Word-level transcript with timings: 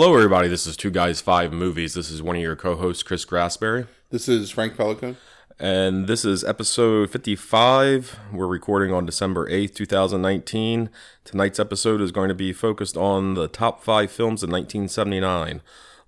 Hello, 0.00 0.14
everybody. 0.14 0.46
This 0.46 0.64
is 0.64 0.76
Two 0.76 0.92
Guys 0.92 1.20
Five 1.20 1.52
Movies. 1.52 1.94
This 1.94 2.08
is 2.08 2.22
one 2.22 2.36
of 2.36 2.40
your 2.42 2.54
co-hosts, 2.54 3.02
Chris 3.02 3.24
Grassberry, 3.24 3.88
This 4.10 4.28
is 4.28 4.48
Frank 4.48 4.76
Pelican. 4.76 5.16
and 5.58 6.06
this 6.06 6.24
is 6.24 6.44
episode 6.44 7.10
fifty-five. 7.10 8.16
We're 8.32 8.46
recording 8.46 8.94
on 8.94 9.06
December 9.06 9.48
eighth, 9.48 9.74
two 9.74 9.86
thousand 9.86 10.22
nineteen. 10.22 10.88
Tonight's 11.24 11.58
episode 11.58 12.00
is 12.00 12.12
going 12.12 12.28
to 12.28 12.34
be 12.36 12.52
focused 12.52 12.96
on 12.96 13.34
the 13.34 13.48
top 13.48 13.82
five 13.82 14.12
films 14.12 14.44
of 14.44 14.50
nineteen 14.50 14.86
seventy-nine. 14.86 15.62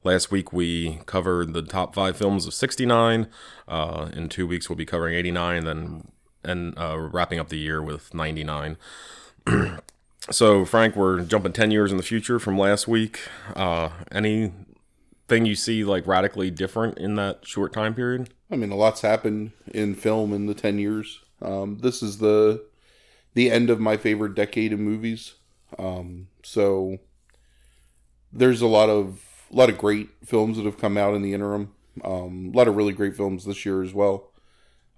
Last 0.05 0.30
week 0.30 0.52
we 0.52 1.01
covered 1.07 1.52
the 1.52 1.63
top 1.63 1.93
five 1.93 2.16
films 2.16 2.47
of 2.47 2.55
'69. 2.55 3.27
Uh, 3.66 4.09
in 4.13 4.29
two 4.29 4.47
weeks 4.47 4.69
we'll 4.71 4.77
be 4.77 4.87
covering 4.87 5.16
'89, 5.16 5.65
then 5.65 6.13
and 6.45 6.79
uh, 6.79 6.97
wrapping 6.97 7.41
up 7.41 7.49
the 7.49 7.59
year 7.59 7.83
with 7.83 8.15
'99. 8.15 8.77
So, 10.29 10.65
Frank, 10.65 10.97
we're 10.97 11.23
jumping 11.23 11.52
10 11.52 11.70
years 11.70 11.91
in 11.91 11.97
the 11.97 12.02
future 12.02 12.38
from 12.38 12.59
last 12.59 12.87
week. 12.87 13.20
Uh, 13.57 13.88
anything 14.13 15.46
you 15.46 15.54
see 15.54 15.82
like 15.85 16.07
radically 16.07 16.51
different 16.51 16.99
in 16.99 17.15
that 17.15 17.46
short 17.46 17.73
time 17.73 17.95
period? 17.95 18.29
I 18.51 18.57
mean, 18.57 18.71
a 18.71 18.77
lot's 18.77 19.01
happened 19.01 19.52
in 19.73 19.95
film 19.95 20.32
in 20.32 20.46
the 20.46 20.54
ten 20.54 20.79
years. 20.79 21.21
Um, 21.40 21.79
this 21.79 22.02
is 22.02 22.18
the 22.18 22.65
the 23.35 23.51
end 23.51 23.71
of 23.71 23.79
my 23.79 23.96
favorite 23.96 24.35
decade 24.35 24.73
of 24.73 24.80
movies. 24.80 25.35
Um, 25.79 26.29
so 26.43 26.99
there's 28.32 28.60
a 28.60 28.66
lot 28.66 28.90
of 28.90 29.23
a 29.52 29.57
lot 29.57 29.71
of 29.71 29.79
great 29.79 30.09
films 30.24 30.57
that 30.57 30.66
have 30.66 30.79
come 30.79 30.96
out 30.96 31.15
in 31.15 31.23
the 31.23 31.32
interim. 31.32 31.73
Um, 32.05 32.51
a 32.52 32.57
lot 32.57 32.68
of 32.68 32.77
really 32.77 32.93
great 32.93 33.16
films 33.16 33.45
this 33.45 33.65
year 33.65 33.82
as 33.82 33.95
well. 33.95 34.30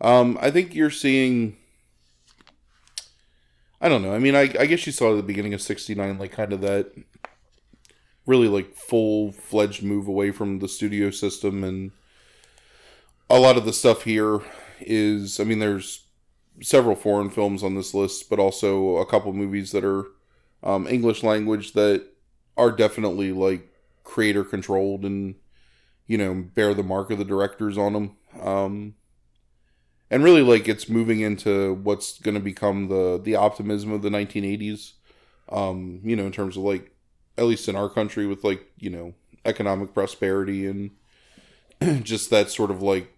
Um, 0.01 0.39
I 0.41 0.51
think 0.51 0.75
you're 0.75 0.91
seeing. 0.91 1.57
I 3.83 3.89
don't 3.89 4.03
know. 4.03 4.15
I 4.15 4.19
mean, 4.19 4.35
I, 4.37 4.43
I 4.59 4.67
guess 4.67 4.87
you 4.87 4.93
saw 4.93 5.13
at 5.13 5.17
the 5.17 5.23
beginning 5.23 5.53
of 5.53 5.61
'69, 5.61 6.19
like 6.19 6.33
kind 6.33 6.53
of 6.53 6.63
that 6.63 6.93
really 8.27 8.49
like 8.49 8.75
full 8.75 9.33
fledged 9.33 9.83
move 9.83 10.07
away 10.07 10.31
from 10.31 10.61
the 10.61 10.69
studio 10.69 11.11
system 11.11 11.65
and 11.65 11.91
a 13.29 13.39
lot 13.39 13.57
of 13.57 13.65
the 13.65 13.73
stuff 13.73 14.05
here 14.05 14.41
is 14.81 15.41
i 15.41 15.45
mean 15.45 15.59
there's 15.59 16.05
several 16.61 16.95
foreign 16.95 17.31
films 17.31 17.63
on 17.63 17.75
this 17.75 17.95
list 17.95 18.29
but 18.31 18.39
also 18.39 18.97
a 18.97 19.07
couple 19.07 19.33
movies 19.33 19.73
that 19.73 19.85
are 19.85 20.07
um, 20.63 20.87
english 20.87 21.23
language 21.23 21.73
that 21.73 22.07
are 22.57 22.71
definitely 22.71 23.33
like 23.33 23.69
creator 24.05 24.45
controlled 24.45 25.05
and 25.05 25.35
you 26.07 26.19
know 26.19 26.35
bear 26.55 26.75
the 26.75 26.83
mark 26.83 27.11
of 27.11 27.19
the 27.19 27.25
directors 27.25 27.77
on 27.77 27.93
them 27.93 28.17
um, 28.41 28.95
and 30.13 30.23
really 30.23 30.43
like 30.43 30.69
it's 30.69 30.91
moving 30.91 31.21
into 31.21 31.73
what's 31.83 32.21
going 32.21 32.35
to 32.35 32.41
become 32.41 32.89
the 32.89 33.19
the 33.25 33.35
optimism 33.35 33.91
of 33.91 34.03
the 34.03 34.11
1980s 34.11 34.93
um, 35.49 36.01
you 36.05 36.15
know 36.15 36.27
in 36.27 36.33
terms 36.33 36.57
of 36.57 36.63
like 36.63 36.93
at 37.39 37.47
least 37.47 37.69
in 37.69 37.75
our 37.75 37.89
country 37.89 38.27
with 38.27 38.45
like 38.45 38.71
you 38.79 38.91
know 38.91 39.15
economic 39.45 39.93
prosperity 39.93 40.67
and 40.67 40.91
just 42.05 42.31
that 42.31 42.51
sort 42.51 42.71
of 42.71 42.83
like 42.83 43.13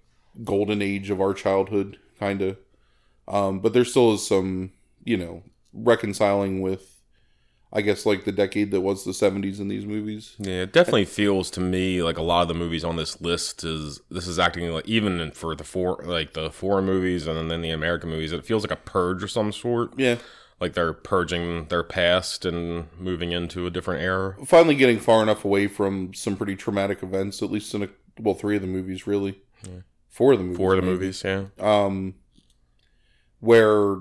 golden 0.44 0.80
age 0.80 1.10
of 1.10 1.20
our 1.20 1.34
childhood 1.34 1.98
kind 2.18 2.40
of 2.40 2.56
um 3.28 3.60
but 3.60 3.72
there 3.72 3.84
still 3.84 4.14
is 4.14 4.26
some 4.26 4.72
you 5.04 5.16
know 5.16 5.42
reconciling 5.72 6.60
with 6.60 6.93
i 7.74 7.80
guess 7.82 8.06
like 8.06 8.24
the 8.24 8.32
decade 8.32 8.70
that 8.70 8.80
was 8.82 9.04
the 9.04 9.10
70s 9.10 9.58
in 9.60 9.68
these 9.68 9.84
movies 9.84 10.34
Yeah, 10.38 10.62
it 10.62 10.72
definitely 10.72 11.04
feels 11.06 11.50
to 11.50 11.60
me 11.60 12.02
like 12.02 12.16
a 12.18 12.22
lot 12.22 12.42
of 12.42 12.48
the 12.48 12.54
movies 12.54 12.84
on 12.84 12.96
this 12.96 13.20
list 13.20 13.64
is 13.64 14.00
this 14.10 14.26
is 14.28 14.38
acting 14.38 14.70
like 14.70 14.86
even 14.88 15.30
for 15.32 15.54
the 15.56 15.64
four 15.64 16.00
like 16.04 16.34
the 16.34 16.50
foreign 16.50 16.84
movies 16.86 17.26
and 17.26 17.50
then 17.50 17.60
the 17.62 17.70
American 17.70 18.10
movies, 18.10 18.32
it 18.32 18.46
feels 18.46 18.62
like 18.62 18.70
a 18.70 18.76
purge 18.76 19.22
of 19.24 19.30
some 19.30 19.50
sort. 19.52 19.90
yeah 19.98 20.16
Like 20.60 20.74
they're 20.74 20.92
purging 20.92 21.66
their 21.66 21.82
past 21.82 22.44
and 22.44 22.86
moving 22.98 23.32
into 23.32 23.66
a 23.66 23.70
different 23.70 24.02
era. 24.02 24.36
finally 24.46 24.76
getting 24.76 25.00
far 25.00 25.22
enough 25.22 25.44
away 25.44 25.66
from 25.66 26.14
some 26.14 26.36
pretty 26.36 26.54
traumatic 26.56 27.02
events 27.02 27.42
at 27.42 27.50
least 27.50 27.74
in 27.74 27.82
a 27.82 27.88
well 28.20 28.34
three 28.36 28.54
of 28.56 28.62
the 28.62 28.68
movies 28.68 29.06
really 29.06 29.40
four 30.08 30.32
of 30.34 30.38
the 30.38 30.44
movies 30.44 30.58
For 30.58 30.76
the 30.76 30.82
maybe. 30.82 30.92
movies, 30.94 31.22
yeah. 31.24 31.46
um 31.58 32.14
where 33.40 33.96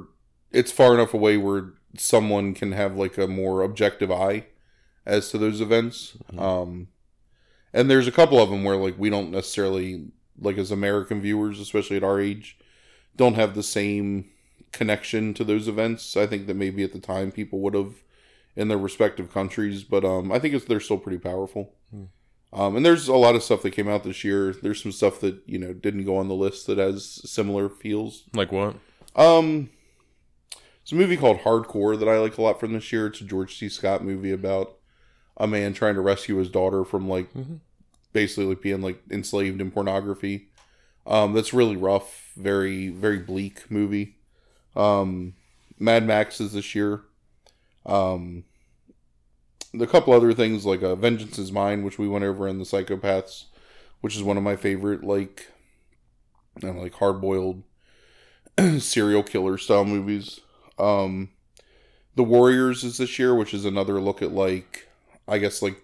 it's 0.52 0.72
far 0.72 0.94
enough 0.94 1.14
away 1.14 1.38
where 1.38 1.74
someone 1.98 2.54
can 2.54 2.72
have 2.72 2.96
like 2.96 3.18
a 3.18 3.28
more 3.28 3.62
objective 3.62 4.12
eye 4.12 4.46
as 5.06 5.30
to 5.30 5.38
those 5.38 5.62
events 5.62 6.18
um 6.38 6.88
and 7.74 7.90
there's 7.90 8.08
a 8.08 8.12
couple 8.12 8.40
of 8.40 8.50
them 8.50 8.64
where 8.64 8.76
like 8.76 8.98
we 8.98 9.10
don't 9.10 9.32
necessarily 9.32 10.08
like 10.40 10.58
as 10.58 10.72
american 10.72 11.22
viewers 11.22 11.60
especially 11.60 11.98
at 11.98 12.04
our 12.04 12.20
age 12.20 12.58
don't 13.16 13.36
have 13.36 13.54
the 13.54 13.64
same 13.64 14.30
connection 14.72 15.34
to 15.34 15.44
those 15.44 15.68
events 15.68 16.18
i 16.18 16.26
think 16.26 16.48
that 16.48 16.56
maybe 16.56 16.84
at 16.84 16.94
the 16.94 17.00
time 17.00 17.32
people 17.32 17.60
would 17.60 17.74
have 17.74 17.96
in 18.56 18.68
their 18.68 18.78
respective 18.78 19.32
countries 19.32 19.84
but 19.84 20.04
um 20.04 20.32
i 20.32 20.40
think 20.40 20.54
it's 20.54 20.66
they're 20.66 20.80
still 20.80 20.98
pretty 20.98 21.20
powerful 21.20 21.74
um, 22.54 22.76
and 22.76 22.86
there's 22.86 23.08
a 23.08 23.16
lot 23.16 23.36
of 23.36 23.42
stuff 23.42 23.64
that 23.64 23.72
came 23.72 23.90
out 23.90 24.04
this 24.04 24.24
year. 24.24 24.54
There's 24.54 24.82
some 24.82 24.92
stuff 24.92 25.20
that 25.22 25.42
you 25.48 25.58
know 25.58 25.74
didn't 25.74 26.06
go 26.06 26.18
on 26.18 26.28
the 26.28 26.36
list 26.36 26.68
that 26.68 26.78
has 26.78 27.04
similar 27.26 27.68
feels. 27.68 28.24
Like 28.34 28.52
what? 28.52 28.76
Um, 29.16 29.72
it's 30.84 30.92
a 30.92 30.96
movie 30.96 31.18
called 31.18 31.40
Hardcore 31.40 31.98
that 31.98 32.08
I 32.10 32.20
like 32.20 32.38
a 32.38 32.42
lot 32.42 32.60
from 32.60 32.74
this 32.74 32.92
year. 32.92 33.08
It's 33.08 33.22
a 33.22 33.26
George 33.26 33.58
C. 33.58 33.70
Scott 33.70 34.04
movie 34.04 34.32
about 34.32 34.78
a 35.38 35.48
man 35.48 35.74
trying 35.74 35.96
to 35.96 36.02
rescue 36.02 36.36
his 36.36 36.50
daughter 36.50 36.84
from 36.84 37.08
like 37.10 37.34
Mhm. 37.34 37.60
basically 38.12 38.46
like 38.46 38.62
being 38.62 38.82
like 38.82 39.02
enslaved 39.10 39.60
in 39.62 39.72
pornography. 39.72 40.50
Um, 41.08 41.34
that's 41.34 41.54
really 41.54 41.76
rough, 41.76 42.32
very 42.38 42.90
very 42.90 43.18
bleak 43.20 43.70
movie. 43.72 44.18
Um, 44.76 45.34
Mad 45.80 46.06
Max 46.06 46.40
is 46.40 46.54
this 46.54 46.76
year. 46.76 47.02
Um, 47.86 48.44
a 49.80 49.88
couple 49.88 50.14
other 50.14 50.34
things 50.34 50.66
like 50.66 50.84
uh, 50.84 50.96
Vengeance 50.96 51.40
is 51.40 51.52
Mine, 51.52 51.84
which 51.84 51.98
we 51.98 52.08
went 52.08 52.24
over 52.24 52.48
in 52.48 52.60
the 52.60 52.64
Psychopaths, 52.66 53.46
which 54.02 54.16
is 54.16 54.22
one 54.24 54.38
of 54.38 54.44
my 54.44 54.56
favorite 54.56 55.04
like, 55.04 55.48
I 56.62 56.68
know, 56.68 56.80
like 56.82 56.94
hard 56.94 57.20
boiled 57.20 57.64
serial 58.80 59.24
killer 59.24 59.58
style 59.58 59.84
movies. 59.86 60.40
Um, 60.78 61.30
the 62.16 62.24
Warriors 62.24 62.84
is 62.84 62.98
this 62.98 63.18
year, 63.18 63.34
which 63.34 63.54
is 63.54 63.66
another 63.66 64.00
look 64.00 64.22
at 64.22 64.32
like, 64.32 64.88
I 65.28 65.38
guess 65.38 65.62
like, 65.62 65.82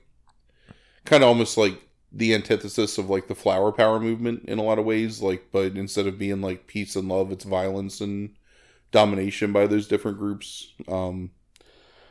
kind 1.05 1.23
of 1.23 1.29
almost 1.29 1.57
like 1.57 1.81
the 2.11 2.33
antithesis 2.33 2.97
of 2.97 3.09
like 3.09 3.27
the 3.27 3.35
flower 3.35 3.71
power 3.71 3.99
movement 3.99 4.45
in 4.45 4.59
a 4.59 4.63
lot 4.63 4.79
of 4.79 4.85
ways. 4.85 5.21
Like, 5.21 5.49
but 5.51 5.75
instead 5.75 6.07
of 6.07 6.19
being 6.19 6.41
like 6.41 6.67
peace 6.67 6.95
and 6.95 7.07
love, 7.07 7.31
it's 7.31 7.45
violence 7.45 8.01
and 8.01 8.35
domination 8.91 9.51
by 9.51 9.67
those 9.67 9.87
different 9.87 10.17
groups. 10.17 10.73
Um, 10.87 11.31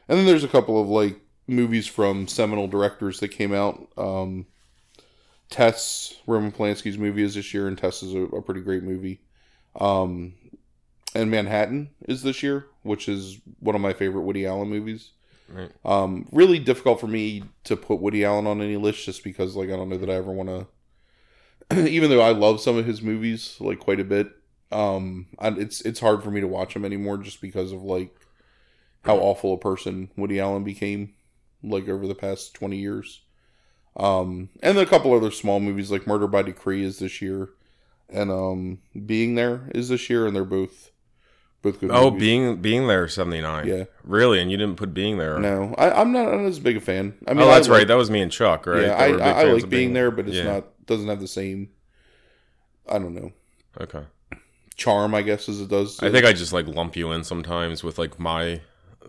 and 0.09 0.19
then 0.19 0.27
there's 0.27 0.45
a 0.45 0.49
couple 0.49 0.81
of 0.81 0.89
like 0.89 1.21
movies 1.47 1.87
from 1.87 2.29
seminal 2.29 2.69
directors 2.69 3.21
that 3.21 3.29
came 3.29 3.53
out. 3.55 3.89
Um, 3.97 4.47
Tess, 5.51 6.15
Roman 6.27 6.53
Polanski's 6.53 6.99
movie 6.99 7.23
is 7.23 7.35
this 7.35 7.55
year, 7.55 7.69
and 7.69 7.79
Tess 7.79 8.03
is 8.03 8.15
a, 8.15 8.23
a 8.37 8.43
pretty 8.43 8.61
great 8.61 8.83
movie. 8.83 9.21
Um, 9.81 10.35
and 11.15 11.31
Manhattan 11.31 11.91
is 12.07 12.23
this 12.23 12.43
year, 12.43 12.67
which 12.83 13.09
is 13.09 13.39
one 13.61 13.75
of 13.75 13.81
my 13.81 13.93
favorite 13.93 14.23
Woody 14.23 14.47
Allen 14.47 14.69
movies. 14.69 15.11
Right. 15.49 15.71
Um, 15.85 16.29
really 16.31 16.59
difficult 16.59 17.01
for 17.01 17.07
me 17.07 17.45
to 17.65 17.77
put 17.77 18.01
Woody 18.01 18.25
Allen 18.25 18.47
on 18.47 18.61
any 18.61 18.77
list 18.77 19.05
just 19.07 19.25
because, 19.25 19.57
like, 19.57 19.71
I 19.71 19.77
don't 19.77 19.89
know 19.89 19.97
that 19.97 20.11
I 20.11 20.15
ever 20.15 20.31
want 20.31 20.69
to. 21.71 21.89
even 21.89 22.11
though 22.11 22.21
I 22.21 22.33
love 22.33 22.61
some 22.61 22.77
of 22.77 22.87
his 22.87 23.03
movies, 23.03 23.57
like 23.61 23.79
quite 23.79 24.01
a 24.01 24.05
bit, 24.05 24.31
um, 24.71 25.27
I, 25.39 25.49
it's 25.49 25.81
it's 25.83 26.01
hard 26.01 26.23
for 26.23 26.31
me 26.31 26.41
to 26.41 26.47
watch 26.49 26.75
them 26.75 26.85
anymore 26.85 27.19
just 27.19 27.41
because 27.41 27.73
of 27.73 27.83
like 27.83 28.15
how 29.03 29.17
awful 29.17 29.55
a 29.55 29.59
person 29.59 30.11
Woody 30.17 30.39
Allen 30.41 30.65
became, 30.65 31.15
like 31.63 31.89
over 31.89 32.07
the 32.07 32.15
past 32.15 32.55
twenty 32.55 32.77
years. 32.77 33.23
Um, 33.97 34.51
and 34.63 34.77
then 34.77 34.85
a 34.85 34.89
couple 34.89 35.13
other 35.15 35.31
small 35.31 35.59
movies 35.59 35.91
like 35.91 36.07
Murder 36.07 36.29
by 36.29 36.43
Decree 36.43 36.85
is 36.85 36.99
this 36.99 37.21
year, 37.21 37.49
and 38.09 38.31
um, 38.31 38.79
Being 39.07 39.35
There 39.35 39.71
is 39.75 39.89
this 39.89 40.09
year, 40.09 40.27
and 40.27 40.37
they're 40.37 40.45
both 40.45 40.91
both 41.63 41.81
good. 41.81 41.91
Oh, 41.91 42.11
movies. 42.11 42.21
being 42.21 42.57
being 42.63 42.87
there 42.87 43.09
seventy 43.09 43.41
nine. 43.41 43.67
Yeah. 43.67 43.85
Really? 44.05 44.41
And 44.41 44.51
you 44.51 44.57
didn't 44.57 44.77
put 44.77 44.95
being 44.95 45.19
there. 45.19 45.39
No, 45.39 45.75
I, 45.77 45.91
I'm 45.91 46.13
not, 46.13 46.29
I'm 46.29 46.43
not 46.43 46.49
as 46.49 46.59
big 46.61 46.77
a 46.77 46.81
fan. 46.81 47.15
I 47.27 47.35
mean, 47.35 47.43
oh, 47.43 47.49
that's 47.49 47.69
I 47.69 47.71
like- 47.73 47.79
right. 47.81 47.89
That 47.89 47.97
was 47.97 48.11
me 48.11 48.21
and 48.21 48.31
Chuck, 48.33 48.67
right? 48.67 48.83
Yeah, 48.83 48.93
I, 48.95 49.07
I, 49.09 49.31
I 49.41 49.43
like 49.45 49.65
of 49.65 49.71
being 49.71 49.93
there, 49.93 50.11
but 50.11 50.27
it's 50.29 50.37
Yeah. 50.37 50.45
not 50.45 50.87
doesn't 50.87 51.09
have 51.09 51.21
the 51.21 51.29
same. 51.29 51.71
I 52.89 52.99
don't 52.99 53.15
know 53.15 53.33
Okay. 53.81 54.05
charm, 54.77 55.15
I 55.15 55.23
guess, 55.23 55.49
as 55.49 55.61
it 55.61 55.69
does. 55.69 56.03
I 56.03 56.11
think 56.11 56.25
I 56.25 56.33
just 56.33 56.53
like 56.53 56.67
lump 56.67 56.97
you 56.97 57.13
in 57.13 57.23
sometimes 57.25 57.85
with 57.85 57.99
like 57.99 58.19
my 58.19 58.61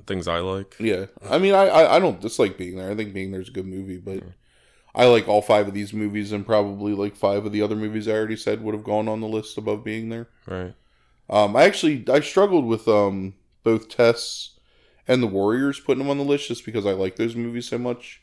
things 0.05 0.27
I 0.27 0.39
like. 0.39 0.75
Yeah, 0.79 1.05
I 1.29 1.37
mean, 1.37 1.53
I, 1.53 1.67
I 1.67 1.95
I 1.95 1.99
don't 1.99 2.19
dislike 2.19 2.57
being 2.57 2.75
there. 2.77 2.91
I 2.91 2.95
think 2.95 3.13
being 3.13 3.31
there's 3.31 3.49
a 3.49 3.53
good 3.53 3.65
movie, 3.67 3.97
but 3.97 4.21
I 4.93 5.05
like 5.05 5.27
all 5.27 5.41
five 5.41 5.67
of 5.67 5.73
these 5.73 5.93
movies, 5.93 6.31
and 6.31 6.45
probably 6.45 6.93
like 6.93 7.15
five 7.15 7.45
of 7.45 7.51
the 7.51 7.61
other 7.61 7.75
movies 7.75 8.07
I 8.07 8.11
already 8.11 8.35
said 8.35 8.61
would 8.63 8.73
have 8.73 8.83
gone 8.83 9.07
on 9.07 9.21
the 9.21 9.27
list 9.27 9.57
above 9.57 9.83
being 9.83 10.09
there. 10.09 10.27
Right. 10.45 10.73
Um, 11.29 11.55
I 11.55 11.63
actually 11.63 12.05
I 12.11 12.21
struggled 12.21 12.65
with 12.65 12.87
um 12.87 13.35
both 13.63 13.89
Tess 13.89 14.51
and 15.07 15.21
the 15.21 15.27
Warriors 15.27 15.79
putting 15.79 15.99
them 15.99 16.09
on 16.09 16.17
the 16.17 16.23
list 16.23 16.47
just 16.47 16.65
because 16.65 16.85
I 16.85 16.91
like 16.91 17.15
those 17.15 17.35
movies 17.35 17.67
so 17.67 17.77
much, 17.77 18.21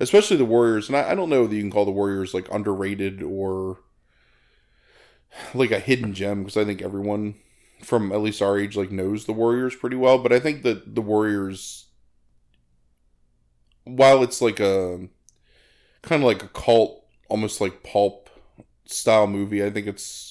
especially 0.00 0.36
the 0.36 0.44
Warriors. 0.44 0.88
And 0.88 0.96
I, 0.96 1.10
I 1.10 1.14
don't 1.14 1.30
know 1.30 1.46
that 1.46 1.54
you 1.54 1.62
can 1.62 1.70
call 1.70 1.84
the 1.84 1.90
Warriors 1.90 2.34
like 2.34 2.52
underrated 2.52 3.22
or 3.22 3.78
like 5.54 5.70
a 5.70 5.80
hidden 5.80 6.14
gem 6.14 6.44
because 6.44 6.56
I 6.56 6.64
think 6.64 6.82
everyone 6.82 7.34
from 7.82 8.12
at 8.12 8.20
least 8.20 8.42
our 8.42 8.58
age 8.58 8.76
like 8.76 8.90
knows 8.90 9.24
the 9.24 9.32
Warriors 9.32 9.76
pretty 9.76 9.96
well. 9.96 10.18
But 10.18 10.32
I 10.32 10.40
think 10.40 10.62
that 10.62 10.94
the 10.94 11.02
Warriors, 11.02 11.86
while 13.84 14.22
it's 14.22 14.40
like 14.42 14.60
a 14.60 15.08
kind 16.02 16.22
of 16.22 16.26
like 16.26 16.42
a 16.42 16.48
cult, 16.48 17.04
almost 17.28 17.60
like 17.60 17.82
pulp 17.82 18.30
style 18.84 19.26
movie. 19.26 19.64
I 19.64 19.70
think 19.70 19.86
it's, 19.86 20.27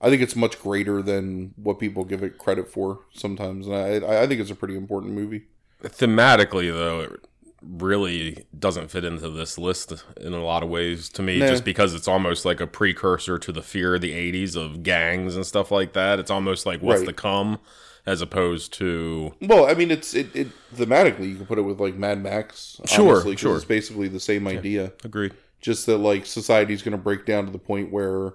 I 0.00 0.10
think 0.10 0.22
it's 0.22 0.36
much 0.36 0.60
greater 0.60 1.02
than 1.02 1.54
what 1.56 1.78
people 1.78 2.04
give 2.04 2.22
it 2.22 2.38
credit 2.38 2.68
for 2.70 3.00
sometimes, 3.12 3.66
and 3.66 3.74
I 3.74 4.22
I 4.22 4.26
think 4.26 4.40
it's 4.40 4.50
a 4.50 4.54
pretty 4.54 4.76
important 4.76 5.12
movie. 5.14 5.44
Thematically, 5.82 6.70
though, 6.72 7.00
it 7.00 7.20
really 7.62 8.44
doesn't 8.56 8.90
fit 8.90 9.04
into 9.04 9.28
this 9.30 9.58
list 9.58 9.92
in 10.20 10.32
a 10.32 10.44
lot 10.44 10.62
of 10.62 10.68
ways 10.68 11.08
to 11.08 11.22
me, 11.22 11.38
Nah. 11.40 11.48
just 11.48 11.64
because 11.64 11.94
it's 11.94 12.06
almost 12.06 12.44
like 12.44 12.60
a 12.60 12.66
precursor 12.66 13.38
to 13.38 13.50
the 13.52 13.62
fear 13.62 13.96
of 13.96 14.00
the 14.00 14.12
'80s 14.12 14.54
of 14.56 14.82
gangs 14.82 15.34
and 15.34 15.44
stuff 15.44 15.70
like 15.70 15.92
that. 15.94 16.18
It's 16.20 16.30
almost 16.30 16.66
like 16.66 16.80
what's 16.80 17.00
Right. 17.00 17.08
to 17.08 17.12
come, 17.12 17.58
as 18.06 18.20
opposed 18.22 18.72
to 18.74 19.34
Well, 19.40 19.66
I 19.66 19.74
mean, 19.74 19.90
it's 19.90 20.14
it, 20.14 20.34
it 20.36 20.48
thematically 20.74 21.28
you 21.30 21.36
can 21.36 21.46
put 21.46 21.58
it 21.58 21.62
with 21.62 21.80
like 21.80 21.96
Mad 21.96 22.22
Max. 22.22 22.80
Sure, 22.86 23.14
honestly, 23.14 23.36
sure. 23.36 23.56
It's 23.56 23.64
basically 23.64 24.06
the 24.08 24.20
same 24.20 24.46
idea. 24.46 24.92
agreed. 25.02 25.34
just 25.60 25.86
that 25.86 25.98
like 25.98 26.24
society's 26.26 26.82
going 26.82 26.92
to 26.92 27.02
break 27.02 27.26
down 27.26 27.44
to 27.46 27.50
the 27.50 27.58
point 27.58 27.90
where 27.92 28.34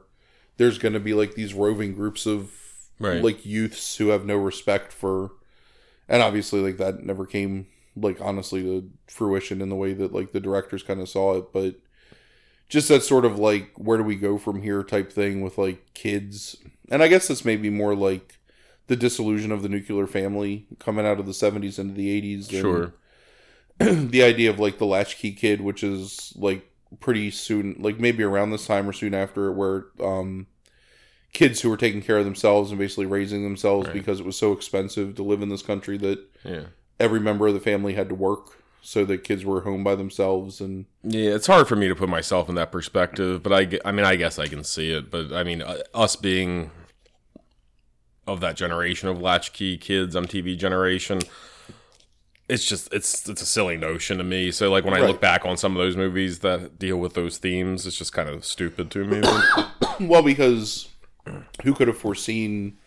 there's 0.58 0.78
going 0.78 0.94
to 0.94 1.00
be 1.00 1.14
like 1.14 1.36
these 1.36 1.54
roving 1.54 1.94
groups 1.94 2.26
of 2.26 2.52
Right. 3.00 3.24
like 3.24 3.46
youths 3.46 3.98
who 3.98 4.10
have 4.10 4.24
no 4.26 4.38
respect 4.38 4.94
for 4.94 5.32
and 6.08 6.22
obviously 6.22 6.62
like 6.62 6.78
that 6.78 7.04
never 7.04 7.26
came 7.26 7.68
like 7.98 8.22
honestly 8.22 8.62
to 8.64 8.90
fruition 9.08 9.62
in 9.62 9.70
the 9.70 9.76
way 9.76 9.94
that 9.94 10.14
like 10.14 10.32
the 10.32 10.40
directors 10.40 10.84
kind 10.84 11.02
of 11.02 11.10
saw 11.10 11.36
it 11.38 11.52
but 11.52 11.76
just 12.70 12.88
that 12.88 13.04
sort 13.04 13.26
of 13.26 13.38
like 13.40 13.72
where 13.78 13.98
do 13.98 14.04
we 14.04 14.16
go 14.16 14.38
from 14.38 14.62
here 14.62 14.84
type 14.84 15.12
thing 15.12 15.42
with 15.42 15.58
like 15.58 15.94
kids 15.96 16.56
and 16.90 17.02
i 17.04 17.08
guess 17.08 17.28
this 17.28 17.44
may 17.44 17.56
be 17.58 17.70
more 17.70 17.96
like 17.96 18.38
the 18.88 18.96
disillusion 18.96 19.52
of 19.52 19.64
the 19.64 19.70
nuclear 19.70 20.08
family 20.08 20.68
coming 20.80 21.06
out 21.06 21.20
of 21.20 21.26
the 21.26 21.32
70s 21.34 21.80
into 21.80 21.94
the 21.96 22.22
80s 22.36 22.50
and 22.52 22.62
Sure. 22.62 22.94
the 23.80 24.24
idea 24.24 24.50
of 24.52 24.60
like 24.60 24.78
the 24.78 24.86
latchkey 24.86 25.32
kid 25.34 25.62
which 25.62 25.84
is 25.84 26.32
like 26.38 26.70
pretty 27.00 27.32
soon 27.32 27.76
like 27.80 28.00
maybe 28.00 28.24
around 28.24 28.52
this 28.52 28.66
time 28.68 28.88
or 28.88 28.94
soon 28.94 29.14
after 29.14 29.52
where 29.52 29.86
um 30.00 30.48
kids 31.34 31.62
who 31.62 31.70
were 31.70 31.78
taking 31.78 32.02
care 32.02 32.20
of 32.20 32.26
themselves 32.26 32.70
and 32.70 32.78
basically 32.80 33.06
raising 33.08 33.44
themselves 33.44 33.88
Right. 33.88 33.94
because 33.96 34.20
it 34.20 34.26
was 34.26 34.38
so 34.38 34.52
expensive 34.52 35.16
to 35.16 35.24
live 35.24 35.42
in 35.42 35.50
this 35.50 35.64
country 35.64 35.98
that 35.98 36.20
Yeah. 36.44 36.66
every 37.00 37.20
member 37.20 37.48
of 37.48 37.54
the 37.56 37.60
family 37.60 37.94
had 37.94 38.08
to 38.10 38.16
work 38.16 38.60
so 38.84 39.04
that 39.06 39.24
kids 39.24 39.44
were 39.44 39.62
home 39.62 39.84
by 39.84 39.96
themselves 39.96 40.62
and 40.62 40.86
Yeah, 41.04 41.32
it's 41.32 41.48
hard 41.48 41.68
for 41.68 41.76
me 41.76 41.88
to 41.88 41.96
put 41.96 42.10
myself 42.10 42.50
in 42.50 42.56
that 42.56 42.72
perspective, 42.72 43.42
but 43.42 43.52
I, 43.54 43.80
I 43.84 43.92
mean, 43.92 44.06
I 44.06 44.16
guess 44.16 44.38
I 44.38 44.46
can 44.48 44.64
see 44.64 44.92
it. 44.92 45.10
But 45.10 45.32
I 45.32 45.44
mean, 45.44 45.62
uh, 45.64 45.78
us 45.94 46.16
being 46.16 46.70
of 48.28 48.40
that 48.42 48.56
generation 48.56 49.10
of 49.10 49.20
latchkey 49.22 49.78
kids, 49.78 50.16
MTV 50.16 50.58
generation, 50.58 51.20
it's 52.50 52.66
just 52.66 52.94
it's 52.94 53.28
it's 53.30 53.42
a 53.42 53.46
silly 53.46 53.78
notion 53.78 54.18
to 54.18 54.24
me. 54.24 54.52
So 54.52 54.70
like 54.72 54.84
when 54.86 54.94
I 54.94 55.00
Right. 55.00 55.08
look 55.08 55.22
back 55.22 55.46
on 55.46 55.58
some 55.58 55.74
of 55.76 55.78
those 55.78 55.96
movies 55.96 56.40
that 56.40 56.78
deal 56.78 56.98
with 56.98 57.14
those 57.14 57.38
themes, 57.38 57.86
it's 57.88 57.98
just 57.98 58.14
kind 58.14 58.30
of 58.30 58.44
stupid 58.46 58.92
to 58.92 59.06
me. 59.06 59.22
well 60.08 60.22
because 60.24 60.90
who 61.64 61.74
could 61.74 61.88
have 61.88 61.98
foreseen 61.98 62.78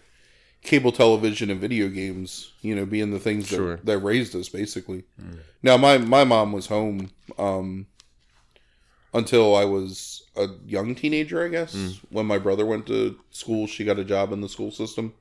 cable 0.62 0.91
television 0.93 1.49
and 1.50 1.61
video 1.61 1.88
games 1.88 2.53
you 2.61 2.75
know 2.75 2.85
being 2.85 3.12
the 3.12 3.20
things 3.20 3.49
that, 3.50 3.56
Sure. 3.56 3.76
that 3.85 3.99
raised 3.99 4.35
us 4.35 4.49
basically 4.49 5.05
now 5.62 5.76
my 5.76 5.97
my 5.97 6.25
mom 6.25 6.50
was 6.52 6.67
home 6.67 7.11
um 7.38 7.87
until 9.14 9.55
i 9.55 9.64
was 9.64 10.25
a 10.37 10.49
young 10.67 10.94
teenager 10.97 11.44
i 11.44 11.49
guess 11.49 12.00
when 12.11 12.26
my 12.26 12.37
brother 12.38 12.67
went 12.67 12.85
to 12.87 13.17
school 13.31 13.67
she 13.69 13.85
got 13.85 13.99
a 13.99 14.05
job 14.05 14.32
in 14.32 14.41
the 14.41 14.49
school 14.49 14.73
system 14.73 15.14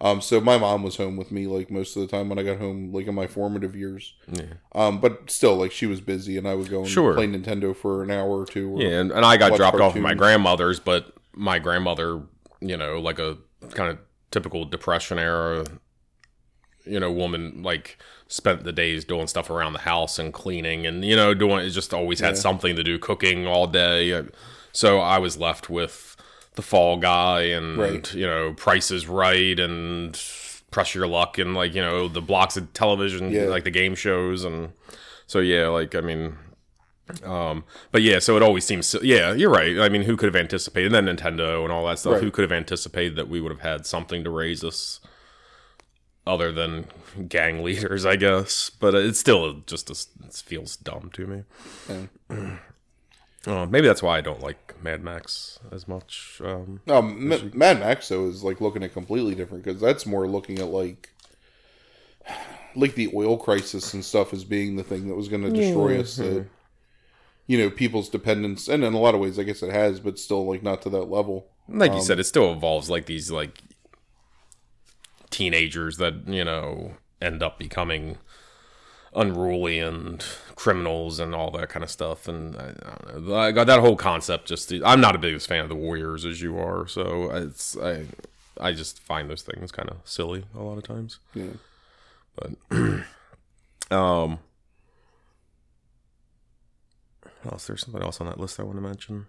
um 0.00 0.20
so 0.20 0.40
my 0.40 0.58
mom 0.58 0.82
was 0.82 0.96
home 0.96 1.16
with 1.16 1.30
me 1.30 1.46
like 1.46 1.70
most 1.70 1.94
of 1.96 2.02
the 2.02 2.08
time 2.08 2.28
when 2.28 2.38
i 2.38 2.42
got 2.42 2.58
home 2.58 2.92
like 2.92 3.06
in 3.06 3.14
my 3.14 3.26
formative 3.26 3.76
years 3.76 4.14
yeah. 4.32 4.42
um 4.74 5.00
but 5.00 5.30
still 5.30 5.56
like 5.56 5.70
she 5.72 5.86
was 5.86 6.00
busy 6.00 6.36
and 6.36 6.48
i 6.48 6.54
would 6.54 6.68
go 6.68 6.80
and 6.80 6.88
Sure. 6.88 7.14
play 7.14 7.26
nintendo 7.28 7.74
for 7.76 8.02
an 8.02 8.10
hour 8.10 8.28
or 8.40 8.44
two 8.46 8.70
or, 8.76 8.82
Yeah, 8.82 9.00
and, 9.00 9.12
and 9.12 9.24
I 9.24 9.36
got 9.36 9.54
dropped 9.56 9.78
off 9.80 9.94
at 9.96 10.02
my 10.02 10.14
grandmother's, 10.14 10.80
but 10.80 11.12
my 11.32 11.58
grandmother, 11.58 12.22
you 12.60 12.76
know, 12.76 13.00
like 13.00 13.18
a 13.18 13.36
kind 13.70 13.90
of 13.90 13.98
typical 14.30 14.64
depression 14.64 15.18
era, 15.18 15.64
you 16.84 17.00
know, 17.00 17.10
woman, 17.10 17.62
like 17.62 17.98
spent 18.28 18.64
the 18.64 18.72
days 18.72 19.04
doing 19.04 19.26
stuff 19.26 19.48
around 19.50 19.72
the 19.72 19.78
house 19.80 20.18
and 20.18 20.32
cleaning 20.32 20.86
and 20.86 21.04
you 21.04 21.14
know 21.16 21.34
doing 21.34 21.64
it 21.64 21.70
just 21.70 21.94
always 21.94 22.20
had 22.20 22.34
Yeah. 22.34 22.40
something 22.40 22.76
to 22.76 22.82
do, 22.84 22.98
cooking 22.98 23.46
all 23.46 23.66
day. 23.66 24.22
So 24.72 24.98
I 25.00 25.18
was 25.18 25.36
left 25.38 25.70
with 25.70 26.13
the 26.54 26.62
Fall 26.62 26.96
Guy 26.98 27.42
and 27.42 27.78
Right. 27.78 28.14
you 28.14 28.26
know 28.26 28.52
Price 28.54 28.90
is 28.90 29.06
Right 29.08 29.58
and 29.58 30.20
Press 30.70 30.94
Your 30.94 31.06
Luck 31.06 31.38
and 31.38 31.54
like 31.54 31.74
you 31.74 31.82
know 31.82 32.08
the 32.08 32.22
blocks 32.22 32.56
of 32.56 32.72
television, 32.72 33.30
Yeah. 33.30 33.44
like 33.44 33.64
the 33.64 33.70
game 33.70 33.94
shows 33.94 34.44
and 34.44 34.72
so 35.26 35.38
yeah, 35.40 35.68
like 35.68 35.94
I 35.94 36.00
mean. 36.00 36.36
Um, 37.22 37.64
but 37.92 38.00
yeah, 38.00 38.18
so 38.18 38.34
it 38.34 38.42
always 38.42 38.64
seems, 38.64 38.96
yeah, 39.02 39.34
you're 39.34 39.50
right. 39.50 39.78
I 39.78 39.90
mean, 39.90 40.00
who 40.04 40.16
could 40.16 40.24
have 40.24 40.34
anticipated? 40.42 40.94
And 40.94 41.06
then 41.06 41.14
Nintendo 41.18 41.62
and 41.62 41.70
all 41.70 41.84
that 41.86 41.98
stuff. 41.98 42.14
Right. 42.14 42.22
Who 42.22 42.30
could 42.30 42.44
have 42.44 42.50
anticipated 42.52 43.14
that 43.16 43.28
we 43.28 43.42
would 43.42 43.52
have 43.52 43.60
had 43.60 43.84
something 43.84 44.24
to 44.24 44.30
raise 44.30 44.64
us 44.64 45.00
other 46.26 46.50
than 46.50 46.86
gang 47.28 47.62
leaders, 47.62 48.06
I 48.06 48.16
guess. 48.16 48.70
But 48.70 48.94
it's 48.94 49.18
still 49.18 49.60
just, 49.66 49.90
a, 49.90 50.26
it 50.26 50.34
feels 50.46 50.76
dumb 50.78 51.10
to 51.12 51.26
me. 51.26 51.42
Yeah. 52.30 52.56
Uh, 53.46 53.66
maybe 53.66 53.86
that's 53.86 54.02
why 54.02 54.16
I 54.16 54.20
don't 54.22 54.40
like 54.40 54.74
Mad 54.82 55.02
Max 55.04 55.58
as 55.70 55.86
much. 55.86 56.40
Um, 56.42 56.80
No, 56.86 56.98
M- 56.98 57.50
Mad 57.54 57.80
Max 57.80 58.08
though 58.08 58.26
is 58.26 58.42
like 58.42 58.60
looking 58.60 58.82
at 58.82 58.92
completely 58.92 59.34
different 59.34 59.64
because 59.64 59.80
that's 59.80 60.06
more 60.06 60.26
looking 60.26 60.58
at 60.60 60.66
like 60.68 61.10
like 62.74 62.94
the 62.94 63.10
oil 63.14 63.36
crisis 63.36 63.92
and 63.94 64.04
stuff 64.04 64.32
as 64.32 64.44
being 64.44 64.76
the 64.76 64.82
thing 64.82 65.08
that 65.08 65.14
was 65.14 65.28
going 65.28 65.42
to 65.42 65.50
destroy 65.50 66.00
us. 66.00 66.16
That, 66.16 66.46
you 67.46 67.58
know, 67.58 67.68
people's 67.68 68.08
dependence, 68.08 68.68
and 68.68 68.82
in 68.82 68.94
a 68.94 68.98
lot 68.98 69.14
of 69.14 69.20
ways, 69.20 69.38
I 69.38 69.42
guess 69.42 69.62
it 69.62 69.70
has, 69.70 70.00
but 70.00 70.18
still 70.18 70.46
like 70.46 70.62
not 70.62 70.80
to 70.82 70.90
that 70.90 71.10
level. 71.10 71.48
like 71.68 71.90
Um, 71.90 71.98
you 71.98 72.02
said, 72.02 72.18
it 72.18 72.24
still 72.24 72.50
involves 72.52 72.88
like 72.88 73.04
these 73.06 73.30
like 73.30 73.58
teenagers 75.30 75.96
that 75.98 76.26
you 76.26 76.44
know 76.44 76.94
end 77.20 77.42
up 77.42 77.58
becoming 77.58 78.18
unruly 79.14 79.78
and 79.78 80.24
criminals 80.56 81.20
and 81.20 81.34
all 81.34 81.50
that 81.52 81.68
kind 81.68 81.82
of 81.82 81.90
stuff. 81.90 82.28
And 82.28 82.56
I, 82.56 82.74
I 82.84 83.12
don't 83.12 83.26
know, 83.28 83.36
I 83.36 83.52
got 83.52 83.66
that 83.66 83.80
whole 83.80 83.96
concept. 83.96 84.46
Just 84.46 84.72
I'm 84.84 85.00
not 85.00 85.14
a 85.14 85.18
biggest 85.18 85.48
fan 85.48 85.62
of 85.62 85.68
the 85.68 85.74
Warriors 85.74 86.24
as 86.24 86.40
you 86.40 86.58
are, 86.58 86.86
so 86.86 87.30
it's 87.30 87.76
I 87.76 88.06
I 88.60 88.72
just 88.72 89.00
find 89.00 89.28
those 89.28 89.42
things 89.42 89.72
kind 89.72 89.90
of 89.90 89.98
silly 90.04 90.44
a 90.54 90.62
lot 90.62 90.78
of 90.78 90.84
times. 90.84 91.18
Yeah. 91.34 91.52
But 92.36 92.52
um. 93.96 94.38
else? 97.44 97.66
There's 97.66 97.82
something 97.84 98.02
else 98.02 98.20
on 98.20 98.26
that 98.26 98.40
list 98.40 98.58
I 98.58 98.64
want 98.64 98.76
to 98.76 98.82
mention. 98.82 99.26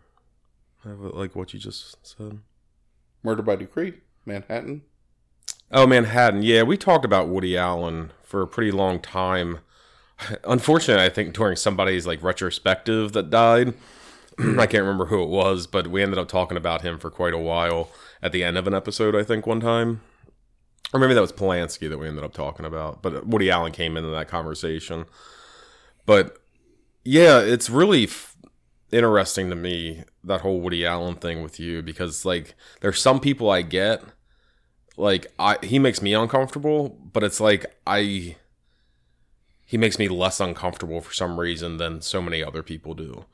I 0.86 0.90
have, 0.90 1.00
like 1.00 1.36
what 1.36 1.54
you 1.54 1.60
just 1.60 1.98
said. 2.06 2.40
Murder 3.24 3.42
by 3.42 3.56
Decree, 3.56 4.02
Manhattan. 4.26 4.84
Oh, 5.72 5.88
Manhattan. 5.88 6.44
Yeah, 6.44 6.64
we 6.64 6.78
talked 6.78 7.06
about 7.06 7.28
Woody 7.28 7.58
Allen 7.58 8.12
for 8.24 8.42
a 8.42 8.48
pretty 8.48 8.72
long 8.72 9.00
time. 9.00 9.60
Unfortunately, 10.44 11.04
I 11.04 11.10
think 11.10 11.34
during 11.34 11.56
somebody's 11.56 12.08
like 12.08 12.24
retrospective 12.24 13.14
that 13.14 13.30
died, 13.30 13.74
I 14.40 14.66
can't 14.68 14.84
remember 14.84 15.06
who 15.06 15.24
it 15.24 15.30
was, 15.30 15.68
but 15.68 15.88
we 15.88 16.02
ended 16.02 16.20
up 16.20 16.28
talking 16.28 16.58
about 16.58 16.82
him 16.82 17.00
for 17.00 17.10
quite 17.10 17.34
a 17.34 17.38
while 17.38 17.90
at 18.22 18.32
the 18.32 18.44
end 18.44 18.58
of 18.58 18.68
an 18.68 18.74
episode, 18.74 19.16
I 19.16 19.24
think, 19.24 19.46
one 19.46 19.60
time. 19.60 20.02
Or 20.94 21.00
maybe 21.00 21.14
that 21.14 21.22
was 21.22 21.32
Polanski 21.32 21.90
that 21.90 21.98
we 21.98 22.08
ended 22.08 22.24
up 22.24 22.34
talking 22.34 22.66
about, 22.66 23.02
but 23.02 23.26
Woody 23.28 23.50
Allen 23.50 23.72
came 23.72 23.98
into 23.98 24.10
that 24.10 24.28
conversation. 24.28 25.06
But 26.06 26.38
yeah, 27.04 27.40
it's 27.40 27.70
really 27.70 28.06
f- 28.06 28.36
interesting 28.92 29.50
to 29.50 29.56
me 29.56 30.04
that 30.24 30.42
whole 30.42 30.62
Woody 30.62 30.86
Allen 30.86 31.16
thing 31.16 31.42
with 31.42 31.60
you 31.60 31.82
because 31.82 32.24
like 32.24 32.56
there's 32.82 33.02
some 33.02 33.20
people 33.20 33.50
I 33.50 33.62
get 33.62 34.04
like 34.98 35.28
I 35.38 35.58
he 35.64 35.80
makes 35.80 36.02
me 36.02 36.14
uncomfortable, 36.14 36.98
but 37.12 37.24
it's 37.24 37.40
like 37.40 37.66
I 37.86 38.38
he 39.76 39.78
makes 39.78 40.00
me 40.00 40.08
less 40.08 40.40
uncomfortable 40.40 41.02
for 41.02 41.12
some 41.12 41.38
reason 41.38 41.76
than 41.76 42.00
so 42.00 42.22
many 42.22 42.42
other 42.42 42.64
people 42.64 42.94
do. 42.94 43.26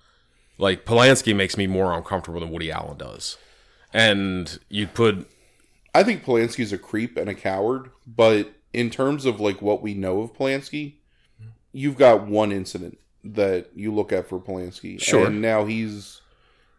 Like 0.57 0.85
Polanski 0.85 1.35
makes 1.35 1.55
me 1.55 1.67
more 1.67 1.93
uncomfortable 1.93 2.39
than 2.39 2.49
Woody 2.49 2.71
Allen 2.71 2.97
does. 2.97 3.37
And 3.93 4.57
you'd 4.67 4.95
put 4.95 5.29
I 5.93 6.03
think 6.03 6.25
Polanski's 6.25 6.73
a 6.73 6.79
creep 6.79 7.15
and 7.15 7.29
a 7.29 7.35
coward, 7.35 7.91
but 8.07 8.53
in 8.73 8.89
terms 8.89 9.27
of 9.27 9.39
like 9.39 9.61
what 9.61 9.83
we 9.83 9.93
know 9.93 10.21
of 10.21 10.33
Polanski, 10.33 10.93
you've 11.73 11.95
got 11.95 12.25
one 12.25 12.51
incident 12.51 12.97
that 13.23 13.69
you 13.75 13.93
look 13.93 14.11
at 14.11 14.27
for 14.27 14.39
Polanski. 14.39 14.99
Sure. 14.99 15.27
And 15.27 15.43
now 15.43 15.65
he's 15.65 16.21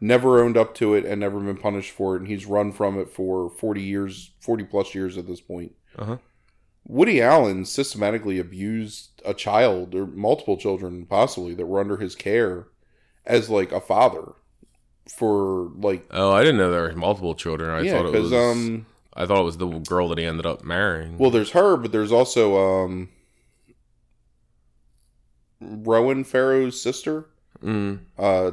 never 0.00 0.42
owned 0.42 0.56
up 0.56 0.74
to 0.74 0.96
it 0.96 1.04
and 1.04 1.20
never 1.20 1.38
been 1.38 1.56
punished 1.56 1.92
for 1.92 2.16
it, 2.16 2.22
and 2.22 2.26
he's 2.26 2.46
run 2.46 2.72
from 2.72 2.98
it 2.98 3.10
for 3.10 3.48
40 3.48 3.80
years, 3.80 4.32
40 4.40 4.64
plus 4.64 4.92
years 4.92 5.16
at 5.16 5.28
this 5.28 5.40
point. 5.40 5.76
Uh-huh. 5.96 6.16
Woody 6.84 7.20
Allen 7.22 7.64
systematically 7.64 8.38
abused 8.38 9.22
a 9.24 9.34
child 9.34 9.94
or 9.94 10.06
multiple 10.06 10.56
children, 10.56 11.06
possibly, 11.06 11.54
that 11.54 11.66
were 11.66 11.80
under 11.80 11.96
his 11.96 12.14
care 12.14 12.68
as 13.24 13.48
like 13.48 13.72
a 13.72 13.80
father 13.80 14.32
for 15.08 15.70
like 15.76 16.06
oh, 16.10 16.32
I 16.32 16.40
didn't 16.42 16.58
know 16.58 16.70
there 16.70 16.82
were 16.82 16.92
multiple 16.94 17.34
children. 17.34 17.70
I 17.70 17.82
yeah 17.82 18.02
thought 18.02 18.06
it 18.06 18.20
was 18.20 18.32
um 18.32 18.86
I 19.14 19.26
thought 19.26 19.40
it 19.40 19.44
was 19.44 19.58
the 19.58 19.68
girl 19.68 20.08
that 20.08 20.18
he 20.18 20.24
ended 20.24 20.46
up 20.46 20.64
marrying. 20.64 21.18
Well, 21.18 21.30
there's 21.30 21.50
her, 21.52 21.76
but 21.76 21.92
there's 21.92 22.12
also 22.12 22.56
um 22.84 23.08
Ronan 25.60 26.24
Farrow's 26.24 26.80
sister. 26.80 27.26
Mm, 27.62 28.00
uh, 28.18 28.52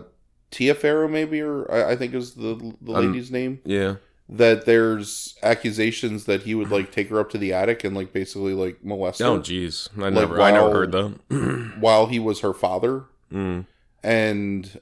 Tia 0.52 0.76
Farrow, 0.76 1.08
maybe, 1.08 1.42
or 1.42 1.72
I, 1.72 1.92
I 1.92 1.96
think 1.96 2.14
is 2.14 2.34
the 2.36 2.76
the 2.82 2.94
Um, 2.94 3.14
lady's 3.14 3.32
name. 3.32 3.60
yeah. 3.66 3.96
That 4.32 4.66
there's 4.66 5.36
accusations 5.42 6.26
that 6.26 6.44
he 6.44 6.54
would 6.54 6.70
like 6.70 6.92
take 6.92 7.10
her 7.10 7.20
up 7.20 7.32
to 7.32 7.40
the 7.40 7.52
attic 7.52 7.84
and 7.84 7.96
like 7.96 8.14
basically 8.14 8.54
like 8.54 8.84
molest 8.84 9.22
Oh, 9.24 9.38
her 9.38 9.42
jeez. 9.42 9.90
I 10.00 10.12
never, 10.12 10.40
I 10.40 10.52
never 10.52 10.72
heard 10.72 10.92
that. 10.92 11.76
while 11.80 12.06
he 12.06 12.20
was 12.20 12.42
her 12.42 12.54
father. 12.54 13.06
mm, 13.34 13.66
And 14.04 14.80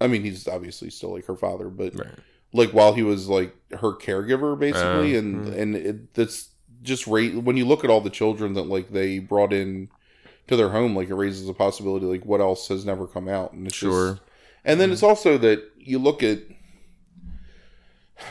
I 0.00 0.06
mean, 0.08 0.22
he's 0.24 0.48
obviously 0.48 0.90
still 0.90 1.12
like 1.14 1.26
her 1.26 1.36
father, 1.36 1.68
but 1.68 1.94
right. 1.94 2.18
like 2.52 2.70
while 2.70 2.92
he 2.94 3.04
was 3.04 3.28
like 3.28 3.54
her 3.70 3.92
caregiver 3.92 4.58
basically, 4.58 5.14
Uh, 5.14 5.18
and 5.20 5.46
mm. 5.46 5.56
and 5.56 5.76
it, 5.76 6.14
that's 6.14 6.48
just 6.82 7.06
rate 7.06 7.34
when 7.36 7.56
you 7.56 7.66
look 7.66 7.84
at 7.84 7.90
all 7.90 8.00
the 8.00 8.10
children 8.10 8.54
that 8.54 8.62
like 8.66 8.90
they 8.90 9.18
brought 9.20 9.52
in 9.52 9.88
to 10.48 10.56
their 10.56 10.70
home, 10.70 10.96
like 10.96 11.10
it 11.10 11.14
raises 11.14 11.48
a 11.48 11.54
possibility 11.54 12.06
like 12.06 12.24
what 12.26 12.40
else 12.40 12.66
has 12.66 12.84
never 12.84 13.06
come 13.06 13.28
out, 13.28 13.52
and 13.52 13.68
it's 13.68 13.76
Sure. 13.76 14.14
Just, 14.14 14.22
and 14.64 14.80
then 14.80 14.90
it's 14.90 15.02
also 15.04 15.38
that 15.38 15.62
you 15.78 15.98
look 16.00 16.22
at 16.24 16.40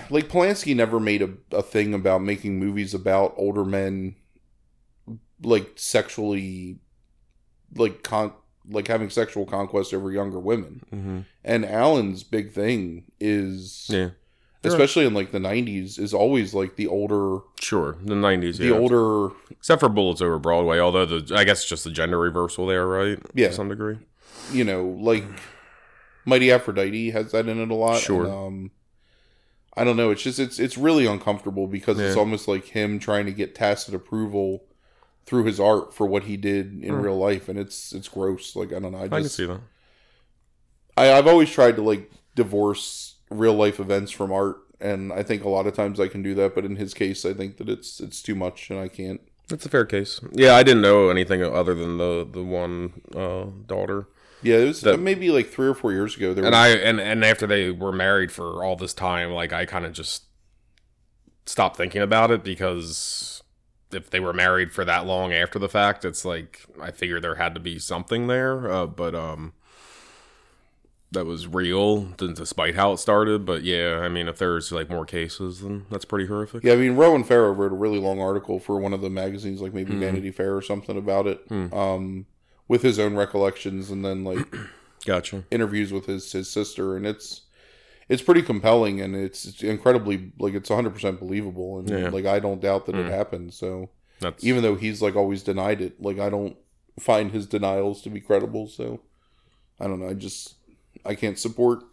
like 0.10 0.27
Polanski 0.29 0.75
never 0.75 1.00
made 1.00 1.22
a, 1.22 1.29
a 1.51 1.62
thing 1.63 1.93
about 1.93 2.22
making 2.22 2.60
movies 2.60 2.93
about 2.93 3.34
older 3.38 3.65
men 3.65 4.15
like 5.41 5.72
sexually 5.75 6.79
like 7.75 8.03
con 8.03 8.34
like 8.69 8.88
having 8.88 9.10
sexual 9.10 9.46
conquest 9.46 9.93
over 9.93 10.12
younger 10.12 10.39
women. 10.39 10.81
hmm 10.89 11.19
And 11.43 11.65
Allen's 11.65 12.24
big 12.24 12.51
thing 12.51 13.05
is 13.19 13.88
Yeah. 13.89 14.10
especially 14.63 15.05
in 15.05 15.13
like 15.13 15.31
the 15.31 15.39
90s 15.39 15.98
is 15.98 16.13
always 16.13 16.53
like 16.53 16.75
the 16.75 16.88
older 16.88 17.39
Sure. 17.62 17.98
The 18.03 18.15
90s, 18.15 18.58
the 18.58 18.67
yeah. 18.67 18.74
older 18.75 19.34
Except 19.50 19.79
for 19.79 19.89
Bullets 19.89 20.22
Over 20.22 20.38
Broadway, 20.39 20.79
although 20.79 21.05
the 21.05 21.36
I 21.36 21.43
guess 21.46 21.65
just 21.65 21.84
the 21.84 21.91
gender 21.91 22.19
reversal 22.19 22.65
there, 22.67 22.86
right? 22.88 23.17
Yeah. 23.34 23.48
To 23.48 23.53
some 23.53 23.69
degree. 23.69 23.98
you 24.51 24.63
know 24.63 24.86
like 24.86 25.24
Mighty 26.25 26.51
Aphrodite 26.51 27.12
has 27.12 27.31
that 27.31 27.48
in 27.48 27.60
it 27.62 27.72
a 27.72 27.74
lot 27.74 28.00
Sure. 28.01 28.25
and, 28.25 28.34
um 28.34 28.72
I 29.77 29.83
don't 29.83 29.97
know 29.97 30.11
it's 30.11 30.21
just 30.23 30.39
it's 30.39 30.59
it's 30.59 30.77
really 30.77 31.05
uncomfortable 31.05 31.67
because 31.67 31.99
it's 31.99 32.17
almost 32.17 32.47
like 32.47 32.65
him 32.65 32.99
trying 32.99 33.25
to 33.27 33.31
get 33.31 33.55
tacit 33.55 33.93
approval 33.93 34.65
through 35.25 35.43
his 35.45 35.59
art 35.59 35.93
for 35.93 36.07
what 36.07 36.23
he 36.23 36.35
did 36.38 36.83
in 36.83 36.95
Hmm. 36.95 37.01
real 37.01 37.17
life 37.17 37.47
and 37.49 37.57
it's 37.59 37.93
it's 37.93 38.07
gross 38.09 38.55
like 38.55 38.73
I 38.73 38.79
don't 38.79 38.91
know 38.91 38.97
I 38.99 39.03
I, 39.03 39.07
just 39.07 39.38
can 39.38 39.45
see 39.45 39.45
that. 39.45 39.61
I, 40.97 41.13
I've 41.13 41.27
always 41.27 41.49
tried 41.49 41.75
to 41.77 41.81
like 41.81 42.11
divorce 42.35 43.15
real 43.29 43.53
life 43.53 43.79
events 43.79 44.11
from 44.11 44.31
art, 44.31 44.57
and 44.81 45.13
I 45.13 45.23
think 45.23 45.43
a 45.43 45.49
lot 45.49 45.67
of 45.67 45.73
times 45.75 45.99
I 45.99 46.07
can 46.07 46.23
do 46.23 46.33
that. 46.35 46.55
But 46.55 46.65
in 46.65 46.75
his 46.75 46.93
case, 46.93 47.25
I 47.25 47.33
think 47.33 47.57
that 47.57 47.69
it's 47.69 47.99
it's 47.99 48.21
too 48.21 48.35
much, 48.35 48.69
and 48.69 48.79
I 48.79 48.88
can't. 48.88 49.21
That's 49.47 49.65
a 49.65 49.69
fair 49.69 49.85
case. 49.85 50.19
Yeah, 50.31 50.55
I 50.55 50.63
didn't 50.63 50.81
know 50.81 51.09
anything 51.09 51.43
other 51.43 51.73
than 51.73 51.97
the 51.97 52.27
the 52.29 52.43
one 52.43 53.01
uh, 53.15 53.45
daughter. 53.67 54.07
Yeah, 54.41 54.58
it 54.58 54.65
was 54.67 54.81
That- 54.81 55.00
maybe 55.00 55.29
like 55.31 55.48
three 55.50 55.67
or 55.67 55.74
four 55.74 55.91
years 55.91 56.15
ago. 56.15 56.34
There 56.34 56.46
And 56.46 56.53
was, 56.53 56.60
I 56.60 56.69
and 56.69 57.00
and 57.00 57.24
after 57.25 57.46
they 57.48 57.72
were 57.72 57.91
married 57.91 58.31
for 58.31 58.63
all 58.63 58.75
this 58.75 58.93
time, 58.93 59.31
like 59.31 59.51
I 59.53 59.65
kind 59.65 59.86
of 59.86 59.91
just 59.93 60.24
stopped 61.46 61.77
thinking 61.77 62.01
about 62.01 62.31
it 62.31 62.43
because 62.43 63.41
if 63.91 64.10
they 64.12 64.19
were 64.19 64.34
married 64.34 64.72
for 64.72 64.86
that 64.86 65.05
long 65.05 65.34
after 65.34 65.58
the 65.60 65.67
fact, 65.69 66.05
it's 66.05 66.24
like 66.24 66.62
I 66.81 66.91
figured 66.91 67.24
there 67.24 67.36
had 67.36 67.53
to 67.55 67.60
be 67.60 67.79
something 67.79 68.27
there. 68.27 68.72
Uh, 68.72 68.86
but 68.86 69.15
um, 69.15 69.53
that 71.12 71.25
was 71.25 71.48
real, 71.48 72.01
despite 72.17 72.75
how 72.75 72.93
it 72.93 72.98
started. 73.00 73.46
But 73.46 73.63
yeah, 73.63 74.00
I 74.03 74.10
mean, 74.10 74.27
if 74.27 74.38
there's 74.38 74.72
like 74.72 74.89
more 74.89 75.05
cases, 75.05 75.62
then 75.62 75.86
that's 75.89 76.05
pretty 76.05 76.27
horrific. 76.27 76.63
yeah, 76.63 76.74
I 76.74 76.75
mean, 76.75 76.96
Ronan 76.96 77.24
Farrow 77.24 77.51
wrote 77.51 77.72
a 77.72 77.75
really 77.75 78.00
long 78.00 78.22
article 78.22 78.60
for 78.60 78.79
one 78.79 78.93
of 78.93 79.01
the 79.01 79.10
magazines, 79.10 79.60
like 79.60 79.74
maybe 79.74 79.93
Mhm. 79.93 80.00
Vanity 80.00 80.31
Fair 80.31 80.55
or 80.55 80.62
something 80.62 80.98
about 80.98 81.25
it, 81.25 81.41
Hmm. 81.48 81.74
um, 81.74 82.25
with 82.69 82.81
his 82.83 82.97
own 82.99 83.15
recollections, 83.17 83.91
and 83.91 84.05
then 84.05 84.23
like 84.23 84.47
Gotcha. 85.05 85.43
interviews 85.51 85.91
with 85.91 86.05
his 86.05 86.31
his 86.31 86.49
sister, 86.49 86.95
and 86.95 87.05
it's 87.05 87.41
it's 88.07 88.21
pretty 88.21 88.41
compelling, 88.41 89.01
and 89.01 89.15
it's, 89.15 89.45
it's 89.45 89.61
incredibly 89.61 90.31
like 90.39 90.53
it's 90.53 90.69
100 90.69 90.91
percent 90.91 91.19
believable, 91.19 91.79
and 91.79 91.89
Yeah. 91.89 92.09
like 92.09 92.25
I 92.25 92.39
don't 92.39 92.61
doubt 92.61 92.85
that 92.85 92.95
it 92.95 93.05
Hmm. 93.07 93.11
happened. 93.11 93.53
So. 93.53 93.89
That's 94.21 94.43
even 94.43 94.63
though 94.63 94.75
he's 94.75 95.01
like 95.01 95.15
always 95.15 95.43
denied 95.43 95.79
it 95.79 96.01
like 96.01 96.19
i 96.19 96.29
don't 96.29 96.57
find 96.99 97.31
his 97.31 97.47
denials 97.47 98.01
to 98.01 98.09
be 98.09 98.19
credible 98.19 98.67
so 98.67 98.99
i 99.79 99.88
don't 99.88 100.01
know 100.01 100.09
i 100.09 100.13
just 100.13 100.55
i 101.05 101.15
can't 101.15 101.39
support 101.39 101.85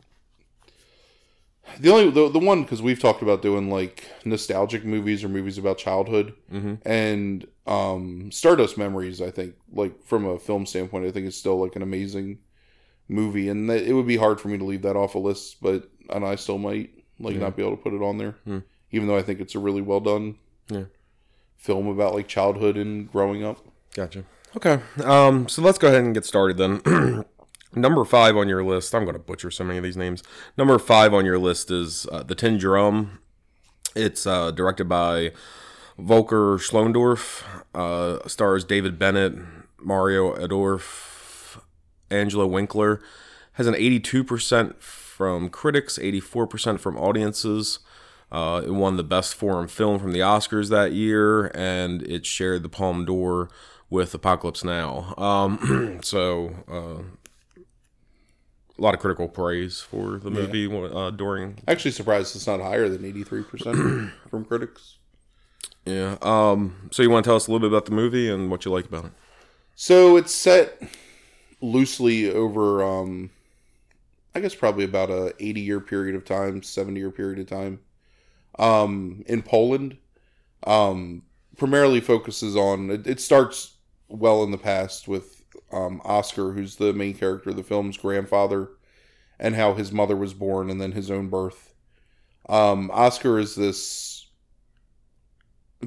the 1.81 1.91
only 1.91 2.11
the, 2.11 2.29
the 2.31 2.39
one 2.39 2.63
because 2.63 2.81
we've 2.83 3.01
talked 3.01 3.23
about 3.23 3.43
doing 3.43 3.71
like 3.71 4.05
nostalgic 4.25 4.85
movies 4.85 5.23
or 5.25 5.29
movies 5.29 5.59
about 5.59 5.79
childhood 5.79 6.35
hmm 6.51 6.75
and 6.85 7.47
um 7.67 8.31
stardust 8.31 8.79
memories 8.79 9.21
i 9.21 9.31
think 9.31 9.55
like 9.73 10.05
from 10.05 10.25
a 10.27 10.39
film 10.39 10.65
standpoint 10.67 11.05
i 11.07 11.11
think 11.11 11.27
it's 11.27 11.37
still 11.37 11.61
like 11.61 11.77
an 11.77 11.83
amazing 11.83 12.39
movie 13.09 13.49
and 13.49 13.69
that, 13.71 13.83
it 13.83 13.93
would 13.93 14.07
be 14.07 14.17
hard 14.17 14.41
for 14.41 14.49
me 14.49 14.59
to 14.59 14.65
leave 14.65 14.83
that 14.83 14.97
off 14.97 15.15
a 15.15 15.19
list 15.19 15.57
but 15.61 15.89
and 16.11 16.25
i 16.25 16.35
still 16.35 16.59
might 16.59 16.91
like 17.19 17.35
Yeah. 17.35 17.41
not 17.41 17.57
be 17.57 17.63
able 17.63 17.77
to 17.77 17.83
put 17.83 17.93
it 17.95 18.03
on 18.03 18.19
there 18.19 18.37
Hmm. 18.45 18.59
even 18.93 19.09
though 19.09 19.17
i 19.17 19.23
think 19.23 19.41
it's 19.41 19.55
a 19.55 19.59
really 19.61 19.83
well 19.83 20.01
done 20.01 20.37
Yeah. 20.69 20.85
film 21.57 21.87
about 21.89 22.15
like 22.15 22.29
childhood 22.29 22.77
and 22.77 23.11
growing 23.11 23.45
up 23.45 23.59
Gotcha. 23.95 24.25
Okay. 24.55 24.79
Um, 25.03 25.49
so 25.49 25.63
let's 25.63 25.79
go 25.79 25.89
ahead 25.89 26.05
and 26.05 26.13
get 26.13 26.25
started 26.27 26.59
then. 26.59 26.83
Number 27.75 28.05
five 28.05 28.37
on 28.37 28.49
your 28.49 28.65
list. 28.65 28.95
I'm 28.95 29.05
going 29.05 29.15
to 29.15 29.21
butcher 29.23 29.51
so 29.51 29.65
many 29.65 29.79
of 29.79 29.85
these 29.85 29.97
names. 29.97 30.23
Number 30.57 30.79
five 30.79 31.13
on 31.13 31.25
your 31.25 31.39
list 31.39 31.71
is 31.71 32.07
uh, 32.11 32.23
the 32.23 32.35
Tin 32.35 32.59
Drum. 32.59 33.19
It's 33.95 34.27
uh, 34.27 34.51
directed 34.51 34.89
by 34.89 35.33
Volker 35.99 36.59
Schlöndorff. 36.59 37.45
Uh, 37.75 38.27
stars 38.29 38.65
David 38.65 38.99
Bennent, 38.99 39.47
Mario 39.79 40.35
Adorf, 40.35 41.61
Angela 42.11 42.47
Winkler. 42.47 43.01
Has 43.55 43.67
an 43.67 43.75
82% 43.75 44.81
from 44.83 45.49
critics, 45.49 45.99
84% 45.99 46.79
from 46.79 46.97
audiences. 46.99 47.79
Uh, 48.31 48.63
it 48.65 48.71
won 48.71 48.97
the 48.97 49.05
Best 49.05 49.35
Foreign 49.35 49.69
Film 49.69 49.99
from 49.99 50.13
the 50.13 50.19
Oscars 50.19 50.69
that 50.69 50.93
year, 50.93 51.47
and 51.55 52.03
it 52.03 52.27
shared 52.27 52.63
the 52.63 52.69
Palme 52.69 53.05
d'Or 53.05 53.49
with 53.89 54.13
Apocalypse 54.15 54.65
Now. 54.65 55.15
Um, 55.17 56.01
so, 56.03 56.55
uh, 56.69 57.26
a 58.79 58.83
lot 58.83 58.95
of 58.95 59.01
critical 59.01 59.29
praise 59.29 59.81
for 59.81 60.19
the 60.19 60.31
movie 60.31 60.67
uh, 60.67 61.11
during. 61.11 61.59
Actually, 61.67 61.93
surprised 61.93 62.37
it's 62.37 62.47
not 62.47 62.61
higher 62.61 62.89
than 62.89 63.05
eighty 63.05 63.25
three 63.25 63.43
percent 63.43 64.11
from 64.31 64.45
critics. 64.45 64.97
Yeah. 65.85 66.17
Um, 66.21 66.89
so, 66.91 67.03
you 67.03 67.11
want 67.11 67.25
to 67.25 67.29
tell 67.29 67.37
us 67.37 67.47
a 67.47 67.53
little 67.53 67.69
bit 67.69 67.75
about 67.75 67.87
the 67.87 67.93
movie 67.93 68.31
and 68.31 68.51
what 68.51 68.65
you 68.65 68.71
like 68.71 68.87
about 68.87 69.07
it? 69.07 69.13
So 69.75 70.17
it's 70.17 70.35
set 70.35 70.83
loosely 71.61 72.31
over, 72.31 72.83
um, 72.83 73.31
I 74.35 74.41
guess, 74.41 74.55
probably 74.55 74.85
about 74.85 75.11
a 75.11 75.35
eighty 75.39 75.61
year 75.61 75.81
period 75.81 76.17
of 76.17 76.25
time, 76.25 76.63
seventy 76.63 77.01
year 77.01 77.11
period 77.11 77.39
of 77.39 77.47
time, 77.47 77.81
um, 78.59 79.23
in 79.27 79.43
Poland. 79.43 79.99
Um, 80.67 81.23
primarily 81.57 82.01
focuses 82.01 82.57
on 82.57 82.91
it, 82.91 83.07
it 83.07 83.21
starts 83.21 83.77
well 84.09 84.43
in 84.43 84.51
the 84.51 84.59
past 84.59 85.09
with 85.09 85.36
um, 85.77 86.01
Oscar, 86.05 86.53
who's 86.53 86.77
the 86.77 86.93
main 86.93 87.15
character 87.15 87.51
of 87.51 87.57
the 87.57 87.63
film's 87.63 87.99
grandfather, 87.99 88.71
and 89.39 89.55
how 89.55 89.75
his 89.75 89.93
mother 89.93 90.17
was 90.17 90.33
born 90.33 90.71
and 90.71 90.81
then 90.81 90.93
his 90.93 91.11
own 91.11 91.29
birth. 91.29 91.75
Um, 92.49 92.91
Oscar 92.93 93.39
is 93.39 93.55
this 93.55 94.29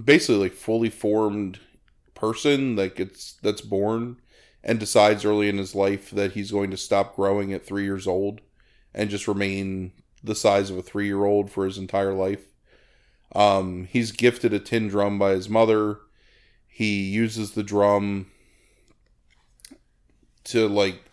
basically 0.03 0.35
like 0.35 0.53
fully 0.53 0.89
formed 0.89 1.59
person 2.13 2.75
that 2.75 2.95
gets 2.95 3.33
that's 3.41 3.61
born 3.61 4.17
and 4.63 4.79
decides 4.79 5.25
early 5.25 5.49
in 5.49 5.57
his 5.57 5.73
life 5.73 6.11
that 6.11 6.33
he's 6.33 6.51
going 6.51 6.69
to 6.69 6.77
stop 6.77 7.15
growing 7.15 7.53
at 7.53 7.65
three 7.65 7.83
years 7.83 8.05
old 8.05 8.41
and 8.93 9.09
just 9.09 9.27
remain 9.27 9.91
the 10.23 10.35
size 10.35 10.69
of 10.69 10.77
a 10.77 10.81
three 10.83 11.07
year 11.07 11.25
old 11.25 11.49
for 11.49 11.65
his 11.65 11.77
entire 11.77 12.13
life. 12.13 12.45
Um, 13.33 13.85
he's 13.85 14.11
gifted 14.11 14.53
a 14.53 14.59
tin 14.59 14.89
drum 14.89 15.17
by 15.17 15.31
his 15.31 15.49
mother. 15.49 15.99
He 16.67 17.03
uses 17.03 17.51
the 17.51 17.63
drum 17.63 18.27
to 20.49 20.67
like 20.67 21.03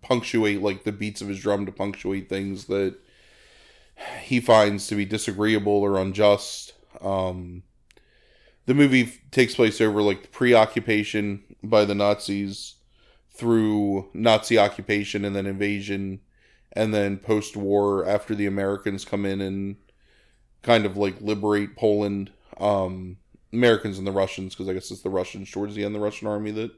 punctuate 0.00 0.62
like 0.62 0.84
the 0.84 0.92
beats 0.92 1.20
of 1.20 1.28
his 1.28 1.40
drum 1.40 1.66
to 1.66 1.72
punctuate 1.72 2.28
things 2.28 2.66
that 2.66 2.96
he 4.22 4.40
finds 4.40 4.86
to 4.86 4.94
be 4.94 5.04
disagreeable 5.04 5.82
or 5.82 5.98
unjust. 5.98 6.74
Um, 7.00 7.62
the 8.66 8.74
movie 8.74 9.12
takes 9.30 9.54
place 9.54 9.80
over 9.80 10.02
like 10.02 10.22
the 10.22 10.28
pre-occupation 10.28 11.42
by 11.62 11.84
the 11.84 11.94
Nazis 11.94 12.74
through 13.32 14.08
Nazi 14.14 14.58
occupation 14.58 15.24
and 15.24 15.34
then 15.34 15.46
invasion 15.46 16.20
and 16.72 16.92
then 16.92 17.18
post-war 17.18 18.06
after 18.06 18.34
the 18.34 18.46
Americans 18.46 19.04
come 19.04 19.24
in 19.24 19.40
and 19.40 19.76
kind 20.62 20.84
of 20.84 20.96
like 20.96 21.20
liberate 21.20 21.76
Poland 21.76 22.30
um 22.58 23.18
Americans 23.52 23.98
and 23.98 24.06
the 24.06 24.12
Russians 24.12 24.54
because 24.54 24.68
I 24.68 24.72
guess 24.72 24.90
it's 24.90 25.02
the 25.02 25.10
Russians 25.10 25.50
towards 25.50 25.74
the 25.74 25.84
end 25.84 25.94
the 25.94 26.00
Russian 26.00 26.28
army 26.28 26.50
that 26.52 26.72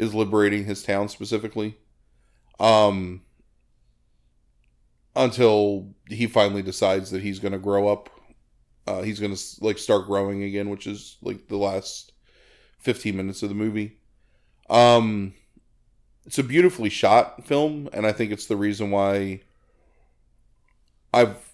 is 0.00 0.14
liberating 0.14 0.64
his 0.64 0.82
town 0.82 1.08
specifically 1.08 1.76
um 2.58 3.22
until 5.16 5.88
he 6.08 6.26
finally 6.26 6.62
decides 6.62 7.10
that 7.10 7.22
he's 7.22 7.38
going 7.38 7.52
to 7.52 7.58
grow 7.58 7.88
up 7.88 8.10
uh, 8.90 9.02
he's 9.02 9.20
gonna 9.20 9.36
like 9.60 9.78
start 9.78 10.06
growing 10.06 10.42
again, 10.42 10.68
which 10.68 10.86
is 10.86 11.16
like 11.22 11.48
the 11.48 11.56
last 11.56 12.12
fifteen 12.78 13.16
minutes 13.16 13.42
of 13.42 13.48
the 13.48 13.54
movie. 13.54 13.98
Um, 14.68 15.34
it's 16.26 16.38
a 16.38 16.42
beautifully 16.42 16.90
shot 16.90 17.46
film, 17.46 17.88
and 17.92 18.06
I 18.06 18.12
think 18.12 18.32
it's 18.32 18.46
the 18.46 18.56
reason 18.56 18.90
why 18.90 19.42
I've 21.12 21.52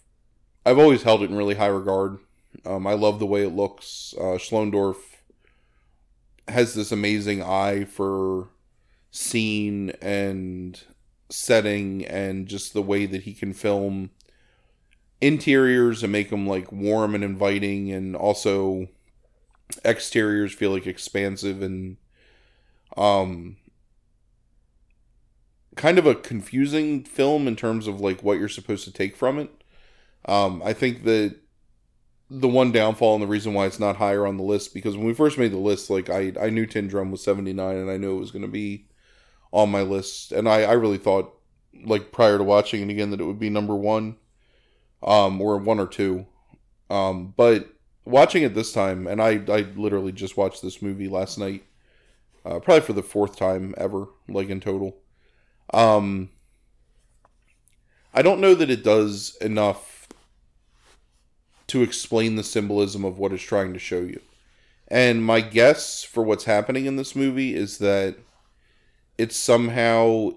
I've 0.65 0.79
always 0.79 1.03
held 1.03 1.23
it 1.23 1.31
in 1.31 1.37
really 1.37 1.57
high 1.57 1.67
regard. 1.67 2.19
Um, 2.65 2.87
I 2.87 2.95
love 2.95 3.19
the 3.19 3.27
way 3.27 3.43
it 3.43 3.55
looks. 3.55 4.15
Uh, 4.19 4.39
Schlöndorff 4.39 4.97
has 6.49 6.75
this 6.75 6.93
amazing 6.93 7.43
eye 7.43 7.85
for 7.85 8.49
scene 9.11 9.91
and 10.01 10.83
setting, 11.29 12.05
and 12.07 12.47
just 12.47 12.73
the 12.73 12.83
way 12.83 13.07
that 13.07 13.23
he 13.23 13.35
can 13.35 13.53
film 13.53 14.11
interiors 15.21 16.03
and 16.03 16.13
make 16.13 16.31
them 16.31 16.47
like 16.47 16.71
warm 16.71 17.15
and 17.15 17.25
inviting, 17.25 17.91
and 17.91 18.15
also 18.15 18.89
exteriors 19.85 20.55
feel 20.55 20.71
like 20.71 20.87
expansive 20.87 21.61
and 21.61 21.97
um 22.97 23.57
kind 25.75 25.99
of 25.99 26.07
a 26.07 26.15
confusing 26.15 27.05
film 27.05 27.47
in 27.47 27.57
terms 27.57 27.87
of 27.87 28.01
like 28.01 28.23
what 28.23 28.39
you're 28.39 28.49
supposed 28.49 28.85
to 28.85 28.93
take 28.93 29.17
from 29.17 29.39
it. 29.39 29.51
Um, 30.25 30.63
I 30.65 30.73
think 30.73 31.05
that 31.05 31.37
the 32.29 32.49
one 32.49 32.73
downfall 32.73 33.15
and 33.15 33.23
the 33.23 33.29
reason 33.29 33.55
why 33.55 33.67
it's 33.67 33.79
not 33.79 33.97
higher 33.97 34.27
on 34.27 34.37
the 34.37 34.43
list 34.43 34.75
because 34.75 34.97
when 34.97 35.07
we 35.07 35.15
first 35.15 35.39
made 35.39 35.53
the 35.53 35.59
list, 35.59 35.91
like 35.91 36.11
I 36.11 36.33
I 36.41 36.51
knew 36.51 36.67
Tin 36.67 36.89
Drum 36.89 37.11
was 37.11 37.23
79 37.23 37.77
and 37.77 37.91
I 37.91 37.97
knew 37.97 38.17
it 38.17 38.21
was 38.21 38.31
going 38.31 38.43
to 38.43 38.49
be 38.49 38.87
on 39.53 39.71
my 39.71 39.83
list, 39.83 40.33
and 40.33 40.49
I 40.49 40.63
I 40.63 40.73
really 40.73 40.99
thought 40.99 41.33
like 41.85 42.13
prior 42.13 42.39
to 42.39 42.45
watching 42.45 42.83
it 42.83 42.93
again 42.93 43.11
that 43.11 43.21
it 43.21 43.25
would 43.25 43.39
be 43.39 43.51
number 43.51 43.77
one, 43.77 44.17
um, 45.03 45.41
or 45.41 45.59
one 45.59 45.79
or 45.79 45.87
two, 45.87 46.27
um, 46.91 47.33
but 47.37 47.69
watching 48.05 48.43
it 48.43 48.55
this 48.55 48.73
time, 48.73 49.07
and 49.07 49.23
I 49.23 49.43
I 49.49 49.67
literally 49.77 50.13
just 50.13 50.37
watched 50.37 50.63
this 50.63 50.83
movie 50.83 51.09
last 51.09 51.39
night, 51.39 51.65
uh, 52.45 52.59
probably 52.59 52.81
for 52.81 52.93
the 52.93 53.03
fourth 53.03 53.37
time 53.37 53.75
ever, 53.79 54.09
like 54.29 54.49
in 54.49 54.61
total. 54.61 54.97
Um, 55.73 56.31
I 58.15 58.23
don't 58.23 58.41
know 58.41 58.55
that 58.55 58.71
it 58.71 58.83
does 58.83 59.37
enough 59.41 59.96
to 61.69 61.83
explain 61.83 62.37
the 62.37 62.45
symbolism 62.45 63.05
of 63.05 63.19
what 63.19 63.33
it's 63.33 63.43
trying 63.43 63.73
to 63.73 63.79
show 63.79 64.01
you. 64.01 64.21
And 64.89 65.25
my 65.25 65.41
guess 65.41 66.05
for 66.05 66.23
what's 66.23 66.45
happening 66.45 66.87
in 66.87 66.97
this 66.97 67.17
movie 67.17 67.55
is 67.55 67.79
that 67.79 68.17
it's 69.19 69.37
somehow, 69.37 70.31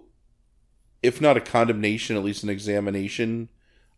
if 1.04 1.22
not 1.22 1.38
a 1.38 1.42
condemnation, 1.42 2.16
at 2.16 2.24
least 2.24 2.44
an 2.44 2.50
examination 2.50 3.50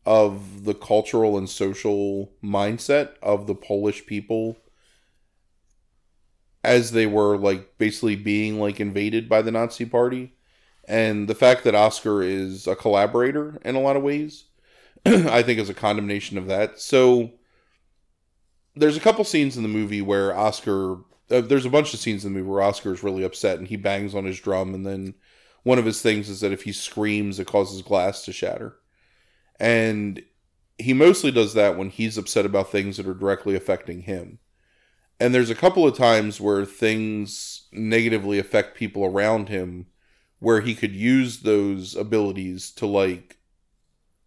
of 0.05 0.65
the 0.65 0.73
cultural 0.73 1.37
and 1.37 1.49
social 1.49 2.31
mindset 2.43 3.11
of 3.21 3.47
the 3.47 3.55
Polish 3.55 4.05
people 4.05 4.57
as 6.63 6.91
they 6.91 7.05
were 7.05 7.37
like 7.37 7.77
basically 7.77 8.15
being 8.15 8.59
like 8.59 8.79
invaded 8.79 9.29
by 9.29 9.41
the 9.41 9.51
Nazi 9.51 9.85
party 9.85 10.33
and 10.87 11.27
the 11.27 11.35
fact 11.35 11.63
that 11.63 11.75
Oscar 11.75 12.21
is 12.21 12.67
a 12.67 12.75
collaborator 12.75 13.59
in 13.63 13.75
a 13.75 13.79
lot 13.79 13.95
of 13.95 14.03
ways, 14.03 14.45
I 15.05 15.41
think 15.41 15.59
is 15.59 15.69
a 15.69 15.73
condemnation 15.73 16.37
of 16.37 16.47
that. 16.47 16.79
So 16.79 17.31
there's 18.75 18.97
a 18.97 19.01
couple 19.01 19.23
scenes 19.23 19.57
in 19.57 19.63
the 19.63 19.69
movie 19.69 20.01
where 20.01 20.35
Oscar, 20.35 20.97
uh, 21.29 21.41
there's 21.41 21.65
a 21.65 21.69
bunch 21.69 21.93
of 21.93 21.99
scenes 21.99 22.23
in 22.23 22.33
the 22.33 22.39
movie 22.39 22.49
where 22.49 22.61
Oscar 22.61 22.93
is 22.93 23.03
really 23.03 23.23
upset 23.23 23.57
and 23.57 23.67
he 23.67 23.75
bangs 23.75 24.15
on 24.15 24.25
his 24.25 24.39
drum, 24.39 24.73
and 24.73 24.85
then 24.85 25.15
one 25.63 25.79
of 25.79 25.85
his 25.85 26.01
things 26.01 26.29
is 26.29 26.41
that 26.41 26.51
if 26.51 26.63
he 26.63 26.71
screams, 26.71 27.39
it 27.39 27.47
causes 27.47 27.81
glass 27.81 28.23
to 28.25 28.33
shatter, 28.33 28.77
and 29.59 30.23
he 30.77 30.93
mostly 30.93 31.31
does 31.31 31.53
that 31.53 31.77
when 31.77 31.89
he's 31.89 32.17
upset 32.17 32.45
about 32.45 32.71
things 32.71 32.97
that 32.97 33.07
are 33.07 33.13
directly 33.13 33.55
affecting 33.55 34.01
him. 34.01 34.39
And 35.19 35.35
there's 35.35 35.51
a 35.51 35.55
couple 35.55 35.87
of 35.87 35.95
times 35.95 36.41
where 36.41 36.65
things 36.65 37.67
negatively 37.71 38.39
affect 38.39 38.75
people 38.75 39.05
around 39.05 39.49
him 39.49 39.85
where 40.39 40.61
he 40.61 40.73
could 40.73 40.95
use 40.95 41.41
those 41.41 41.95
abilities 41.95 42.71
to 42.71 42.87
like 42.87 43.37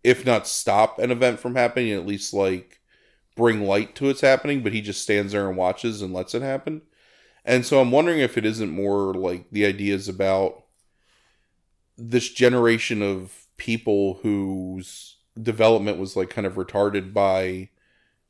if 0.05 0.25
not 0.25 0.47
stop 0.47 0.99
an 0.99 1.11
event 1.11 1.41
from 1.41 1.57
happening 1.57 1.93
at 1.93 2.07
least 2.07 2.33
like 2.35 2.81
bring 3.35 3.63
light 3.63 3.97
to 3.97 4.09
its 4.09 4.21
happening 4.21 4.63
but 4.63 4.73
he 4.73 4.81
just 4.81 5.03
stands 5.03 5.33
there 5.33 5.49
and 5.49 5.57
watches 5.57 6.03
and 6.03 6.13
lets 6.13 6.35
it 6.35 6.43
happen. 6.43 6.83
And 7.45 7.67
so 7.67 7.81
i'm 7.81 7.91
wondering 7.91 8.21
if 8.21 8.39
it 8.39 8.45
isn't 8.45 8.71
more 8.71 9.15
like 9.15 9.51
the 9.51 9.67
ideas 9.67 10.09
about 10.09 10.63
this 11.97 12.29
generation 12.29 13.03
of 13.03 13.47
people 13.57 14.15
whose 14.23 15.17
development 15.41 15.99
was 15.99 16.17
like 16.17 16.31
kind 16.31 16.47
of 16.47 16.55
retarded 16.55 17.13
by 17.13 17.69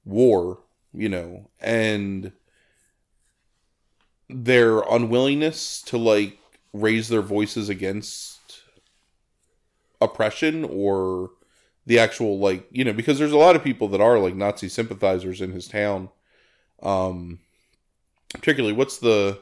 war 0.05 0.61
you 0.93 1.09
know 1.09 1.49
and 1.61 2.33
their 4.29 4.81
unwillingness 4.81 5.83
to 5.83 5.99
like 5.99 6.39
raise 6.73 7.09
their 7.09 7.23
voices 7.23 7.69
against 7.69 8.63
oppression 10.01 10.65
or 10.65 11.31
the 11.87 11.99
actual 11.99 12.39
like 12.39 12.67
you 12.71 12.85
know 12.85 12.93
because 12.93 13.19
there's 13.19 13.33
a 13.33 13.37
lot 13.39 13.57
of 13.57 13.65
people 13.65 13.89
that 13.89 14.01
are 14.01 14.19
like 14.19 14.35
Nazi 14.35 14.69
sympathizers 14.69 15.41
in 15.41 15.53
his 15.53 15.69
town. 15.69 16.09
Um, 16.83 17.41
particularly, 18.33 18.75
what's 18.75 18.99
the 18.99 19.41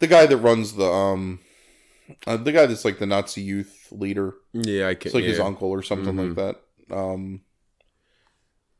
the 0.00 0.06
guy 0.06 0.26
that 0.26 0.36
runs 0.36 0.74
the 0.74 0.86
um 0.86 1.40
uh, 2.26 2.36
the 2.36 2.52
guy 2.52 2.66
that's 2.66 2.84
like 2.84 2.98
the 2.98 3.06
Nazi 3.06 3.40
youth 3.42 3.88
leader? 3.90 4.34
Yeah, 4.52 4.88
I 4.88 4.94
can. 4.94 5.08
It's 5.08 5.14
like 5.14 5.24
yeah. 5.24 5.30
his 5.30 5.40
uncle 5.40 5.70
or 5.70 5.82
something 5.82 6.14
Mhm. 6.14 6.36
like 6.36 6.56
that. 6.88 6.94
Um, 6.94 7.40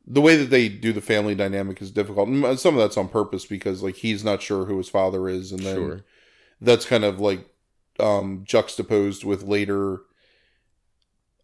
the 0.06 0.20
way 0.20 0.36
that 0.36 0.50
they 0.50 0.68
do 0.68 0.92
the 0.92 1.00
family 1.00 1.34
dynamic 1.34 1.80
is 1.80 1.90
difficult. 1.90 2.28
And 2.28 2.60
some 2.60 2.74
of 2.74 2.80
that's 2.80 2.98
on 2.98 3.08
purpose 3.08 3.46
because 3.46 3.82
like 3.82 3.96
he's 3.96 4.22
not 4.22 4.42
sure 4.42 4.66
who 4.66 4.76
his 4.76 4.88
father 4.90 5.28
is, 5.28 5.50
and 5.52 5.62
then 5.62 5.76
Sure. 5.76 6.04
that's 6.60 6.84
kind 6.84 7.04
of 7.04 7.20
like 7.20 7.48
um 8.00 8.42
juxtaposed 8.44 9.24
with 9.24 9.44
later 9.44 10.00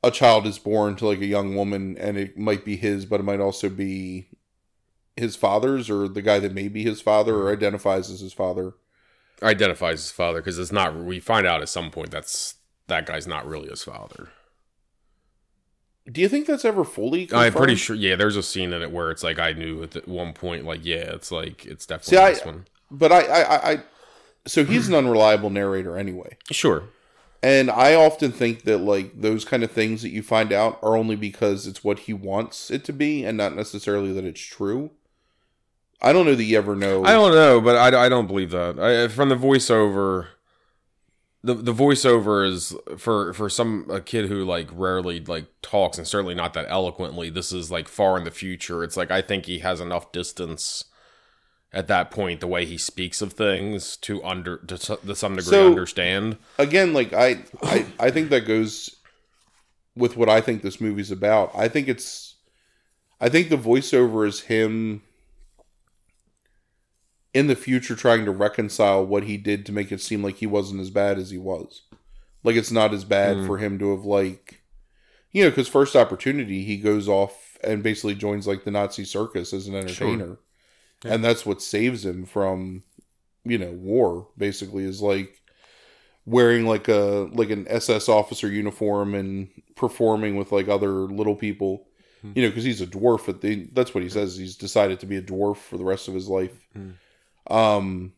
a 0.03 0.11
child 0.11 0.47
is 0.47 0.59
born 0.59 0.97
to 0.97 1.07
like 1.07 1.21
a 1.21 1.27
young 1.27 1.55
woman 1.55 1.97
and 1.99 2.17
it 2.17 2.39
might 2.39 2.65
be 2.65 2.77
his 2.77 3.05
but 3.07 3.21
it 3.21 3.25
might 3.25 3.41
also 3.41 3.69
be 3.69 4.29
his 5.17 5.37
father's 5.37 5.91
or 5.91 6.09
the 6.09 6.23
guy 6.23 6.39
that 6.39 6.55
may 6.55 6.69
be 6.69 6.83
his 6.83 7.01
father 7.03 7.35
or 7.37 7.53
identifies 7.53 8.11
as 8.11 8.21
his 8.21 8.33
father 8.33 8.73
Identifies 9.43 10.03
his 10.03 10.11
father 10.11 10.41
because 10.41 10.59
it's 10.59 10.71
not. 10.71 10.95
We 10.95 11.19
find 11.19 11.47
out 11.47 11.63
at 11.63 11.71
some 11.71 11.91
point 11.91 12.11
that's 12.11 12.57
that 12.89 13.07
guy's 13.07 13.27
not 13.27 13.47
really 13.47 13.71
his 13.71 13.83
father. 13.83 14.29
do 16.11 16.21
you 16.21 16.29
think 16.29 16.47
that's 16.47 16.65
ever 16.65 16.85
fully 16.85 17.27
I'm 17.33 17.53
pretty 17.53 17.77
sure. 17.77 17.97
Yeah, 17.97 18.17
there's 18.17 18.37
a 18.37 18.43
scene 18.43 18.73
in 18.75 18.83
it 18.83 18.91
where 18.93 19.11
it's 19.11 19.23
like 19.23 19.39
I 19.39 19.53
knew 19.53 19.83
at 19.83 20.07
one 20.07 20.35
point, 20.35 20.67
like 20.67 20.85
yeah, 20.85 21.15
it's 21.15 21.33
like 21.33 21.65
it's 21.65 21.87
definitely 21.87 22.17
See, 22.19 22.23
I- 22.23 22.33
this 22.35 22.45
one. 22.45 22.67
but 22.91 23.13
I, 23.13 23.21
I 23.23 23.41
i 23.43 23.71
I 23.73 23.83
so 24.47 24.65
he's 24.65 24.89
an 24.89 24.95
unreliable 24.95 25.49
narrator 25.51 25.97
anyway 25.97 26.37
Sure. 26.51 26.85
And 27.43 27.71
i 27.71 27.95
often 27.95 28.31
think 28.31 28.63
that 28.65 28.79
like 28.79 29.21
those 29.21 29.45
kind 29.45 29.63
of 29.63 29.71
things 29.71 30.03
that 30.03 30.11
you 30.11 30.23
find 30.23 30.53
out 30.53 30.79
are 30.83 30.97
only 30.97 31.17
because 31.17 31.67
it's 31.67 31.83
what 31.83 32.01
he 32.01 32.13
wants 32.13 32.71
it 32.71 32.85
to 32.85 32.93
be 32.93 33.25
and 33.25 33.37
not 33.39 33.55
necessarily 33.55 34.13
that 34.13 34.25
it's 34.25 34.41
true 34.41 34.91
i 36.03 36.13
don't 36.13 36.27
know 36.27 36.35
that 36.35 36.45
you 36.45 36.57
ever 36.57 36.77
know 36.77 37.05
I 37.05 37.13
don't 37.13 37.35
know, 37.35 37.61
but 37.61 37.77
I, 37.77 38.07
I 38.07 38.09
don't 38.09 38.27
believe 38.27 38.51
that. 38.51 38.79
I, 38.79 39.09
from 39.09 39.29
the 39.29 39.37
voiceover, 39.37 40.29
the 41.43 41.55
the 41.55 41.73
voiceover 41.73 42.47
is 42.47 42.75
for 42.99 43.33
for 43.33 43.49
some 43.49 43.87
a 43.91 44.01
kid 44.01 44.29
who 44.29 44.45
like 44.45 44.69
rarely 44.73 45.21
like 45.21 45.47
talks 45.63 45.97
and 45.97 46.07
certainly 46.07 46.35
not 46.35 46.53
that 46.55 46.67
eloquently. 46.69 47.31
This 47.31 47.53
is 47.53 47.71
like 47.71 47.89
far 47.89 48.19
in 48.19 48.25
the 48.25 48.31
future. 48.31 48.85
It's 48.85 48.97
like 48.97 49.11
I 49.11 49.23
think 49.23 49.47
he 49.47 49.61
has 49.61 49.81
enough 49.81 50.13
distance 50.13 50.85
at 51.73 51.87
that 51.87 52.11
point, 52.11 52.41
the 52.41 52.47
way 52.49 52.65
he 52.67 52.77
speaks 52.77 53.23
of 53.23 53.33
things 53.35 53.97
to 53.99 54.23
under 54.25 54.57
to, 54.59 54.77
to 54.79 55.15
some 55.15 55.37
degree 55.37 55.51
So- 55.51 55.67
understand. 55.69 56.37
again 56.59 56.93
like 56.93 57.13
I, 57.13 57.45
I 57.63 57.87
i 57.99 58.11
think 58.11 58.31
that 58.31 58.47
goes 58.47 58.97
with 59.97 60.17
what 60.17 60.29
i 60.29 60.41
think 60.41 60.63
this 60.63 60.81
movie's 60.81 61.11
about 61.11 61.51
i 61.55 61.69
think 61.69 61.89
it's 61.89 62.37
i 63.21 63.29
think 63.29 63.49
the 63.51 63.57
voiceover 63.57 64.27
is 64.27 64.41
him 64.43 65.03
in 67.33 67.47
the 67.47 67.55
future 67.57 67.95
trying 67.95 68.25
to 68.25 68.31
reconcile 68.33 69.05
what 69.07 69.25
he 69.25 69.37
did 69.37 69.65
to 69.67 69.73
make 69.73 69.93
it 69.93 70.01
seem 70.01 70.23
like 70.23 70.37
he 70.37 70.47
wasn't 70.47 70.81
as 70.81 70.91
bad 70.91 71.19
as 71.19 71.31
he 71.31 71.39
was 71.39 71.83
like 72.43 72.57
it's 72.57 72.73
not 72.73 72.93
as 72.93 73.05
bad 73.05 73.37
Mm. 73.37 73.47
for 73.47 73.59
him 73.59 73.79
to 73.79 73.91
have 73.95 74.05
like 74.05 74.63
you 75.33 75.45
know 75.45 75.51
because 75.51 75.69
first 75.69 75.95
opportunity 75.95 76.65
he 76.65 76.77
goes 76.77 77.09
off 77.09 77.57
and 77.63 77.83
basically 77.83 78.15
joins 78.15 78.47
like 78.47 78.65
the 78.65 78.71
nazi 78.71 79.05
circus 79.05 79.53
as 79.53 79.67
an 79.69 79.75
entertainer 79.77 80.39
Yeah. 81.05 81.15
and 81.15 81.25
that's 81.25 81.47
what 81.47 81.63
saves 81.63 82.05
him 82.05 82.25
from 82.27 82.83
you 83.45 83.57
know 83.59 83.73
war 83.73 84.29
basically 84.37 84.85
is 84.85 85.01
like 85.01 85.41
wearing 86.27 86.67
like 86.67 86.89
a 86.89 87.29
like 87.33 87.49
an 87.51 87.67
ss 87.69 88.09
officer 88.09 88.49
uniform 88.49 89.15
and 89.15 89.49
performing 89.77 90.37
with 90.37 90.53
like 90.53 90.69
other 90.69 90.91
little 90.91 91.37
people 91.37 91.87
Hmm. 92.23 92.33
you 92.35 92.43
know 92.43 92.49
because 92.51 92.65
he's 92.65 92.83
a 92.83 92.87
dwarf 92.87 93.31
at 93.31 93.41
the 93.41 93.67
that's 93.73 93.95
what 93.95 94.03
he 94.03 94.11
says 94.11 94.37
he's 94.37 94.57
decided 94.57 95.01
to 95.01 95.07
be 95.07 95.17
a 95.17 95.23
dwarf 95.23 95.57
for 95.57 95.79
the 95.79 95.85
rest 95.87 96.07
of 96.07 96.13
his 96.15 96.29
life 96.29 96.53
Hmm. 96.75 96.91
um 97.51 98.13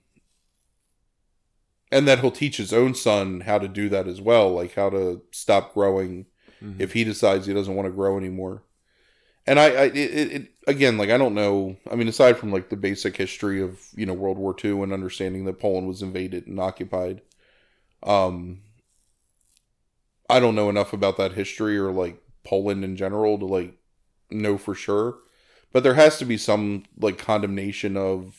and 1.92 2.08
that 2.08 2.20
he'll 2.20 2.30
teach 2.32 2.56
his 2.56 2.72
own 2.72 2.94
son 2.96 3.40
how 3.42 3.58
to 3.58 3.68
do 3.68 3.88
that 3.90 4.08
as 4.08 4.20
well 4.20 4.52
like 4.52 4.74
how 4.74 4.90
to 4.90 5.22
stop 5.30 5.72
growing 5.74 6.26
Mhm. 6.60 6.80
if 6.80 6.92
he 6.94 7.04
decides 7.04 7.46
he 7.46 7.54
doesn't 7.54 7.74
want 7.74 7.86
to 7.86 7.92
grow 7.92 8.16
anymore 8.18 8.62
and 9.46 9.59
i, 9.59 9.66
I 9.66 9.85
it, 9.87 10.33
it, 10.33 10.48
again 10.66 10.98
like 10.98 11.11
i 11.11 11.18
don't 11.18 11.35
know 11.35 11.76
i 11.90 11.94
mean 11.94 12.09
aside 12.09 12.38
from 12.38 12.52
like 12.52 12.68
the 12.68 12.76
basic 12.76 13.16
history 13.16 13.61
of 13.62 13.81
you 13.94 14.07
know 14.07 14.14
world 14.14 14.38
war 14.38 14.55
ii 14.64 14.70
and 14.70 14.92
understanding 14.92 15.44
that 15.44 15.61
poland 15.61 15.88
was 15.88 16.02
invaded 16.02 16.46
and 16.46 16.61
occupied 16.61 17.22
Um, 18.02 18.62
I 20.28 20.40
don't 20.40 20.55
know 20.55 20.68
enough 20.70 20.92
about 20.92 21.16
that 21.18 21.33
history 21.33 21.76
or 21.78 21.92
like 21.92 22.20
Poland 22.44 22.85
in 22.85 22.96
general 22.96 23.38
to 23.38 23.44
like 23.46 23.74
know 24.31 24.57
for 24.59 24.74
sure, 24.74 25.18
but 25.72 25.83
there 25.83 25.94
has 25.94 26.18
to 26.18 26.24
be 26.24 26.37
some 26.37 26.85
like 26.98 27.18
condemnation 27.18 27.96
of 27.96 28.37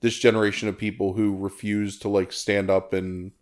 this 0.00 0.18
generation 0.18 0.68
of 0.68 0.78
people 0.78 1.14
who 1.14 1.36
refuse 1.36 1.98
to 2.00 2.08
like 2.08 2.32
stand 2.32 2.70
up 2.70 2.92
and 2.92 3.32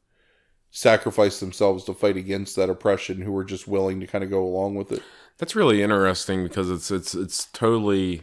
sacrifice 0.70 1.40
themselves 1.40 1.84
to 1.84 1.94
fight 1.94 2.16
against 2.16 2.56
that 2.56 2.70
oppression 2.70 3.22
who 3.22 3.36
are 3.36 3.44
just 3.44 3.68
willing 3.68 4.00
to 4.00 4.06
kind 4.06 4.24
of 4.24 4.30
go 4.30 4.44
along 4.44 4.74
with 4.76 4.92
it. 4.92 5.04
That's 5.38 5.56
really 5.56 5.82
interesting 5.82 6.42
because 6.44 6.70
it's 6.70 6.90
it's 6.90 7.14
it's 7.14 7.46
totally 7.46 8.22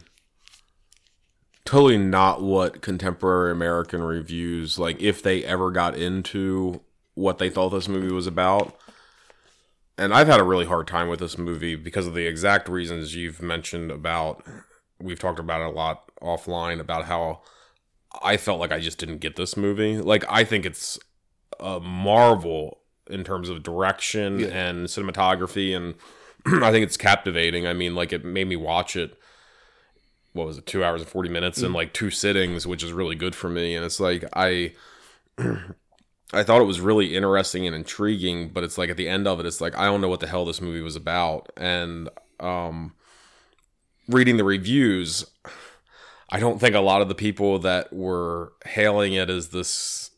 totally 1.64 1.98
not 1.98 2.42
what 2.42 2.80
contemporary 2.80 3.52
American 3.52 4.02
reviews 4.02 4.78
like 4.78 5.00
if 5.02 5.22
they 5.22 5.44
ever 5.44 5.70
got 5.70 5.94
into 5.96 6.80
what 7.14 7.38
they 7.38 7.50
thought 7.50 7.68
this 7.70 7.88
movie 7.88 8.12
was 8.12 8.26
about. 8.26 8.76
And 9.98 10.14
I've 10.14 10.28
had 10.28 10.40
a 10.40 10.44
really 10.44 10.64
hard 10.64 10.86
time 10.86 11.08
with 11.08 11.20
this 11.20 11.36
movie 11.36 11.76
because 11.76 12.06
of 12.06 12.14
the 12.14 12.26
exact 12.26 12.68
reasons 12.68 13.14
you've 13.14 13.42
mentioned 13.42 13.90
about 13.90 14.42
we've 14.98 15.18
talked 15.18 15.38
about 15.38 15.60
it 15.60 15.66
a 15.66 15.70
lot 15.76 16.10
offline 16.22 16.80
about 16.80 17.04
how 17.04 17.42
I 18.22 18.36
felt 18.38 18.60
like 18.60 18.72
I 18.72 18.80
just 18.80 18.98
didn't 18.98 19.18
get 19.18 19.36
this 19.36 19.56
movie. 19.56 19.98
Like 19.98 20.24
I 20.30 20.44
think 20.44 20.64
it's 20.64 20.98
a 21.58 21.80
marvel 21.80 22.78
in 23.08 23.24
terms 23.24 23.50
of 23.50 23.62
direction 23.62 24.38
Yeah. 24.40 24.46
and 24.48 24.86
cinematography 24.86 25.76
and 25.76 25.94
I 26.46 26.70
think 26.70 26.84
it's 26.84 26.96
captivating. 26.96 27.66
I 27.66 27.72
mean, 27.72 27.94
like 27.94 28.12
it 28.12 28.24
made 28.24 28.48
me 28.48 28.56
watch 28.56 28.96
it. 28.96 29.18
What 30.32 30.46
was 30.46 30.58
it? 30.58 30.66
Two 30.66 30.84
hours 30.84 31.00
and 31.00 31.10
forty 31.10 31.28
minutes 31.28 31.60
in 31.60 31.72
like 31.72 31.92
two 31.92 32.10
sittings, 32.10 32.66
which 32.66 32.84
is 32.84 32.92
really 32.92 33.16
good 33.16 33.34
for 33.34 33.48
me. 33.48 33.74
And 33.74 33.84
it's 33.84 33.98
like 33.98 34.24
I, 34.34 34.74
I 36.32 36.42
thought 36.44 36.60
it 36.60 36.66
was 36.66 36.80
really 36.80 37.16
interesting 37.16 37.66
and 37.66 37.74
intriguing, 37.74 38.50
but 38.50 38.62
it's 38.62 38.78
like 38.78 38.90
at 38.90 38.96
the 38.96 39.08
end 39.08 39.26
of 39.26 39.40
it, 39.40 39.46
it's 39.46 39.60
like 39.60 39.76
I 39.76 39.86
don't 39.86 40.00
know 40.00 40.08
what 40.08 40.20
the 40.20 40.28
hell 40.28 40.44
this 40.44 40.60
movie 40.60 40.82
was 40.82 40.94
about. 40.96 41.50
And 41.56 42.08
um, 42.38 42.94
reading 44.08 44.36
the 44.36 44.44
reviews, 44.44 45.26
I 46.30 46.38
don't 46.38 46.60
think 46.60 46.76
a 46.76 46.80
lot 46.80 47.02
of 47.02 47.08
the 47.08 47.14
people 47.14 47.58
that 47.60 47.92
were 47.92 48.52
hailing 48.64 49.14
it 49.14 49.28
as 49.28 49.48
this 49.48 50.10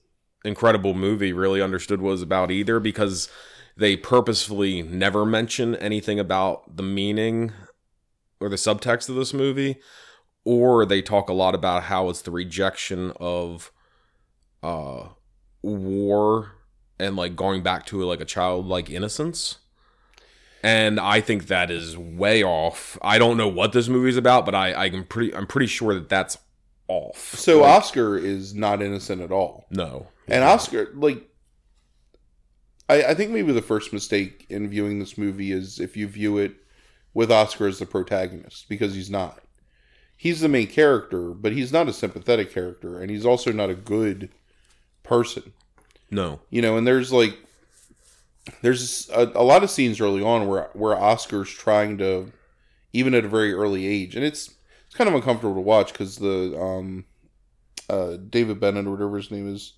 incredible 0.44 0.92
movie 0.92 1.32
really 1.32 1.62
understood 1.62 2.02
what 2.02 2.10
it 2.10 2.12
was 2.12 2.22
about 2.22 2.50
either 2.50 2.80
because 2.80 3.30
they 3.76 3.96
purposefully 3.96 4.82
never 4.82 5.24
mention 5.24 5.74
anything 5.76 6.18
about 6.18 6.76
the 6.76 6.82
meaning 6.82 7.52
or 8.40 8.48
the 8.48 8.56
subtext 8.56 9.08
of 9.08 9.14
this 9.14 9.32
movie 9.32 9.80
or 10.44 10.84
they 10.84 11.00
talk 11.00 11.28
a 11.28 11.32
lot 11.32 11.54
about 11.54 11.84
how 11.84 12.08
it's 12.08 12.22
the 12.22 12.30
rejection 12.30 13.12
of 13.20 13.70
uh 14.62 15.08
war 15.62 16.52
and 16.98 17.16
like 17.16 17.36
going 17.36 17.62
back 17.62 17.86
to 17.86 18.02
like 18.02 18.20
a 18.20 18.24
childlike 18.24 18.90
innocence. 18.90 19.58
And 20.64 21.00
i 21.00 21.20
think 21.20 21.46
that 21.46 21.70
is 21.70 21.96
way 21.96 22.42
off. 22.44 22.98
I 23.02 23.18
don't 23.18 23.36
know 23.36 23.48
what 23.48 23.72
this 23.72 23.88
movie's 23.88 24.16
about 24.16 24.44
but 24.44 24.54
i 24.54 24.72
i'm 24.86 25.04
pretty 25.04 25.34
i'm 25.34 25.46
pretty 25.46 25.66
sure 25.66 25.94
that 25.94 26.08
that's 26.08 26.38
off. 26.88 27.34
So 27.36 27.60
Like, 27.60 27.70
Oscar 27.70 28.18
is 28.18 28.54
not 28.54 28.82
innocent 28.82 29.22
at 29.22 29.32
all. 29.32 29.66
no. 29.70 30.08
And 30.28 30.44
Oscar, 30.44 30.88
like, 30.94 31.28
I, 32.92 33.10
I 33.10 33.14
think 33.14 33.30
maybe 33.30 33.52
the 33.52 33.62
first 33.62 33.92
mistake 33.92 34.44
in 34.50 34.68
viewing 34.68 34.98
this 34.98 35.16
movie 35.16 35.50
is 35.50 35.80
if 35.80 35.96
you 35.96 36.06
view 36.06 36.36
it 36.36 36.56
with 37.14 37.32
Oscar 37.32 37.66
as 37.66 37.78
the 37.78 37.86
protagonist, 37.86 38.68
because 38.68 38.94
he's 38.94 39.10
not. 39.10 39.40
He's 40.16 40.40
the 40.40 40.48
main 40.48 40.66
character, 40.66 41.30
but 41.30 41.52
he's 41.52 41.72
not 41.72 41.88
a 41.88 41.92
sympathetic 41.92 42.52
character, 42.52 43.00
and 43.00 43.10
he's 43.10 43.26
also 43.26 43.50
not 43.50 43.70
a 43.70 43.74
good 43.74 44.28
person. 45.02 45.52
no 46.10 46.40
You 46.50 46.60
know, 46.60 46.76
and 46.76 46.86
there's 46.86 47.12
like, 47.12 47.38
there's 48.60 49.08
a, 49.10 49.32
a 49.34 49.42
lot 49.42 49.62
of 49.62 49.70
scenes 49.70 50.00
early 50.00 50.22
on 50.22 50.46
where 50.46 50.68
where 50.74 50.96
Oscar's 50.96 51.50
trying 51.50 51.96
to, 51.98 52.30
even 52.92 53.14
at 53.14 53.24
a 53.24 53.28
very 53.28 53.54
early 53.54 53.86
age, 53.86 54.14
and 54.14 54.24
it's 54.24 54.54
it's 54.86 54.94
kind 54.94 55.08
of 55.08 55.14
uncomfortable 55.14 55.54
to 55.54 55.60
watch 55.60 55.92
because 55.92 56.18
the 56.18 56.58
um, 56.60 57.04
uh, 57.88 58.16
David 58.28 58.60
Bennent 58.60 58.86
or 58.86 58.90
whatever 58.90 59.16
his 59.16 59.30
name 59.30 59.52
is 59.52 59.72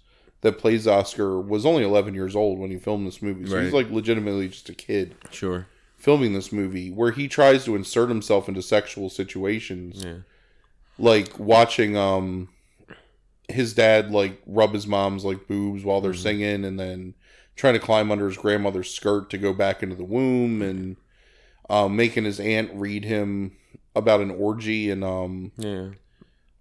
that 0.44 0.58
plays 0.58 0.86
Oscar 0.86 1.40
was 1.40 1.64
only 1.64 1.82
11 1.82 2.12
years 2.14 2.36
old 2.36 2.58
when 2.58 2.70
he 2.70 2.76
filmed 2.78 3.06
this 3.06 3.20
movie, 3.22 3.46
so 3.48 3.60
he's 3.62 3.72
like 3.72 3.90
legitimately 3.90 4.48
just 4.48 4.68
a 4.68 4.74
kid 4.74 5.14
sure. 5.30 5.66
filming 5.96 6.34
this 6.34 6.52
movie 6.52 6.90
where 6.90 7.10
he 7.12 7.26
tries 7.28 7.64
to 7.64 7.74
insert 7.74 8.10
himself 8.10 8.46
into 8.46 8.60
sexual 8.60 9.08
situations. 9.08 10.04
Yeah. 10.04 10.18
Like 10.98 11.38
watching 11.38 11.96
um 11.96 12.50
his 13.48 13.72
dad 13.74 14.10
like 14.10 14.40
rub 14.46 14.74
his 14.74 14.86
mom's 14.86 15.24
like 15.24 15.48
boobs 15.48 15.82
while 15.82 16.00
they're 16.02 16.12
Mhm. 16.12 16.22
singing 16.22 16.64
and 16.64 16.78
then 16.78 17.14
trying 17.56 17.74
to 17.74 17.80
climb 17.80 18.10
under 18.12 18.26
his 18.26 18.36
grandmother's 18.36 18.90
skirt 18.90 19.30
to 19.30 19.38
go 19.38 19.52
back 19.54 19.82
into 19.82 19.96
the 19.96 20.04
womb 20.04 20.60
and 20.62 20.96
um 21.70 21.96
making 21.96 22.24
his 22.24 22.38
aunt 22.38 22.70
read 22.74 23.04
him 23.04 23.56
about 23.96 24.20
an 24.20 24.30
orgy 24.30 24.90
and 24.90 25.02
um 25.04 25.52
yeah 25.56 25.88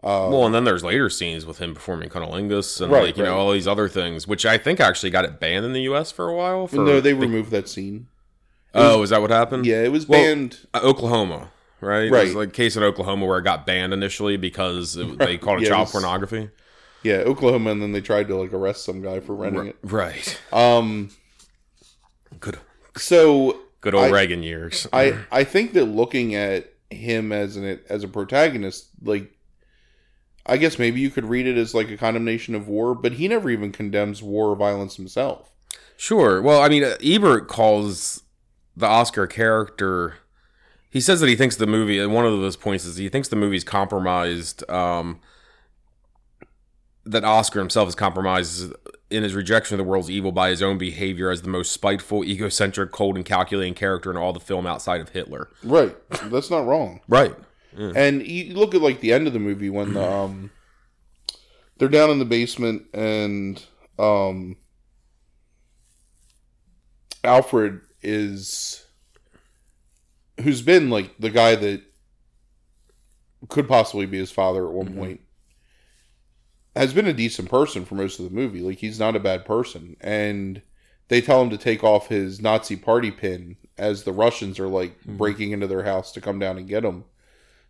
uh 0.03 0.27
well, 0.29 0.45
and 0.45 0.53
then 0.53 0.63
there's 0.65 0.83
later 0.83 1.09
scenes 1.09 1.45
with 1.45 1.59
him 1.59 1.73
performing 1.73 2.09
cunnilingus 2.09 2.81
and 2.81 2.91
Right, 2.91 3.03
like 3.05 3.17
you 3.17 3.23
know 3.23 3.37
all 3.37 3.51
these 3.51 3.67
other 3.67 3.87
things, 3.87 4.27
which 4.27 4.45
I 4.45 4.57
think 4.57 4.79
actually 4.79 5.09
got 5.11 5.23
it 5.25 5.39
banned 5.39 5.65
in 5.65 5.73
the 5.73 5.81
U.S. 5.83 6.11
for 6.11 6.27
a 6.29 6.35
while. 6.35 6.67
For 6.67 6.75
no 6.77 6.99
they 7.01 7.13
removed 7.13 7.51
that 7.51 7.69
scene 7.69 8.07
oh, 8.75 9.01
is 9.03 9.11
that 9.11 9.21
what 9.21 9.29
happened? 9.31 9.65
yeah 9.65 9.81
it 9.83 9.91
was 9.91 10.07
Well, 10.07 10.19
banned 10.21 10.59
Uh, 10.73 10.81
Oklahoma, 10.83 11.51
right? 11.79 12.11
Right. 12.11 12.23
There's 12.23 12.35
like 12.35 12.49
a 12.49 12.51
case 12.51 12.75
in 12.75 12.83
Oklahoma 12.83 13.25
where 13.25 13.37
it 13.37 13.43
got 13.43 13.65
banned 13.65 13.93
initially 13.93 14.35
because 14.35 14.97
it, 14.97 15.17
they 15.19 15.37
called 15.37 15.59
it 15.59 15.63
Yeah, 15.63 15.67
it 15.67 15.71
child 15.71 15.85
was- 15.85 15.91
pornography. 15.91 16.49
yeah 17.03 17.17
oklahoma 17.17 17.71
and 17.71 17.81
then 17.81 17.91
they 17.91 18.01
tried 18.01 18.27
to 18.29 18.35
like 18.35 18.51
arrest 18.53 18.83
some 18.85 19.01
guy 19.01 19.19
for 19.19 19.35
renting 19.35 19.67
it 19.67 19.77
Right. 19.83 20.39
um 20.51 21.09
Good. 22.39 22.57
so 22.97 23.59
Good 23.81 23.93
old 23.95 24.05
I- 24.05 24.09
Reagan 24.09 24.43
years. 24.43 24.87
I 24.93 25.17
I 25.31 25.43
think 25.43 25.73
that 25.73 25.85
looking 25.85 26.35
at 26.35 26.71
him 26.89 27.31
as 27.31 27.57
an 27.57 27.79
as 27.89 28.03
a 28.03 28.07
protagonist, 28.07 28.87
like 29.03 29.31
I 30.45 30.57
guess 30.57 30.77
maybe 30.77 30.99
you 30.99 31.09
could 31.09 31.25
read 31.25 31.47
it 31.47 31.57
as 31.57 31.73
like 31.73 31.89
a 31.89 31.97
condemnation 31.97 32.53
of 32.55 32.67
war, 32.67 32.93
but 32.93 33.13
he 33.13 33.27
never 33.27 33.49
even 33.49 33.71
condemns 33.71 34.21
war 34.21 34.49
or 34.49 34.55
violence 34.55 34.97
himself. 34.97 35.51
Sure. 35.95 36.41
Well, 36.41 36.61
I 36.61 36.69
mean, 36.69 36.83
uh, 36.83 36.97
Ebert 37.03 37.47
calls 37.47 38.23
the 38.75 38.87
Oscar 38.87 39.27
character. 39.27 40.15
He 40.89 40.99
says 40.99 41.19
that 41.21 41.29
he 41.29 41.35
thinks 41.35 41.55
the 41.55 41.67
movie. 41.67 41.99
And 41.99 42.13
one 42.13 42.25
of 42.25 42.31
those 42.33 42.57
points 42.57 42.83
is 42.85 42.97
he 42.97 43.09
thinks 43.09 43.29
the 43.29 43.35
movie's 43.35 43.63
compromised. 43.63 44.69
Um, 44.69 45.21
that 47.05 47.23
Oscar 47.23 47.59
himself 47.59 47.89
is 47.89 47.95
compromised 47.95 48.73
in 49.09 49.23
his 49.23 49.35
rejection 49.35 49.75
of 49.75 49.77
the 49.77 49.89
world's 49.89 50.09
evil 50.09 50.31
by 50.31 50.49
his 50.49 50.61
own 50.61 50.77
behavior 50.77 51.29
as 51.29 51.41
the 51.41 51.49
most 51.49 51.71
spiteful, 51.71 52.23
egocentric, 52.23 52.91
cold, 52.91 53.15
and 53.15 53.25
calculating 53.25 53.73
character 53.73 54.09
in 54.09 54.17
all 54.17 54.33
the 54.33 54.39
film 54.39 54.65
outside 54.65 55.01
of 55.01 55.09
Hitler. 55.09 55.49
Right. 55.63 55.95
That's 56.31 56.49
not 56.49 56.65
wrong. 56.65 57.01
Right. 57.07 57.35
And 57.95 58.25
you 58.25 58.53
look 58.53 58.73
at 58.75 58.81
like 58.81 58.99
the 58.99 59.13
end 59.13 59.27
of 59.27 59.33
the 59.33 59.39
movie 59.39 59.69
when 59.69 59.93
the 59.93 60.03
um 60.09 60.51
they're 61.77 61.89
down 61.89 62.09
in 62.11 62.19
the 62.19 62.25
basement 62.25 62.83
and 62.93 63.63
um 63.97 64.57
Alfred 67.23 67.81
is 68.01 68.85
who's 70.41 70.61
been 70.61 70.89
like 70.89 71.17
the 71.19 71.29
guy 71.29 71.55
that 71.55 71.81
could 73.49 73.67
possibly 73.67 74.05
be 74.05 74.17
his 74.17 74.31
father 74.31 74.65
at 74.67 74.73
one 74.73 74.89
Mhm. 74.89 74.95
point 74.97 75.21
has 76.75 76.93
been 76.93 77.07
a 77.07 77.13
decent 77.13 77.49
person 77.49 77.85
for 77.85 77.95
most 77.95 78.17
of 78.19 78.25
the 78.25 78.31
movie. 78.31 78.61
Like 78.61 78.79
he's 78.79 78.99
not 78.99 79.15
a 79.15 79.19
bad 79.19 79.45
person 79.45 79.95
and 80.01 80.61
they 81.07 81.21
tell 81.21 81.41
him 81.41 81.49
to 81.51 81.57
take 81.57 81.83
off 81.83 82.07
his 82.07 82.41
Nazi 82.41 82.75
party 82.75 83.11
pin 83.11 83.57
as 83.77 84.03
the 84.03 84.13
Russians 84.13 84.59
are 84.59 84.67
like 84.67 84.99
Mhm. 85.03 85.17
breaking 85.17 85.51
into 85.51 85.67
their 85.67 85.83
house 85.83 86.11
to 86.13 86.21
come 86.21 86.39
down 86.39 86.57
and 86.57 86.67
get 86.67 86.83
him 86.83 87.03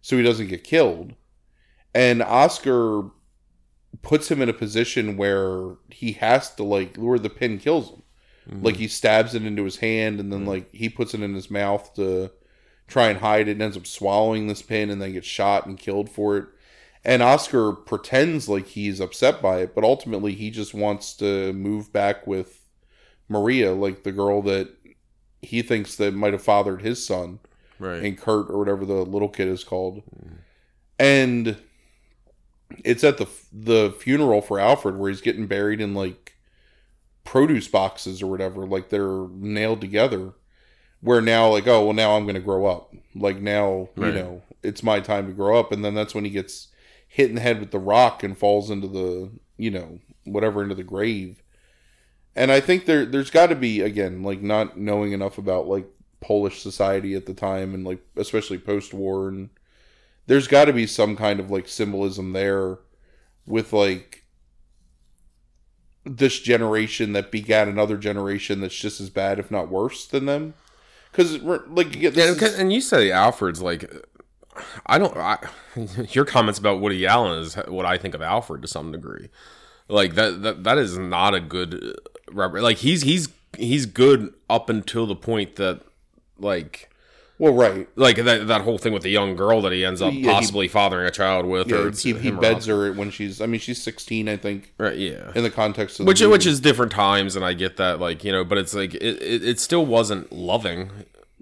so 0.04 0.16
he 0.18 0.22
doesn't 0.24 0.48
get 0.50 0.64
killed. 0.64 1.14
And 1.96 2.22
Oscar 2.22 3.06
puts 4.02 4.30
him 4.30 4.42
in 4.42 4.50
a 4.50 4.54
position 4.54 5.18
where 5.18 5.76
he 5.90 6.12
has 6.14 6.54
to 6.56 6.64
like 6.64 6.98
where 6.98 7.18
the 7.18 7.30
pin 7.30 7.58
kills 7.58 7.90
him. 7.90 8.04
Like 8.62 8.76
he 8.76 8.90
stabs 8.90 9.34
it 9.34 9.46
into 9.46 9.64
his 9.64 9.78
hand 9.78 10.20
and 10.20 10.32
then 10.32 10.44
Mhm. 10.44 10.48
like 10.48 10.76
he 10.76 10.90
puts 10.90 11.14
it 11.14 11.22
in 11.22 11.34
his 11.34 11.50
mouth 11.50 11.94
to 11.94 12.30
try 12.88 13.08
and 13.08 13.20
hide 13.20 13.48
it 13.48 13.52
and 13.54 13.62
ends 13.62 13.78
up 13.78 13.88
swallowing 13.88 14.48
this 14.48 14.62
pin 14.62 14.90
and 14.90 15.02
then 15.02 15.14
gets 15.14 15.26
shot 15.28 15.66
and 15.66 15.80
killed 15.80 16.10
for 16.10 16.38
it. 16.38 16.46
And 17.06 17.24
Oscar 17.24 17.72
pretends 17.72 18.50
like 18.50 18.68
he's 18.68 19.00
upset 19.00 19.42
by 19.42 19.60
it, 19.62 19.74
but 19.74 19.86
ultimately 19.86 20.34
he 20.34 20.52
just 20.52 20.74
wants 20.74 21.14
to 21.18 21.54
move 21.54 21.94
back 21.94 22.28
with 22.28 22.60
Maria, 23.30 23.72
like 23.72 24.04
the 24.04 24.12
girl 24.12 24.42
that 24.42 24.68
he 25.42 25.62
thinks 25.62 25.96
that 25.96 26.14
might 26.14 26.34
have 26.34 26.44
fathered 26.44 26.82
his 26.82 27.06
son 27.06 27.40
right. 27.84 28.04
and 28.04 28.18
Kurt 28.18 28.50
or 28.50 28.58
whatever 28.58 28.86
the 28.86 29.04
little 29.04 29.30
kid 29.30 29.48
is 29.48 29.64
called. 29.64 30.04
Mm. 30.16 30.38
And 31.00 31.58
it's 32.84 33.04
at 33.04 33.18
the 33.18 33.28
the 33.52 33.94
funeral 34.00 34.42
for 34.42 34.60
Alfred 34.60 34.98
where 34.98 35.10
he's 35.10 35.22
getting 35.22 35.48
buried 35.48 35.82
in 35.82 35.94
like 35.94 36.36
produce 37.24 37.68
boxes 37.68 38.22
or 38.22 38.28
whatever, 38.28 38.66
like 38.66 38.90
they're 38.90 39.28
nailed 39.30 39.82
together. 39.82 40.34
Where 41.02 41.22
now, 41.22 41.50
like, 41.50 41.68
oh 41.68 41.84
well, 41.84 41.94
now 41.94 42.16
I'm 42.16 42.24
going 42.24 42.36
to 42.36 42.42
grow 42.42 42.66
up. 42.66 42.94
Like 43.14 43.42
now, 43.42 43.90
you 43.98 44.12
know, 44.14 44.42
it's 44.62 44.84
my 44.84 45.02
time 45.02 45.28
to 45.28 45.34
grow 45.34 45.60
up. 45.60 45.74
And 45.74 45.84
then 45.84 45.94
that's 45.96 46.16
when 46.16 46.24
he 46.24 46.30
gets 46.30 46.70
hit 47.08 47.28
in 47.30 47.36
the 47.36 47.42
head 47.42 47.60
with 47.60 47.72
the 47.72 47.80
rock 47.80 48.24
and 48.24 48.38
falls 48.38 48.70
into 48.70 48.88
the, 48.88 49.30
you 49.58 49.70
know, 49.70 50.00
whatever 50.24 50.64
into 50.64 50.76
the 50.76 50.84
grave. 50.84 51.44
and 52.36 52.52
I 52.52 52.60
think 52.60 52.86
there 52.86 53.06
there's 53.06 53.30
got 53.30 53.48
to 53.48 53.56
be 53.56 53.82
again 53.82 54.24
like 54.24 54.42
not 54.42 54.78
knowing 54.78 55.12
enough 55.12 55.38
about 55.38 55.68
like 55.68 55.88
Polish 56.24 56.62
society 56.62 57.14
at 57.16 57.26
the 57.26 57.34
time 57.34 57.74
and 57.74 57.84
like 57.86 58.00
especially 58.16 58.58
post 58.58 58.94
war 58.94 59.28
and 59.28 59.50
there's 60.26 60.48
got 60.48 60.66
to 60.66 60.74
be 60.74 60.88
some 60.88 61.16
kind 61.16 61.40
of 61.40 61.52
like 61.52 61.68
symbolism 61.68 62.34
there 62.34 62.80
with 63.46 63.74
like 63.74 64.24
this 66.06 66.40
generation 66.40 67.14
that 67.14 67.32
begat 67.32 67.68
another 67.68 67.98
generation 67.98 68.62
that's 68.62 68.76
just 68.76 69.00
as 69.00 69.10
bad 69.10 69.40
if 69.40 69.52
not 69.52 69.70
worse 69.70 70.06
than 70.06 70.26
them. 70.26 70.54
Because 71.12 71.42
like 71.42 71.96
yeah, 71.96 72.10
yeah 72.14 72.26
is, 72.26 72.60
and 72.60 72.74
you 72.74 72.82
say 72.82 73.12
Alfred's 73.12 73.62
like 73.62 73.92
I 74.86 74.98
don't 74.98 75.16
I, 75.16 75.38
your 76.10 76.26
comments 76.26 76.60
about 76.60 76.82
Woody 76.82 77.06
Allen 77.06 77.40
is 77.40 77.56
what 77.68 77.86
I 77.86 77.98
think 77.98 78.16
of 78.16 78.22
Alfred 78.22 78.62
to 78.62 78.68
some 78.68 78.92
degree. 78.92 79.30
Like 79.88 80.16
that 80.16 80.42
that 80.42 80.64
that 80.64 80.78
is 80.78 80.98
not 80.98 81.36
a 81.36 81.40
good 81.40 81.96
like 82.32 82.78
he's 82.78 83.04
he's 83.04 83.30
he's 83.58 83.86
good 83.86 84.34
up 84.50 84.70
until 84.70 85.06
the 85.06 85.16
point 85.16 85.58
that 85.58 85.82
like 86.38 86.90
well, 87.40 87.54
right, 87.54 87.90
like 87.96 88.18
that 88.18 88.48
that 88.48 88.62
whole 88.62 88.78
thing 88.78 88.94
with 88.94 89.02
the 89.04 89.10
young 89.10 89.36
girl 89.36 89.62
that 89.64 89.72
he 89.72 89.84
ends 89.84 90.02
up 90.02 90.14
yeah, 90.14 90.32
possibly 90.32 90.66
he, 90.66 90.70
fathering 90.70 91.08
a 91.08 91.12
child 91.12 91.46
with, 91.46 91.68
yeah, 91.68 91.78
or 91.78 91.92
he, 91.92 92.14
he 92.14 92.32
beds 92.32 92.68
her 92.68 92.94
when 92.94 93.10
she's. 93.10 93.42
I 93.42 93.48
mean, 93.48 93.60
she's 93.60 93.82
sixteen, 93.82 94.30
I 94.30 94.38
think. 94.38 94.74
Right. 94.78 94.98
Yeah. 94.98 95.32
In 95.34 95.44
the 95.44 95.50
context 95.50 96.00
of 96.00 96.06
which 96.06 96.22
which 96.22 96.46
is 96.46 96.60
different 96.60 96.92
times, 96.92 97.36
and 97.36 97.44
I 97.44 97.54
get 97.54 97.78
that, 97.78 98.00
like 98.00 98.24
you 98.24 98.32
know, 98.32 98.46
but 98.46 98.60
it's 98.60 98.76
like 98.76 98.94
it 98.94 99.22
it, 99.22 99.44
it 99.44 99.60
still 99.60 99.86
wasn't 99.86 100.32
loving. 100.32 100.92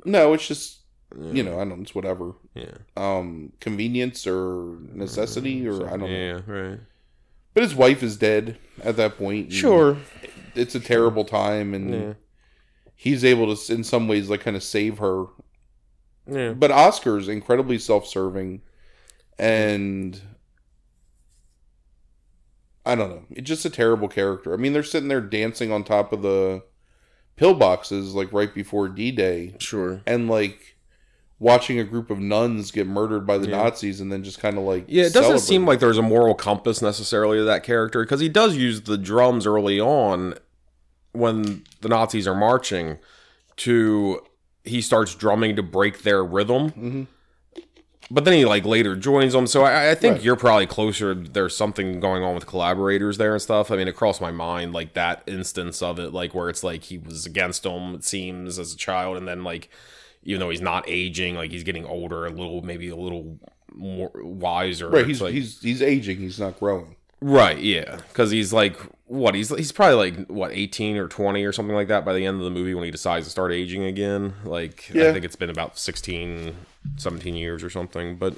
No, 0.06 0.34
it's 0.34 0.48
just 0.48 0.80
yeah. 1.20 1.34
you 1.34 1.44
know, 1.44 1.56
I 1.56 1.66
don't. 1.66 1.70
know, 1.70 1.82
It's 1.82 1.94
whatever. 1.94 2.34
Yeah. 2.56 2.72
Um, 2.96 3.52
convenience 3.60 4.26
or 4.26 4.78
necessity, 4.94 5.68
or 5.68 5.88
I 5.88 5.98
don't 5.98 6.10
yeah, 6.10 6.32
know. 6.32 6.44
Yeah. 6.48 6.54
Right. 6.54 6.80
But 7.54 7.64
his 7.64 7.76
wife 7.76 8.02
is 8.02 8.16
dead 8.16 8.58
at 8.82 8.96
that 8.96 9.18
point. 9.18 9.52
Sure. 9.52 9.98
It's 10.56 10.74
a 10.74 10.80
terrible 10.80 11.26
time, 11.26 11.74
and 11.74 12.16
he's 13.02 13.26
able 13.26 13.56
to, 13.56 13.74
in 13.74 13.84
some 13.84 14.08
ways, 14.08 14.30
like 14.30 14.42
kind 14.42 14.56
of 14.56 14.62
save 14.62 15.00
her 15.00 15.26
yeah. 16.28 16.54
But 16.54 16.70
Oscar's 16.70 17.28
incredibly 17.28 17.80
self-serving, 17.80 18.62
and 19.40 20.22
I 22.86 22.94
don't 22.94 23.10
know. 23.10 23.24
It's 23.32 23.48
just 23.48 23.66
a 23.66 23.72
terrible 23.72 24.08
character. 24.08 24.54
I 24.54 24.58
mean, 24.58 24.74
they're 24.74 24.84
sitting 24.84 25.10
there 25.10 25.20
dancing 25.20 25.72
on 25.72 25.84
top 25.84 26.14
of 26.14 26.22
the 26.22 26.64
pillboxes 27.38 28.14
like 28.14 28.32
right 28.32 28.54
before 28.54 28.88
D-Day. 28.88 29.56
Sure. 29.58 30.02
And 30.06 30.30
like 30.30 30.78
watching 31.40 31.80
a 31.80 31.84
group 31.84 32.12
of 32.12 32.20
nuns 32.20 32.70
get 32.70 32.86
murdered 32.86 33.26
by 33.26 33.40
the 33.40 33.50
yeah. 33.50 33.64
Nazis 33.64 34.00
and 34.00 34.12
then 34.12 34.24
just 34.24 34.40
kind 34.40 34.60
of 34.60 34.64
like 34.64 34.86
Yeah, 34.88 35.06
it 35.06 35.14
doesn't 35.14 35.24
celebrate. 35.24 35.42
seem 35.42 35.66
like 35.66 35.80
there's 35.80 35.98
a 35.98 36.04
moral 36.04 36.36
compass 36.36 36.84
necessarily 36.84 37.40
to 37.40 37.44
that 37.46 37.64
character 37.64 38.04
because 38.04 38.20
he 38.20 38.30
does 38.30 38.56
use 38.56 38.82
the 38.82 38.98
drums 38.98 39.48
early 39.48 39.80
on 39.80 40.36
when 41.14 41.64
the 41.82 41.90
Nazis 41.90 42.28
are 42.28 42.36
marching 42.36 42.98
to 43.58 44.22
he 44.64 44.82
starts 44.82 45.16
drumming 45.16 45.56
to 45.56 45.64
break 45.64 46.04
their 46.04 46.24
rhythm. 46.24 46.72
Mm-hmm. 46.72 47.04
But 48.10 48.26
then 48.26 48.34
he 48.34 48.46
like 48.46 48.66
later 48.66 48.98
joins 48.98 49.32
them, 49.32 49.48
so 49.48 49.64
I, 49.64 49.92
I 49.92 49.96
think 49.96 50.16
right. 50.16 50.24
you're 50.24 50.36
probably 50.36 50.68
closer. 50.68 51.16
There's 51.16 51.56
something 51.56 52.02
going 52.02 52.24
on 52.24 52.36
with 52.36 52.46
collaborators 52.46 53.18
there 53.18 53.32
and 53.32 53.42
stuff. 53.42 53.72
I 53.72 53.78
mean, 53.78 53.88
it 53.88 53.96
crossed 53.96 54.20
my 54.20 54.32
mind 54.32 54.74
like 54.74 54.96
that 54.96 55.24
instance 55.28 55.82
of 55.82 55.98
it, 55.98 56.12
like 56.12 56.36
where 56.36 56.50
it's 56.50 56.62
like 56.62 56.84
he 56.84 56.98
was 56.98 57.26
against 57.26 57.64
them. 57.64 57.96
It 57.96 58.04
seems 58.04 58.60
as 58.60 58.74
a 58.74 58.78
child, 58.78 59.16
and 59.16 59.28
then 59.28 59.46
like 59.46 59.70
even 60.24 60.42
though 60.42 60.50
he's 60.50 60.62
not 60.62 60.84
aging, 60.88 61.36
like 61.36 61.52
he's 61.52 61.64
getting 61.64 61.86
older, 61.86 62.26
a 62.26 62.30
little 62.30 62.62
maybe 62.62 62.90
a 62.90 62.98
little 62.98 63.40
more 63.74 64.12
wiser. 64.16 64.90
Right, 64.90 65.08
he's 65.08 65.22
like, 65.22 65.34
he's 65.34 65.62
he's 65.62 65.82
aging. 65.82 66.18
He's 66.18 66.40
not 66.40 66.60
growing. 66.60 66.98
Right, 67.22 67.60
yeah, 67.60 67.98
because 68.10 68.32
he's 68.32 68.52
like 68.52 68.78
what 69.12 69.36
he's 69.36 69.50
he's 69.50 69.74
probably 69.74 70.12
like 70.12 70.28
what 70.28 70.52
eighteen 70.54 70.96
or 70.96 71.10
twenty 71.10 71.44
or 71.44 71.52
something 71.52 71.76
like 71.76 71.90
that 71.90 72.06
by 72.06 72.14
the 72.14 72.26
end 72.26 72.38
of 72.38 72.46
the 72.46 72.50
movie 72.50 72.74
when 72.74 72.86
he 72.86 72.92
decides 72.92 73.26
to 73.26 73.30
start 73.30 73.52
aging 73.52 73.84
again. 73.84 74.36
Like 74.46 74.90
yeah. 74.94 75.10
I 75.10 75.12
think 75.14 75.26
it's 75.26 75.36
been 75.36 75.50
about 75.50 75.78
16, 75.78 76.56
17 76.96 77.36
years 77.36 77.62
or 77.62 77.70
something. 77.70 78.16
But 78.16 78.36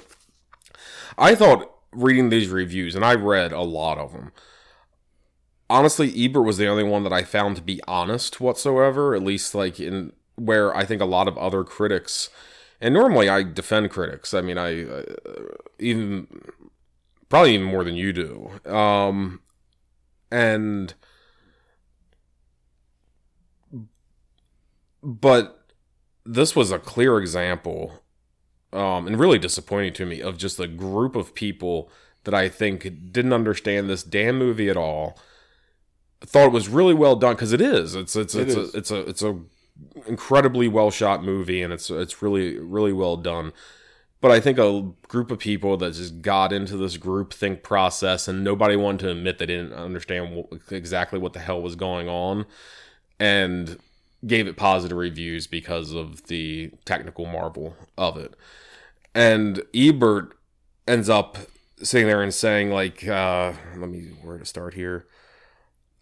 I 1.16 1.36
thought 1.36 1.70
reading 1.92 2.28
these 2.28 2.48
reviews, 2.48 2.96
and 2.96 3.04
I 3.04 3.14
read 3.14 3.52
a 3.52 3.60
lot 3.60 3.98
of 3.98 4.12
them. 4.12 4.32
Honestly, 5.70 6.12
Ebert 6.24 6.44
was 6.44 6.56
the 6.58 6.66
only 6.66 6.82
one 6.82 7.04
that 7.04 7.12
I 7.12 7.22
found 7.22 7.54
to 7.54 7.62
be 7.62 7.80
honest 7.86 8.40
whatsoever. 8.40 9.14
At 9.14 9.22
least 9.22 9.54
like 9.54 9.78
in 9.78 10.12
where 10.34 10.76
I 10.76 10.84
think 10.84 11.00
a 11.00 11.06
lot 11.06 11.28
of 11.28 11.38
other 11.38 11.62
critics. 11.62 12.30
And 12.80 12.92
normally 12.92 13.28
I 13.28 13.44
defend 13.44 13.90
critics. 13.90 14.34
I 14.34 14.40
mean, 14.40 14.58
I 14.58 14.82
uh, 14.84 15.02
even 15.78 16.26
probably 17.28 17.54
even 17.54 17.66
more 17.68 17.84
than 17.84 17.94
you 17.94 18.12
do. 18.12 18.50
Um, 18.68 19.40
and 20.34 20.94
but 25.00 25.68
this 26.26 26.56
was 26.56 26.72
a 26.72 26.78
clear 26.78 27.18
example, 27.18 28.02
um, 28.72 29.06
and 29.06 29.18
really 29.18 29.38
disappointing 29.38 29.92
to 29.92 30.06
me 30.06 30.20
of 30.20 30.36
just 30.36 30.58
a 30.58 30.66
group 30.66 31.14
of 31.14 31.34
people 31.34 31.88
that 32.24 32.34
I 32.34 32.48
think 32.48 33.12
didn't 33.12 33.32
understand 33.32 33.88
this 33.88 34.02
damn 34.02 34.36
movie 34.36 34.68
at 34.68 34.76
all. 34.76 35.16
Thought 36.20 36.46
it 36.46 36.52
was 36.52 36.68
really 36.68 36.94
well 36.94 37.14
done 37.14 37.34
because 37.34 37.52
it 37.52 37.60
is. 37.60 37.94
It's 37.94 38.16
it's 38.16 38.34
it 38.34 38.48
it's 38.48 38.56
is. 38.56 38.74
a 38.74 38.78
it's 38.78 38.90
a 38.90 39.00
it's 39.08 39.22
a 39.22 39.40
incredibly 40.06 40.66
well 40.66 40.90
shot 40.90 41.22
movie, 41.22 41.62
and 41.62 41.72
it's 41.72 41.90
it's 41.90 42.22
really 42.22 42.58
really 42.58 42.92
well 42.92 43.16
done 43.16 43.52
but 44.24 44.32
I 44.32 44.40
think 44.40 44.56
a 44.56 44.90
group 45.06 45.30
of 45.30 45.38
people 45.38 45.76
that 45.76 45.92
just 45.92 46.22
got 46.22 46.50
into 46.50 46.78
this 46.78 46.96
group 46.96 47.34
think 47.34 47.62
process 47.62 48.26
and 48.26 48.42
nobody 48.42 48.74
wanted 48.74 49.00
to 49.00 49.10
admit 49.10 49.36
they 49.36 49.44
didn't 49.44 49.74
understand 49.74 50.34
what, 50.34 50.46
exactly 50.70 51.18
what 51.18 51.34
the 51.34 51.40
hell 51.40 51.60
was 51.60 51.76
going 51.76 52.08
on 52.08 52.46
and 53.20 53.78
gave 54.26 54.46
it 54.46 54.56
positive 54.56 54.96
reviews 54.96 55.46
because 55.46 55.92
of 55.92 56.28
the 56.28 56.70
technical 56.86 57.26
marvel 57.26 57.76
of 57.98 58.16
it. 58.16 58.34
And 59.14 59.62
Ebert 59.74 60.34
ends 60.88 61.10
up 61.10 61.36
sitting 61.82 62.06
there 62.06 62.22
and 62.22 62.32
saying 62.32 62.70
like 62.70 63.06
uh, 63.06 63.52
let 63.76 63.90
me 63.90 64.12
where 64.22 64.38
to 64.38 64.46
start 64.46 64.72
here. 64.72 65.04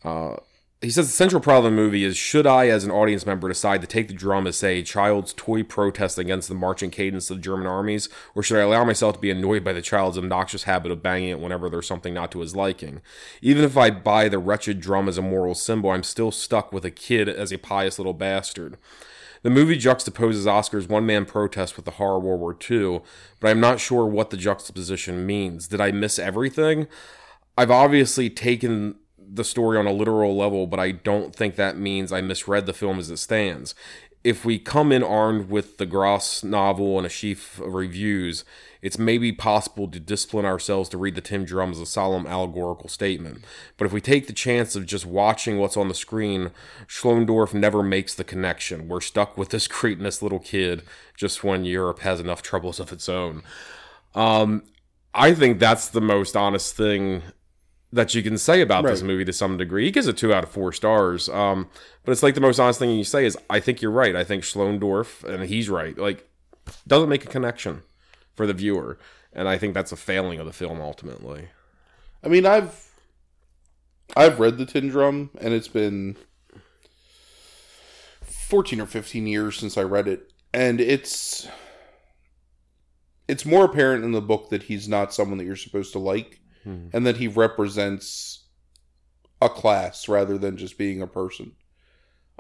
Uh, 0.05 0.37
he 0.83 0.91
says 0.91 1.07
the 1.07 1.13
central 1.13 1.41
problem 1.41 1.73
of 1.73 1.77
the 1.77 1.83
movie 1.83 2.03
is 2.03 2.17
should 2.17 2.45
I, 2.45 2.67
as 2.67 2.83
an 2.83 2.91
audience 2.91 3.25
member, 3.25 3.49
decide 3.49 3.81
to 3.83 3.87
take 3.87 4.09
the 4.09 4.15
drum 4.15 4.49
as, 4.49 4.57
say, 4.57 4.81
a 4.81 4.83
child's 4.83 5.33
toy 5.33 5.63
protest 5.63 6.19
against 6.19 6.49
the 6.49 6.57
marching 6.57 6.91
cadence 6.91 7.31
of 7.31 7.37
the 7.37 7.43
German 7.43 7.69
armies, 7.69 8.09
or 8.35 8.43
should 8.43 8.59
I 8.59 8.63
allow 8.63 8.85
myself 8.85 9.15
to 9.15 9.21
be 9.21 9.31
annoyed 9.31 9.63
by 9.63 9.73
the 9.73 9.81
child's 9.81 10.19
obnoxious 10.19 10.65
habit 10.65 10.91
of 10.91 11.01
banging 11.01 11.29
it 11.29 11.39
whenever 11.39 11.71
there's 11.71 11.87
something 11.87 12.13
not 12.13 12.33
to 12.33 12.41
his 12.41 12.57
liking? 12.57 13.01
Even 13.41 13.63
if 13.63 13.77
I 13.77 13.91
buy 13.91 14.29
the 14.29 14.41
wretched 14.41 14.81
drum 14.81 15.09
as 15.09 15.19
a 15.19 15.23
moral 15.23 15.55
symbol, 15.55 15.91
I'm 15.91 16.03
still 16.03 16.33
stuck 16.33 16.73
with 16.73 16.85
a 16.85 16.91
kid 16.91 17.29
as 17.29 17.53
a 17.53 17.59
pious 17.59 18.01
little 18.01 18.13
bastard. 18.13 18.77
The 19.43 19.51
movie 19.51 19.79
juxtaposes 19.79 20.47
Oscar's 20.47 20.89
one 20.89 21.07
man 21.07 21.27
protest 21.27 21.77
with 21.77 21.85
the 21.85 21.93
horror 21.93 22.17
of 22.17 22.25
World 22.25 22.41
War 22.41 22.57
II, 22.71 23.03
but 23.39 23.51
I'm 23.51 23.61
not 23.61 23.79
sure 23.79 24.07
what 24.07 24.31
the 24.31 24.37
juxtaposition 24.37 25.27
means. 25.27 25.69
Did 25.69 25.81
I 25.81 25.93
miss 25.93 26.19
everything? 26.19 26.89
I've 27.57 27.71
obviously 27.71 28.31
taken 28.31 28.97
the 29.31 29.45
story 29.45 29.79
on 29.79 29.87
a 29.87 29.93
literal 29.93 30.37
level, 30.37 30.67
but 30.67 30.81
I 30.81 30.93
don't 30.93 31.35
think 31.35 31.57
that 31.57 31.77
means 31.77 32.13
I 32.13 32.21
misread 32.21 32.67
the 32.67 32.73
film 32.73 32.99
as 32.99 33.11
it 33.11 33.19
stands. 33.19 33.75
If 34.25 34.45
we 34.45 34.59
come 34.59 34.93
in 34.93 35.03
armed 35.03 35.51
with 35.51 35.79
the 35.79 35.87
Grass 35.87 36.45
novel 36.45 36.97
and 36.97 37.07
a 37.07 37.11
sheaf 37.11 37.59
of 37.59 37.75
reviews, 37.75 38.45
it's 38.81 38.99
maybe 38.99 39.33
possible 39.33 39.89
to 39.89 39.99
discipline 39.99 40.45
ourselves 40.45 40.89
to 40.91 40.99
read 40.99 41.17
the 41.17 41.21
Tin 41.21 41.45
Drum 41.45 41.71
as 41.71 41.81
a 41.81 41.87
solemn 41.87 42.27
allegorical 42.27 42.89
statement. 42.89 43.45
But 43.77 43.87
if 43.87 43.93
we 43.93 44.01
take 44.01 44.29
the 44.29 44.33
chance 44.33 44.77
of 44.77 44.87
just 44.87 45.07
watching 45.07 45.59
what's 45.59 45.77
on 45.77 45.89
the 45.89 45.95
screen, 45.95 46.51
Schlöndorff 46.87 47.53
never 47.53 47.83
makes 47.83 48.15
the 48.15 48.25
connection. 48.25 48.89
We're 48.89 49.01
stuck 49.01 49.37
with 49.37 49.51
this 49.51 49.67
cretinous 49.69 50.23
little 50.23 50.41
kid 50.41 50.83
just 51.17 51.43
when 51.43 51.65
Europe 51.65 52.01
has 52.01 52.21
enough 52.21 52.43
troubles 52.43 52.79
of 52.79 52.93
its 52.93 53.09
own. 53.09 53.43
Um, 54.15 54.65
I 55.15 55.35
think 55.35 55.59
that's 55.59 55.89
the 55.89 56.01
most 56.01 56.37
honest 56.37 56.77
thing 56.77 57.23
that 57.93 58.15
you 58.15 58.23
can 58.23 58.39
say 58.39 58.63
about 58.63 58.85
right. 58.85 58.91
this 58.91 59.03
movie 59.03 59.25
to 59.25 59.33
some 59.33 59.59
degree. 59.59 59.85
He 59.85 59.91
gives 59.91 60.07
it 60.07 60.17
two 60.17 60.33
out 60.33 60.45
of 60.45 60.51
four 60.51 60.73
stars. 60.73 61.29
Um, 61.29 61.69
but 62.05 62.13
it's 62.13 62.23
like 62.23 62.35
the 62.35 62.41
most 62.41 62.59
honest 62.59 62.79
thing 62.79 62.91
you 62.91 63.05
say 63.05 63.27
is, 63.27 63.37
I 63.51 63.61
think 63.61 63.83
you're 63.83 63.91
right. 63.91 64.17
I 64.17 64.25
think 64.25 64.45
Schlöndorff 64.45 65.23
and 65.25 65.45
he's 65.45 65.69
right, 65.69 65.97
like, 65.99 66.29
doesn't 66.87 67.09
make 67.09 67.25
a 67.25 67.29
connection 67.29 67.83
for 68.35 68.47
the 68.47 68.55
viewer. 68.55 68.99
And 69.33 69.49
I 69.49 69.59
think 69.59 69.75
that's 69.75 69.93
a 69.93 69.97
failing 69.97 70.41
of 70.41 70.47
the 70.47 70.53
film 70.53 70.81
ultimately. 70.81 71.49
I 72.25 72.29
mean, 72.29 72.47
I've 72.47 72.91
I've 74.15 74.39
read 74.39 74.59
the 74.59 74.67
Tin 74.67 74.89
Drum, 74.89 75.31
and 75.41 75.55
it's 75.55 75.69
been 75.69 76.17
fourteen 78.23 78.81
or 78.81 78.87
fifteen 78.87 79.27
years 79.27 79.57
since 79.57 79.79
I 79.79 79.83
read 79.83 80.07
it, 80.07 80.31
and 80.53 80.81
it's 80.81 81.49
it's 83.27 83.47
more 83.47 83.65
apparent 83.65 84.05
in 84.05 84.13
the 84.13 84.21
book 84.21 84.51
that 84.51 84.65
he's 84.65 84.87
not 84.87 85.15
someone 85.15 85.39
that 85.39 85.45
you're 85.45 85.57
supposed 85.57 85.93
to 85.93 85.99
like 85.99 86.42
hmm. 86.65 86.89
and 86.93 87.07
that 87.07 87.17
he 87.17 87.29
represents 87.29 88.45
a 89.41 89.49
class 89.49 90.09
rather 90.09 90.39
than 90.39 90.57
just 90.57 90.79
being 90.79 91.03
a 91.03 91.07
person. 91.07 91.53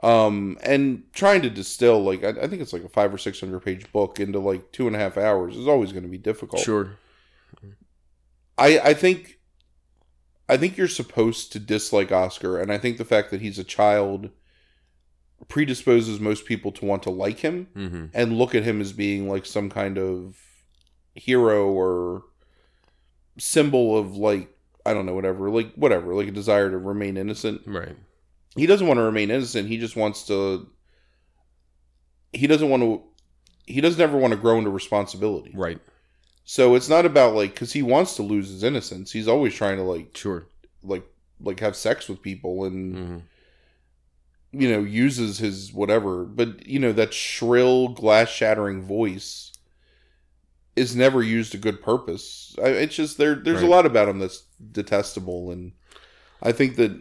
Um, 0.02 0.58
and 0.64 1.04
trying 1.12 1.42
to 1.42 1.50
distill 1.50 2.02
like 2.02 2.24
I, 2.24 2.30
I 2.30 2.48
think 2.48 2.60
it's 2.60 2.72
like 2.72 2.84
a 2.84 2.88
five 2.88 3.14
or 3.14 3.18
six 3.18 3.38
hundred 3.38 3.60
page 3.60 3.90
book 3.92 4.18
into 4.18 4.40
like 4.40 4.72
two 4.72 4.86
and 4.88 4.96
a 4.96 4.98
half 4.98 5.16
hours 5.16 5.56
is 5.56 5.68
always 5.68 5.92
going 5.92 6.02
to 6.02 6.08
be 6.08 6.18
difficult. 6.18 6.62
Sure. 6.62 6.96
I 8.58 8.78
I 8.80 8.94
think 8.94 9.38
I 10.48 10.56
think 10.56 10.76
you're 10.76 10.88
supposed 10.88 11.52
to 11.52 11.58
dislike 11.58 12.10
Oscar, 12.10 12.58
and 12.58 12.72
I 12.72 12.78
think 12.78 12.98
the 12.98 13.04
fact 13.04 13.30
that 13.30 13.40
he's 13.40 13.58
a 13.58 13.64
child 13.64 14.30
predisposes 15.48 16.20
most 16.20 16.46
people 16.46 16.70
to 16.72 16.84
want 16.84 17.02
to 17.04 17.10
like 17.10 17.40
him 17.40 17.68
Mm-hmm. 17.76 18.06
and 18.14 18.38
look 18.38 18.54
at 18.54 18.62
him 18.62 18.80
as 18.80 18.92
being 18.92 19.28
like 19.28 19.46
some 19.46 19.70
kind 19.70 19.98
of 19.98 20.36
hero 21.14 21.68
or 21.68 22.24
symbol 23.38 23.96
of 23.98 24.16
like 24.16 24.48
I 24.84 24.94
don't 24.94 25.06
know 25.06 25.14
whatever 25.14 25.50
like 25.50 25.72
whatever 25.74 26.14
like 26.14 26.28
a 26.28 26.32
desire 26.32 26.70
to 26.70 26.78
remain 26.78 27.16
innocent. 27.16 27.62
Right. 27.66 27.96
He 28.56 28.66
doesn't 28.66 28.86
want 28.86 28.98
to 28.98 29.04
remain 29.04 29.30
innocent. 29.30 29.68
He 29.68 29.78
just 29.78 29.96
wants 29.96 30.26
to. 30.26 30.68
He 32.32 32.46
doesn't 32.46 32.68
want 32.68 32.82
to. 32.82 33.02
He 33.66 33.80
doesn't 33.80 34.00
ever 34.00 34.18
want 34.18 34.32
to 34.32 34.38
grow 34.38 34.58
into 34.58 34.70
responsibility. 34.70 35.52
Right. 35.54 35.80
So 36.44 36.74
it's 36.74 36.88
not 36.88 37.06
about 37.06 37.34
like 37.34 37.54
because 37.54 37.72
he 37.72 37.82
wants 37.82 38.16
to 38.16 38.22
lose 38.22 38.48
his 38.48 38.62
innocence. 38.62 39.12
He's 39.12 39.28
always 39.28 39.54
trying 39.54 39.76
to 39.76 39.84
like 39.84 40.16
Sure. 40.16 40.46
like 40.82 41.04
like 41.40 41.60
have 41.60 41.76
sex 41.76 42.08
with 42.08 42.22
people 42.22 42.64
and 42.64 42.96
hmm 42.96 43.18
you 44.54 44.70
know 44.70 44.80
uses 44.80 45.38
his 45.38 45.72
whatever. 45.72 46.24
But 46.24 46.66
you 46.66 46.78
know 46.78 46.92
that 46.92 47.14
shrill 47.14 47.88
glass 47.88 48.28
shattering 48.28 48.82
voice 48.82 49.51
is 50.76 50.96
never 50.96 51.22
used 51.22 51.52
to 51.52 51.58
good 51.58 51.82
purpose. 51.82 52.56
I, 52.62 52.68
it's 52.68 52.96
just 52.96 53.18
there. 53.18 53.34
There's 53.34 53.62
a 53.62 53.66
lot 53.66 53.86
about 53.86 54.08
him 54.08 54.18
that's 54.18 54.44
detestable, 54.72 55.50
and 55.50 55.72
I 56.42 56.52
think 56.52 56.76
that. 56.76 57.00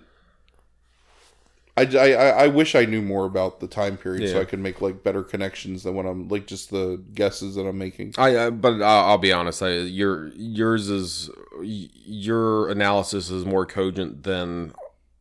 I, 1.78 1.84
I, 1.84 2.28
I 2.44 2.48
wish 2.48 2.76
I 2.76 2.84
knew 2.84 3.02
more 3.02 3.26
about 3.26 3.62
the 3.62 3.68
time 3.68 3.96
period 3.96 4.30
so 4.30 4.42
I 4.42 4.46
could 4.46 4.60
make 4.60 4.82
like 4.82 5.04
better 5.04 5.24
connections 5.24 5.84
than 5.84 5.96
what 5.96 6.06
I'm 6.06 6.28
like 6.28 6.46
just 6.46 6.70
the 6.70 7.02
guesses 7.14 7.56
that 7.56 7.66
I'm 7.66 7.78
making. 7.78 8.14
I, 8.18 8.36
uh, 8.36 8.52
but 8.52 8.82
I'll, 8.82 9.12
I'll 9.12 9.18
be 9.18 9.32
honest. 9.32 9.64
I, 9.64 9.70
your 9.78 10.28
yours 10.36 10.90
is 10.90 11.30
your 11.64 12.70
analysis 12.70 13.30
is 13.30 13.46
more 13.46 13.66
cogent 13.66 14.24
than 14.24 14.74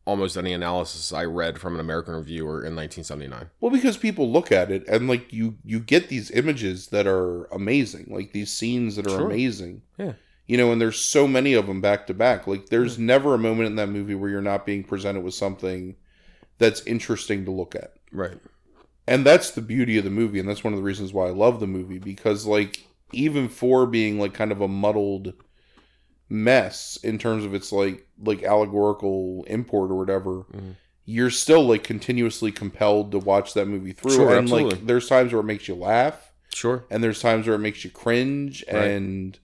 almost 0.05 0.35
any 0.35 0.51
analysis 0.53 1.13
I 1.13 1.25
read 1.25 1.59
from 1.59 1.75
an 1.75 1.79
American 1.79 2.15
reviewer 2.15 2.63
in 2.65 2.75
1979. 2.75 3.49
Well, 3.59 3.71
because 3.71 3.97
people 3.97 4.31
look 4.31 4.51
at 4.51 4.71
it 4.71 4.87
and 4.87 5.07
like 5.07 5.31
you 5.31 5.57
you 5.63 5.79
get 5.79 6.09
these 6.09 6.31
images 6.31 6.87
that 6.87 7.07
are 7.07 7.45
amazing, 7.45 8.07
like 8.09 8.31
these 8.31 8.51
scenes 8.51 8.95
that 8.95 9.05
are 9.07 9.11
Sure. 9.11 9.25
amazing. 9.27 9.83
Yeah. 9.97 10.13
You 10.47 10.57
know, 10.57 10.71
and 10.71 10.81
there's 10.81 10.99
so 10.99 11.27
many 11.27 11.53
of 11.53 11.67
them 11.67 11.79
back 11.81 12.07
to 12.07 12.13
back. 12.13 12.47
Like 12.47 12.67
there's 12.67 12.97
never 12.99 13.33
a 13.33 13.37
moment 13.39 13.67
in 13.67 13.75
that 13.75 13.87
movie 13.89 14.15
where 14.15 14.29
you're 14.29 14.41
not 14.41 14.65
being 14.65 14.83
presented 14.83 15.21
with 15.21 15.33
something 15.35 15.95
that's 16.57 16.81
interesting 16.85 17.45
to 17.45 17.51
look 17.51 17.75
at. 17.75 17.93
Right. 18.11 18.37
And 19.07 19.25
that's 19.25 19.51
the 19.51 19.61
beauty 19.61 19.97
of 19.97 20.03
the 20.03 20.09
movie 20.09 20.39
and 20.39 20.47
that's 20.49 20.63
one 20.63 20.73
of 20.73 20.77
the 20.79 20.83
reasons 20.83 21.13
why 21.13 21.27
I 21.27 21.31
love 21.31 21.59
the 21.59 21.67
movie 21.67 21.99
because 21.99 22.45
like 22.45 22.85
even 23.13 23.49
for 23.49 23.85
being 23.85 24.19
like 24.19 24.33
kind 24.33 24.51
of 24.51 24.61
a 24.61 24.67
muddled 24.67 25.33
mess 26.31 26.97
in 27.03 27.17
terms 27.17 27.43
of 27.43 27.53
its 27.53 27.71
like 27.73 28.07
like 28.23 28.41
allegorical 28.43 29.43
import 29.47 29.91
or 29.91 29.95
whatever 29.95 30.45
Mhm. 30.53 30.75
you're 31.03 31.29
still 31.29 31.63
like 31.67 31.83
continuously 31.83 32.53
compelled 32.53 33.11
to 33.11 33.19
watch 33.19 33.53
that 33.53 33.67
movie 33.67 33.91
through 33.91 34.11
Sure, 34.15 34.37
and 34.37 34.49
like 34.49 34.85
there's 34.87 35.09
times 35.09 35.33
where 35.33 35.41
it 35.41 35.45
makes 35.45 35.67
you 35.67 35.75
laugh 35.75 36.31
Sure. 36.53 36.85
and 36.89 37.03
there's 37.03 37.21
times 37.21 37.47
where 37.47 37.55
it 37.57 37.59
makes 37.59 37.83
you 37.83 37.89
cringe 37.89 38.63
Right. 38.71 38.91
and 38.91 39.39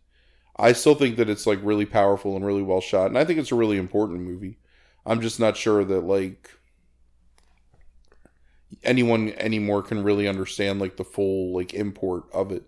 i 0.55 0.71
still 0.71 0.95
think 0.95 1.17
that 1.17 1.29
it's 1.29 1.45
like 1.45 1.59
really 1.61 1.85
powerful 1.85 2.37
and 2.37 2.45
really 2.45 2.63
well 2.63 2.79
shot 2.81 3.07
and 3.07 3.17
i 3.17 3.25
think 3.25 3.37
it's 3.37 3.51
a 3.51 3.55
really 3.55 3.77
important 3.77 4.21
movie 4.21 4.57
i'm 5.05 5.19
just 5.19 5.41
not 5.41 5.57
sure 5.57 5.83
that 5.83 6.01
like 6.05 6.51
anyone 8.83 9.33
anymore 9.37 9.81
can 9.81 10.03
really 10.03 10.27
understand 10.27 10.79
like 10.79 10.95
the 10.97 11.03
full 11.03 11.53
like 11.53 11.73
import 11.73 12.23
of 12.33 12.51
it 12.51 12.63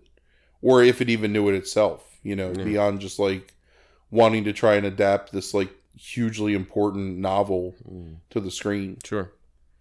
or 0.60 0.82
if 0.82 1.00
it 1.00 1.08
even 1.08 1.32
knew 1.32 1.48
it 1.48 1.54
itself 1.54 2.18
you 2.22 2.36
know 2.36 2.52
Yeah. 2.54 2.64
beyond 2.64 3.00
just 3.00 3.18
like 3.18 3.54
wanting 4.10 4.44
to 4.44 4.52
try 4.52 4.74
and 4.74 4.86
adapt 4.86 5.32
this 5.32 5.54
like 5.54 5.70
hugely 5.96 6.54
important 6.54 7.18
novel 7.18 7.74
Mm, 7.88 8.16
to 8.30 8.40
the 8.40 8.50
screen 8.50 8.96
Sure. 9.04 9.30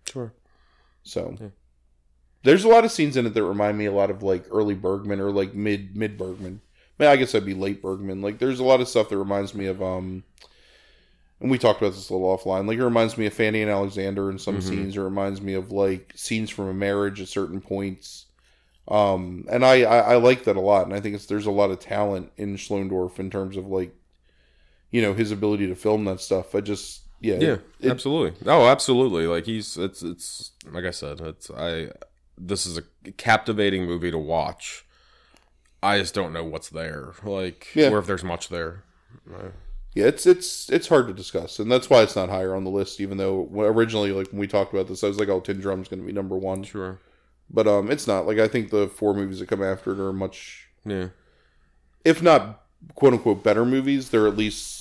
Sure. 0.06 0.34
so 1.04 1.36
Yeah. 1.40 1.48
there's 2.44 2.64
a 2.64 2.68
lot 2.68 2.84
of 2.86 2.92
scenes 2.92 3.16
in 3.18 3.26
it 3.26 3.34
that 3.34 3.44
remind 3.44 3.78
me 3.78 3.86
a 3.86 3.92
lot 3.92 4.10
of 4.12 4.22
like 4.24 4.46
early 4.52 4.76
Bergman 4.76 5.20
or 5.20 5.32
like 5.32 5.54
mid 5.54 5.96
mid 5.96 6.18
Bergman. 6.18 6.62
I, 7.00 7.04
mean, 7.04 7.12
I 7.12 7.16
guess 7.16 7.32
that'd 7.32 7.46
be 7.46 7.54
late 7.54 7.82
Bergman. 7.82 8.22
Like 8.22 8.40
there's 8.40 8.60
a 8.60 8.64
lot 8.66 8.82
of 8.82 8.90
stuff 8.90 9.10
that 9.10 9.18
reminds 9.18 9.54
me 9.56 9.68
of 9.68 9.82
um 9.82 10.24
and 11.42 11.50
we 11.50 11.58
talked 11.58 11.82
about 11.82 11.94
this 11.94 12.10
a 12.10 12.14
little 12.14 12.38
offline. 12.38 12.68
Like 12.68 12.78
it 12.80 12.84
reminds 12.84 13.18
me 13.18 13.26
of 13.26 13.34
Fanny 13.34 13.62
and 13.62 13.72
Alexander 13.72 14.30
in 14.30 14.38
some 14.38 14.58
Mhm. 14.60 14.64
scenes. 14.64 14.98
It 14.98 15.02
reminds 15.02 15.42
me 15.42 15.54
of 15.54 15.72
like 15.72 16.12
scenes 16.16 16.50
from 16.50 16.68
a 16.68 16.74
marriage 16.74 17.22
at 17.22 17.30
certain 17.30 17.62
points. 17.62 18.26
Um 18.90 19.46
and 19.50 19.64
I, 19.64 19.84
I 19.84 20.00
I 20.00 20.16
like 20.16 20.44
that 20.46 20.58
a 20.58 20.62
lot 20.62 20.86
and 20.86 20.94
I 20.94 21.00
think 21.00 21.16
it's 21.16 21.28
there's 21.28 21.46
a 21.46 21.52
lot 21.52 21.72
of 21.72 21.80
talent 21.80 22.32
in 22.36 22.56
Schlöndorff 22.58 23.20
in 23.20 23.30
terms 23.30 23.56
of 23.56 23.68
like 23.68 23.96
you 24.92 25.02
know 25.02 25.14
his 25.14 25.32
ability 25.32 25.68
to 25.68 25.76
film 25.76 26.06
that 26.06 26.20
stuff. 26.22 26.54
I 26.56 26.62
just 26.62 27.02
yeah 27.22 27.36
Yeah, 27.40 27.58
it- 27.80 27.92
absolutely. 27.92 28.38
Oh, 28.48 28.68
absolutely. 28.68 29.28
Like 29.28 29.46
he's 29.46 29.78
it's 29.78 30.02
it's 30.02 30.52
like 30.72 30.86
I 30.86 30.92
said, 30.92 31.22
it's 31.22 31.50
I 31.52 31.90
this 32.38 32.66
is 32.66 32.78
a 32.78 32.84
captivating 33.18 33.86
movie 33.86 34.12
to 34.12 34.18
watch. 34.18 34.86
I 35.84 36.00
just 36.00 36.14
don't 36.14 36.34
know 36.34 36.44
what's 36.44 36.70
there. 36.70 37.14
Like 37.24 37.68
Yeah. 37.76 37.90
or 37.90 38.00
if 38.00 38.06
there's 38.08 38.24
much 38.24 38.50
there. 38.50 38.84
Uh, 39.34 39.50
Yeah, 39.96 40.06
it's 40.06 40.26
it's 40.26 40.70
it's 40.70 40.88
hard 40.88 41.08
to 41.08 41.14
discuss, 41.14 41.58
and 41.60 41.72
that's 41.72 41.90
why 41.90 42.02
it's 42.04 42.16
not 42.16 42.30
higher 42.30 42.54
on 42.56 42.64
the 42.64 42.70
list. 42.70 43.02
Even 43.02 43.18
though 43.18 43.50
originally, 43.54 44.12
like 44.12 44.28
when 44.32 44.40
we 44.40 44.48
talked 44.48 44.72
about 44.74 44.88
this, 44.88 45.04
I 45.04 45.08
was 45.08 45.18
like, 45.20 45.30
"Oh, 45.30 45.40
Tin 45.40 45.60
Drum's 45.60 45.88
going 45.88 46.00
to 46.00 46.06
be 46.06 46.14
number 46.14 46.38
one," 46.38 46.64
sure. 46.64 47.00
but 47.50 47.68
um, 47.68 47.90
it's 47.90 48.06
not. 48.08 48.28
Like 48.28 48.38
I 48.38 48.48
think 48.48 48.70
the 48.70 48.88
four 48.88 49.14
movies 49.16 49.40
that 49.40 49.50
come 49.50 49.64
after 49.64 49.92
it 49.94 50.00
are 50.00 50.14
much, 50.14 50.68
Yeah. 50.86 51.08
if 52.06 52.22
not 52.22 52.62
quote 52.94 53.14
unquote 53.14 53.44
better 53.44 53.66
movies, 53.66 54.10
they're 54.12 54.28
at 54.28 54.38
least 54.38 54.79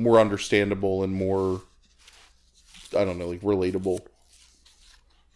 more 0.00 0.18
understandable 0.18 1.02
and 1.02 1.14
more, 1.14 1.62
I 2.96 3.04
don't 3.04 3.18
know, 3.18 3.28
like 3.28 3.40
relatable. 3.40 4.00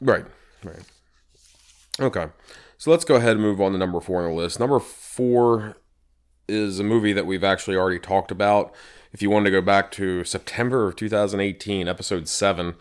Right. 0.00 0.24
Right. 0.62 0.82
Okay. 2.00 2.26
So 2.78 2.90
let's 2.90 3.04
go 3.04 3.16
ahead 3.16 3.32
and 3.32 3.40
move 3.40 3.60
on 3.60 3.72
to 3.72 3.78
number 3.78 4.00
four 4.00 4.22
on 4.22 4.30
the 4.30 4.36
list. 4.36 4.58
Number 4.58 4.80
four 4.80 5.76
is 6.48 6.78
a 6.78 6.84
movie 6.84 7.12
that 7.12 7.26
we've 7.26 7.44
actually 7.44 7.76
already 7.76 7.98
talked 7.98 8.30
about. 8.30 8.74
If 9.12 9.22
you 9.22 9.30
wanted 9.30 9.44
to 9.44 9.50
go 9.52 9.60
back 9.62 9.90
to 9.92 10.24
September 10.24 10.88
of 10.88 10.96
2018, 10.96 11.86
episode 11.86 12.28
seven, 12.28 12.74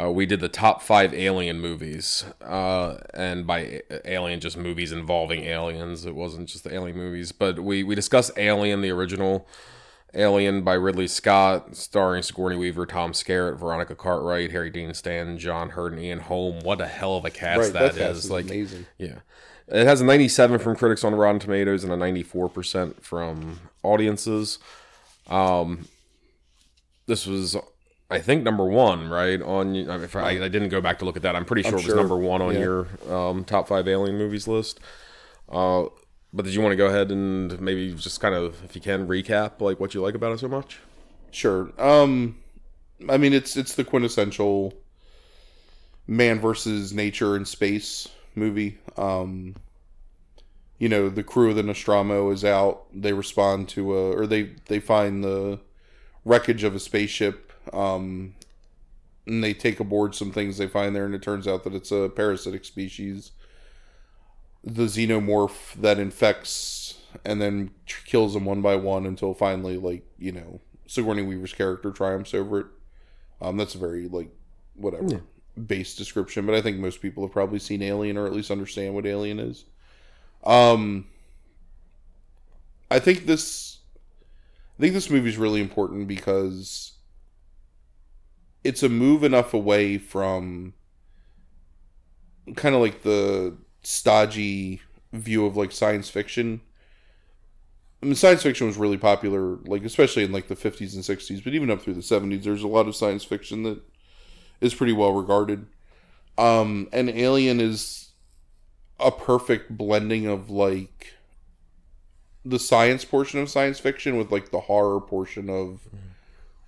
uh, 0.00 0.10
we 0.10 0.24
did 0.24 0.40
the 0.40 0.48
top 0.48 0.82
five 0.82 1.12
alien 1.12 1.60
movies. 1.60 2.24
Uh, 2.40 2.98
and 3.12 3.46
by 3.46 3.82
alien, 4.04 4.40
just 4.40 4.56
movies 4.56 4.92
involving 4.92 5.42
aliens. 5.42 6.06
It 6.06 6.14
wasn't 6.14 6.48
just 6.48 6.64
the 6.64 6.74
alien 6.74 6.96
movies. 6.96 7.32
But 7.32 7.60
we, 7.60 7.82
we 7.82 7.94
discussed 7.94 8.32
Alien, 8.36 8.80
the 8.80 8.90
original 8.90 9.46
Alien 10.14 10.62
by 10.62 10.74
Ridley 10.74 11.06
Scott, 11.08 11.74
starring 11.76 12.22
Sigourney 12.22 12.56
Weaver, 12.56 12.86
Tom 12.86 13.12
Skerritt, 13.12 13.58
Veronica 13.58 13.94
Cartwright, 13.94 14.52
Harry 14.52 14.70
Dean 14.70 14.94
Stanton, 14.94 15.38
John 15.38 15.70
Hurt, 15.70 15.92
and 15.92 16.00
Ian 16.00 16.20
Holm. 16.20 16.60
What 16.60 16.80
a 16.80 16.86
hell 16.86 17.16
of 17.16 17.24
a 17.24 17.30
cast 17.30 17.60
right, 17.60 17.72
that 17.72 17.96
cast 17.96 18.24
is! 18.24 18.30
Like, 18.30 18.44
amazing. 18.46 18.86
yeah, 18.98 19.18
it 19.68 19.86
has 19.86 20.00
a 20.00 20.04
97 20.04 20.58
from 20.60 20.76
critics 20.76 21.02
on 21.04 21.14
Rotten 21.14 21.40
Tomatoes 21.40 21.84
and 21.84 21.92
a 21.92 21.96
94 21.96 22.48
percent 22.48 23.04
from 23.04 23.60
audiences. 23.82 24.58
Um, 25.28 25.88
this 27.06 27.26
was, 27.26 27.56
I 28.10 28.20
think, 28.20 28.42
number 28.44 28.64
one, 28.64 29.08
right? 29.10 29.40
On 29.42 29.74
if 29.74 30.16
I, 30.16 30.30
I 30.30 30.48
didn't 30.48 30.68
go 30.68 30.80
back 30.80 30.98
to 31.00 31.04
look 31.04 31.16
at 31.16 31.22
that, 31.22 31.34
I'm 31.36 31.44
pretty 31.44 31.62
sure 31.62 31.72
it 31.72 31.76
was 31.76 31.84
sure. 31.84 31.96
number 31.96 32.16
one 32.16 32.40
on 32.40 32.54
Yeah. 32.54 32.60
your 32.60 32.86
um, 33.10 33.44
top 33.44 33.68
five 33.68 33.88
alien 33.88 34.16
movies 34.16 34.46
list. 34.48 34.80
Uh, 35.48 35.84
but 36.34 36.44
did 36.44 36.52
you 36.52 36.60
want 36.60 36.72
to 36.72 36.76
go 36.76 36.86
ahead 36.86 37.12
and 37.12 37.60
maybe 37.60 37.94
just 37.94 38.20
kind 38.20 38.34
of, 38.34 38.62
if 38.64 38.74
you 38.74 38.80
can, 38.80 39.06
recap 39.06 39.60
like 39.60 39.78
what 39.78 39.94
you 39.94 40.02
like 40.02 40.14
about 40.14 40.32
it 40.32 40.40
so 40.40 40.48
much? 40.48 40.80
Sure. 41.30 41.70
Um, 41.78 42.40
I 43.08 43.16
mean, 43.16 43.32
it's 43.32 43.56
it's 43.56 43.74
the 43.74 43.84
quintessential 43.84 44.74
man 46.06 46.40
versus 46.40 46.92
nature 46.92 47.36
and 47.36 47.46
space 47.46 48.08
movie. 48.34 48.78
Um, 48.96 49.54
you 50.78 50.88
know, 50.88 51.08
the 51.08 51.22
crew 51.22 51.50
of 51.50 51.56
the 51.56 51.62
Nostromo 51.62 52.30
is 52.30 52.44
out. 52.44 52.84
They 52.92 53.12
respond 53.12 53.68
to 53.70 53.96
a, 53.96 54.16
or 54.16 54.26
they 54.26 54.50
they 54.66 54.80
find 54.80 55.22
the 55.22 55.60
wreckage 56.24 56.64
of 56.64 56.74
a 56.74 56.80
spaceship. 56.80 57.52
Um, 57.72 58.34
and 59.26 59.42
they 59.42 59.54
take 59.54 59.80
aboard 59.80 60.14
some 60.14 60.32
things 60.32 60.58
they 60.58 60.66
find 60.66 60.94
there, 60.94 61.06
and 61.06 61.14
it 61.14 61.22
turns 61.22 61.48
out 61.48 61.64
that 61.64 61.74
it's 61.74 61.90
a 61.90 62.10
parasitic 62.14 62.64
species, 62.64 63.30
the 64.64 64.84
xenomorph 64.84 65.74
that 65.74 65.98
infects 65.98 66.98
and 67.24 67.40
then 67.40 67.70
kills 68.06 68.34
them 68.34 68.44
one 68.44 68.62
by 68.62 68.76
one 68.76 69.06
until 69.06 69.34
finally, 69.34 69.76
like 69.76 70.04
you 70.18 70.32
know, 70.32 70.60
Sigourney 70.86 71.22
Weaver's 71.22 71.52
character 71.52 71.90
triumphs 71.92 72.34
over 72.34 72.60
it. 72.60 72.66
Um, 73.40 73.56
that's 73.56 73.74
a 73.74 73.78
very 73.78 74.08
like 74.08 74.30
whatever 74.74 75.08
Yeah. 75.08 75.20
base 75.66 75.94
description, 75.94 76.46
but 76.46 76.54
I 76.54 76.62
think 76.62 76.78
most 76.78 77.00
people 77.02 77.24
have 77.24 77.32
probably 77.32 77.58
seen 77.58 77.82
Alien 77.82 78.16
or 78.16 78.26
at 78.26 78.32
least 78.32 78.50
understand 78.50 78.94
what 78.94 79.06
Alien 79.06 79.38
is. 79.38 79.64
Um, 80.44 81.06
I 82.90 82.98
think 82.98 83.26
this, 83.26 83.78
I 84.78 84.82
think 84.82 84.94
this 84.94 85.10
movie 85.10 85.28
is 85.28 85.38
really 85.38 85.60
important 85.60 86.08
because 86.08 86.92
it's 88.64 88.82
a 88.82 88.88
move 88.88 89.22
enough 89.24 89.52
away 89.54 89.98
from 89.98 90.74
kind 92.56 92.74
of 92.74 92.80
like 92.80 93.02
the 93.02 93.56
stodgy 93.84 94.80
view 95.12 95.46
of 95.46 95.56
like 95.56 95.72
science 95.72 96.08
fiction 96.08 96.60
I 98.04 98.06
mean, 98.06 98.16
science 98.16 98.42
fiction 98.42 98.66
was 98.66 98.76
really 98.76 98.98
popular, 98.98 99.56
like 99.64 99.82
especially 99.82 100.24
in 100.24 100.32
like 100.32 100.48
the 100.48 100.56
fifties 100.56 100.94
and 100.94 101.02
sixties, 101.02 101.40
but 101.40 101.54
even 101.54 101.70
up 101.70 101.80
through 101.80 101.94
the 101.94 102.02
seventies, 102.02 102.44
there's 102.44 102.62
a 102.62 102.68
lot 102.68 102.86
of 102.86 102.94
science 102.94 103.24
fiction 103.24 103.62
that 103.62 103.80
is 104.60 104.74
pretty 104.74 104.92
well 104.92 105.12
regarded. 105.12 105.64
Um, 106.36 106.86
and 106.92 107.08
Alien 107.08 107.62
is 107.62 108.10
a 109.00 109.10
perfect 109.10 109.78
blending 109.78 110.26
of 110.26 110.50
like 110.50 111.14
the 112.44 112.58
science 112.58 113.06
portion 113.06 113.40
of 113.40 113.48
science 113.48 113.78
fiction 113.78 114.18
with 114.18 114.30
like 114.30 114.50
the 114.50 114.60
horror 114.60 115.00
portion 115.00 115.48
of 115.48 115.80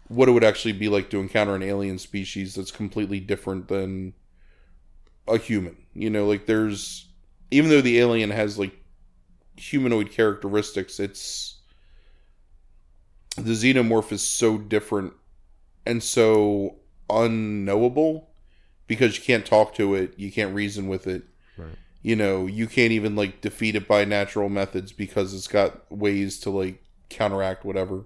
what 0.09 0.31
it 0.31 0.33
would 0.33 0.45
actually 0.45 0.73
be 0.73 0.89
like 0.89 1.11
to 1.11 1.21
encounter 1.21 1.55
an 1.55 1.63
alien 1.63 1.99
species 1.99 2.55
that's 2.55 2.71
completely 2.71 3.21
different 3.21 3.69
than 3.69 4.15
a 5.29 5.37
human. 5.37 5.77
You 5.93 6.09
know, 6.09 6.27
like 6.27 6.47
there's 6.47 7.06
even 7.51 7.71
though 7.71 7.81
the 7.81 7.99
alien 7.99 8.31
has 8.31 8.59
like 8.59 8.77
humanoid 9.57 10.11
characteristics, 10.11 11.01
it's 11.01 11.57
the 13.37 13.53
xenomorph 13.53 14.13
is 14.13 14.23
so 14.23 14.59
different 14.59 15.13
and 15.85 16.03
so 16.03 16.77
unknowable 17.11 18.31
because 18.87 19.17
you 19.19 19.25
can't 19.25 19.47
talk 19.47 19.75
to 19.75 19.95
it, 19.95 20.15
you 20.17 20.33
can't 20.33 20.55
reason 20.55 20.89
with 20.89 21.07
it. 21.07 21.25
Right. 21.57 21.77
You 22.03 22.17
know, 22.17 22.47
you 22.47 22.67
can't 22.67 22.93
even 22.93 23.17
like 23.17 23.41
defeat 23.41 23.75
it 23.75 23.89
by 23.89 24.05
natural 24.05 24.49
methods 24.49 24.93
because 24.93 25.35
it's 25.35 25.49
got 25.49 25.91
ways 25.93 26.39
to 26.41 26.51
like 26.51 26.83
counteract 27.09 27.65
whatever. 27.65 28.05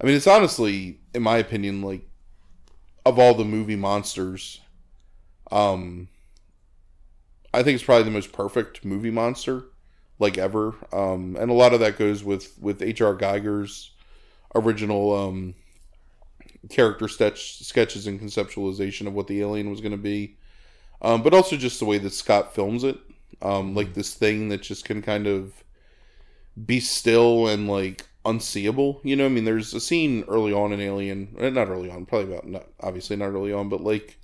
I 0.00 0.06
mean, 0.06 0.14
it's 0.14 0.26
honestly, 0.26 1.00
in 1.14 1.22
my 1.22 1.38
opinion, 1.38 1.82
like 1.82 2.08
of 3.04 3.18
all 3.18 3.34
the 3.34 3.44
movie 3.44 3.76
monsters, 3.76 4.60
um, 5.50 6.08
I 7.58 7.62
think 7.64 7.74
it's 7.74 7.84
probably 7.84 8.04
the 8.04 8.10
most 8.12 8.32
perfect 8.32 8.84
movie 8.84 9.10
monster 9.10 9.64
like 10.20 10.38
ever. 10.38 10.74
Um, 10.92 11.36
and 11.38 11.50
a 11.50 11.54
lot 11.54 11.74
of 11.74 11.80
that 11.80 11.98
goes 11.98 12.22
with 12.22 12.56
with 12.60 12.82
H.R. 12.82 13.14
Giger's 13.14 13.90
original 14.54 15.14
um 15.14 15.54
character 16.70 17.08
sketch 17.08 17.64
sketches 17.64 18.06
and 18.06 18.20
conceptualization 18.20 19.06
of 19.06 19.14
what 19.14 19.26
the 19.26 19.40
alien 19.40 19.70
was 19.70 19.80
going 19.80 19.92
to 19.92 19.98
be. 19.98 20.36
Um, 21.02 21.22
but 21.22 21.34
also 21.34 21.56
just 21.56 21.78
the 21.78 21.84
way 21.84 21.98
that 21.98 22.12
Scott 22.12 22.54
films 22.54 22.84
it, 22.84 22.98
um, 23.42 23.74
like 23.74 23.94
this 23.94 24.14
thing 24.14 24.48
that 24.48 24.62
just 24.62 24.84
can 24.84 25.00
kind 25.02 25.26
of 25.26 25.52
be 26.66 26.80
still 26.80 27.46
and 27.48 27.68
like 27.68 28.06
unseeable. 28.24 29.00
You 29.04 29.16
know, 29.16 29.26
I 29.26 29.28
mean, 29.28 29.44
there's 29.44 29.74
a 29.74 29.80
scene 29.80 30.24
early 30.28 30.52
on 30.52 30.72
in 30.72 30.80
Alien, 30.80 31.36
eh, 31.38 31.50
not 31.50 31.68
early 31.68 31.90
on, 31.90 32.06
probably 32.06 32.32
about 32.32 32.46
not 32.48 32.66
obviously 32.80 33.16
not 33.16 33.28
early 33.30 33.52
on, 33.52 33.68
but 33.68 33.80
like 33.80 34.17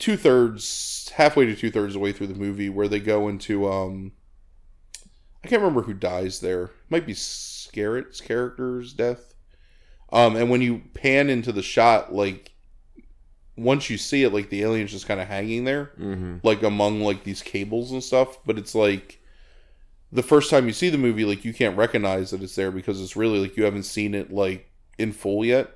two 0.00 0.16
thirds, 0.16 1.12
halfway 1.14 1.46
to 1.46 1.54
two 1.54 1.70
thirds 1.70 1.94
of 1.94 2.00
the 2.00 2.04
way 2.04 2.10
through 2.12 2.26
the 2.26 2.34
movie, 2.34 2.68
where 2.68 2.88
they 2.88 2.98
go 2.98 3.28
into 3.28 3.70
um, 3.70 4.12
I 5.44 5.48
can't 5.48 5.62
remember 5.62 5.82
who 5.82 5.94
dies 5.94 6.40
there. 6.40 6.64
It 6.64 6.70
might 6.90 7.06
be 7.06 7.12
Skerritt's 7.14 8.20
character's 8.20 8.92
death. 8.92 9.34
Um, 10.12 10.34
and 10.34 10.50
when 10.50 10.60
you 10.60 10.82
pan 10.94 11.30
into 11.30 11.52
the 11.52 11.62
shot, 11.62 12.12
like 12.12 12.50
once 13.56 13.88
you 13.90 13.96
see 13.98 14.24
it, 14.24 14.32
like 14.32 14.48
the 14.48 14.62
alien's 14.62 14.90
just 14.90 15.06
kind 15.06 15.20
of 15.20 15.28
hanging 15.28 15.64
there, 15.64 15.92
Mm-hmm. 15.98 16.38
like 16.42 16.62
among 16.64 17.02
like 17.02 17.22
these 17.22 17.42
cables 17.42 17.92
and 17.92 18.02
stuff. 18.02 18.38
But 18.44 18.58
it's 18.58 18.74
like 18.74 19.20
the 20.10 20.22
first 20.22 20.50
time 20.50 20.66
you 20.66 20.72
see 20.72 20.90
the 20.90 20.98
movie, 20.98 21.24
like 21.24 21.44
you 21.44 21.54
can't 21.54 21.76
recognize 21.76 22.30
that 22.32 22.42
it's 22.42 22.56
there 22.56 22.72
because 22.72 23.00
it's 23.00 23.14
really 23.16 23.38
like 23.38 23.56
you 23.56 23.64
haven't 23.64 23.84
seen 23.84 24.14
it 24.14 24.32
like 24.32 24.68
in 24.98 25.12
full 25.12 25.44
yet. 25.44 25.70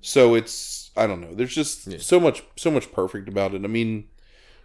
So 0.00 0.34
it's 0.34 0.90
I 0.96 1.06
don't 1.06 1.20
know. 1.20 1.34
There's 1.34 1.54
just 1.54 1.86
Yeah. 1.86 1.98
so 1.98 2.20
much 2.20 2.42
so 2.56 2.70
much 2.70 2.92
perfect 2.92 3.28
about 3.28 3.54
it. 3.54 3.64
I 3.64 3.68
mean, 3.68 4.08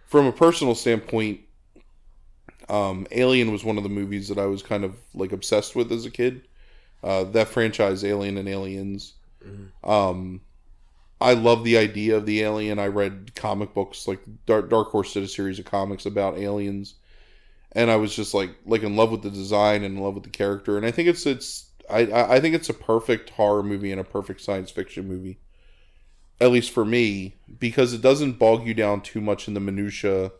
from 0.06 0.26
a 0.26 0.32
personal 0.32 0.74
standpoint, 0.74 1.40
um, 2.68 3.06
Alien 3.10 3.52
was 3.52 3.64
one 3.64 3.76
of 3.76 3.82
the 3.82 3.88
movies 3.88 4.28
that 4.28 4.38
I 4.38 4.46
was 4.46 4.62
kind 4.62 4.84
of 4.84 4.96
like 5.14 5.32
obsessed 5.32 5.76
with 5.76 5.92
as 5.92 6.04
a 6.04 6.10
kid. 6.10 6.42
Uh, 7.02 7.24
that 7.24 7.48
franchise, 7.48 8.04
Alien 8.04 8.36
and 8.38 8.48
Aliens. 8.48 9.14
Um, 9.84 10.40
I 11.20 11.34
love 11.34 11.64
the 11.64 11.78
idea 11.78 12.16
of 12.16 12.26
the 12.26 12.42
alien. 12.42 12.78
I 12.78 12.88
read 12.88 13.34
comic 13.34 13.72
books 13.74 14.06
like 14.08 14.20
Dark, 14.44 14.68
Dark 14.68 14.88
Horse 14.88 15.12
did 15.14 15.22
a 15.22 15.28
series 15.28 15.58
of 15.58 15.64
comics 15.64 16.04
about 16.04 16.38
aliens, 16.38 16.94
and 17.72 17.90
I 17.90 17.96
was 17.96 18.14
just 18.14 18.34
like 18.34 18.50
like 18.66 18.82
in 18.82 18.96
love 18.96 19.10
with 19.12 19.22
the 19.22 19.30
design 19.30 19.84
and 19.84 19.96
in 19.96 20.02
love 20.02 20.14
with 20.14 20.24
the 20.24 20.30
character. 20.30 20.76
And 20.76 20.84
I 20.84 20.90
think 20.90 21.08
it's 21.08 21.24
it's 21.26 21.65
I 21.90 22.36
I 22.36 22.40
think 22.40 22.54
it's 22.54 22.68
a 22.68 22.74
perfect 22.74 23.30
horror 23.30 23.62
movie 23.62 23.92
and 23.92 24.00
a 24.00 24.04
perfect 24.04 24.40
science 24.40 24.70
fiction 24.70 25.08
movie, 25.08 25.38
at 26.40 26.50
least 26.50 26.70
for 26.70 26.84
me, 26.84 27.36
because 27.58 27.92
it 27.92 28.02
doesn't 28.02 28.38
bog 28.38 28.66
you 28.66 28.74
down 28.74 29.00
too 29.00 29.20
much 29.20 29.48
in 29.48 29.54
the 29.54 29.60
minutia 29.60 30.32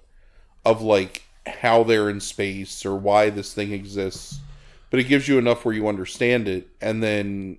of 0.64 0.82
like 0.82 1.22
how 1.46 1.84
they're 1.84 2.10
in 2.10 2.20
space 2.20 2.84
or 2.84 2.96
why 2.96 3.30
this 3.30 3.54
thing 3.54 3.72
exists, 3.72 4.40
but 4.90 4.98
it 5.00 5.04
gives 5.04 5.28
you 5.28 5.38
enough 5.38 5.64
where 5.64 5.74
you 5.74 5.88
understand 5.88 6.48
it, 6.48 6.68
and 6.80 7.02
then 7.02 7.58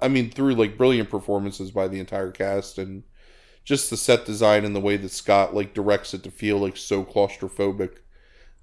I 0.00 0.08
mean, 0.08 0.30
through 0.30 0.54
like 0.54 0.76
brilliant 0.76 1.10
performances 1.10 1.70
by 1.70 1.88
the 1.88 1.98
entire 1.98 2.30
cast 2.30 2.78
and 2.78 3.04
just 3.64 3.88
the 3.88 3.96
set 3.96 4.26
design 4.26 4.64
and 4.64 4.76
the 4.76 4.80
way 4.80 4.96
that 4.96 5.10
Scott 5.10 5.54
like 5.54 5.72
directs 5.72 6.12
it 6.12 6.22
to 6.24 6.30
feel 6.30 6.58
like 6.58 6.76
so 6.76 7.04
claustrophobic 7.04 7.98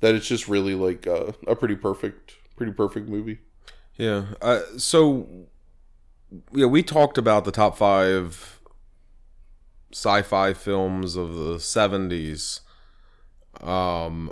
that 0.01 0.13
it's 0.13 0.27
just 0.27 0.47
really 0.47 0.75
like 0.75 1.07
uh, 1.07 1.31
a 1.47 1.55
pretty 1.55 1.75
perfect, 1.75 2.35
pretty 2.55 2.71
perfect 2.71 3.09
movie. 3.09 3.39
Yeah. 3.97 4.25
Uh, 4.41 4.61
so, 4.77 5.27
yeah, 6.53 6.65
we 6.65 6.81
talked 6.83 7.17
about 7.17 7.45
the 7.45 7.51
top 7.51 7.77
five 7.77 8.59
sci-fi 9.93 10.53
films 10.53 11.15
of 11.15 11.33
the 11.35 11.55
'70s. 11.59 12.61
Um, 13.61 14.31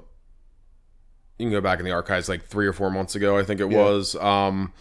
you 1.38 1.46
can 1.46 1.52
go 1.52 1.62
back 1.62 1.80
in 1.80 1.86
the 1.86 1.92
archives 1.92 2.30
like 2.30 2.44
three 2.46 2.66
or 2.68 2.74
four 2.74 2.90
months 2.90 3.16
ago, 3.16 3.38
I 3.38 3.44
think 3.44 3.60
it 3.60 3.70
Yeah. 3.70 3.78
was. 3.84 4.16
Um, 4.16 4.74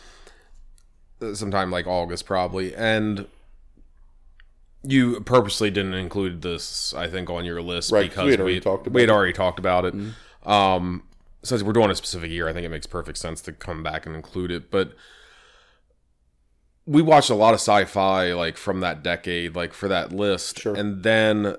sometime 1.35 1.71
like 1.71 1.87
August, 1.87 2.27
probably, 2.27 2.75
and. 2.75 3.27
You 4.85 5.21
purposely 5.23 5.71
didn't 5.73 5.95
include 5.95 6.41
this, 6.41 6.95
I 6.95 7.09
think, 7.09 7.29
on 7.29 7.45
your 7.45 7.61
list 7.61 7.91
Right, 7.91 8.05
'cause 8.09 8.11
because 8.11 8.25
we 8.27 8.31
had 8.31 8.41
already 8.41 8.61
talked 8.61 8.87
about 8.87 8.95
we 8.95 9.01
had 9.03 9.11
it. 9.11 9.13
already 9.13 9.33
talked 9.33 9.59
about 9.59 9.85
it. 9.85 9.95
Um, 10.47 11.03
since 11.43 11.63
we're 11.63 11.73
doing 11.73 11.91
a 11.91 11.95
specific 11.95 12.31
year, 12.31 12.49
I 12.49 12.53
think 12.53 12.65
it 12.67 12.71
makes 12.71 12.87
perfect 12.87 13.19
sense 13.19 13.41
to 13.43 13.53
come 13.53 13.83
back 13.83 14.07
and 14.07 14.15
include 14.17 14.51
it. 14.51 14.71
But 14.71 14.93
we 16.87 17.03
watched 17.03 17.31
a 17.31 17.35
lot 17.35 17.55
of 17.55 17.61
sci-fi 17.61 18.33
like 18.33 18.57
from 18.57 18.81
that 18.81 19.03
decade, 19.03 19.55
like 19.55 19.73
for 19.73 19.89
that 19.89 20.13
list, 20.13 20.59
Sure. 20.61 20.75
and 20.75 21.03
then 21.03 21.57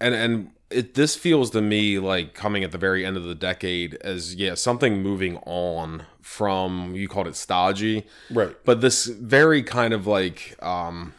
and 0.00 0.14
and 0.14 0.50
it 0.70 0.94
this 0.94 1.14
feels 1.14 1.50
to 1.50 1.60
me 1.60 1.98
like 1.98 2.32
coming 2.34 2.64
at 2.64 2.72
the 2.72 2.78
very 2.78 3.04
end 3.04 3.16
of 3.18 3.24
the 3.24 3.34
decade 3.34 3.94
as 3.96 4.34
yeah 4.34 4.54
something 4.54 5.02
moving 5.02 5.36
on 5.44 6.04
from 6.22 6.94
you 6.94 7.08
called 7.08 7.26
it 7.26 7.36
stodgy, 7.36 8.06
Right. 8.30 8.56
but 8.64 8.80
this 8.80 9.04
very 9.04 9.62
kind 9.62 9.92
of 9.92 10.06
like 10.06 10.56
um 10.62 11.12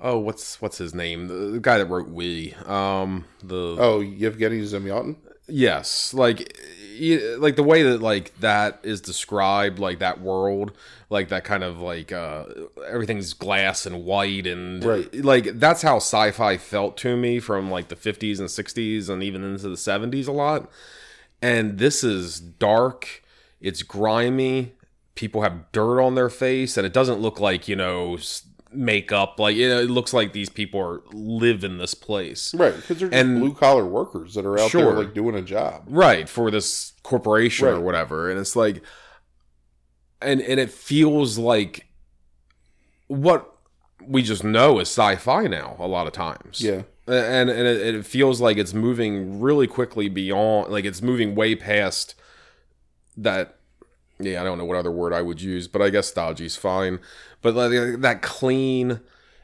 oh 0.00 0.18
what's 0.18 0.60
what's 0.60 0.78
his 0.78 0.94
name 0.94 1.28
the, 1.28 1.34
the 1.34 1.60
guy 1.60 1.78
that 1.78 1.86
wrote 1.86 2.08
we 2.08 2.54
um 2.66 3.24
the 3.42 3.76
Oh, 3.78 4.00
Yevgeny 4.00 4.60
Zamyatin. 4.62 5.16
Yes, 5.50 6.14
like 6.14 6.56
like 7.38 7.56
the 7.56 7.62
way 7.62 7.82
that 7.82 8.02
like 8.02 8.38
that 8.40 8.80
is 8.82 9.00
described, 9.00 9.78
like 9.78 10.00
that 10.00 10.20
world, 10.20 10.72
like 11.08 11.28
that 11.28 11.44
kind 11.44 11.64
of 11.64 11.80
like 11.80 12.12
uh 12.12 12.44
everything's 12.86 13.32
glass 13.32 13.86
and 13.86 14.04
white 14.04 14.46
and 14.46 14.84
Right. 14.84 15.14
like 15.14 15.58
that's 15.58 15.82
how 15.82 15.96
sci-fi 15.96 16.56
felt 16.58 16.96
to 16.98 17.16
me 17.16 17.40
from 17.40 17.70
like 17.70 17.88
the 17.88 17.96
50s 17.96 18.38
and 18.38 18.48
60s 18.48 19.08
and 19.08 19.22
even 19.22 19.42
into 19.44 19.68
the 19.68 19.76
70s 19.76 20.28
a 20.28 20.32
lot. 20.32 20.70
And 21.42 21.78
this 21.78 22.04
is 22.04 22.38
dark, 22.38 23.22
it's 23.60 23.82
grimy, 23.82 24.72
people 25.14 25.40
have 25.42 25.72
dirt 25.72 26.02
on 26.02 26.14
their 26.14 26.28
face 26.28 26.76
and 26.76 26.86
it 26.86 26.92
doesn't 26.92 27.20
look 27.20 27.40
like, 27.40 27.66
you 27.66 27.76
know, 27.76 28.18
makeup 28.72 29.38
like 29.40 29.56
you 29.56 29.68
know, 29.68 29.80
it 29.80 29.90
looks 29.90 30.12
like 30.14 30.32
these 30.32 30.48
people 30.48 30.80
are 30.80 31.02
live 31.12 31.64
in 31.64 31.78
this 31.78 31.94
place. 31.94 32.54
Right, 32.54 32.74
because 32.76 32.98
they're 33.00 33.08
just 33.08 33.26
blue 33.26 33.54
collar 33.54 33.84
workers 33.84 34.34
that 34.34 34.46
are 34.46 34.58
out 34.58 34.70
Sure. 34.70 34.94
there 34.94 35.04
like 35.04 35.14
doing 35.14 35.34
a 35.34 35.42
job. 35.42 35.82
right 35.88 36.28
for 36.28 36.50
this 36.50 36.92
corporation 37.02 37.66
or 37.68 37.80
whatever 37.80 38.30
and 38.30 38.38
it's 38.38 38.54
like 38.54 38.82
and 40.22 40.40
and 40.40 40.60
it 40.60 40.70
feels 40.70 41.38
like 41.38 41.86
what 43.08 43.56
we 44.06 44.22
just 44.22 44.44
know 44.44 44.78
is 44.78 44.88
sci-fi 44.88 45.46
now 45.46 45.76
a 45.78 45.86
lot 45.86 46.06
of 46.06 46.12
times 46.12 46.60
Yeah, 46.60 46.82
and 47.06 47.50
and 47.50 47.66
it, 47.66 47.94
it 47.94 48.06
feels 48.06 48.40
like 48.40 48.56
it's 48.56 48.72
moving 48.74 49.40
really 49.40 49.66
quickly 49.66 50.08
beyond 50.08 50.70
like 50.70 50.84
it's 50.84 51.02
moving 51.02 51.34
way 51.34 51.54
past 51.54 52.14
that 53.16 53.56
yeah 54.20 54.40
i 54.40 54.44
don't 54.44 54.58
know 54.58 54.64
what 54.64 54.76
other 54.76 54.90
word 54.90 55.12
i 55.12 55.20
would 55.22 55.40
use 55.40 55.66
but 55.68 55.80
i 55.82 55.90
guess 55.90 56.12
stodgy's 56.12 56.56
fine 56.56 56.98
but 57.42 57.54
like 57.54 58.00
that 58.00 58.22
clean 58.22 59.00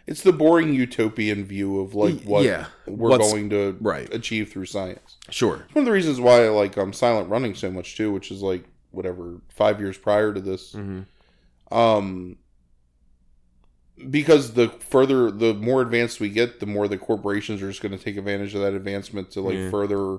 it's 0.07 0.23
the 0.23 0.33
boring 0.33 0.73
utopian 0.73 1.45
view 1.45 1.81
of 1.81 1.95
like 1.95 2.23
what 2.23 2.45
Yeah. 2.45 2.67
we're 2.87 3.19
going 3.19 3.51
to 3.51 3.77
right. 3.81 4.13
achieve 4.15 4.51
through 4.53 4.67
science. 4.67 5.17
sure 5.31 5.65
it's 5.67 5.75
One 5.75 5.83
of 5.83 5.87
the 5.87 5.93
reasons 5.93 6.21
why 6.21 6.45
I 6.45 6.49
like 6.51 6.79
um 6.79 6.93
Silent 6.93 7.29
Running 7.29 7.55
so 7.57 7.73
much 7.73 7.97
too, 7.97 8.13
which 8.13 8.31
is 8.31 8.41
like 8.41 8.65
whatever 8.93 9.41
five 9.49 9.81
years 9.81 9.99
prior 9.99 10.33
to 10.33 10.41
this. 10.41 10.75
mm-hmm. 10.75 11.03
Um, 11.77 12.37
because 14.11 14.53
the 14.53 14.69
further, 14.69 15.31
the 15.31 15.55
more 15.55 15.81
advanced 15.83 16.21
we 16.21 16.29
get, 16.29 16.61
the 16.61 16.67
more 16.67 16.87
the 16.87 16.99
corporations 16.99 17.63
are 17.63 17.69
just 17.69 17.81
going 17.83 17.97
to 17.97 18.03
take 18.03 18.17
advantage 18.17 18.55
of 18.55 18.61
that 18.61 18.75
advancement 18.75 19.31
to 19.33 19.41
like 19.41 19.55
Yeah. 19.57 19.71
further, 19.71 20.19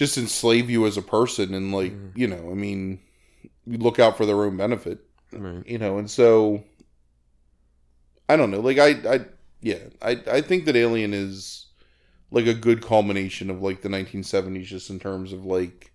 just 0.00 0.16
enslave 0.16 0.70
you 0.70 0.86
as 0.86 0.96
a 0.96 1.02
person 1.02 1.52
and 1.52 1.74
like 1.74 1.92
mm. 1.92 2.10
you 2.16 2.26
know 2.26 2.50
i 2.50 2.54
mean 2.54 2.98
look 3.66 3.98
out 3.98 4.16
for 4.16 4.24
their 4.24 4.44
own 4.44 4.56
benefit 4.56 4.98
Right. 5.30 5.62
you 5.66 5.76
know 5.76 5.98
and 5.98 6.10
so 6.10 6.64
i 8.26 8.34
don't 8.34 8.50
know 8.50 8.60
like 8.60 8.78
i 8.78 8.92
i 9.06 9.20
yeah 9.60 9.76
i 10.00 10.12
i 10.26 10.40
think 10.40 10.64
that 10.64 10.74
alien 10.74 11.12
is 11.12 11.66
like 12.30 12.46
a 12.46 12.54
good 12.54 12.80
culmination 12.80 13.50
of 13.50 13.60
like 13.60 13.82
the 13.82 13.90
1970s 13.90 14.64
just 14.64 14.88
in 14.88 14.98
terms 14.98 15.34
of 15.34 15.44
like 15.44 15.92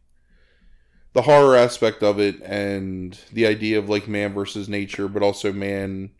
the 1.14 1.24
horror 1.24 1.56
aspect 1.56 2.03
of 2.03 2.20
it 2.20 2.39
and 2.43 3.20
the 3.34 3.47
idea 3.47 3.80
of 3.80 3.89
like 3.89 4.08
man 4.08 4.36
versus 4.36 4.70
nature 4.70 5.08
but 5.08 5.24
also 5.24 5.51
man 5.51 6.12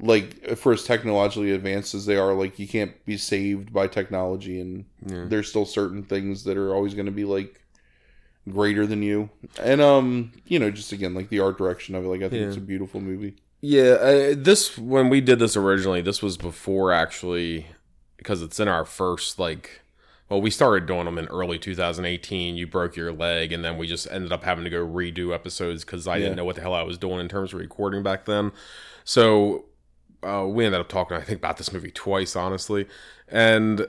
like 0.00 0.56
for 0.56 0.72
as 0.72 0.84
technologically 0.84 1.50
advanced 1.52 1.94
as 1.94 2.06
they 2.06 2.16
are 2.16 2.32
like 2.34 2.58
you 2.58 2.66
can't 2.66 3.04
be 3.04 3.16
saved 3.16 3.72
by 3.72 3.86
technology 3.86 4.60
and 4.60 4.84
Yeah. 5.06 5.26
there's 5.28 5.48
still 5.48 5.66
certain 5.66 6.02
things 6.02 6.44
that 6.44 6.56
are 6.56 6.74
always 6.74 6.94
going 6.94 7.06
to 7.06 7.12
be 7.12 7.24
like 7.24 7.60
greater 8.48 8.86
than 8.86 9.02
you 9.02 9.28
and 9.62 9.80
um 9.80 10.32
you 10.46 10.58
know 10.58 10.70
just 10.70 10.92
again 10.92 11.12
like 11.14 11.28
the 11.28 11.40
art 11.40 11.58
direction 11.58 11.94
of 11.94 12.04
it 12.04 12.08
like 12.08 12.22
i 12.22 12.28
think 12.28 12.40
Yeah. 12.40 12.48
it's 12.48 12.56
a 12.56 12.60
beautiful 12.60 13.00
movie 13.00 13.36
Yeah, 13.60 13.90
uh, 14.00 14.34
this 14.38 14.78
when 14.78 15.10
we 15.10 15.20
did 15.20 15.38
this 15.38 15.54
originally, 15.54 16.00
this 16.00 16.22
was 16.22 16.38
before 16.38 16.92
actually 16.94 17.66
because 18.16 18.40
it's 18.40 18.58
in 18.58 18.68
our 18.68 18.86
first 18.86 19.38
like. 19.38 19.82
Well, 20.30 20.40
we 20.40 20.50
started 20.50 20.86
doing 20.86 21.04
them 21.06 21.18
in 21.18 21.26
early 21.26 21.58
2018. 21.58 22.56
You 22.56 22.66
broke 22.66 22.94
your 22.96 23.12
leg, 23.12 23.52
and 23.52 23.62
then 23.64 23.76
we 23.76 23.86
just 23.88 24.10
ended 24.10 24.32
up 24.32 24.44
having 24.44 24.62
to 24.64 24.70
go 24.70 24.86
redo 24.86 25.34
episodes 25.34 25.84
because 25.84 26.06
I 26.06 26.16
Yeah. 26.16 26.22
didn't 26.24 26.36
know 26.36 26.44
what 26.46 26.54
the 26.56 26.62
hell 26.62 26.72
I 26.72 26.84
was 26.84 26.96
doing 26.98 27.18
in 27.20 27.28
terms 27.28 27.52
of 27.52 27.58
recording 27.58 28.02
back 28.04 28.24
then. 28.26 28.52
So 29.04 29.64
uh, 30.22 30.46
we 30.48 30.64
ended 30.66 30.80
up 30.80 30.88
talking, 30.88 31.16
I 31.16 31.20
think, 31.22 31.38
about 31.38 31.56
this 31.56 31.72
movie 31.72 31.90
twice, 31.90 32.36
honestly, 32.36 32.86
and 33.28 33.86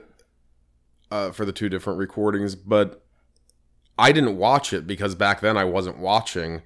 uh, 1.11 1.31
for 1.31 1.45
the 1.45 1.51
two 1.51 1.69
different 1.69 1.99
recordings. 1.99 2.55
But 2.55 3.03
I 3.97 4.11
didn't 4.11 4.37
watch 4.37 4.73
it 4.73 4.87
because 4.87 5.15
back 5.15 5.41
then 5.41 5.57
I 5.57 5.63
wasn't 5.65 5.97
watching 5.99 6.61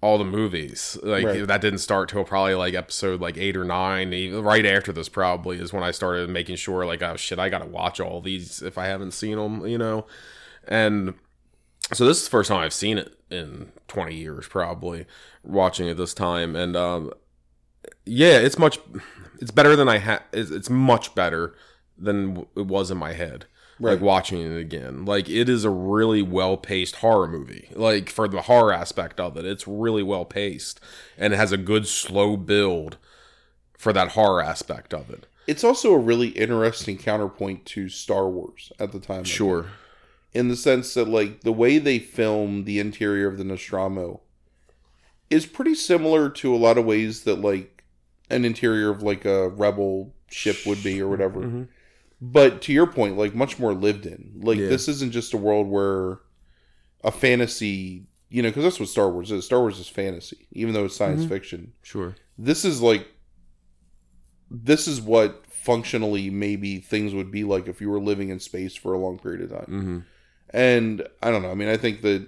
all 0.00 0.18
the 0.18 0.24
movies. 0.24 0.98
Like 1.02 1.24
Right. 1.24 1.46
that 1.46 1.60
didn't 1.60 1.78
start 1.78 2.08
till 2.10 2.24
probably 2.24 2.54
like 2.54 2.74
episode 2.74 3.20
like 3.20 3.36
eight 3.38 3.56
or 3.56 3.64
nine. 3.64 4.12
Even- 4.12 4.42
Right 4.42 4.66
after 4.66 4.92
this, 4.92 5.08
probably 5.08 5.58
is 5.58 5.72
when 5.72 5.82
I 5.82 5.90
started 5.90 6.28
making 6.28 6.56
sure 6.56 6.84
like, 6.86 7.02
oh 7.02 7.16
shit, 7.16 7.38
I 7.38 7.48
gotta 7.48 7.66
watch 7.66 7.98
all 8.00 8.20
these 8.20 8.62
if 8.62 8.78
I 8.78 8.86
haven't 8.86 9.12
seen 9.12 9.36
them, 9.36 9.66
you 9.66 9.78
know. 9.78 10.06
And 10.68 11.14
so 11.92 12.04
this 12.06 12.18
is 12.18 12.24
the 12.24 12.30
first 12.30 12.48
time 12.48 12.58
I've 12.60 12.72
seen 12.74 12.98
it 12.98 13.14
in 13.30 13.72
twenty 13.88 14.16
years, 14.16 14.46
probably 14.48 15.06
watching 15.42 15.88
it 15.88 15.94
this 15.96 16.14
time. 16.14 16.54
And 16.56 16.76
um, 16.76 17.12
yeah, 18.04 18.38
it's 18.38 18.58
much, 18.58 18.78
it's 19.40 19.50
better 19.50 19.76
than 19.76 19.88
I 19.88 19.98
had. 19.98 20.22
It's, 20.32 20.50
it's 20.50 20.70
much 20.70 21.14
better 21.14 21.54
than 21.98 22.46
it 22.56 22.66
was 22.66 22.90
in 22.90 22.98
my 22.98 23.12
head 23.14 23.46
like 23.78 24.00
watching 24.00 24.40
it 24.40 24.58
again. 24.58 25.04
Like 25.04 25.28
it 25.28 25.50
is 25.50 25.64
a 25.64 25.70
really 25.70 26.22
well 26.22 26.56
paced 26.56 26.96
horror 26.96 27.28
movie. 27.28 27.68
Like 27.74 28.08
for 28.08 28.26
the 28.26 28.42
horror 28.42 28.72
aspect 28.72 29.20
of 29.20 29.36
it, 29.36 29.44
it's 29.44 29.68
really 29.68 30.02
well 30.02 30.24
paced 30.24 30.80
and 31.18 31.34
it 31.34 31.36
has 31.36 31.52
a 31.52 31.58
good 31.58 31.86
slow 31.86 32.38
build 32.38 32.96
for 33.76 33.92
that 33.92 34.12
horror 34.12 34.42
aspect 34.42 34.94
of 34.94 35.10
it. 35.10 35.26
it's 35.46 35.62
also 35.62 35.92
a 35.92 35.98
really 35.98 36.28
interesting 36.28 36.96
counterpoint 36.96 37.66
to 37.66 37.90
star 37.90 38.26
wars 38.30 38.72
at 38.80 38.92
the 38.92 38.98
time 38.98 39.24
Sure. 39.24 39.66
in 40.32 40.48
the 40.48 40.56
sense 40.56 40.94
that 40.94 41.06
like 41.08 41.42
the 41.42 41.52
way 41.52 41.76
they 41.78 41.98
film 41.98 42.64
the 42.64 42.78
interior 42.78 43.28
of 43.28 43.36
the 43.36 43.44
Nostromo 43.44 44.22
is 45.28 45.44
pretty 45.44 45.74
similar 45.74 46.30
to 46.30 46.54
a 46.54 46.56
lot 46.56 46.78
of 46.78 46.86
ways 46.86 47.24
that 47.24 47.42
like 47.42 47.75
an 48.30 48.44
interior 48.44 48.90
of 48.90 49.02
like 49.02 49.24
a 49.24 49.48
rebel 49.50 50.14
ship 50.28 50.56
would 50.66 50.82
be 50.82 51.00
or 51.00 51.08
whatever. 51.08 51.40
Mhm. 51.40 51.68
But 52.20 52.62
to 52.62 52.72
your 52.72 52.86
point, 52.86 53.16
like 53.16 53.34
much 53.34 53.58
more 53.58 53.74
lived 53.74 54.06
in. 54.06 54.32
Like 54.42 54.58
Yeah. 54.58 54.68
this 54.68 54.88
isn't 54.88 55.12
just 55.12 55.34
a 55.34 55.36
world 55.36 55.68
where 55.68 56.20
a 57.04 57.10
fantasy, 57.12 58.06
you 58.30 58.42
know, 58.42 58.48
because 58.48 58.64
that's 58.64 58.80
what 58.80 58.88
Star 58.88 59.10
Wars 59.10 59.30
is. 59.30 59.44
Star 59.44 59.60
Wars 59.60 59.78
is 59.78 59.86
fantasy, 59.88 60.46
even 60.52 60.74
though 60.74 60.86
it's 60.86 60.96
science 60.96 61.24
Mhm. 61.24 61.28
fiction. 61.28 61.72
Sure. 61.82 62.14
This 62.38 62.64
is 62.64 62.80
like 62.82 63.06
this 64.50 64.86
is 64.86 65.00
what 65.00 65.44
functionally 65.48 66.30
maybe 66.30 66.78
things 66.78 67.12
would 67.12 67.30
be 67.32 67.42
like 67.44 67.66
if 67.66 67.80
you 67.80 67.90
were 67.90 67.98
living 68.00 68.28
in 68.28 68.38
space 68.38 68.76
for 68.76 68.92
a 68.92 68.98
long 68.98 69.18
period 69.18 69.42
of 69.42 69.50
time. 69.50 69.66
hmm 69.66 69.98
And 70.56 71.06
I 71.22 71.30
don't 71.32 71.42
know. 71.42 71.50
I 71.50 71.54
mean, 71.54 71.68
I 71.68 71.76
think 71.76 72.02
that 72.02 72.24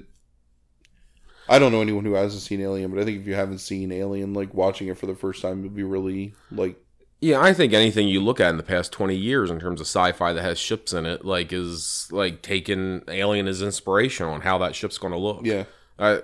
I 1.49 1.59
don't 1.59 1.73
know 1.73 1.81
anyone 1.81 2.05
who 2.05 2.15
hasn't 2.15 2.43
seen 2.43 2.61
Alien, 2.61 2.91
but 2.91 3.01
I 3.01 3.05
think 3.05 3.21
if 3.21 3.27
you 3.27 3.35
haven't 3.35 3.59
seen 3.59 3.91
Alien, 3.93 4.35
like 4.35 4.53
watching 4.55 4.89
it 4.89 4.99
for 4.99 5.07
the 5.07 5.15
first 5.15 5.43
time, 5.43 5.63
you'll 5.63 5.73
be 5.73 5.83
really 5.83 6.35
like, 6.51 6.77
Yeah, 7.21 7.41
I 7.41 7.53
think 7.55 7.73
anything 7.73 8.09
you 8.09 8.21
look 8.21 8.41
at 8.41 8.51
in 8.51 8.57
the 8.57 8.63
past 8.63 8.93
20 8.93 9.15
years 9.17 9.51
in 9.51 9.59
terms 9.59 9.81
of 9.81 9.87
sci-fi 9.87 10.33
that 10.33 10.43
has 10.43 10.59
ships 10.59 10.93
in 10.93 11.07
it 11.07 11.25
like 11.25 11.53
is 11.53 12.09
like 12.11 12.43
taking 12.43 13.03
Alien 13.09 13.47
as 13.49 13.63
inspiration 13.63 14.27
on 14.27 14.43
how 14.43 14.59
that 14.59 14.75
ship's 14.75 14.99
going 14.99 15.13
to 15.13 15.19
look. 15.19 15.41
yeah, 15.45 15.65
I, 15.99 16.21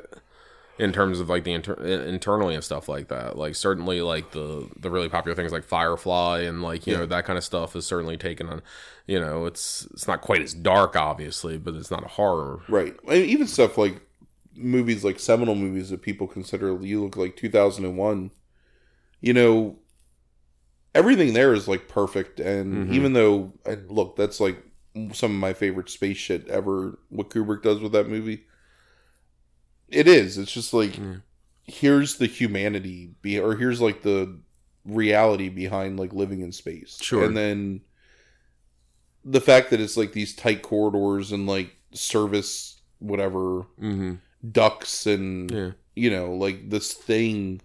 in 0.78 0.92
terms 0.92 1.20
of 1.20 1.28
like 1.28 1.44
the 1.44 1.52
inter- 1.52 1.74
internally 1.74 2.54
and 2.54 2.64
stuff 2.64 2.88
like 2.88 3.08
that. 3.08 3.38
Like 3.38 3.54
certainly 3.54 4.00
like 4.02 4.32
the 4.32 4.68
the 4.78 4.90
really 4.90 5.08
popular 5.08 5.34
things 5.36 5.52
like 5.52 5.64
Firefly 5.64 6.40
and 6.40 6.62
like 6.62 6.86
you 6.86 6.96
know 6.96 7.06
that 7.06 7.24
kind 7.24 7.38
of 7.38 7.44
stuff 7.44 7.76
is 7.76 7.86
certainly 7.86 8.16
taken 8.16 8.48
on. 8.48 8.62
You 9.06 9.20
know, 9.20 9.46
it's 9.46 9.86
it's 9.92 10.08
not 10.08 10.20
quite 10.20 10.42
as 10.42 10.54
dark, 10.54 10.96
obviously, 10.96 11.58
but 11.58 11.74
it's 11.74 11.90
not 11.90 12.04
a 12.04 12.08
horror. 12.08 12.60
right. 12.68 12.96
I 13.08 13.12
mean, 13.12 13.28
even 13.30 13.46
stuff 13.46 13.78
like 13.78 14.00
movies 14.56 15.04
like 15.04 15.18
seminal 15.18 15.54
movies 15.54 15.90
that 15.90 16.02
people 16.02 16.26
consider 16.26 16.78
you 16.82 17.02
look 17.04 17.16
like 17.16 17.36
2001. 17.36 18.30
You 19.20 19.32
know, 19.32 19.78
everything 20.94 21.32
there 21.32 21.52
is 21.54 21.66
like 21.68 21.88
perfect, 21.88 22.38
and 22.40 22.88
Mhm. 22.88 22.92
even 22.94 23.12
though 23.14 23.52
and 23.64 23.90
look, 23.90 24.16
that's 24.16 24.40
like 24.40 24.62
some 25.12 25.32
of 25.32 25.38
my 25.38 25.52
favorite 25.52 25.88
space 25.90 26.16
shit 26.18 26.46
ever. 26.48 26.98
What 27.08 27.30
Kubrick 27.30 27.62
does 27.62 27.80
with 27.80 27.92
that 27.92 28.08
movie, 28.08 28.44
it 29.88 30.06
is. 30.08 30.38
It's 30.38 30.52
just 30.52 30.72
like. 30.74 30.98
Yeah. 30.98 31.16
here's 31.66 32.16
the 32.16 32.26
humanity 32.26 33.14
be 33.22 33.38
or 33.40 33.56
here's 33.56 33.80
like 33.80 34.02
the 34.02 34.38
reality 34.84 35.48
behind 35.48 35.98
like 35.98 36.12
living 36.12 36.42
in 36.42 36.52
space 36.52 36.98
Sure. 37.00 37.24
and 37.24 37.34
then 37.34 37.80
the 39.24 39.40
fact 39.40 39.70
that 39.70 39.80
it's 39.80 39.96
like 39.96 40.12
these 40.12 40.34
tight 40.36 40.60
corridors 40.60 41.32
and 41.32 41.46
like 41.46 41.74
service 41.94 42.82
whatever 42.98 43.62
Mm-hmm. 43.80 44.16
Ducks 44.52 45.06
and 45.06 45.50
Yeah. 45.50 45.70
you 45.94 46.10
know 46.10 46.34
like 46.34 46.70
this 46.70 46.92
thing 46.92 47.60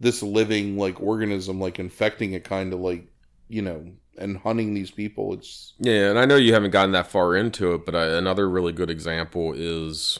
this 0.00 0.22
living 0.22 0.76
like 0.76 1.00
organism 1.00 1.60
like 1.60 1.78
infecting 1.78 2.32
it 2.32 2.44
kind 2.44 2.72
of 2.72 2.80
like 2.80 3.06
you 3.48 3.62
know 3.62 3.86
and 4.18 4.36
hunting 4.38 4.74
these 4.74 4.90
people 4.90 5.32
it's 5.32 5.74
Yeah, 5.78 6.10
and 6.10 6.18
I 6.18 6.24
know 6.26 6.36
you 6.36 6.52
haven't 6.52 6.72
gotten 6.72 6.92
that 6.92 7.06
far 7.06 7.36
into 7.36 7.72
it, 7.74 7.86
but 7.86 7.94
uh, 7.94 8.16
another 8.18 8.48
really 8.48 8.72
good 8.72 8.90
example 8.90 9.52
is 9.56 10.18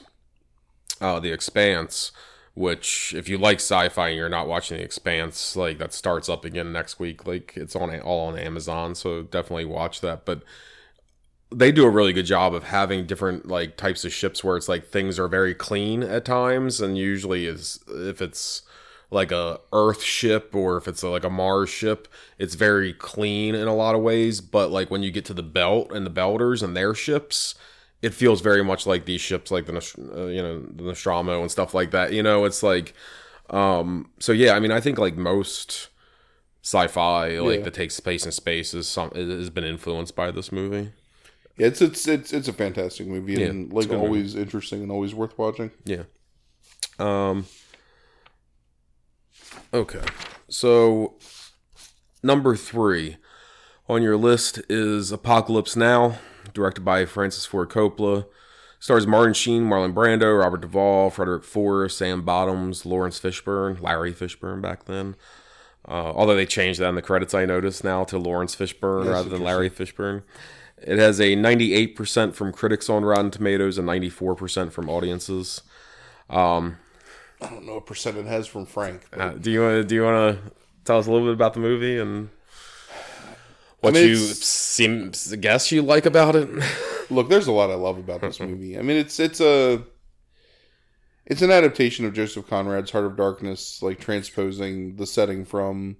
uh, 1.00 1.18
The 1.20 1.32
Expanse, 1.32 2.12
which, 2.54 3.14
if 3.14 3.28
you 3.28 3.38
like 3.38 3.56
sci-fi 3.58 4.08
and 4.08 4.16
you're 4.16 4.28
not 4.28 4.46
watching 4.48 4.78
The 4.78 4.84
Expanse, 4.84 5.56
like 5.56 5.78
that 5.78 5.92
starts 5.92 6.28
up 6.28 6.44
again 6.44 6.72
next 6.72 6.98
week. 7.00 7.26
Like 7.26 7.54
it's 7.56 7.74
on 7.76 7.98
all 8.00 8.28
on 8.28 8.38
Amazon, 8.38 8.94
so 8.94 9.22
definitely 9.22 9.64
watch 9.64 10.00
that. 10.00 10.24
But 10.24 10.42
they 11.50 11.72
do 11.72 11.84
a 11.84 11.90
really 11.90 12.12
good 12.12 12.26
job 12.26 12.54
of 12.54 12.64
having 12.64 13.06
different 13.06 13.46
like 13.48 13.76
types 13.76 14.04
of 14.04 14.12
ships 14.12 14.44
where 14.44 14.56
it's 14.56 14.68
like 14.68 14.86
things 14.86 15.18
are 15.18 15.28
very 15.28 15.54
clean 15.54 16.02
at 16.02 16.24
times, 16.24 16.80
and 16.80 16.98
usually 16.98 17.46
is 17.46 17.80
if 17.88 18.20
it's 18.20 18.62
like 19.10 19.32
a 19.32 19.58
Earth 19.72 20.02
ship 20.02 20.54
or 20.54 20.76
if 20.76 20.86
it's 20.86 21.02
a, 21.02 21.08
like 21.08 21.24
a 21.24 21.30
Mars 21.30 21.70
ship, 21.70 22.08
it's 22.38 22.54
very 22.54 22.92
clean 22.92 23.54
in 23.54 23.66
a 23.66 23.74
lot 23.74 23.94
of 23.94 24.02
ways. 24.02 24.40
But 24.42 24.70
like 24.70 24.90
when 24.90 25.02
you 25.02 25.10
get 25.10 25.24
to 25.26 25.34
the 25.34 25.42
Belt 25.42 25.90
and 25.92 26.04
the 26.04 26.10
Belters 26.10 26.62
and 26.62 26.76
their 26.76 26.94
ships, 26.94 27.54
it 28.02 28.12
feels 28.12 28.42
very 28.42 28.62
much 28.62 28.86
like 28.86 29.06
these 29.06 29.22
ships, 29.22 29.50
like 29.50 29.64
the 29.66 29.74
uh, 30.14 30.26
you 30.26 30.42
know 30.42 30.60
the 30.60 30.82
Nostromo 30.84 31.40
and 31.40 31.50
stuff 31.50 31.72
like 31.72 31.90
that. 31.92 32.12
You 32.12 32.22
know, 32.22 32.44
it's 32.44 32.62
like 32.62 32.92
um. 33.50 34.10
So 34.18 34.32
yeah, 34.32 34.52
I 34.52 34.60
mean, 34.60 34.72
I 34.72 34.80
think 34.80 34.98
like 34.98 35.16
most 35.16 35.88
sci-fi 36.62 37.38
like 37.38 37.58
Yeah. 37.60 37.64
that 37.64 37.74
takes 37.74 37.98
place 38.00 38.26
in 38.26 38.32
space 38.32 38.74
is 38.74 38.86
some 38.86 39.10
has 39.12 39.48
been 39.48 39.64
influenced 39.64 40.14
by 40.14 40.30
this 40.30 40.52
movie. 40.52 40.92
Yeah, 41.58 41.66
it's 41.66 41.80
it's 41.82 42.06
it's 42.08 42.32
it's 42.32 42.48
a 42.48 42.52
fantastic 42.52 43.06
movie 43.06 43.34
Yeah, 43.34 43.46
and 43.48 43.72
like 43.72 43.86
a 43.86 43.88
good 43.88 43.94
movie. 43.96 44.06
always 44.06 44.34
interesting 44.36 44.82
and 44.82 44.90
always 44.92 45.14
worth 45.14 45.36
watching 45.38 45.70
Yeah. 45.84 46.04
Um. 46.98 47.46
Okay. 49.72 50.00
So, 50.48 51.14
number 52.22 52.56
three 52.56 53.16
on 53.88 54.02
your 54.02 54.16
list 54.16 54.60
is 54.68 55.12
Apocalypse 55.12 55.76
Now, 55.76 56.18
directed 56.54 56.84
by 56.84 57.04
Francis 57.04 57.44
Ford 57.46 57.68
Coppola. 57.68 58.26
Stars 58.80 59.06
Martin 59.08 59.34
Sheen, 59.34 59.64
Marlon 59.64 59.92
Brando, 59.92 60.38
Robert 60.40 60.60
Duvall, 60.60 61.10
Frederick 61.10 61.42
Forrest, 61.42 61.98
Sam 61.98 62.22
Bottoms, 62.22 62.86
Laurence 62.86 63.18
Fishburne, 63.18 63.80
Larry 63.82 64.12
Fishburne 64.14 64.62
back 64.62 64.84
then. 64.84 65.16
Uh, 65.86 66.12
although 66.14 66.36
they 66.36 66.46
changed 66.46 66.78
that 66.78 66.88
in 66.88 66.94
the 66.94 67.02
credits, 67.02 67.34
I 67.34 67.44
noticed 67.44 67.82
now 67.82 68.04
to 68.04 68.18
Laurence 68.18 68.54
Fishburne 68.54 69.04
That's 69.04 69.14
rather 69.14 69.28
than 69.30 69.42
Larry 69.42 69.68
Fishburne. 69.68 70.22
It 70.82 70.98
has 70.98 71.20
a 71.20 71.34
98% 71.34 72.34
from 72.34 72.52
critics 72.52 72.88
on 72.88 73.04
Rotten 73.04 73.30
Tomatoes 73.30 73.78
and 73.78 73.88
94% 73.88 74.72
from 74.72 74.88
audiences. 74.88 75.62
Um, 76.30 76.78
I 77.40 77.48
don't 77.48 77.66
know 77.66 77.74
what 77.74 77.86
percent 77.86 78.16
it 78.16 78.26
has 78.26 78.46
from 78.46 78.66
Frank. 78.66 79.02
uh, 79.12 79.30
do 79.30 79.50
you 79.50 79.60
want 79.62 79.74
to 79.74 79.84
do 79.84 79.94
you 79.94 80.02
want 80.04 80.36
to 80.36 80.52
tell 80.84 80.98
us 80.98 81.06
a 81.06 81.10
little 81.10 81.26
bit 81.26 81.34
about 81.34 81.54
the 81.54 81.60
movie 81.60 81.98
and 81.98 82.30
what 83.80 83.94
mean, 83.94 84.08
you 84.08 84.16
seem 84.16 85.12
guess 85.40 85.70
you 85.70 85.82
like 85.82 86.06
about 86.06 86.34
it? 86.34 86.48
Look, 87.10 87.28
there's 87.28 87.46
a 87.46 87.52
lot 87.52 87.70
I 87.70 87.74
love 87.74 87.98
about 87.98 88.20
this 88.20 88.40
movie. 88.40 88.76
I 88.78 88.82
mean, 88.82 88.96
it's 88.96 89.20
it's 89.20 89.40
a 89.40 89.82
it's 91.26 91.42
an 91.42 91.50
adaptation 91.50 92.04
of 92.04 92.14
Joseph 92.14 92.48
Conrad's 92.48 92.90
Heart 92.90 93.04
of 93.04 93.16
Darkness, 93.16 93.82
like 93.82 94.00
transposing 94.00 94.96
the 94.96 95.06
setting 95.06 95.44
from 95.44 95.98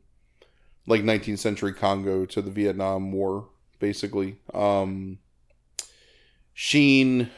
like 0.87 1.03
19th 1.03 1.39
century 1.39 1.73
Congo 1.73 2.25
to 2.27 2.43
the 2.43 2.51
Vietnam 2.51 3.13
War, 3.13 3.49
basically. 3.79 4.39
Um, 4.53 5.19
Sheen 6.55 7.31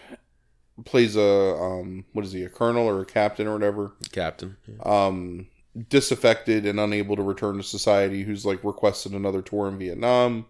plays 0.84 1.16
a 1.16 1.54
um, 1.54 2.04
what 2.12 2.24
is 2.24 2.32
he, 2.32 2.42
a 2.42 2.48
colonel 2.48 2.86
or 2.86 3.02
a 3.02 3.06
captain 3.06 3.46
or 3.46 3.52
whatever? 3.52 3.92
Captain. 4.12 4.56
um, 4.84 5.46
disaffected 5.88 6.66
and 6.66 6.80
unable 6.80 7.16
to 7.16 7.22
return 7.22 7.56
to 7.56 7.62
society, 7.62 8.22
who's 8.22 8.46
like 8.46 8.64
requested 8.64 9.12
another 9.12 9.42
tour 9.42 9.68
in 9.68 9.78
Vietnam, 9.78 10.46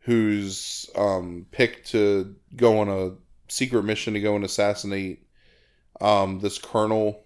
who's 0.00 0.88
um, 0.94 1.46
picked 1.50 1.90
to 1.90 2.36
go 2.56 2.78
on 2.78 2.88
a 2.88 3.12
secret 3.48 3.82
mission 3.82 4.14
to 4.14 4.20
go 4.20 4.36
and 4.36 4.44
assassinate 4.44 5.26
um, 6.00 6.40
this 6.40 6.58
colonel 6.58 7.24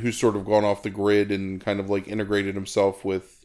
who's 0.00 0.18
sort 0.18 0.36
of 0.36 0.44
gone 0.44 0.64
off 0.64 0.82
the 0.82 0.90
grid 0.90 1.30
and 1.30 1.60
kind 1.60 1.80
of 1.80 1.90
like 1.90 2.06
integrated 2.06 2.54
himself 2.54 3.04
with 3.04 3.39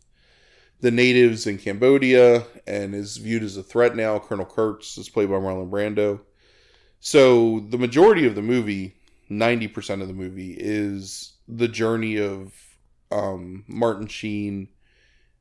the 0.81 0.91
natives 0.91 1.47
in 1.47 1.57
Cambodia 1.57 2.45
and 2.67 2.93
is 2.93 3.17
viewed 3.17 3.43
as 3.43 3.57
a 3.57 3.63
threat 3.63 3.95
now. 3.95 4.19
Colonel 4.19 4.45
Kurtz 4.45 4.97
is 4.97 5.09
played 5.09 5.29
by 5.29 5.35
Marlon 5.35 5.69
Brando. 5.69 6.21
So 6.99 7.59
the 7.69 7.77
majority 7.77 8.25
of 8.25 8.35
the 8.35 8.41
movie, 8.41 8.95
90% 9.29 10.01
of 10.01 10.07
the 10.07 10.13
movie, 10.13 10.55
is 10.57 11.33
the 11.47 11.67
journey 11.67 12.17
of 12.17 12.53
um, 13.11 13.63
Martin 13.67 14.07
Sheen 14.07 14.67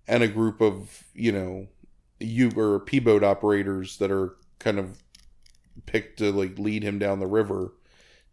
and 0.07 0.23
a 0.23 0.29
group 0.29 0.61
of, 0.61 1.05
you 1.15 1.33
know, 1.33 1.67
U 2.21 2.53
or 2.57 2.81
P 2.81 2.99
boat 2.99 3.25
operators 3.25 3.99
that 3.99 4.11
are 4.11 4.37
kind 4.59 4.79
of 4.79 4.99
picked 5.87 6.19
to 6.19 6.31
like 6.31 6.59
lead 6.59 6.83
him 6.83 6.99
down 6.99 7.19
the 7.19 7.27
river 7.27 7.73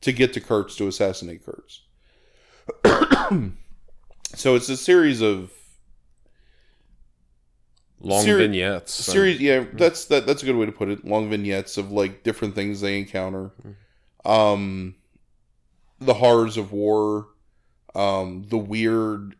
to 0.01 0.11
get 0.11 0.33
to 0.33 0.41
Kurtz 0.41 0.75
to 0.75 0.87
assassinate 0.87 1.43
Kurtz. 1.45 1.81
so 4.35 4.55
it's 4.55 4.69
a 4.69 4.77
series 4.77 5.21
of 5.21 5.51
Long 8.03 8.23
Seri- 8.23 8.47
vignettes. 8.47 8.91
series 8.93 9.39
yeah 9.39 9.65
that's 9.73 10.05
that 10.05 10.25
that's 10.25 10.41
a 10.43 10.45
good 10.45 10.55
way 10.55 10.65
to 10.65 10.71
put 10.71 10.89
it. 10.89 11.05
Long 11.05 11.29
vignettes 11.29 11.77
of 11.77 11.91
like 11.91 12.23
different 12.23 12.55
things 12.55 12.81
they 12.81 12.99
encounter. 12.99 13.51
Um 14.25 14.95
the 15.99 16.15
horrors 16.15 16.57
of 16.57 16.71
war 16.71 17.27
um 17.93 18.43
the 18.47 18.57
weird 18.57 19.35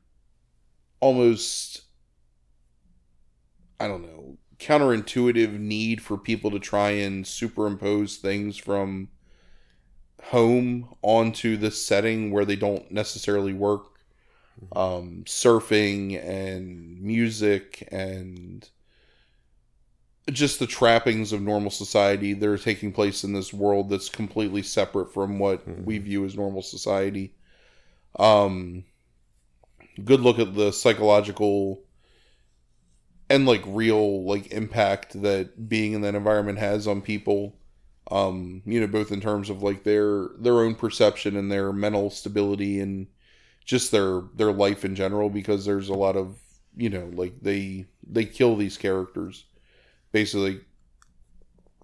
almost 1.00 1.82
i 3.80 3.88
don't 3.88 4.04
know 4.04 4.38
counterintuitive 4.60 5.58
need 5.58 6.02
for 6.02 6.18
people 6.18 6.52
to 6.52 6.60
try 6.60 6.92
and 6.92 7.26
superimpose 7.26 8.18
things 8.18 8.58
from 8.58 9.10
home 10.26 10.94
onto 11.02 11.58
this 11.58 11.84
setting 11.84 12.30
where 12.32 12.46
they 12.46 12.56
don't 12.56 12.92
necessarily 12.92 13.54
work 13.54 13.91
um, 14.74 15.24
surfing 15.28 16.24
and 16.24 17.02
music 17.02 17.88
and 17.92 18.70
just 20.32 20.60
the 20.60 20.68
trappings 20.68 21.34
of 21.34 21.42
normal 21.42 21.72
society 21.72 22.34
that 22.34 22.48
are 22.48 22.58
taking 22.58 22.92
place 22.92 23.24
in 23.24 23.34
this 23.34 23.52
world 23.54 23.90
that's 23.90 24.10
completely 24.10 24.62
separate 24.62 25.12
from 25.14 25.40
what 25.40 25.66
Mhm. 25.66 25.84
we 25.84 25.98
view 25.98 26.24
as 26.26 26.36
normal 26.36 26.62
society. 26.62 27.34
Um, 28.20 28.86
good 30.04 30.20
look 30.22 30.40
at 30.40 30.54
the 30.56 30.72
psychological 30.72 31.82
and 33.30 33.46
like 33.46 33.64
real 33.66 34.24
like 34.26 34.52
impact 34.52 35.22
that 35.22 35.70
being 35.70 35.94
in 35.94 36.02
that 36.02 36.16
environment 36.16 36.60
has 36.60 36.88
on 36.88 37.02
people. 37.02 37.56
Um, 38.10 38.62
you 38.66 38.82
know, 38.82 38.88
both 38.88 39.12
in 39.12 39.22
terms 39.22 39.50
of 39.50 39.64
like 39.64 39.84
their 39.84 40.30
their 40.40 40.60
own 40.60 40.76
perception 40.76 41.38
and 41.38 41.52
their 41.52 41.72
mental 41.72 42.10
stability 42.10 42.80
and 42.80 43.08
just 43.66 43.92
their 43.92 44.22
their 44.36 44.52
life 44.52 44.84
in 44.86 44.96
general 44.96 45.30
because 45.30 45.66
there's 45.66 45.90
a 45.90 45.94
lot 45.94 46.16
of 46.16 46.38
you 46.76 46.90
know 46.90 47.10
like 47.14 47.34
they 47.42 47.86
they 48.10 48.26
kill 48.26 48.56
these 48.56 48.78
characters 48.78 49.46
basically 50.12 50.60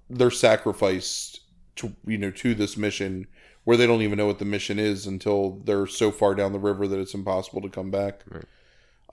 they're 0.09 0.32
sacrificed 0.32 1.41
to 1.75 1.93
you 2.05 2.17
know 2.17 2.32
to 2.32 2.55
this 2.55 2.78
mission 2.78 3.28
where 3.65 3.75
they 3.78 3.86
don't 3.86 4.01
even 4.01 4.17
know 4.17 4.25
what 4.25 4.39
the 4.39 4.45
mission 4.45 4.80
is 4.80 5.05
until 5.07 5.59
they're 5.65 5.86
so 5.88 6.09
far 6.11 6.34
down 6.34 6.53
the 6.53 6.59
river 6.59 6.88
that 6.88 6.99
it's 6.99 7.13
impossible 7.13 7.61
to 7.61 7.69
come 7.69 7.91
back 7.91 8.23
Right. 8.30 8.45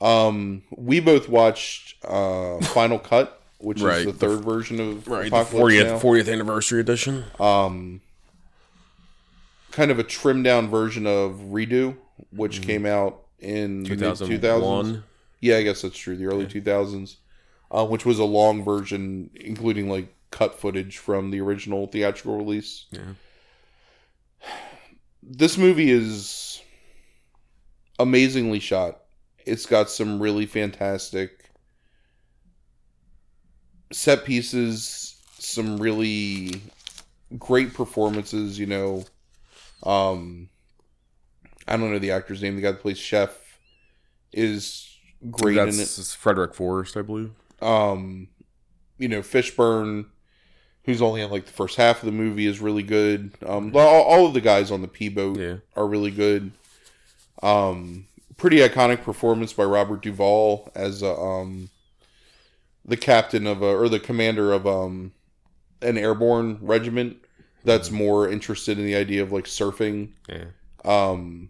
um 0.01 0.63
we 0.77 1.01
both 1.01 1.29
watched 1.29 1.97
uh 2.05 2.59
final 2.61 2.99
cut 2.99 3.41
which 3.59 3.81
Right. 3.81 3.99
is 4.01 4.07
the 4.07 4.13
third 4.13 4.45
version 4.45 4.79
of 4.81 5.09
Right, 5.09 5.31
the 5.31 5.37
40th, 5.39 5.85
Now 5.87 5.99
40th 5.99 6.33
anniversary 6.33 6.81
edition. 6.81 7.25
um 7.41 8.01
kind 9.73 9.91
of 9.91 9.99
a 9.99 10.05
trimmed 10.05 10.45
down 10.45 10.69
version 10.69 11.07
of 11.07 11.53
Redux 11.53 11.99
which 12.31 12.63
came 12.63 12.87
out 12.87 13.23
in 13.41 13.83
the 13.83 13.91
mid 13.91 13.99
2000s 13.99 14.27
2001. 14.27 15.05
yeah 15.41 15.57
i 15.57 15.63
guess 15.63 15.83
that's 15.83 15.97
true 15.97 16.17
the 16.17 16.27
early 16.27 16.47
2000s 16.47 17.17
uh, 17.71 17.85
which 17.85 18.07
was 18.07 18.19
a 18.19 18.25
long 18.25 18.63
version 18.63 19.31
including 19.35 19.89
like 19.91 20.15
cut 20.35 20.59
footage 20.59 20.99
from 20.99 21.31
the 21.31 21.41
original 21.41 21.87
theatrical 21.87 22.37
release. 22.37 22.87
Yeah. 22.91 23.15
this 25.23 25.57
movie 25.57 25.91
is 25.91 26.61
amazingly 28.01 28.59
shot. 28.59 29.03
It's 29.47 29.65
got 29.65 29.91
some 29.91 30.21
really 30.21 30.45
fantastic 30.45 31.51
set 33.93 34.25
pieces 34.25 35.23
some 35.39 35.77
really 35.77 36.61
great 37.39 37.73
performances 37.75 38.59
you 38.59 38.67
know 38.67 39.05
um 39.85 40.49
i 41.69 41.77
don't 41.77 41.93
know 41.93 41.99
the 41.99 42.11
actor's 42.11 42.43
name. 42.43 42.57
The 42.57 42.63
guy 42.63 42.73
that 42.73 42.81
plays 42.81 42.99
chef 42.99 43.59
is 44.33 44.89
great 45.31 45.57
in 45.57 45.69
it. 45.69 45.73
That's 45.77 46.15
Frederick 46.15 46.55
Forrest, 46.55 46.97
I 46.97 47.03
believe. 47.03 47.33
um 47.63 48.29
you 48.99 49.09
know 49.09 49.21
fishburne 49.21 50.07
who's 50.85 51.01
only 51.03 51.23
in 51.23 51.31
like 51.31 51.47
the 51.47 51.53
first 51.53 51.77
half 51.77 52.01
of 52.03 52.07
the 52.07 52.13
movie 52.13 52.47
is 52.47 52.61
really 52.61 52.83
good. 52.83 53.33
Um 53.47 53.75
all, 53.75 54.03
all 54.03 54.27
of 54.27 54.35
the 54.35 54.41
guys 54.41 54.71
on 54.71 54.83
the 54.83 54.89
p 54.89 55.09
boat 55.09 55.39
Yeah. 55.39 55.57
are 55.77 55.87
really 55.87 56.11
good. 56.11 56.53
Um 57.43 58.07
pretty 58.37 58.59
iconic 58.59 59.03
performance 59.03 59.53
by 59.53 59.65
robert 59.65 60.03
duvall 60.03 60.71
as 60.75 61.03
a, 61.03 61.15
um 61.15 61.71
the 62.85 62.97
captain 62.97 63.47
of 63.47 63.63
a 63.63 63.67
or 63.67 63.89
the 63.89 64.01
commander 64.01 64.53
of 64.53 64.67
um 64.67 65.13
an 65.83 65.97
airborne 65.97 66.59
regiment 66.61 67.17
that's 67.65 67.91
more 67.91 68.29
interested 68.29 68.79
in 68.79 68.85
the 68.85 68.95
idea 68.95 69.23
of 69.23 69.33
like 69.33 69.45
surfing. 69.45 70.11
Yeah. 70.29 70.45
um 70.85 71.49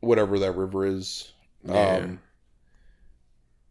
whatever 0.00 0.38
that 0.38 0.52
river 0.52 0.84
is 0.86 1.32
Yeah. 1.64 1.74
um 1.76 2.20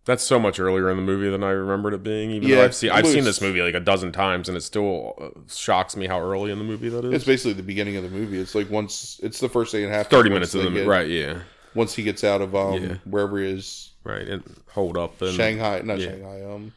That's 0.06 0.24
so 0.24 0.40
much 0.40 0.60
earlier 0.60 0.90
in 0.90 0.98
the 0.98 1.04
movie 1.04 1.30
than 1.30 1.44
I 1.44 1.52
remembered 1.52 1.94
it 1.94 2.04
being. 2.04 2.32
Even 2.32 2.50
Yeah, 2.50 2.58
though 2.58 2.64
I've 2.64 2.76
seen 2.76 2.90
I've 2.90 3.06
seen 3.06 3.26
this 3.26 3.42
movie 3.42 3.62
like 3.62 3.76
a 3.76 3.80
dozen 3.80 4.12
times, 4.12 4.48
and 4.48 4.58
it 4.58 4.62
still 4.62 5.14
uh, 5.20 5.30
shocks 5.48 5.96
me 5.96 6.08
how 6.08 6.20
early 6.20 6.52
in 6.52 6.58
the 6.58 6.64
movie 6.64 6.90
that 6.90 7.06
is. 7.06 7.14
It's 7.14 7.26
basically 7.26 7.54
the 7.54 7.64
beginning 7.64 7.96
of 7.96 8.04
the 8.04 8.10
movie. 8.10 8.40
It's 8.40 8.56
like 8.56 8.70
once 8.72 9.20
it's 9.22 9.40
the 9.40 9.50
first 9.50 9.72
thing 9.72 9.84
and 9.84 9.94
a 9.94 9.96
half. 9.96 10.10
Thirty 10.10 10.30
minutes 10.30 10.56
of 10.56 10.64
the 10.64 10.70
movie, 10.72 10.88
right? 10.88 11.08
Yeah, 11.08 11.42
Once 11.76 11.94
he 11.94 12.04
gets 12.04 12.24
out 12.24 12.42
of 12.42 12.56
um 12.56 12.82
Yeah. 12.82 12.96
wherever 13.06 13.38
he 13.38 13.52
is, 13.52 13.92
right. 14.04 14.28
And 14.28 14.44
hold 14.72 14.98
up 14.98 15.22
and 15.22 15.34
Shanghai, 15.34 15.82
not 15.84 16.00
yeah. 16.00 16.08
Shanghai, 16.12 16.44
um, 16.44 16.74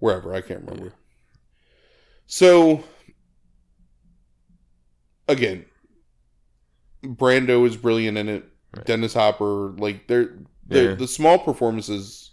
wherever 0.00 0.34
I 0.34 0.40
can't 0.42 0.62
remember. 0.66 0.92
So, 2.26 2.84
again, 5.28 5.64
Brando 7.06 7.66
is 7.66 7.76
brilliant 7.76 8.18
in 8.18 8.28
it. 8.28 8.44
Right. 8.74 8.84
Dennis 8.84 9.14
Hopper, 9.14 9.72
like 9.78 10.06
they're, 10.08 10.36
they're 10.66 10.90
Yeah. 10.90 10.94
the 10.96 11.08
small 11.08 11.38
performances. 11.38 12.30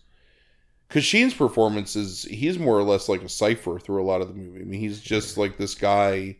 Sheen's 0.95 1.33
performance 1.33 1.95
is 1.95 2.23
he's 2.23 2.59
more 2.59 2.77
or 2.77 2.83
less 2.83 3.09
like 3.09 3.23
a 3.23 3.29
cipher 3.29 3.79
through 3.79 4.03
a 4.03 4.05
lot 4.05 4.21
of 4.21 4.27
the 4.27 4.33
movie. 4.35 4.61
I 4.61 4.63
mean, 4.63 4.79
he's 4.79 5.01
just 5.01 5.37
like 5.37 5.57
this 5.57 5.73
guy 5.73 6.37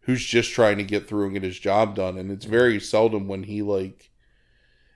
who's 0.00 0.22
just 0.22 0.50
trying 0.52 0.76
to 0.76 0.84
get 0.84 1.08
through 1.08 1.24
and 1.24 1.32
get 1.32 1.42
his 1.42 1.58
job 1.58 1.94
done, 1.94 2.18
and 2.18 2.30
it's 2.30 2.44
very 2.44 2.78
seldom 2.80 3.28
when 3.28 3.44
he 3.44 3.62
like. 3.62 4.10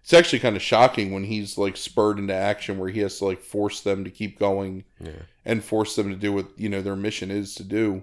It's 0.03 0.13
actually 0.13 0.39
kind 0.41 0.57
of 0.57 0.63
shocking 0.63 1.13
when 1.13 1.25
he's 1.25 1.57
like 1.57 1.77
spurred 1.79 2.19
into 2.19 2.35
action, 2.35 2.79
where 2.79 2.91
he 2.91 3.01
has 3.01 3.19
to 3.19 3.25
like 3.27 3.41
force 3.43 3.81
them 3.81 4.05
to 4.05 4.11
keep 4.11 4.39
going 4.39 4.85
yeah, 5.01 5.23
and 5.45 5.65
force 5.65 5.97
them 5.97 6.11
to 6.11 6.17
do 6.17 6.33
what 6.33 6.47
you 6.59 6.69
know 6.69 6.83
their 6.83 6.97
mission 6.97 7.31
is 7.31 7.55
to 7.55 7.65
do. 7.65 8.03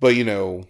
But 0.00 0.16
you 0.16 0.24
know, 0.24 0.64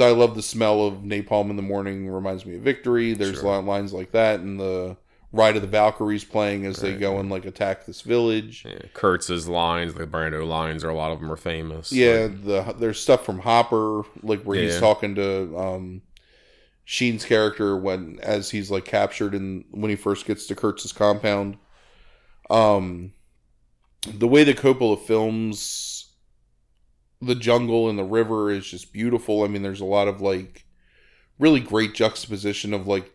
I 0.00 0.10
love 0.10 0.34
the 0.34 0.42
smell 0.42 0.82
of 0.86 0.94
napalm 1.02 1.50
in 1.50 1.56
the 1.56 1.62
morning. 1.62 2.08
Reminds 2.08 2.44
me 2.46 2.56
of 2.56 2.62
Victory. 2.62 3.12
There's 3.14 3.40
Sure. 3.40 3.58
li- 3.58 3.64
lines 3.64 3.92
like 3.92 4.12
that, 4.12 4.40
and 4.40 4.58
the 4.58 4.96
Ride 5.32 5.56
of 5.56 5.62
the 5.62 5.68
Valkyries 5.68 6.22
playing 6.24 6.64
as 6.64 6.76
they 6.76 6.94
go 6.96 7.18
and 7.18 7.28
like 7.28 7.44
attack 7.44 7.86
this 7.86 8.02
village. 8.02 8.64
yeah. 8.64 8.78
Kurtz's 8.92 9.48
lines, 9.48 9.94
the 9.94 10.06
Brando 10.06 10.46
lines, 10.46 10.84
are 10.84 10.90
a 10.90 10.94
lot 10.94 11.10
of 11.10 11.18
them 11.20 11.30
are 11.32 11.36
famous. 11.36 11.90
Yeah, 11.92 12.28
Like, 12.30 12.44
the 12.44 12.74
there's 12.78 13.00
stuff 13.00 13.24
from 13.24 13.40
Hopper, 13.40 14.02
like 14.22 14.42
where 14.42 14.56
he's 14.60 14.78
talking 14.78 15.16
to 15.16 15.58
um, 15.58 16.02
Sheen's 16.84 17.24
character 17.24 17.76
when 17.76 18.20
as 18.22 18.50
he's 18.50 18.70
like 18.70 18.84
captured 18.84 19.34
and 19.34 19.64
when 19.72 19.90
he 19.90 19.96
first 19.96 20.24
gets 20.24 20.46
to 20.46 20.54
Kurtz's 20.54 20.92
compound. 20.92 21.56
Um, 22.48 23.12
the 24.06 24.28
way 24.28 24.44
that 24.44 24.58
Coppola 24.58 25.00
films 25.00 25.93
the 27.26 27.34
jungle 27.34 27.88
and 27.88 27.98
the 27.98 28.04
river 28.04 28.50
is 28.50 28.66
just 28.66 28.92
beautiful. 28.92 29.42
I 29.42 29.48
mean, 29.48 29.62
there's 29.62 29.80
a 29.80 29.86
lot 29.86 30.08
of 30.08 30.20
like 30.20 30.64
really 31.38 31.60
great 31.60 31.94
juxtaposition 31.94 32.72
of 32.72 32.86
like 32.86 33.12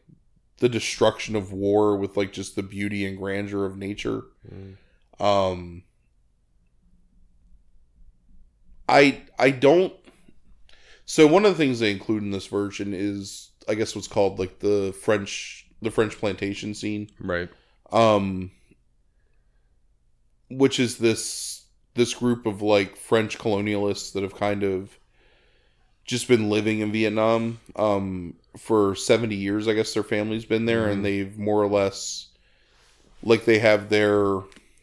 the 0.58 0.70
destruction 0.70 1.36
of 1.36 1.54
war 1.54 1.96
with 1.96 2.18
like 2.18 2.34
just 2.34 2.56
the 2.56 2.64
beauty 2.64 3.06
and 3.06 3.18
grandeur 3.18 3.66
of 3.66 3.78
nature. 3.78 4.24
Um 5.20 5.84
I 8.88 9.22
I 9.38 9.52
don't 9.52 9.94
so 11.06 11.26
one 11.26 11.46
of 11.46 11.52
the 11.52 11.58
things 11.58 11.80
they 11.80 11.92
include 11.92 12.24
in 12.24 12.32
this 12.32 12.48
version 12.48 12.94
is 12.94 13.52
I 13.68 13.76
guess 13.76 13.96
what's 13.96 14.08
called 14.08 14.40
like 14.40 14.60
the 14.60 14.94
French 15.02 15.68
the 15.82 15.92
French 15.92 16.18
plantation 16.18 16.74
scene. 16.74 17.10
Right. 17.20 17.50
Um 17.92 18.52
which 20.50 20.80
is 20.80 20.98
this 20.98 21.59
this 22.00 22.14
group 22.16 22.46
of 22.48 22.62
like 22.62 22.96
French 22.96 23.38
colonialists 23.38 24.14
that 24.14 24.24
have 24.24 24.36
kind 24.36 24.64
of 24.64 24.98
just 26.06 26.28
been 26.28 26.50
living 26.50 26.80
in 26.80 26.92
Vietnam 26.92 27.60
um 27.76 28.34
for 28.58 28.96
70 28.96 29.36
years 29.36 29.68
I 29.68 29.74
guess 29.74 29.94
their 29.94 30.04
family's 30.04 30.46
been 30.46 30.66
there 30.66 30.88
Mhm. 30.88 30.92
and 30.92 31.06
they've 31.06 31.38
more 31.38 31.62
or 31.62 31.68
less 31.70 32.28
like 33.22 33.46
they 33.46 33.60
have 33.60 33.90
their 33.90 34.42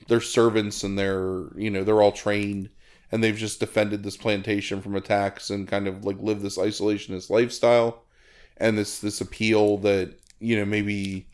their 0.08 0.20
servants 0.20 0.84
and 0.84 0.98
their 0.98 1.46
you 1.56 1.70
know 1.70 1.82
they're 1.84 2.02
all 2.02 2.12
trained 2.12 2.68
and 3.10 3.22
they've 3.22 3.36
just 3.36 3.60
defended 3.60 4.02
this 4.02 4.16
plantation 4.16 4.80
from 4.82 4.94
attacks 4.94 5.50
and 5.50 5.68
kind 5.68 5.88
of 5.88 6.04
like 6.04 6.18
live 6.20 6.42
this 6.42 6.58
isolationist 6.58 7.30
lifestyle 7.30 8.04
and 8.58 8.78
this 8.78 9.00
this 9.00 9.20
appeal 9.20 9.78
that 9.78 10.14
you 10.38 10.56
know 10.56 10.64
maybe 10.64 11.26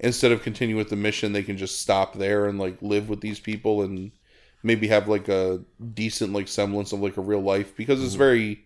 instead 0.00 0.32
of 0.32 0.42
continuing 0.42 0.78
with 0.78 0.90
the 0.90 0.96
mission 0.96 1.32
they 1.32 1.42
can 1.42 1.56
just 1.56 1.80
stop 1.80 2.14
there 2.14 2.46
and 2.46 2.58
like 2.58 2.76
live 2.82 3.08
with 3.08 3.20
these 3.20 3.40
people 3.40 3.82
and 3.82 4.12
maybe 4.64 4.88
have 4.88 5.08
like 5.08 5.28
a 5.28 5.60
decent 5.92 6.32
like 6.32 6.48
semblance 6.48 6.92
of 6.92 7.00
like 7.00 7.16
a 7.16 7.20
real 7.20 7.42
life 7.42 7.76
because 7.76 8.02
it's 8.02 8.14
very 8.14 8.64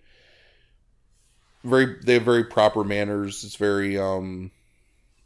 very 1.64 1.96
they 2.04 2.14
have 2.14 2.22
very 2.22 2.44
proper 2.44 2.84
manners. 2.84 3.44
It's 3.44 3.56
very 3.56 3.98
um 3.98 4.50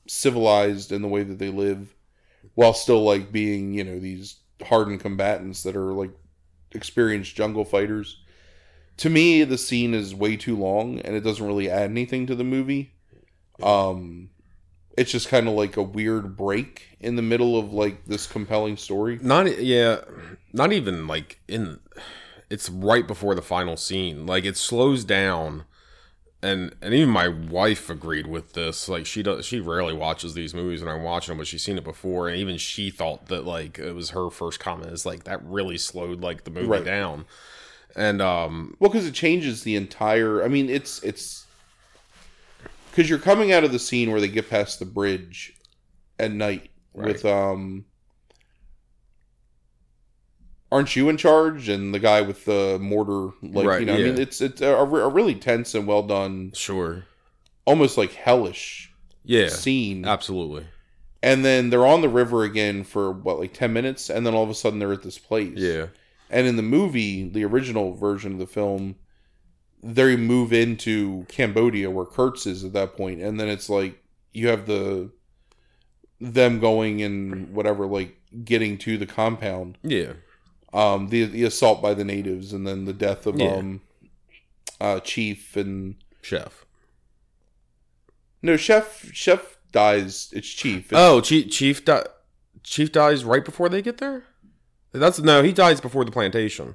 civilized 0.08 0.90
in 0.90 1.02
the 1.02 1.08
way 1.08 1.22
that 1.22 1.38
they 1.38 1.50
live 1.50 1.94
while 2.54 2.72
still 2.72 3.04
like 3.04 3.30
being 3.30 3.74
you 3.74 3.84
know 3.84 4.00
these 4.00 4.36
hardened 4.66 5.00
combatants 5.00 5.62
that 5.62 5.76
are 5.76 5.92
like 5.92 6.10
experienced 6.72 7.36
jungle 7.36 7.64
fighters. 7.64 8.18
To 8.98 9.10
me 9.10 9.44
the 9.44 9.58
scene 9.58 9.94
is 9.94 10.14
way 10.14 10.36
too 10.36 10.56
long 10.56 11.00
and 11.00 11.14
it 11.14 11.20
doesn't 11.20 11.46
really 11.46 11.70
add 11.70 11.90
anything 11.90 12.26
to 12.26 12.34
the 12.34 12.44
movie. 12.44 12.94
Um 13.62 14.30
it's 14.96 15.10
just 15.10 15.28
kind 15.28 15.48
of 15.48 15.54
like 15.54 15.76
a 15.76 15.82
weird 15.82 16.36
break 16.36 16.96
in 17.00 17.16
the 17.16 17.22
middle 17.22 17.58
of 17.58 17.72
like 17.72 18.04
this 18.06 18.26
compelling 18.26 18.76
story 18.76 19.18
Not 19.22 19.60
yeah, 19.62 20.00
not 20.52 20.72
even 20.72 21.06
like 21.06 21.40
in. 21.48 21.80
It's 22.50 22.68
right 22.68 23.06
before 23.06 23.34
the 23.34 23.42
final 23.42 23.76
scene. 23.78 24.26
Like 24.26 24.44
it 24.44 24.56
slows 24.58 25.04
down, 25.04 25.64
and 26.42 26.74
and 26.82 26.92
even 26.92 27.08
my 27.08 27.28
wife 27.28 27.88
agreed 27.88 28.26
with 28.26 28.52
this. 28.52 28.88
Like 28.88 29.06
she 29.06 29.22
does, 29.22 29.46
she 29.46 29.58
rarely 29.58 29.94
watches 29.94 30.34
these 30.34 30.52
movies, 30.54 30.82
and 30.82 30.90
I'm 30.90 31.02
watching 31.02 31.32
them, 31.32 31.38
but 31.38 31.46
she's 31.46 31.62
seen 31.64 31.78
it 31.78 31.84
before, 31.84 32.28
and 32.28 32.36
even 32.36 32.58
she 32.58 32.90
thought 32.90 33.28
that 33.28 33.46
like 33.46 33.78
it 33.78 33.92
was 33.94 34.10
her 34.10 34.28
first 34.28 34.60
comment. 34.60 34.92
Is 34.92 35.06
like 35.06 35.24
that 35.24 35.42
really 35.44 35.78
slowed 35.78 36.20
like 36.20 36.44
the 36.44 36.50
movie 36.50 36.66
Right. 36.66 36.84
down, 36.84 37.24
and 37.96 38.20
um 38.20 38.76
Well, 38.78 38.90
because 38.90 39.06
it 39.06 39.14
changes 39.14 39.62
the 39.62 39.74
entire. 39.76 40.44
I 40.44 40.48
mean, 40.48 40.68
it's 40.68 41.02
it's 41.02 41.41
because 42.92 43.10
you're 43.10 43.18
coming 43.18 43.52
out 43.52 43.64
of 43.64 43.72
the 43.72 43.78
scene 43.78 44.10
where 44.12 44.20
they 44.20 44.28
get 44.28 44.50
past 44.50 44.78
the 44.78 44.84
bridge 44.84 45.54
at 46.18 46.30
night 46.32 46.70
with 46.92 47.24
um. 47.24 47.86
Aren't 50.70 50.96
you 50.96 51.08
in 51.10 51.16
charge? 51.18 51.68
And 51.68 51.94
the 51.94 51.98
guy 51.98 52.22
with 52.22 52.44
the 52.46 52.78
mortar, 52.80 53.30
like 53.42 53.64
Right, 53.66 53.80
you 53.80 53.86
know, 53.86 53.94
I 53.94 53.98
mean, 53.98 54.16
it's 54.18 54.40
it's 54.40 54.60
a, 54.62 54.68
a 54.74 55.08
really 55.08 55.34
tense 55.34 55.74
and 55.74 55.86
well 55.86 56.02
done, 56.02 56.52
sure, 56.54 57.04
almost 57.66 57.98
like 57.98 58.12
hellish 58.12 58.94
yeah, 59.24 59.48
scene. 59.48 60.04
absolutely, 60.04 60.66
And 61.22 61.44
then 61.44 61.70
they're 61.70 61.86
on 61.86 62.00
the 62.00 62.08
river 62.08 62.42
again 62.44 62.84
for 62.84 63.12
what, 63.12 63.38
like 63.38 63.52
ten 63.54 63.72
minutes, 63.72 64.10
and 64.10 64.26
then 64.26 64.34
all 64.34 64.44
of 64.44 64.50
a 64.50 64.54
sudden 64.54 64.78
they're 64.78 64.92
at 64.92 65.02
this 65.02 65.18
place. 65.18 65.58
yeah, 65.58 65.88
And 66.30 66.46
in 66.46 66.56
the 66.56 66.62
movie, 66.62 67.28
the 67.28 67.44
original 67.44 67.94
version 67.94 68.32
of 68.32 68.38
the 68.38 68.46
film, 68.46 68.96
they 69.82 70.16
move 70.16 70.52
into 70.52 71.24
Cambodia 71.28 71.90
where 71.90 72.04
Kurtz 72.06 72.46
is 72.46 72.64
at 72.64 72.72
that 72.74 72.96
point, 72.96 73.20
and 73.20 73.38
then 73.40 73.48
it's 73.48 73.68
like 73.68 74.00
you 74.32 74.48
have 74.48 74.66
the 74.66 75.10
them 76.20 76.60
going 76.60 77.02
and 77.02 77.52
whatever, 77.52 77.86
like 77.86 78.16
getting 78.44 78.78
to 78.78 78.96
the 78.96 79.06
compound, 79.06 79.76
yeah, 79.82 80.12
um, 80.72 81.08
the 81.08 81.24
the 81.24 81.44
assault 81.44 81.82
by 81.82 81.94
the 81.94 82.04
natives, 82.04 82.52
and 82.52 82.66
then 82.66 82.84
the 82.84 82.92
death 82.92 83.26
of 83.26 83.38
Yeah. 83.40 83.56
um, 83.56 83.80
uh, 84.80 85.00
Chief 85.00 85.56
and 85.56 85.96
chef. 86.22 86.64
no 88.42 88.56
Chef 88.56 89.10
Chef 89.12 89.58
dies. 89.72 90.30
It's 90.32 90.48
Chief. 90.48 90.86
It's, 90.86 90.92
Oh, 90.94 91.20
Chief 91.20 91.50
Chief 91.50 91.84
di- 91.84 92.06
Chief 92.62 92.92
dies 92.92 93.24
right 93.24 93.44
before 93.44 93.68
they 93.68 93.82
get 93.82 93.98
there. 93.98 94.24
That's 94.92 95.18
no, 95.20 95.42
he 95.42 95.52
dies 95.52 95.80
before 95.80 96.04
the 96.04 96.10
plantation. 96.12 96.74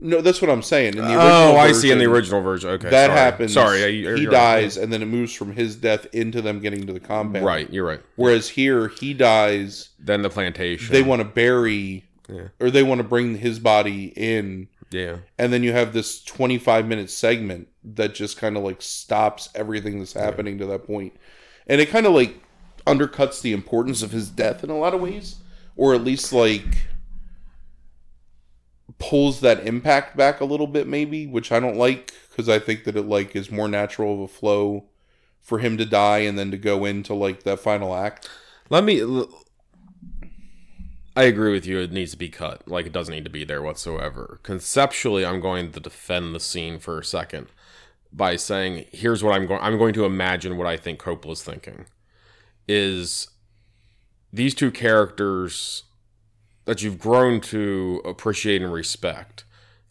No, 0.00 0.20
that's 0.20 0.40
what 0.42 0.50
I'm 0.50 0.62
saying. 0.62 0.94
In 0.96 1.04
the 1.04 1.14
oh, 1.14 1.18
original 1.18 1.30
Oh, 1.30 1.56
I 1.56 1.72
see. 1.72 1.90
In 1.90 1.98
the 1.98 2.04
original 2.06 2.42
version, 2.42 2.70
okay, 2.70 2.90
that 2.90 3.06
sorry. 3.06 3.18
happens. 3.18 3.52
Sorry, 3.52 3.84
I- 4.08 4.16
he 4.16 4.26
dies, 4.26 4.76
and 4.76 4.92
then 4.92 5.02
it 5.02 5.06
moves 5.06 5.32
from 5.32 5.52
his 5.54 5.76
death 5.76 6.06
into 6.12 6.42
them 6.42 6.60
getting 6.60 6.86
to 6.86 6.92
the 6.92 7.00
compound. 7.00 7.44
Right, 7.44 7.70
you're 7.72 7.86
right. 7.86 8.00
Whereas 8.16 8.48
here, 8.50 8.88
he 8.88 9.14
dies. 9.14 9.90
Then 9.98 10.22
the 10.22 10.30
plantation. 10.30 10.92
They 10.92 11.02
want 11.02 11.20
to 11.20 11.24
bury, 11.28 12.04
Yeah. 12.28 12.48
or 12.60 12.70
they 12.70 12.82
want 12.82 12.98
to 12.98 13.04
bring 13.04 13.38
his 13.38 13.58
body 13.58 14.12
in, 14.16 14.68
yeah, 14.90 15.16
and 15.38 15.52
then 15.52 15.62
you 15.62 15.72
have 15.72 15.92
this 15.92 16.22
25 16.22 16.86
minute 16.86 17.10
segment 17.10 17.68
that 17.84 18.14
just 18.14 18.36
kind 18.36 18.56
of 18.56 18.62
like 18.62 18.82
stops 18.82 19.48
everything 19.54 19.98
that's 19.98 20.12
happening 20.12 20.58
to 20.58 20.66
that 20.66 20.86
point, 20.86 21.12
and 21.66 21.80
it 21.80 21.86
kind 21.88 22.06
of 22.06 22.12
like 22.12 22.36
undercuts 22.86 23.40
the 23.42 23.52
importance 23.52 24.02
of 24.02 24.12
his 24.12 24.28
death 24.28 24.62
in 24.62 24.70
a 24.70 24.76
lot 24.78 24.94
of 24.94 25.00
ways, 25.00 25.36
or 25.76 25.94
at 25.94 26.04
least 26.04 26.32
like 26.32 26.86
pulls 28.98 29.40
that 29.40 29.66
impact 29.66 30.16
back 30.16 30.40
a 30.40 30.44
little 30.44 30.66
bit, 30.66 30.86
maybe, 30.86 31.26
which 31.26 31.52
I 31.52 31.60
don't 31.60 31.76
like 31.76 32.12
because 32.30 32.48
I 32.48 32.58
think 32.58 32.84
that 32.84 32.96
it 32.96 33.02
like 33.02 33.34
is 33.34 33.50
more 33.50 33.68
natural 33.68 34.14
of 34.14 34.20
a 34.20 34.28
flow 34.28 34.84
for 35.40 35.58
him 35.58 35.76
to 35.78 35.84
die 35.84 36.18
and 36.18 36.38
then 36.38 36.50
to 36.50 36.56
go 36.56 36.84
into 36.84 37.14
like 37.14 37.44
that 37.44 37.60
final 37.60 37.94
act. 37.94 38.28
Let 38.68 38.84
me. 38.84 39.24
I 41.14 41.22
agree 41.22 41.52
with 41.52 41.66
you. 41.66 41.78
It 41.78 41.92
needs 41.92 42.10
to 42.10 42.18
be 42.18 42.28
cut. 42.28 42.68
Like 42.68 42.86
it 42.86 42.92
doesn't 42.92 43.14
need 43.14 43.24
to 43.24 43.30
be 43.30 43.44
there 43.44 43.62
whatsoever. 43.62 44.40
Conceptually, 44.42 45.24
I'm 45.24 45.40
going 45.40 45.72
to 45.72 45.80
defend 45.80 46.34
the 46.34 46.40
scene 46.40 46.78
for 46.78 46.98
a 46.98 47.04
second 47.04 47.46
by 48.12 48.36
saying, 48.36 48.86
"Here's 48.92 49.24
what 49.24 49.34
I'm 49.34 49.46
going. 49.46 49.60
I'm 49.62 49.78
going 49.78 49.94
to 49.94 50.04
imagine 50.04 50.58
what 50.58 50.66
I 50.66 50.76
think 50.76 51.00
Coppola's 51.00 51.42
thinking 51.42 51.86
is 52.68 53.28
these 54.32 54.54
two 54.54 54.70
characters 54.70 55.84
that 56.66 56.82
you've 56.82 56.98
grown 56.98 57.40
to 57.40 58.02
appreciate 58.04 58.60
and 58.60 58.72
respect. 58.72 59.44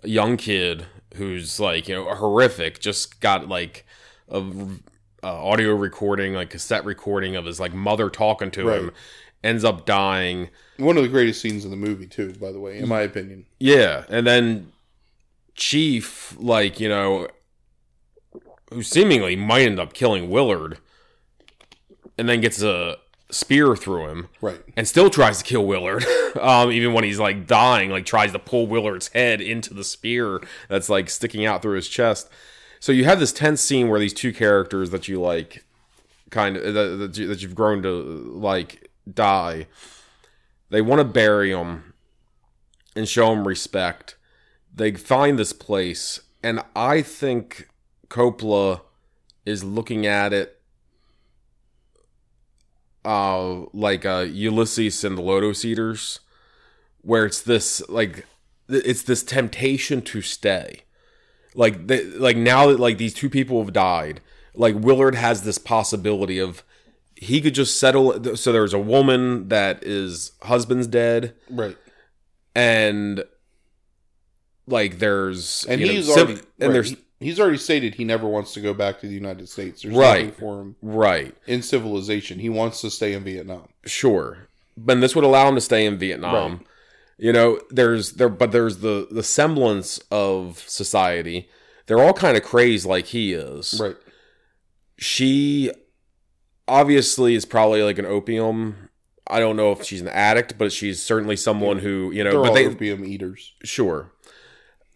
A 0.03 0.09
young 0.09 0.37
kid 0.37 0.85
who's 1.15 1.59
like 1.59 1.87
you 1.87 1.95
know 1.95 2.13
horrific, 2.13 2.79
just 2.79 3.19
got 3.19 3.49
like 3.49 3.85
a 4.29 4.37
uh, 4.37 5.43
audio 5.43 5.73
recording, 5.73 6.33
like 6.33 6.51
cassette 6.51 6.85
recording 6.85 7.35
of 7.35 7.45
his 7.45 7.59
like 7.59 7.73
mother 7.73 8.09
talking 8.09 8.51
to 8.51 8.69
him, 8.69 8.91
ends 9.43 9.63
up 9.63 9.85
dying. 9.85 10.49
One 10.77 10.97
of 10.97 11.03
the 11.03 11.09
greatest 11.09 11.41
scenes 11.41 11.65
in 11.65 11.71
the 11.71 11.77
movie, 11.77 12.07
too, 12.07 12.33
by 12.33 12.51
the 12.51 12.59
way, 12.59 12.77
in 12.77 12.87
my 12.87 13.01
opinion. 13.01 13.45
Yeah, 13.59 14.03
and 14.09 14.27
then 14.27 14.71
Chief, 15.55 16.35
like 16.37 16.79
you 16.79 16.89
know, 16.89 17.27
who 18.71 18.83
seemingly 18.83 19.35
might 19.35 19.61
end 19.61 19.79
up 19.79 19.93
killing 19.93 20.29
Willard, 20.29 20.77
and 22.17 22.27
then 22.27 22.41
gets 22.41 22.61
a 22.61 22.97
spear 23.29 23.75
through 23.75 24.07
him, 24.07 24.29
Right. 24.41 24.61
and 24.77 24.87
still 24.87 25.09
tries 25.09 25.39
to 25.39 25.43
kill 25.43 25.65
Willard, 25.65 26.05
um, 26.41 26.71
even 26.71 26.93
when 26.93 27.03
he's 27.03 27.19
like 27.19 27.47
dying, 27.47 27.89
like 27.89 28.05
tries 28.05 28.31
to 28.33 28.39
pull 28.39 28.67
Willard's 28.67 29.07
head 29.09 29.41
into 29.41 29.73
the 29.73 29.83
spear 29.83 30.41
that's 30.69 30.89
like 30.89 31.09
sticking 31.09 31.45
out 31.45 31.61
through 31.61 31.75
his 31.75 31.87
chest. 31.89 32.29
So 32.79 32.91
you 32.91 33.05
have 33.05 33.19
this 33.19 33.33
tense 33.33 33.61
scene 33.61 33.89
where 33.89 33.99
these 33.99 34.13
two 34.13 34.31
characters 34.31 34.91
that 34.91 35.07
you 35.07 35.19
like, 35.19 35.65
kind 36.29 36.55
of 36.57 36.73
that, 36.73 36.97
that, 36.99 37.17
you, 37.17 37.27
that 37.27 37.41
you've 37.41 37.55
grown 37.55 37.81
to 37.83 37.89
like, 37.91 38.91
die. 39.11 39.67
They 40.69 40.81
want 40.81 40.99
to 40.99 41.05
bury 41.05 41.51
him 41.51 41.93
and 42.95 43.07
show 43.07 43.31
him 43.33 43.47
respect. 43.47 44.15
They 44.73 44.91
find 44.91 45.39
this 45.39 45.53
place, 45.53 46.19
and 46.43 46.61
I 46.75 47.01
think 47.01 47.69
Coppola 48.09 48.81
is 49.45 49.63
looking 49.63 50.05
at 50.05 50.33
it 50.33 50.54
uh 53.05 53.65
like 53.73 54.05
uh 54.05 54.25
Ulysses 54.29 55.03
and 55.03 55.17
the 55.17 55.21
Lotus 55.21 55.63
Eaters 55.63 56.19
where 57.01 57.25
it's 57.25 57.41
this 57.41 57.81
like 57.87 58.25
it's 58.67 59.03
this 59.03 59.23
temptation 59.23 60.01
to 60.01 60.21
stay 60.21 60.81
like 61.53 61.87
they, 61.87 62.03
like 62.05 62.35
now 62.35 62.67
that 62.67 62.79
like 62.79 62.97
these 62.97 63.13
two 63.13 63.29
people 63.29 63.63
have 63.63 63.71
died 63.73 64.21
like 64.55 64.75
Willard 64.75 65.15
has 65.15 65.43
this 65.43 65.57
possibility 65.57 66.39
of 66.39 66.63
he 67.15 67.39
could 67.41 67.53
just 67.53 67.79
settle 67.79 68.35
so 68.35 68.51
there's 68.51 68.73
a 68.73 68.79
woman 68.79 69.47
that 69.49 69.83
is 69.83 70.31
husband's 70.41 70.87
dead 70.87 71.33
Right. 71.49 71.77
and 72.55 73.23
like 74.67 74.97
there's 74.99 75.65
and 75.69 75.79
know, 75.79 75.87
he's 75.87 76.07
civ- 76.07 76.17
already 76.17 76.33
and 76.59 76.67
right, 76.69 76.73
there's 76.73 76.89
he- 76.89 76.97
he's 77.19 77.39
already 77.39 77.57
stated 77.57 77.95
he 77.95 78.03
never 78.03 78.27
wants 78.27 78.53
to 78.53 78.61
go 78.61 78.73
back 78.73 78.99
to 79.01 79.07
the 79.07 79.13
United 79.13 79.47
States. 79.49 79.81
There's 79.81 79.95
Right. 79.95 80.25
nothing 80.27 80.39
for 80.39 80.61
him 80.61 80.75
right 80.81 81.35
in 81.47 81.61
civilization. 81.61 82.39
He 82.39 82.49
wants 82.49 82.81
to 82.81 82.89
stay 82.91 83.13
in 83.13 83.23
Vietnam. 83.23 83.67
sure 83.85 84.47
but 84.77 84.99
this 84.99 85.15
would 85.15 85.23
allow 85.23 85.47
him 85.47 85.55
to 85.55 85.61
stay 85.61 85.85
in 85.85 85.97
vietnam 85.97 86.51
Right. 86.51 86.61
you 87.17 87.31
know 87.31 87.61
there's 87.69 88.13
there 88.13 88.27
but 88.27 88.51
there's 88.51 88.79
the 88.79 89.07
the 89.09 89.23
semblance 89.23 89.99
of 90.11 90.61
society 90.67 91.47
they're 91.85 92.03
all 92.03 92.11
kind 92.11 92.35
of 92.35 92.43
crazed 92.43 92.85
like 92.85 93.05
he 93.05 93.31
is 93.31 93.79
Right. 93.81 93.95
she 94.97 95.71
obviously 96.67 97.35
is 97.35 97.45
probably 97.45 97.83
like 97.83 97.97
an 97.99 98.05
opium 98.05 98.89
i 99.27 99.39
don't 99.39 99.55
know 99.55 99.71
if 99.71 99.83
she's 99.83 100.01
an 100.01 100.07
addict 100.09 100.57
but 100.57 100.71
she's 100.73 101.01
certainly 101.01 101.35
someone 101.35 101.79
who 101.79 102.11
you 102.11 102.23
know 102.23 102.31
They're 102.31 102.41
but 102.41 102.49
all 102.49 102.55
they 102.55 102.67
opium 102.67 103.05
eaters. 103.05 103.53
Sure. 103.63 104.11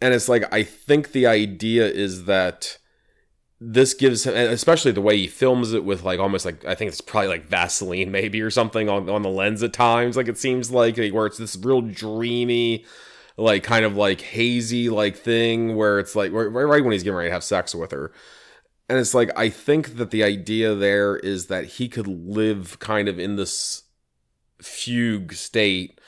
And 0.02 0.14
it's 0.14 0.30
like 0.30 0.52
I 0.54 0.64
think 0.64 1.12
the 1.12 1.28
idea 1.28 1.88
is 1.88 2.26
that 2.26 2.78
this 3.62 3.94
gives 3.94 4.26
him, 4.26 4.36
especially 4.36 4.92
the 4.92 5.02
way 5.02 5.18
he 5.18 5.28
films 5.28 5.74
it 5.74 5.84
with 5.84 6.04
like 6.04 6.20
almost 6.20 6.46
like 6.46 6.64
I 6.66 6.76
think 6.76 6.90
it's 6.90 7.02
probably 7.02 7.30
like 7.30 7.48
Vaseline 7.48 8.12
maybe 8.12 8.42
or 8.42 8.50
something 8.50 8.90
on 8.90 9.10
on 9.10 9.22
the 9.22 9.30
lens 9.30 9.64
at 9.64 9.74
times. 9.74 10.16
Like 10.16 10.28
it 10.28 10.38
seems 10.38 10.72
like 10.72 10.98
where 10.98 11.26
it's 11.26 11.38
this 11.38 11.58
real 11.58 11.82
dreamy, 11.82 12.86
like 13.38 13.64
kind 13.64 13.86
of 13.86 13.98
like 13.98 14.22
hazy 14.22 14.90
like 14.90 15.18
thing 15.18 15.76
where 15.76 16.00
it's 16.00 16.16
like 16.16 16.32
right, 16.32 16.46
right 16.46 16.84
when 16.84 16.94
he's 16.94 17.04
getting 17.04 17.18
ready 17.18 17.30
to 17.30 17.34
have 17.34 17.44
sex 17.44 17.76
with 17.76 17.92
her. 17.92 18.14
And 18.88 18.98
it's 18.98 19.14
like 19.14 19.30
I 19.38 19.50
think 19.50 19.98
that 19.98 20.12
the 20.12 20.24
idea 20.24 20.74
there 20.74 21.18
is 21.18 21.48
that 21.48 21.66
he 21.66 21.90
could 21.90 22.08
live 22.08 22.80
kind 22.80 23.08
of 23.08 23.20
in 23.20 23.36
this 23.36 23.84
fugue 24.62 25.34
state 25.34 25.99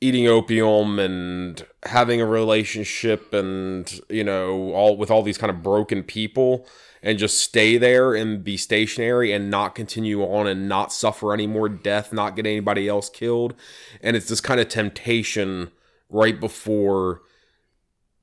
eating 0.00 0.26
opium 0.26 0.98
and 0.98 1.64
having 1.84 2.20
a 2.20 2.26
relationship 2.26 3.32
and 3.32 4.00
you 4.10 4.22
know 4.22 4.72
all 4.72 4.96
with 4.96 5.10
all 5.10 5.22
these 5.22 5.38
kind 5.38 5.50
of 5.50 5.62
broken 5.62 6.02
people 6.02 6.66
and 7.02 7.18
just 7.18 7.38
stay 7.38 7.78
there 7.78 8.14
and 8.14 8.42
be 8.42 8.56
stationary 8.56 9.32
and 9.32 9.50
not 9.50 9.74
continue 9.74 10.22
on 10.22 10.46
and 10.46 10.68
not 10.68 10.92
suffer 10.92 11.32
any 11.32 11.46
more 11.46 11.68
death 11.68 12.12
not 12.12 12.36
get 12.36 12.46
anybody 12.46 12.88
else 12.88 13.08
killed. 13.08 13.54
And 14.02 14.16
it's 14.16 14.28
this 14.28 14.40
kind 14.40 14.60
of 14.60 14.68
temptation 14.68 15.70
right 16.10 16.38
before 16.38 17.22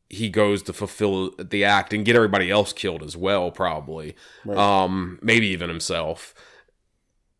he 0.09 0.29
goes 0.29 0.61
to 0.63 0.73
fulfill 0.73 1.31
the 1.37 1.63
act 1.63 1.93
and 1.93 2.05
get 2.05 2.15
everybody 2.15 2.51
else 2.51 2.73
killed 2.73 3.03
as 3.03 3.17
well 3.17 3.51
probably. 3.51 4.15
Right. 4.45 4.57
um 4.57 5.17
maybe 5.21 5.47
even 5.47 5.69
himself 5.69 6.35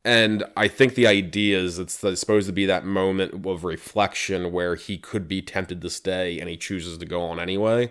and 0.06 0.44
I 0.58 0.68
think 0.68 0.96
the 0.96 1.08
idea 1.08 1.60
is 1.60 1.80
it's 1.80 1.94
supposed 1.94 2.48
to 2.48 2.54
be 2.54 2.66
that 2.66 2.86
moment 2.86 3.46
of 3.46 3.64
reflection 3.64 4.52
where 4.52 4.76
he 4.76 4.98
could 4.98 5.28
be 5.28 5.42
tempted 5.42 5.82
to 5.82 5.90
stay 5.90 6.40
and 6.40 6.50
he 6.50 6.58
chooses 6.58 6.98
to 6.98 7.06
go 7.06 7.22
on 7.22 7.40
anyway. 7.40 7.90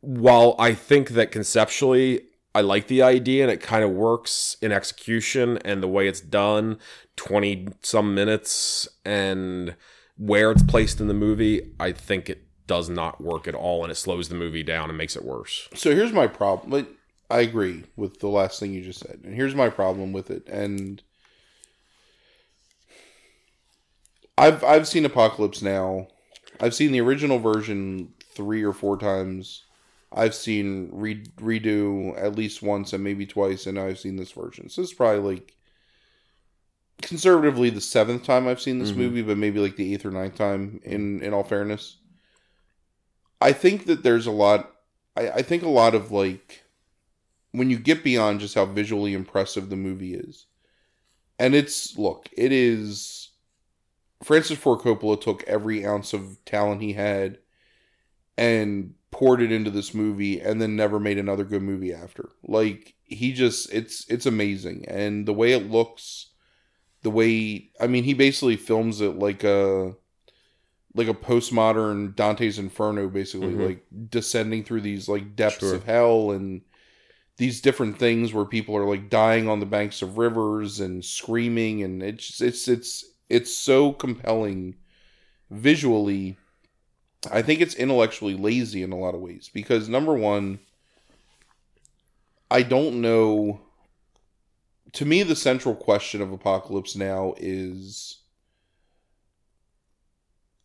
While 0.00 0.54
I 0.58 0.74
think 0.74 1.10
that 1.10 1.32
conceptually 1.32 2.22
I 2.54 2.60
like 2.60 2.88
the 2.88 3.02
idea 3.02 3.42
and 3.42 3.50
it 3.50 3.60
kind 3.60 3.82
of 3.82 3.90
works 3.90 4.56
in 4.60 4.72
execution 4.72 5.58
and 5.64 5.82
the 5.82 5.88
way 5.88 6.06
it's 6.06 6.20
done 6.20 6.78
20 7.16 7.68
some 7.82 8.14
minutes 8.14 8.86
and 9.04 9.74
where 10.18 10.50
it's 10.50 10.62
placed 10.62 11.00
in 11.00 11.08
the 11.08 11.14
movie, 11.14 11.72
I 11.80 11.92
think 11.92 12.28
it 12.28 12.46
does 12.66 12.90
not 12.90 13.22
work 13.22 13.48
at 13.48 13.54
all 13.54 13.82
and 13.82 13.90
it 13.90 13.96
slows 13.96 14.28
the 14.28 14.34
movie 14.34 14.62
down 14.62 14.90
and 14.90 14.98
makes 14.98 15.16
it 15.16 15.24
worse. 15.24 15.68
So 15.74 15.94
here's 15.94 16.12
my 16.12 16.26
problem. 16.26 16.72
Like, 16.72 16.88
I 17.28 17.40
agree 17.40 17.84
with 17.96 18.20
the 18.20 18.28
last 18.28 18.60
thing 18.60 18.72
you 18.72 18.82
just 18.82 19.00
said, 19.00 19.20
and 19.24 19.34
here's 19.34 19.54
my 19.54 19.68
problem 19.68 20.12
with 20.12 20.30
it. 20.30 20.46
And 20.48 21.02
I've 24.38 24.62
I've 24.62 24.86
seen 24.88 25.04
Apocalypse 25.04 25.62
Now. 25.62 26.08
I've 26.60 26.74
seen 26.74 26.92
the 26.92 27.00
original 27.00 27.38
version 27.38 28.14
three 28.32 28.62
or 28.62 28.72
four 28.72 28.96
times. 28.96 29.64
I've 30.12 30.34
seen 30.34 30.88
re- 30.92 31.26
Redux 31.40 32.16
at 32.18 32.36
least 32.36 32.62
once 32.62 32.92
and 32.92 33.02
maybe 33.02 33.26
twice, 33.26 33.66
and 33.66 33.78
I've 33.78 33.98
seen 33.98 34.16
this 34.16 34.32
version. 34.32 34.68
So 34.68 34.82
it's 34.82 34.94
probably 34.94 35.34
like 35.34 35.54
conservatively 37.02 37.70
the 37.70 37.80
seventh 37.80 38.24
time 38.24 38.46
I've 38.46 38.60
seen 38.60 38.78
this 38.78 38.92
Mhm. 38.92 38.96
movie, 38.96 39.22
but 39.22 39.36
maybe 39.36 39.58
like 39.58 39.76
the 39.76 39.92
eighth 39.92 40.06
or 40.06 40.10
ninth 40.10 40.36
time. 40.36 40.80
In 40.84 41.22
in 41.22 41.34
all 41.34 41.44
fairness, 41.44 41.96
I 43.40 43.52
think 43.52 43.86
that 43.86 44.02
there's 44.02 44.26
a 44.26 44.30
lot. 44.30 44.72
I, 45.16 45.30
I 45.30 45.42
think 45.42 45.62
a 45.62 45.68
lot 45.68 45.94
of 45.94 46.12
like 46.12 46.62
when 47.56 47.70
you 47.70 47.78
get 47.78 48.04
beyond 48.04 48.40
just 48.40 48.54
how 48.54 48.66
visually 48.66 49.14
impressive 49.14 49.68
the 49.70 49.76
movie 49.76 50.14
is, 50.14 50.46
and 51.38 51.54
it's 51.54 51.96
look, 51.98 52.28
it 52.36 52.52
is. 52.52 53.30
Francis 54.22 54.58
Ford 54.58 54.80
Coppola 54.80 55.20
took 55.20 55.42
every 55.44 55.84
ounce 55.84 56.12
of 56.14 56.42
talent 56.46 56.80
he 56.80 56.94
had 56.94 57.38
and 58.38 58.94
poured 59.10 59.40
it 59.42 59.52
into 59.52 59.70
this 59.70 59.94
movie 59.94 60.40
and 60.40 60.60
then 60.60 60.74
never 60.76 60.98
made 60.98 61.18
another 61.18 61.44
good 61.44 61.62
movie 61.62 61.92
after. 61.92 62.30
Like 62.46 62.94
he 63.04 63.32
just 63.32 63.72
it's 63.72 64.04
it's 64.10 64.26
amazing 64.26 64.84
and 64.88 65.26
the 65.26 65.32
way 65.32 65.52
it 65.52 65.70
looks 65.70 66.30
the 67.02 67.10
way 67.10 67.70
I 67.80 67.86
mean 67.86 68.04
he 68.04 68.14
basically 68.14 68.56
films 68.56 69.00
it 69.00 69.18
like 69.18 69.44
a 69.44 69.94
like 70.94 71.08
a 71.08 71.14
postmodern 71.14 72.16
Dante's 72.16 72.58
Inferno 72.58 73.08
basically 73.08 73.52
Mhm. 73.52 73.66
like 73.66 73.84
descending 74.10 74.64
through 74.64 74.80
these 74.80 75.08
like 75.08 75.36
depths 75.36 75.60
Sure. 75.60 75.74
of 75.76 75.84
hell 75.84 76.30
and 76.30 76.62
these 77.36 77.60
different 77.60 77.98
things 77.98 78.32
where 78.32 78.44
people 78.44 78.76
are 78.76 78.86
like 78.86 79.10
dying 79.10 79.48
on 79.48 79.60
the 79.60 79.66
banks 79.66 80.02
of 80.02 80.18
rivers 80.18 80.80
and 80.80 81.04
screaming 81.04 81.82
and 81.82 82.02
it's 82.02 82.40
it's 82.40 82.66
it's 82.68 83.04
it's 83.28 83.56
so 83.56 83.92
compelling 83.92 84.76
visually. 85.50 86.36
I 87.30 87.42
think 87.42 87.60
it's 87.60 87.74
intellectually 87.74 88.36
lazy 88.36 88.82
in 88.82 88.92
a 88.92 88.98
lot 88.98 89.14
of 89.14 89.20
ways 89.20 89.50
because 89.52 89.88
number 89.88 90.14
one 90.14 90.60
i 92.50 92.62
don't 92.62 93.00
know 93.00 93.60
to 94.92 95.04
me 95.04 95.22
the 95.22 95.36
central 95.36 95.74
question 95.74 96.20
of 96.20 96.32
apocalypse 96.32 96.96
now 96.96 97.34
is 97.38 98.18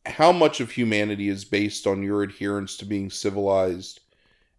how 0.05 0.32
much 0.32 0.59
of 0.59 0.72
humanity 0.72 1.30
is 1.30 1.45
based 1.45 1.86
on 1.86 2.03
your 2.03 2.24
adherence 2.24 2.78
to 2.78 2.86
being 2.86 3.09
civilized 3.09 3.99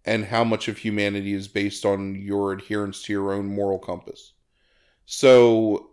and 0.05 0.25
how 0.25 0.45
much 0.45 0.69
of 0.69 0.79
humanity 0.79 1.33
is 1.33 1.49
based 1.49 1.85
on 1.85 2.15
your 2.17 2.53
adherence 2.53 3.03
to 3.03 3.13
your 3.13 3.33
own 3.33 3.47
moral 3.47 3.79
compass. 3.79 4.33
So, 5.07 5.91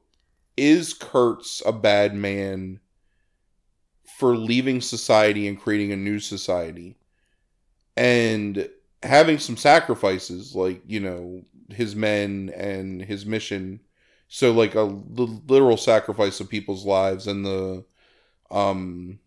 is 0.57 0.93
Kurtz 0.93 1.61
a 1.65 1.71
bad 1.71 2.15
man 2.15 2.79
for 4.17 4.35
leaving 4.35 4.81
society 4.81 5.47
and 5.47 5.59
creating 5.59 5.91
a 5.91 5.97
new 5.97 6.19
society 6.19 6.97
and 7.95 8.69
having 9.03 9.39
some 9.39 9.57
sacrifices, 9.57 10.55
like, 10.55 10.81
you 10.87 10.99
know, 10.99 11.43
his 11.69 11.95
men 11.95 12.51
and 12.55 13.01
his 13.01 13.25
mission? 13.25 13.79
So, 14.27 14.51
like, 14.51 14.75
a 14.75 14.81
li- 14.81 15.41
literal 15.47 15.77
sacrifice 15.77 16.39
of 16.39 16.49
people's 16.49 16.85
lives 16.85 17.27
and 17.27 17.45
the, 17.45 17.85
um, 18.51 19.19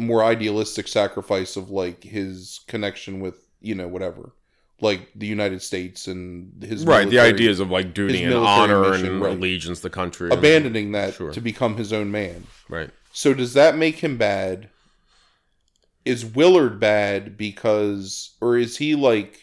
more 0.00 0.24
idealistic 0.24 0.88
sacrifice 0.88 1.56
of 1.56 1.70
like 1.70 2.02
his 2.02 2.60
connection 2.66 3.20
with 3.20 3.49
you 3.60 3.74
know 3.74 3.88
whatever 3.88 4.32
like 4.80 5.10
the 5.14 5.26
united 5.26 5.60
states 5.60 6.06
and 6.06 6.62
his 6.62 6.84
right, 6.86 7.08
the 7.10 7.18
ideas 7.18 7.60
of 7.60 7.70
like 7.70 7.92
duty 7.92 8.22
and 8.24 8.34
honor 8.34 8.90
mission, 8.90 9.06
and 9.06 9.20
right. 9.20 9.32
allegiance 9.32 9.78
to 9.78 9.82
the 9.84 9.90
country. 9.90 10.30
abandoning 10.30 10.92
that 10.92 11.14
Sure. 11.14 11.30
to 11.32 11.40
become 11.40 11.76
his 11.76 11.92
own 11.92 12.10
man 12.10 12.46
Right. 12.68 12.90
so 13.12 13.34
does 13.34 13.52
that 13.54 13.76
make 13.76 13.96
him 13.96 14.16
bad 14.16 14.70
is 16.04 16.24
willard 16.24 16.80
bad 16.80 17.36
because 17.36 18.36
or 18.40 18.56
is 18.56 18.78
he 18.78 18.94
like 18.94 19.38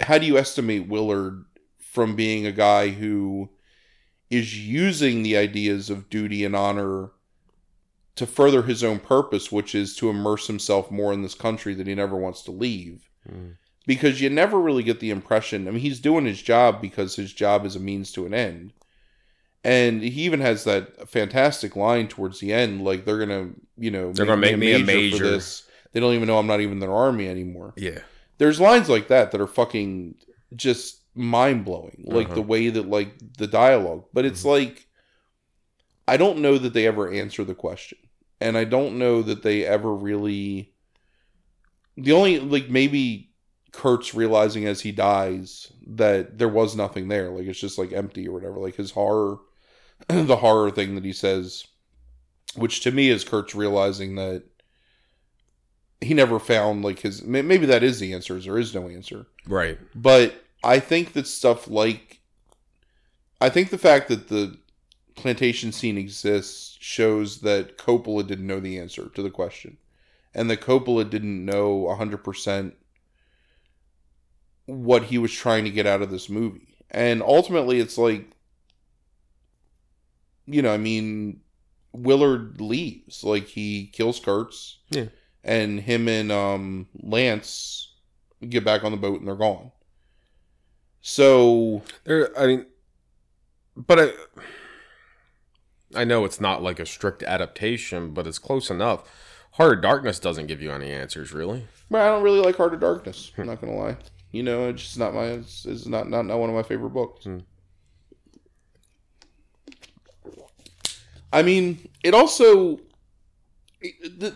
how 0.00 0.18
do 0.18 0.26
you 0.26 0.36
estimate 0.36 0.88
willard 0.88 1.44
from 1.78 2.14
being 2.16 2.46
a 2.46 2.52
guy 2.52 2.88
who 2.90 3.48
is 4.28 4.58
using 4.66 5.22
the 5.22 5.36
ideas 5.36 5.88
of 5.90 6.10
duty 6.10 6.44
and 6.44 6.54
honor 6.56 7.10
to 8.16 8.26
further 8.26 8.62
his 8.62 8.84
own 8.84 8.98
purpose, 8.98 9.50
which 9.50 9.74
is 9.74 9.96
to 9.96 10.10
immerse 10.10 10.46
himself 10.46 10.90
more 10.90 11.12
in 11.12 11.22
this 11.22 11.34
country 11.34 11.74
that 11.74 11.86
he 11.86 11.94
never 11.94 12.16
wants 12.16 12.42
to 12.42 12.50
leave. 12.50 13.08
Mm. 13.30 13.56
Because 13.86 14.20
you 14.20 14.30
never 14.30 14.60
really 14.60 14.82
get 14.82 15.00
the 15.00 15.10
impression. 15.10 15.66
I 15.66 15.70
mean, 15.72 15.80
he's 15.80 15.98
doing 15.98 16.24
his 16.24 16.40
job 16.40 16.80
because 16.80 17.16
his 17.16 17.32
job 17.32 17.64
is 17.66 17.74
a 17.74 17.80
means 17.80 18.12
to 18.12 18.26
an 18.26 18.34
end. 18.34 18.72
And 19.64 20.02
he 20.02 20.22
even 20.22 20.40
has 20.40 20.64
that 20.64 21.08
fantastic 21.08 21.76
line 21.76 22.08
towards 22.08 22.40
the 22.40 22.52
end, 22.52 22.82
like 22.84 23.04
they're 23.04 23.18
gonna, 23.18 23.50
you 23.78 23.90
know, 23.90 24.12
They're 24.12 24.26
gonna 24.26 24.36
make 24.40 24.58
me 24.58 24.72
a 24.72 24.80
for 24.80 24.84
major. 24.84 25.30
this. 25.30 25.64
They 25.92 26.00
don't 26.00 26.14
even 26.14 26.26
know 26.26 26.38
I'm 26.38 26.46
not 26.46 26.60
even 26.60 26.74
in 26.74 26.80
their 26.80 26.92
army 26.92 27.28
anymore. 27.28 27.72
Yeah. 27.76 28.00
There's 28.38 28.60
lines 28.60 28.88
like 28.88 29.08
that 29.08 29.30
that 29.30 29.40
are 29.40 29.46
fucking 29.46 30.16
just 30.56 30.98
mind 31.14 31.64
blowing, 31.64 32.02
like 32.06 32.26
Uh-huh. 32.26 32.34
the 32.36 32.42
way 32.42 32.68
that 32.70 32.88
like 32.88 33.12
the 33.38 33.46
dialogue. 33.46 34.04
But 34.12 34.24
it's 34.24 34.42
Mhm. 34.42 34.46
like 34.46 34.86
I 36.08 36.16
don't 36.16 36.38
know 36.38 36.58
that 36.58 36.72
they 36.74 36.86
ever 36.86 37.10
answer 37.12 37.44
the 37.44 37.54
question, 37.54 37.98
and 38.40 38.56
I 38.56 38.64
don't 38.64 38.98
know 38.98 39.22
that 39.22 39.42
they 39.42 39.64
ever 39.64 39.94
really. 39.94 40.72
The 41.96 42.12
only 42.12 42.40
like 42.40 42.68
maybe 42.68 43.30
Kurtz 43.72 44.14
realizing 44.14 44.66
as 44.66 44.80
he 44.80 44.92
dies 44.92 45.72
that 45.86 46.38
there 46.38 46.48
was 46.48 46.74
nothing 46.74 47.08
there, 47.08 47.30
like 47.30 47.46
it's 47.46 47.60
just 47.60 47.78
like 47.78 47.92
empty 47.92 48.26
or 48.28 48.32
whatever. 48.32 48.58
Like 48.58 48.76
his 48.76 48.90
horror, 48.92 49.38
the 50.08 50.36
horror 50.36 50.70
thing 50.70 50.94
that 50.94 51.04
he 51.04 51.12
says, 51.12 51.66
which 52.56 52.80
to 52.82 52.90
me 52.90 53.08
is 53.10 53.24
Kurtz 53.24 53.54
realizing 53.54 54.14
that 54.16 54.44
he 56.00 56.14
never 56.14 56.38
found 56.40 56.82
like 56.84 56.98
his 56.98 57.22
maybe 57.22 57.64
that 57.66 57.84
is 57.84 58.00
the 58.00 58.12
answer 58.12 58.36
is 58.36 58.44
there 58.44 58.58
is 58.58 58.74
no 58.74 58.88
answer 58.88 59.26
Right. 59.46 59.78
but 59.94 60.34
i 60.64 60.80
think 60.80 61.12
that 61.12 61.28
stuff 61.28 61.68
like 61.68 62.18
i 63.40 63.48
think 63.48 63.70
the 63.70 63.78
fact 63.78 64.08
that 64.08 64.26
the 64.26 64.58
plantation 65.14 65.72
scene 65.72 65.98
exists 65.98 66.76
shows 66.80 67.40
that 67.40 67.78
coppola 67.78 68.26
didn't 68.26 68.46
know 68.46 68.60
the 68.60 68.78
answer 68.78 69.08
to 69.14 69.22
the 69.22 69.30
question. 69.30 69.76
And 70.34 70.50
that 70.50 70.60
coppola 70.60 71.08
didn't 71.08 71.44
know 71.44 71.82
100% 71.82 72.72
what 74.66 75.04
he 75.04 75.18
was 75.18 75.32
trying 75.32 75.64
to 75.64 75.70
get 75.70 75.86
out 75.86 76.02
of 76.02 76.10
this 76.10 76.28
movie. 76.28 76.76
And 76.90 77.22
ultimately 77.22 77.80
it's 77.80 77.98
like 77.98 78.26
you 80.46 80.60
know 80.60 80.72
i 80.74 80.76
mean 80.76 81.40
willard 81.92 82.60
leaves. 82.60 83.22
Like 83.22 83.46
he 83.46 83.86
kills 83.86 84.18
kurtz. 84.18 84.78
Yeah. 84.90 85.06
and 85.44 85.80
him 85.80 86.08
and 86.08 86.32
um 86.32 86.86
lance 87.02 87.92
get 88.48 88.64
back 88.64 88.84
on 88.84 88.92
the 88.92 88.98
boat 88.98 89.18
and 89.20 89.28
they're 89.28 89.36
gone. 89.36 89.70
So 91.00 91.82
There, 92.04 92.36
I 92.38 92.46
mean, 92.46 92.66
but 93.76 93.98
I, 93.98 94.12
I 95.94 96.04
know 96.04 96.24
it's 96.24 96.40
not 96.40 96.62
like 96.62 96.78
a 96.80 96.86
strict 96.86 97.22
adaptation, 97.22 98.12
but 98.14 98.26
it's 98.26 98.38
close 98.38 98.70
enough. 98.70 99.08
Heart 99.52 99.76
of 99.78 99.82
Darkness 99.82 100.18
doesn't 100.18 100.46
give 100.46 100.62
you 100.62 100.70
any 100.72 100.90
answers, 100.90 101.32
really. 101.32 101.66
well, 101.90 102.02
i 102.02 102.08
don't 102.08 102.22
really 102.22 102.40
like 102.40 102.56
heart 102.56 102.72
of 102.72 102.80
darkness 102.80 103.32
i'm 103.36 103.46
not 103.46 103.60
gonna 103.60 103.76
lie 103.76 103.96
you 104.30 104.42
know 104.42 104.68
it's 104.70 104.82
just 104.82 104.98
not 104.98 105.12
my 105.12 105.24
it's, 105.24 105.66
it's 105.66 105.86
not, 105.86 106.08
not 106.08 106.24
not 106.24 106.38
one 106.38 106.48
of 106.48 106.54
my 106.56 106.62
favorite 106.62 106.88
books 106.90 107.24
Hmm. 107.24 107.38
i 111.32 111.42
mean 111.42 111.86
it 112.02 112.14
also 112.14 112.80
it- 113.82 114.20
the, 114.20 114.34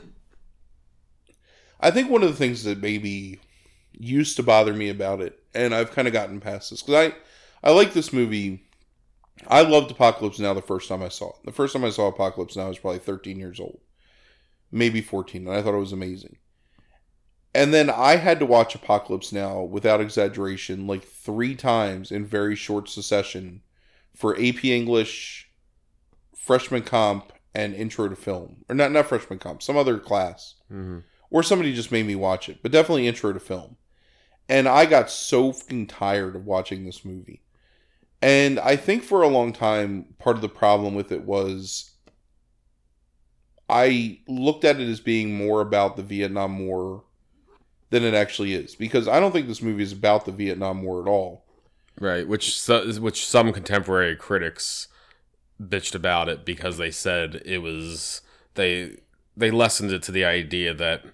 i 1.80 1.90
think 1.90 2.10
one 2.10 2.22
of 2.22 2.28
the 2.28 2.36
things 2.36 2.64
that 2.64 2.82
maybe 2.82 3.40
used 3.98 4.36
to 4.36 4.42
bother 4.42 4.74
me 4.74 4.90
about 4.90 5.20
it 5.22 5.38
and 5.54 5.74
i've 5.74 5.92
kind 5.92 6.06
of 6.06 6.12
gotten 6.12 6.40
past 6.40 6.68
this 6.70 6.82
because 6.82 7.10
i 7.10 7.66
i 7.66 7.72
like 7.72 7.94
this 7.94 8.12
movie 8.12 8.65
i 9.48 9.62
loved 9.62 9.90
apocalypse 9.90 10.38
now 10.38 10.54
the 10.54 10.62
first 10.62 10.88
time 10.88 11.02
i 11.02 11.08
saw 11.08 11.30
it 11.30 11.36
the 11.44 11.52
first 11.52 11.72
time 11.72 11.84
i 11.84 11.90
saw 11.90 12.08
apocalypse 12.08 12.56
now 12.56 12.64
i 12.64 12.68
was 12.68 12.78
probably 12.78 12.98
13 12.98 13.38
years 13.38 13.60
old 13.60 13.80
maybe 14.70 15.00
14 15.00 15.46
and 15.46 15.56
i 15.56 15.62
thought 15.62 15.74
it 15.74 15.78
was 15.78 15.92
amazing 15.92 16.36
and 17.56 17.72
then 17.72 17.88
I 17.88 18.16
had 18.16 18.38
to 18.40 18.46
watch 18.46 18.74
Apocalypse 18.74 19.32
Now 19.32 19.62
without 19.62 20.02
exaggeration 20.02 20.86
like 20.86 21.04
three 21.04 21.54
times 21.54 22.12
in 22.12 22.26
very 22.26 22.54
short 22.54 22.86
succession 22.86 23.62
for 24.14 24.36
AP 24.36 24.66
English, 24.66 25.50
freshman 26.36 26.82
comp, 26.82 27.32
and 27.54 27.74
intro 27.74 28.10
to 28.10 28.16
film. 28.16 28.64
Or 28.68 28.74
not 28.74 28.92
not 28.92 29.06
freshman 29.06 29.38
comp, 29.38 29.62
some 29.62 29.78
other 29.78 29.98
class. 29.98 30.56
Mm-hmm. 30.70 30.98
Or 31.30 31.42
somebody 31.42 31.74
just 31.74 31.90
made 31.90 32.06
me 32.06 32.14
watch 32.14 32.50
it, 32.50 32.58
but 32.62 32.72
definitely 32.72 33.08
intro 33.08 33.32
to 33.32 33.40
film. 33.40 33.78
And 34.50 34.68
I 34.68 34.84
got 34.84 35.10
so 35.10 35.50
fucking 35.50 35.86
tired 35.86 36.36
of 36.36 36.44
watching 36.44 36.84
this 36.84 37.06
movie. 37.06 37.42
And 38.22 38.58
I 38.58 38.76
think 38.76 39.02
for 39.02 39.22
a 39.22 39.28
long 39.28 39.52
time, 39.52 40.14
part 40.18 40.36
of 40.36 40.42
the 40.42 40.48
problem 40.48 40.94
with 40.94 41.12
it 41.12 41.22
was 41.22 41.92
I 43.68 44.20
looked 44.28 44.64
at 44.64 44.80
it 44.80 44.88
as 44.88 45.00
being 45.00 45.34
more 45.34 45.60
about 45.60 45.96
the 45.96 46.02
Vietnam 46.02 46.58
War 46.66 47.04
than 47.90 48.04
it 48.04 48.14
actually 48.14 48.54
is. 48.54 48.74
Because 48.74 49.08
I 49.08 49.20
don't 49.20 49.32
think 49.32 49.48
this 49.48 49.62
movie 49.62 49.82
is 49.82 49.92
about 49.92 50.24
the 50.24 50.32
Vietnam 50.32 50.82
War 50.82 51.02
at 51.02 51.08
all. 51.08 51.44
Right, 51.98 52.28
which 52.28 52.66
which 52.68 53.26
some 53.26 53.52
contemporary 53.52 54.16
critics 54.16 54.88
bitched 55.62 55.94
about 55.94 56.28
it 56.28 56.44
because 56.44 56.76
they 56.76 56.90
said 56.90 57.40
it 57.46 57.58
was 57.58 58.20
they 58.54 58.98
they 59.34 59.50
lessened 59.50 59.90
it 59.90 60.02
to 60.02 60.12
the 60.12 60.24
idea 60.24 60.74
that 60.74 61.04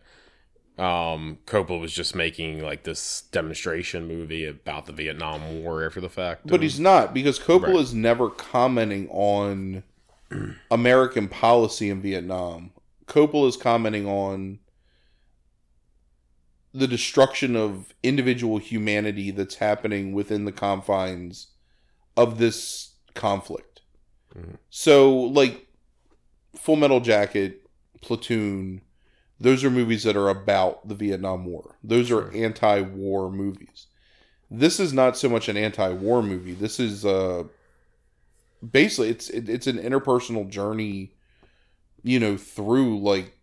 um 0.78 1.38
Coppola 1.46 1.80
was 1.80 1.92
just 1.92 2.14
making 2.14 2.62
like 2.62 2.84
this 2.84 3.22
demonstration 3.30 4.06
movie 4.08 4.46
about 4.46 4.86
the 4.86 4.92
Vietnam 4.92 5.62
War 5.62 5.84
after 5.84 6.00
the 6.00 6.08
fact. 6.08 6.46
But 6.46 6.62
he's 6.62 6.80
not, 6.80 7.12
because 7.12 7.38
Coppola 7.38 7.74
Right. 7.74 7.76
is 7.76 7.92
never 7.94 8.30
commenting 8.30 9.08
on 9.10 9.82
American 10.70 11.28
policy 11.28 11.90
in 11.90 12.00
Vietnam. 12.00 12.70
Coppola 13.06 13.48
is 13.48 13.56
commenting 13.56 14.06
on 14.06 14.60
the 16.72 16.88
destruction 16.88 17.54
of 17.54 17.92
individual 18.02 18.56
humanity 18.58 19.30
that's 19.30 19.56
happening 19.56 20.12
within 20.14 20.46
the 20.46 20.52
confines 20.52 21.48
of 22.16 22.38
this 22.38 22.94
conflict. 23.14 23.82
Mhm. 24.34 24.56
So, 24.70 25.12
like, 25.12 25.66
Full 26.56 26.76
Metal 26.76 27.00
Jacket, 27.00 27.66
Platoon, 28.00 28.80
those 29.40 29.64
are 29.64 29.70
movies 29.70 30.04
that 30.04 30.16
are 30.16 30.28
about 30.28 30.86
the 30.88 30.94
Vietnam 30.94 31.44
War. 31.44 31.76
Those 31.82 32.10
are 32.10 32.30
Sure. 32.30 32.44
anti 32.44 32.80
war 32.80 33.30
movies. 33.30 33.86
This 34.50 34.78
is 34.78 34.92
not 34.92 35.16
so 35.16 35.28
much 35.28 35.48
an 35.48 35.56
anti 35.56 35.90
war 35.90 36.22
movie. 36.22 36.52
This 36.54 36.78
is 36.78 37.04
uh, 37.06 37.44
basically 38.68 39.08
it's 39.08 39.30
it, 39.30 39.48
it's 39.48 39.66
an 39.66 39.78
interpersonal 39.78 40.48
journey, 40.48 41.12
you 42.02 42.20
know, 42.20 42.36
through 42.36 43.00
like 43.00 43.36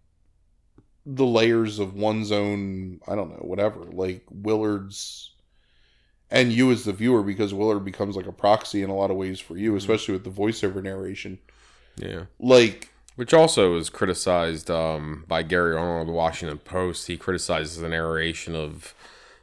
the 1.05 1.25
layers 1.25 1.79
of 1.79 1.95
one's 1.95 2.31
own 2.31 2.99
I 3.07 3.15
don't 3.15 3.29
know 3.31 3.37
whatever 3.41 3.79
like 3.85 4.23
Willard's 4.29 5.31
and 6.29 6.53
you 6.53 6.69
as 6.71 6.83
the 6.83 6.93
viewer 6.93 7.23
because 7.23 7.53
Willard 7.55 7.83
becomes 7.83 8.15
like 8.15 8.27
a 8.27 8.31
proxy 8.31 8.83
in 8.83 8.91
a 8.91 8.95
lot 8.95 9.09
of 9.09 9.17
ways 9.17 9.39
for 9.39 9.57
you, 9.57 9.75
especially 9.75 10.13
with 10.13 10.23
the 10.23 10.29
voiceover 10.29 10.83
narration. 10.83 11.39
yeah. 11.97 12.25
Like 12.39 12.89
Which 13.19 13.33
also 13.33 13.73
was 13.73 13.89
criticized 13.89 14.71
um, 14.71 15.25
by 15.27 15.43
Gary 15.43 15.75
Arnold 15.75 16.03
of 16.03 16.07
the 16.07 16.13
Washington 16.13 16.57
Post. 16.57 17.07
He 17.07 17.17
criticizes 17.17 17.75
the 17.75 17.89
narration 17.89 18.55
of 18.55 18.95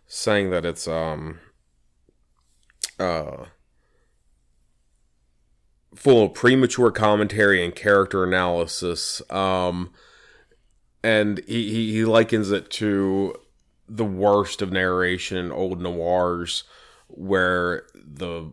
saying 0.06 0.48
that 0.48 0.64
it's 0.64 0.88
um, 0.88 1.40
uh, 2.98 3.44
full 5.94 6.24
of 6.24 6.32
premature 6.32 6.90
commentary 6.90 7.62
and 7.62 7.74
character 7.74 8.24
analysis. 8.24 9.20
Um, 9.28 9.90
and 11.02 11.42
he, 11.46 11.70
he, 11.70 11.92
he 11.92 12.04
likens 12.06 12.50
it 12.50 12.70
to 12.70 13.34
the 13.86 14.06
worst 14.06 14.62
of 14.62 14.72
narration 14.72 15.36
in 15.36 15.52
old 15.52 15.82
noirs, 15.82 16.64
where 17.08 17.82
the 17.94 18.52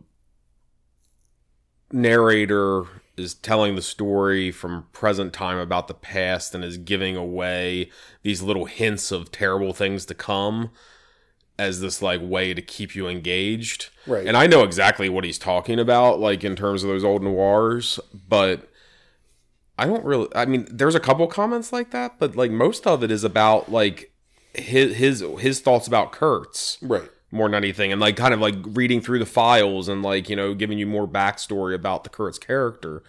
narrator 1.90 2.84
is 3.16 3.34
telling 3.34 3.76
the 3.76 3.82
story 3.82 4.50
from 4.50 4.86
present 4.92 5.32
time 5.32 5.58
about 5.58 5.88
the 5.88 5.94
past 5.94 6.54
and 6.54 6.64
is 6.64 6.76
giving 6.76 7.16
away 7.16 7.90
these 8.22 8.42
little 8.42 8.64
hints 8.64 9.12
of 9.12 9.30
terrible 9.30 9.72
things 9.72 10.04
to 10.06 10.14
come 10.14 10.70
as 11.58 11.80
this 11.80 12.02
like 12.02 12.20
way 12.22 12.52
to 12.52 12.62
keep 12.62 12.94
you 12.94 13.06
engaged. 13.06 13.90
Right. 14.06 14.26
And 14.26 14.36
I 14.36 14.46
know 14.46 14.64
exactly 14.64 15.08
what 15.08 15.24
he's 15.24 15.38
talking 15.38 15.78
about 15.78 16.18
like 16.18 16.42
in 16.42 16.56
terms 16.56 16.82
of 16.82 16.90
those 16.90 17.04
old 17.04 17.22
noirs, 17.22 18.00
but 18.12 18.68
I 19.78 19.86
don't 19.86 20.04
really 20.04 20.28
I 20.34 20.46
mean 20.46 20.66
there's 20.70 20.94
a 20.94 21.00
couple 21.00 21.26
comments 21.28 21.72
like 21.72 21.90
that, 21.92 22.18
but 22.18 22.36
like 22.36 22.50
most 22.50 22.86
of 22.86 23.04
it 23.04 23.10
is 23.10 23.24
about 23.24 23.70
like 23.70 24.12
his 24.54 24.96
his 24.96 25.24
his 25.38 25.60
thoughts 25.60 25.86
about 25.86 26.12
Kurtz 26.12 26.78
right. 26.82 27.10
More 27.34 27.48
than 27.48 27.54
anything 27.54 27.92
and 27.92 28.00
like 28.00 28.16
kind 28.16 28.32
of 28.32 28.40
like 28.40 28.54
reading 28.64 29.00
through 29.00 29.18
the 29.18 29.26
files 29.26 29.88
and 29.88 30.02
like 30.02 30.30
you 30.30 30.36
know 30.36 30.54
giving 30.54 30.78
you 30.78 30.86
more 30.86 31.06
backstory 31.06 31.74
about 31.74 32.04
the 32.04 32.10
Kurtz 32.10 32.38
character 32.38 33.02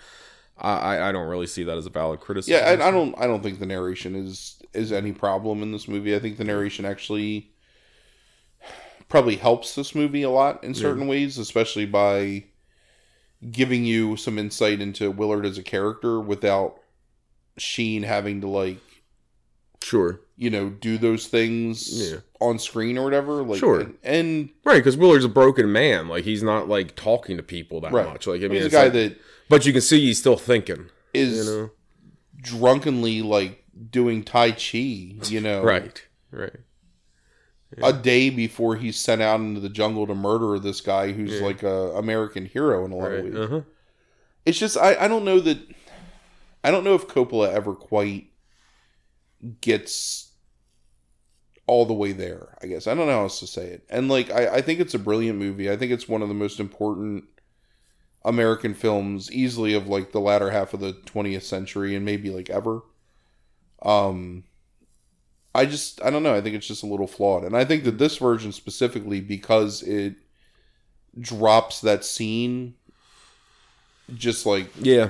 i 0.58 1.10
i 1.10 1.12
don't 1.12 1.28
really 1.28 1.48
see 1.48 1.64
that 1.64 1.78
as 1.78 1.86
a 1.86 1.90
valid 1.90 2.20
criticism 2.20 2.54
Yeah, 2.60 2.84
I, 2.84 2.88
I 2.88 2.92
don't. 2.92 3.14
I 3.18 3.28
don't 3.28 3.44
think 3.44 3.60
the 3.60 3.66
narration 3.66 4.16
is 4.16 4.62
is 4.74 4.92
any 4.92 5.12
problem 5.12 5.62
in 5.62 5.72
this 5.72 5.88
movie. 5.88 6.16
I 6.16 6.20
think 6.20 6.38
the 6.38 6.44
narration 6.44 6.86
actually 6.86 7.52
probably 9.08 9.36
helps 9.36 9.76
this 9.76 9.94
movie 9.94 10.24
a 10.24 10.30
lot 10.30 10.64
in 10.64 10.74
certain 10.74 11.08
ways, 11.08 11.38
especially 11.38 11.86
by 11.86 12.46
giving 13.52 13.86
you 13.86 14.18
some 14.18 14.40
insight 14.40 14.82
into 14.82 15.12
Willard 15.12 15.46
as 15.46 15.58
a 15.58 15.64
character 15.64 16.20
without 16.20 16.80
Sheen 17.58 18.04
having 18.04 18.42
to 18.42 18.48
like 18.48 18.80
sure 19.82 20.22
you 20.38 20.50
know 20.50 20.70
do 20.70 20.98
those 20.98 21.28
things 21.28 22.12
Yeah. 22.12 22.18
on 22.42 22.60
screen 22.60 22.98
or 22.98 23.04
whatever. 23.06 23.42
Like, 23.44 23.60
Sure. 23.60 23.80
and, 23.82 23.96
and 24.04 24.50
right 24.66 24.78
because 24.78 24.98
willard's 24.98 25.24
a 25.26 25.30
broken 25.30 25.72
man 25.72 26.08
like 26.10 26.24
he's 26.26 26.44
not 26.44 26.68
like 26.68 26.96
talking 26.96 27.38
to 27.38 27.44
people 27.44 27.80
that 27.82 27.92
Right. 27.94 28.06
much 28.08 28.28
like 28.28 28.42
i 28.42 28.48
mean 28.48 28.62
he's 28.62 28.66
a 28.66 28.70
guy 28.70 28.84
like- 28.84 28.94
that 28.94 29.18
but 29.50 29.66
you 29.66 29.72
can 29.74 29.82
see 29.82 30.02
he's 30.02 30.20
still 30.20 30.36
thinking 30.38 30.90
is 31.14 31.46
you 31.46 31.52
know 31.52 31.70
drunkenly 32.42 33.22
like 33.22 33.64
doing 33.90 34.24
tai 34.24 34.52
chi. 34.52 35.16
You 35.30 35.42
know, 35.42 35.64
right 35.74 36.06
right 36.32 36.54
a 37.82 37.92
day 37.92 38.30
before 38.30 38.76
he's 38.76 38.98
sent 38.98 39.22
out 39.22 39.40
into 39.40 39.60
the 39.60 39.68
jungle 39.70 40.06
to 40.08 40.16
murder 40.16 40.60
this 40.60 40.80
guy 40.82 41.12
who's 41.12 41.34
Yeah. 41.40 41.46
like 41.46 41.64
a 41.64 41.92
American 41.98 42.46
hero 42.46 42.86
in 42.86 42.92
a 42.92 42.96
lot 42.96 43.12
of 43.12 43.24
ways. 43.26 43.36
uh-huh. 43.36 43.62
It's 44.46 44.58
just 44.60 44.78
I, 44.78 44.96
I 44.96 45.08
don't 45.08 45.26
know 45.26 45.40
that 45.40 45.58
I 46.64 46.72
don't 46.72 46.84
know 46.84 46.94
if 46.96 47.08
Coppola 47.08 47.52
ever 47.52 47.74
quite 47.74 48.28
gets 49.62 50.25
all 51.68 51.86
the 51.86 51.94
way 51.94 52.12
there, 52.12 52.58
I 52.62 52.68
guess. 52.68 52.88
I 52.88 52.94
don't 52.94 53.08
know 53.08 53.14
how 53.14 53.22
else 53.24 53.40
to 53.40 53.48
say 53.48 53.66
it. 53.68 53.86
And 53.90 54.10
like 54.10 54.32
I, 54.32 54.56
I 54.58 54.62
think 54.62 54.80
it's 54.80 54.94
a 54.94 55.00
brilliant 55.00 55.40
movie. 55.40 55.70
I 55.72 55.78
think 55.78 55.92
it's 55.92 56.08
one 56.08 56.22
of 56.22 56.28
the 56.28 56.34
most 56.36 56.60
important 56.60 57.26
American 58.24 58.74
films 58.74 59.32
easily 59.32 59.74
of 59.74 59.88
like 59.88 60.12
the 60.12 60.20
latter 60.20 60.52
half 60.52 60.74
of 60.74 60.80
the 60.80 60.94
20th 60.94 61.44
century 61.44 61.96
and 61.96 62.06
maybe 62.06 62.30
like 62.30 62.50
ever. 62.50 62.82
Um 63.82 64.44
I 65.54 65.66
just 65.66 66.04
I 66.04 66.10
don't 66.10 66.24
know. 66.24 66.36
I 66.36 66.42
think 66.42 66.56
it's 66.56 66.68
just 66.68 66.84
a 66.84 66.88
little 66.88 67.08
flawed, 67.08 67.44
and 67.46 67.56
I 67.56 67.64
think 67.64 67.86
that 67.86 67.98
this 67.98 68.18
version 68.18 68.52
specifically 68.52 69.22
because 69.22 69.82
it 69.84 70.16
drops 71.20 71.82
that 71.82 72.04
scene, 72.04 72.76
just 74.16 74.46
like 74.46 74.68
Yeah. 74.82 75.10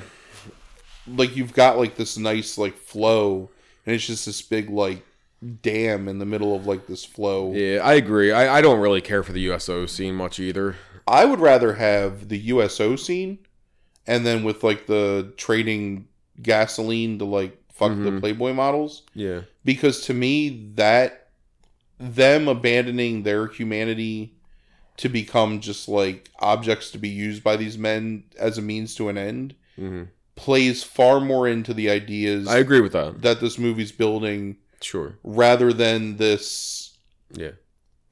like 1.07 1.35
you've 1.35 1.53
got 1.53 1.77
like 1.77 1.95
this 1.95 2.17
nice 2.17 2.57
like 2.57 2.77
flow, 2.77 3.49
and 3.85 3.95
it's 3.95 4.05
just 4.05 4.25
this 4.25 4.41
big 4.41 4.69
like 4.69 5.03
dam 5.61 6.07
in 6.07 6.19
the 6.19 6.25
middle 6.25 6.55
of 6.55 6.65
like 6.65 6.87
this 6.87 7.05
flow. 7.05 7.53
Yeah, 7.53 7.79
I 7.83 7.93
agree. 7.95 8.31
I, 8.31 8.57
I 8.57 8.61
don't 8.61 8.79
really 8.79 9.01
care 9.01 9.23
for 9.23 9.33
the 9.33 9.41
USO 9.41 9.85
scene 9.85 10.15
much 10.15 10.39
either. 10.39 10.75
I 11.07 11.25
would 11.25 11.39
rather 11.39 11.73
have 11.73 12.29
the 12.29 12.37
USO 12.37 12.95
scene, 12.95 13.37
and 14.07 14.25
then 14.25 14.43
with 14.43 14.63
like 14.63 14.87
the 14.87 15.33
trading 15.37 16.07
gasoline 16.41 17.19
to 17.19 17.25
like 17.25 17.57
fuck 17.71 17.91
the 17.91 18.11
Mhm. 18.11 18.19
Playboy 18.21 18.53
models. 18.53 19.03
Yeah. 19.13 19.41
because 19.65 20.01
to 20.01 20.13
me 20.13 20.71
that 20.75 21.27
them 21.99 22.47
abandoning 22.47 23.23
their 23.23 23.47
humanity 23.47 24.33
to 24.97 25.09
become 25.09 25.59
just 25.59 25.87
like 25.89 26.29
objects 26.39 26.91
to 26.91 26.97
be 26.97 27.09
used 27.09 27.43
by 27.43 27.55
these 27.57 27.77
men 27.77 28.23
as 28.39 28.57
a 28.57 28.61
means 28.61 28.95
to 28.95 29.09
an 29.09 29.17
end 29.17 29.55
hmm 29.75 30.03
plays 30.35 30.83
far 30.83 31.21
more 31.21 31.47
into 31.47 31.73
the 31.73 31.89
ideas 31.89 32.45
I 32.47 32.57
agree 32.57 32.81
with 32.81 32.91
that. 32.91 33.21
that 33.21 33.39
this 33.39 33.57
movie's 33.57 33.93
building 33.93 34.57
Sure. 34.85 35.17
rather 35.23 35.73
than 35.73 36.17
this 36.17 36.97
Yeah. 37.33 37.51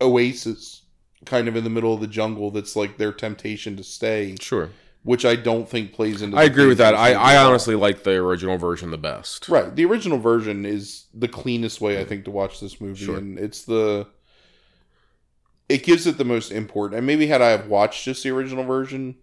oasis 0.02 0.82
kind 1.26 1.48
of 1.48 1.56
in 1.56 1.64
the 1.64 1.70
middle 1.70 1.94
of 1.94 2.02
the 2.02 2.08
jungle 2.08 2.52
that's 2.52 2.76
like 2.76 2.98
their 2.98 3.14
temptation 3.14 3.78
to 3.78 3.84
stay 3.84 4.36
Sure. 4.42 4.70
which 5.04 5.24
i 5.24 5.36
don't 5.36 5.70
think 5.70 5.94
plays 5.94 6.22
into 6.22 6.36
I 6.38 6.44
agree 6.44 6.66
with 6.68 6.80
that. 6.80 6.96
I, 6.96 7.14
I 7.14 7.38
honestly 7.38 7.76
like 7.76 8.04
the 8.04 8.12
original 8.16 8.58
version 8.58 8.90
the 8.92 8.98
best. 8.98 9.48
Right. 9.50 9.74
The 9.76 9.86
original 9.86 10.18
version 10.18 10.66
is 10.66 11.06
the 11.14 11.28
cleanest 11.28 11.80
way 11.82 12.00
I 12.02 12.06
think 12.06 12.26
to 12.26 12.32
watch 12.32 12.60
this 12.60 12.80
movie, 12.82 13.06
Sure. 13.06 13.18
and 13.18 13.38
it's 13.38 13.64
the 13.66 14.08
it 15.70 15.84
gives 15.84 16.06
it 16.08 16.18
the 16.18 16.26
most 16.26 16.52
import. 16.52 16.94
And 16.94 17.06
maybe 17.08 17.28
had 17.28 17.42
I 17.42 17.50
have 17.50 17.68
watched 17.68 18.04
just 18.06 18.24
the 18.24 18.30
original 18.32 18.64
version, 18.66 19.16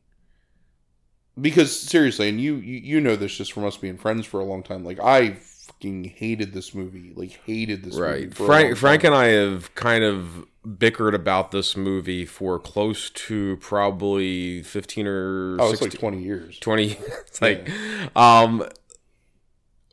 because 1.40 1.78
seriously, 1.78 2.28
and 2.28 2.40
you 2.40 2.56
you, 2.56 2.78
you 2.78 3.00
know 3.00 3.16
this 3.16 3.36
just 3.36 3.52
from 3.52 3.64
us 3.64 3.76
being 3.76 3.96
friends 3.98 4.26
for 4.26 4.40
a 4.40 4.44
long 4.44 4.62
time. 4.62 4.84
Like 4.84 4.98
I 5.00 5.36
fucking 5.80 6.04
hated 6.04 6.52
this 6.52 6.74
movie. 6.74 7.12
Like 7.14 7.40
hated 7.46 7.84
this 7.84 7.94
movie. 7.94 8.06
Right. 8.26 8.34
for 8.34 8.44
a 8.44 8.46
long 8.46 8.56
Frank 8.60 8.76
Frank 8.78 9.04
and 9.04 9.14
I 9.14 9.26
have 9.26 9.74
kind 9.74 10.04
of 10.04 10.46
bickered 10.66 11.14
about 11.14 11.50
this 11.52 11.76
movie 11.76 12.26
for 12.26 12.58
close 12.58 13.08
to 13.10 13.56
probably 13.58 14.62
15 14.62 15.06
or 15.06 15.56
Oh, 15.58 15.70
it's 15.70 15.80
16 15.80 15.88
like 15.90 15.98
twenty 15.98 16.22
years. 16.22 16.58
20 16.58 16.84
it's 17.26 17.40
like 17.40 17.68
um 18.14 18.66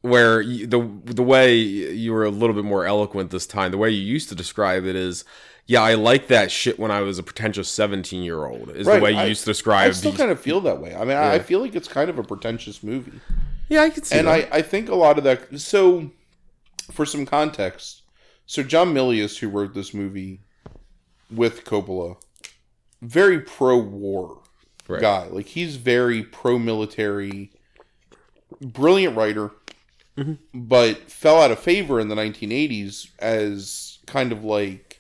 where 0.02 0.42
you, 0.42 0.68
the 0.68 0.80
the 1.06 1.24
way 1.24 1.56
you 1.56 2.12
were 2.14 2.26
a 2.26 2.30
little 2.30 2.54
bit 2.56 2.66
more 2.66 2.86
eloquent 2.86 3.32
this 3.32 3.48
time 3.48 3.72
the 3.72 3.78
way 3.78 3.90
you 3.90 4.02
used 4.02 4.30
to 4.30 4.36
describe 4.36 4.86
it 4.86 4.96
is 4.96 5.24
yeah 5.66 5.82
i 5.82 5.96
like 5.96 6.28
that 6.28 6.52
shit 6.52 6.78
when 6.78 6.92
i 6.92 7.02
was 7.02 7.18
a 7.18 7.24
pretentious 7.24 7.70
17 7.70 8.22
year 8.22 8.46
old 8.46 8.70
is 8.70 8.86
Right, 8.86 8.98
the 8.98 9.02
way 9.04 9.12
you 9.12 9.18
I- 9.20 9.26
used 9.26 9.42
to 9.42 9.48
describe 9.52 9.88
it. 9.88 9.90
I 9.90 9.92
still 9.94 10.14
kind 10.14 10.32
of 10.32 10.40
feel 10.40 10.62
that 10.62 10.80
way. 10.82 10.96
I 10.96 11.00
mean, 11.00 11.18
I, 11.18 11.36
I 11.36 11.40
feel 11.40 11.62
like 11.62 11.76
it's 11.76 11.88
kind 11.88 12.10
of 12.10 12.20
a 12.20 12.24
pretentious 12.24 12.84
movie. 12.84 13.20
Yeah 13.70 13.82
i 13.82 13.90
could 13.90 14.06
see 14.06 14.18
and 14.18 14.28
that. 14.28 14.52
I, 14.54 14.58
I 14.58 14.62
think 14.62 14.90
a 14.90 14.96
lot 14.96 15.18
of 15.18 15.24
that 15.26 15.60
so 15.60 16.12
for 16.92 17.06
some 17.06 17.26
context 17.26 18.02
so 18.46 18.64
john 18.64 18.94
milius 18.94 19.38
who 19.38 19.50
wrote 19.50 19.74
this 19.74 19.94
movie 19.94 20.42
with 21.30 21.64
coppola 21.66 22.18
very 23.02 23.40
pro-war 23.42 24.40
Right. 24.90 25.02
guy 25.02 25.28
like 25.28 25.48
he's 25.48 25.76
very 25.76 26.24
pro-military 26.24 27.52
brilliant 28.62 29.16
writer 29.18 29.52
Mm-hmm. 30.18 30.34
but 30.62 31.12
fell 31.12 31.40
out 31.40 31.52
of 31.52 31.60
favor 31.60 32.00
in 32.00 32.08
the 32.08 32.16
1980s 32.16 33.10
as 33.20 34.00
kind 34.08 34.32
of 34.32 34.44
like 34.44 35.00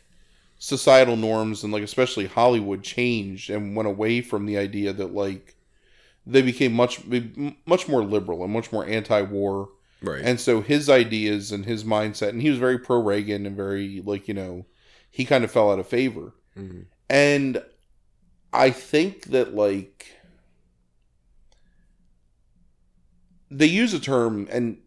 societal 0.59 1.15
norms 1.15 1.63
and 1.63 1.73
like 1.73 1.81
especially 1.81 2.27
hollywood 2.27 2.83
changed 2.83 3.49
and 3.49 3.75
went 3.75 3.87
away 3.89 4.21
from 4.21 4.45
the 4.45 4.59
idea 4.59 4.93
that 4.93 5.15
like 5.15 5.55
they 6.29 6.41
became 6.41 6.73
much 6.73 6.99
much 7.65 7.87
more 7.87 8.03
liberal 8.03 8.43
and 8.43 8.51
much 8.51 8.71
more 8.71 8.85
anti-war 8.85 9.69
right 10.01 10.21
and 10.23 10.39
so 10.39 10.61
his 10.61 10.89
ideas 10.89 11.51
and 11.51 11.65
his 11.65 11.83
mindset 11.83 12.29
and 12.29 12.41
he 12.41 12.49
was 12.49 12.59
very 12.59 12.77
pro 12.77 13.01
reagan 13.01 13.45
and 13.45 13.55
very 13.55 14.01
like 14.05 14.27
you 14.27 14.33
know 14.33 14.65
he 15.09 15.23
kind 15.25 15.43
of 15.43 15.51
fell 15.51 15.71
out 15.71 15.79
of 15.79 15.87
favor 15.87 16.33
Mhm. 16.57 16.85
and 17.09 17.63
i 18.51 18.69
think 18.71 19.25
that 19.25 19.55
like 19.55 20.07
they 23.49 23.65
use 23.65 23.93
a 23.93 23.99
term 23.99 24.47
and 24.51 24.77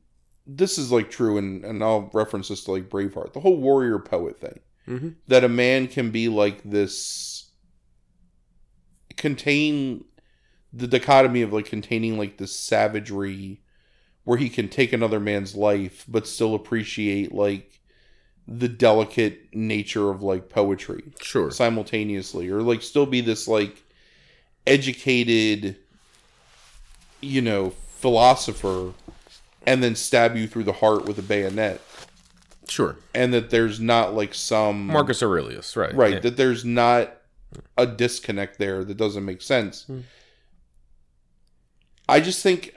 this 0.46 0.78
is 0.78 0.90
like 0.92 1.10
true 1.10 1.38
and, 1.38 1.64
and 1.64 1.82
i'll 1.82 2.10
reference 2.12 2.48
this 2.48 2.64
to 2.64 2.72
like 2.72 2.88
braveheart 2.88 3.32
the 3.32 3.40
whole 3.40 3.56
warrior 3.56 3.98
poet 3.98 4.38
thing 4.40 4.60
Mhm. 4.88 5.14
that 5.28 5.44
a 5.44 5.48
man 5.48 5.86
can 5.88 6.10
be 6.10 6.28
like 6.28 6.62
this 6.64 7.50
contain 9.16 10.04
the 10.72 10.86
dichotomy 10.86 11.42
of 11.42 11.52
like 11.52 11.66
containing 11.66 12.18
like 12.18 12.36
this 12.36 12.54
savagery 12.54 13.60
where 14.24 14.38
he 14.38 14.48
can 14.48 14.68
take 14.68 14.92
another 14.92 15.20
man's 15.20 15.54
life 15.54 16.04
but 16.08 16.26
still 16.26 16.54
appreciate 16.54 17.32
like 17.32 17.80
the 18.46 18.68
delicate 18.68 19.54
nature 19.54 20.10
of 20.10 20.22
like 20.22 20.48
poetry 20.48 21.04
sure. 21.20 21.50
simultaneously 21.50 22.48
or 22.48 22.62
like 22.62 22.82
still 22.82 23.06
be 23.06 23.20
this 23.20 23.48
like 23.48 23.82
educated 24.66 25.76
you 27.20 27.40
know 27.40 27.70
philosopher 27.70 28.92
and 29.66 29.82
then 29.82 29.94
stab 29.94 30.36
you 30.36 30.46
through 30.46 30.64
the 30.64 30.72
heart 30.72 31.04
with 31.04 31.18
a 31.18 31.22
bayonet. 31.22 31.80
Sure. 32.68 32.96
And 33.14 33.34
that 33.34 33.50
there's 33.50 33.80
not 33.80 34.14
like 34.14 34.34
some 34.34 34.86
marcus 34.86 35.22
aurelius 35.22 35.76
right. 35.76 35.94
Right 35.94 36.14
yeah. 36.14 36.20
that 36.20 36.36
there's 36.36 36.64
not 36.64 37.12
a 37.76 37.86
disconnect 37.86 38.58
there 38.58 38.84
that 38.84 38.96
doesn't 38.96 39.24
make 39.24 39.42
sense. 39.42 39.84
Hmm. 39.84 40.00
I 42.10 42.20
just 42.20 42.42
think 42.42 42.74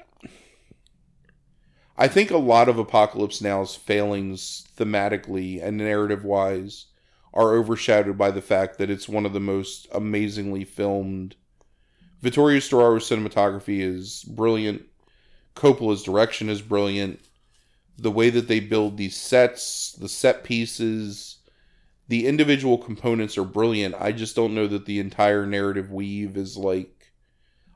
i 1.98 2.08
think 2.08 2.32
a 2.32 2.38
lot 2.38 2.70
of 2.70 2.78
apocalypse 2.78 3.42
now's 3.42 3.76
failings 3.76 4.66
thematically 4.78 5.64
and 5.64 5.78
narrative 5.78 6.24
wise 6.24 6.86
are 7.34 7.54
overshadowed 7.54 8.18
by 8.18 8.30
the 8.32 8.42
fact 8.42 8.78
that 8.78 8.90
it's 8.90 9.10
one 9.10 9.26
of 9.26 9.34
the 9.34 9.40
most 9.40 9.88
amazingly 9.92 10.64
filmed 10.64 11.36
vittorio 12.22 12.60
storaro's 12.60 13.10
cinematography 13.10 13.80
is 13.80 14.24
brilliant 14.24 14.82
coppola's 15.56 16.04
direction 16.04 16.50
is 16.50 16.62
brilliant 16.62 17.20
the 17.98 18.12
way 18.12 18.30
that 18.30 18.48
they 18.48 18.60
build 18.60 18.98
these 18.98 19.16
sets 19.18 19.94
the 19.94 20.10
set 20.10 20.44
pieces 20.44 21.38
the 22.08 22.28
individual 22.28 22.78
components 22.78 23.38
are 23.38 23.44
brilliant. 23.44 23.96
I 23.98 24.12
just 24.12 24.36
don't 24.36 24.54
know 24.54 24.68
that 24.68 24.86
the 24.86 25.00
entire 25.00 25.46
narrative 25.46 25.92
weave 25.92 26.38
is 26.38 26.58
like. 26.58 27.03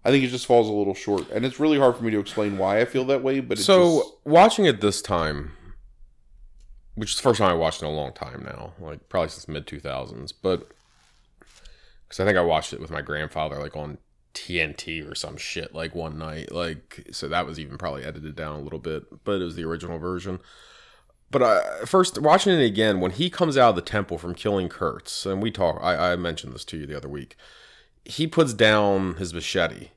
I 0.07 0.11
think 0.11 0.23
it 0.23 0.29
just 0.29 0.45
falls 0.45 0.69
a 0.69 0.71
little 0.71 0.95
short, 0.95 1.29
and 1.31 1.45
it's 1.45 1.59
really 1.59 1.77
hard 1.77 1.97
for 1.97 2.03
me 2.03 2.11
to 2.11 2.19
explain 2.19 2.57
why 2.57 2.79
I 2.79 2.85
feel 2.85 3.03
that 3.05 3.21
way. 3.21 3.41
But 3.41 3.57
it's 3.57 3.65
so 3.65 3.99
just, 3.99 4.11
watching 4.25 4.65
it 4.65 4.79
this 4.79 5.01
time 5.01 5.51
which 6.97 7.11
is 7.11 7.17
the 7.17 7.21
first 7.21 7.37
time 7.37 7.49
i 7.49 7.53
watched 7.53 7.81
in 7.81 7.87
a 7.87 7.91
long 7.91 8.11
time 8.11 8.43
now 8.43 8.73
like 8.79 9.07
probably 9.07 9.29
since 9.29 9.47
mid 9.47 9.65
2000s 9.65 10.33
but 10.41 10.67
because 12.03 12.19
i 12.19 12.25
think 12.25 12.37
i 12.37 12.41
watched 12.41 12.73
it 12.73 12.81
with 12.81 12.91
my 12.91 13.01
grandfather 13.01 13.57
like 13.59 13.77
on 13.77 13.97
tnt 14.33 15.09
or 15.09 15.15
some 15.15 15.37
shit 15.37 15.73
like 15.73 15.95
one 15.95 16.17
night 16.17 16.51
like 16.51 17.07
so 17.11 17.27
that 17.27 17.45
was 17.45 17.59
even 17.59 17.77
probably 17.77 18.03
edited 18.03 18.35
down 18.35 18.59
a 18.59 18.61
little 18.61 18.79
bit 18.79 19.23
but 19.23 19.39
it 19.39 19.43
was 19.43 19.55
the 19.55 19.63
original 19.63 19.97
version 19.97 20.39
but 21.29 21.41
uh, 21.41 21.85
first 21.85 22.21
watching 22.21 22.53
it 22.53 22.63
again 22.63 22.99
when 22.99 23.11
he 23.11 23.29
comes 23.29 23.57
out 23.57 23.69
of 23.69 23.75
the 23.75 23.81
temple 23.81 24.17
from 24.17 24.33
killing 24.33 24.67
kurtz 24.69 25.25
and 25.25 25.41
we 25.41 25.51
talk 25.51 25.79
I, 25.81 26.13
I 26.13 26.15
mentioned 26.15 26.53
this 26.53 26.65
to 26.65 26.77
you 26.77 26.85
the 26.85 26.97
other 26.97 27.09
week 27.09 27.35
he 28.05 28.27
puts 28.27 28.53
down 28.53 29.15
his 29.15 29.33
machete 29.33 29.89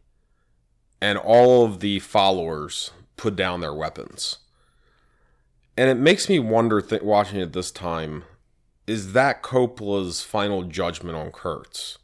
and 1.00 1.18
all 1.18 1.64
of 1.64 1.80
the 1.80 1.98
followers 2.00 2.90
put 3.16 3.36
down 3.36 3.60
their 3.60 3.74
weapons. 3.74 4.38
And 5.76 5.88
it 5.88 5.96
makes 5.96 6.28
me 6.28 6.38
wonder 6.38 6.80
th- 6.80 7.02
watching 7.02 7.40
it 7.40 7.52
this 7.52 7.70
time 7.70 8.24
is 8.86 9.12
that 9.12 9.42
coppola's 9.42 10.22
final 10.22 10.64
judgment 10.64 11.16
on 11.16 11.30
kurtz? 11.30 11.98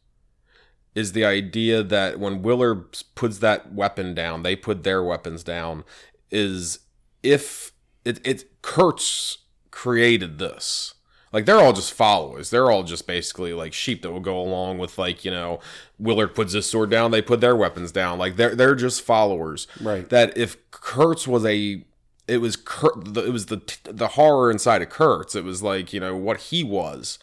Is 0.94 1.12
the 1.12 1.24
idea 1.24 1.82
that 1.82 2.20
when 2.20 2.42
willard 2.42 2.96
puts 3.14 3.38
that 3.38 3.72
weapon 3.72 4.14
down 4.14 4.42
they 4.42 4.56
put 4.56 4.82
their 4.82 5.02
weapons 5.02 5.42
down 5.42 5.84
is 6.30 6.80
if 7.22 7.72
it, 8.04 8.20
it 8.24 8.62
kurtz 8.62 9.38
created 9.70 10.38
this 10.38 10.94
like 11.36 11.44
they're 11.44 11.60
all 11.60 11.74
just 11.74 11.92
followers 11.92 12.48
they're 12.48 12.70
all 12.70 12.82
just 12.82 13.06
basically 13.06 13.52
like 13.52 13.74
sheep 13.74 14.00
that 14.00 14.10
will 14.10 14.20
go 14.20 14.40
along 14.40 14.78
with 14.78 14.96
like 14.96 15.22
you 15.22 15.30
know 15.30 15.60
willard 15.98 16.34
puts 16.34 16.54
his 16.54 16.64
sword 16.64 16.88
down 16.88 17.10
they 17.10 17.20
put 17.20 17.42
their 17.42 17.54
weapons 17.54 17.92
down 17.92 18.18
like 18.18 18.36
they're 18.36 18.54
they're 18.54 18.74
just 18.74 19.02
followers 19.02 19.66
right. 19.82 20.08
that 20.08 20.34
if 20.36 20.56
Kurtz 20.70 21.28
was 21.28 21.44
a 21.44 21.84
it 22.28 22.38
was 22.38 22.56
Kurtz, 22.56 23.18
it 23.18 23.32
was 23.32 23.46
the 23.46 23.60
the 23.84 24.08
horror 24.08 24.50
inside 24.50 24.82
of 24.82 24.88
Kurtz. 24.88 25.34
It 25.34 25.44
was 25.44 25.62
like 25.62 25.92
you 25.92 26.00
know 26.00 26.16
what 26.16 26.40
he 26.40 26.64
was 26.64 27.18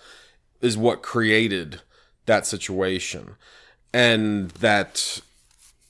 is 0.61 0.77
what 0.77 1.03
created 1.03 1.81
that 2.25 2.45
situation, 2.45 3.35
and 3.93 4.51
that 4.51 5.21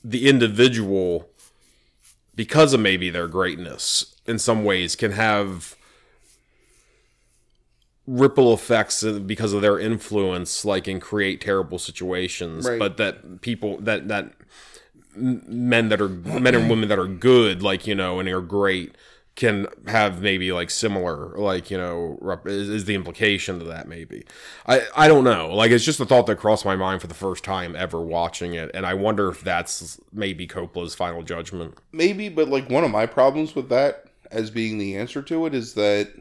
the 0.04 0.28
individual, 0.28 1.30
because 2.36 2.74
of 2.74 2.80
maybe 2.80 3.10
their 3.10 3.28
greatness, 3.28 4.16
in 4.26 4.40
some 4.40 4.64
ways 4.64 4.96
can 4.96 5.12
have 5.12 5.76
ripple 8.06 8.54
effects 8.54 9.04
because 9.04 9.54
of 9.54 9.62
their 9.62 9.80
influence, 9.80 10.66
like 10.66 10.88
and 10.88 11.02
create 11.02 11.42
terrible 11.42 11.80
situations. 11.80 12.68
Right. 12.68 12.80
But 12.80 12.98
that 12.98 13.42
people 13.42 13.80
that 13.82 14.08
that 14.08 14.34
men 15.16 15.90
that 15.90 16.02
are 16.02 16.10
men 16.10 16.56
and 16.56 16.70
women 16.70 16.90
that 16.90 17.00
are 17.00 17.08
good, 17.08 17.62
like 17.62 17.88
you 17.88 17.96
know, 17.96 18.20
and 18.20 18.28
are 18.30 18.42
great, 18.42 18.96
can 19.36 19.68
have 19.88 20.22
maybe 20.22 20.52
like 20.52 20.70
similar, 20.70 21.38
like 21.38 21.72
you 21.72 21.78
know, 21.78 22.18
rep- 22.22 22.48
is, 22.48 22.70
is 22.70 22.86
the 22.86 22.96
implication 22.96 23.60
to 23.60 23.66
that 23.66 23.88
maybe? 23.88 24.24
I 24.68 24.82
I 24.96 25.08
don't 25.08 25.24
know. 25.24 25.54
Like 25.54 25.72
it's 25.72 25.86
just 25.86 26.00
a 26.00 26.06
thought 26.06 26.28
that 26.28 26.38
crossed 26.38 26.66
my 26.66 26.76
mind 26.76 27.02
for 27.02 27.08
the 27.08 27.14
first 27.14 27.44
time 27.44 27.76
ever 27.76 28.02
watching 28.02 28.54
it, 28.54 28.72
and 28.74 28.86
I 28.86 28.94
wonder 28.96 29.30
if 29.30 29.42
that's 29.42 30.00
maybe 30.12 30.48
Coppola's 30.48 30.96
final 30.96 31.24
judgment. 31.24 31.78
maybe 31.92 32.30
but 32.30 32.48
like 32.50 32.70
one 32.70 32.84
of 32.84 32.92
my 32.92 33.06
problems 33.06 33.56
with 33.56 33.70
that 33.70 34.06
as 34.32 34.50
being 34.50 34.78
the 34.80 34.98
answer 34.98 35.22
to 35.22 35.46
it 35.46 35.54
is 35.54 35.76
that 35.76 36.12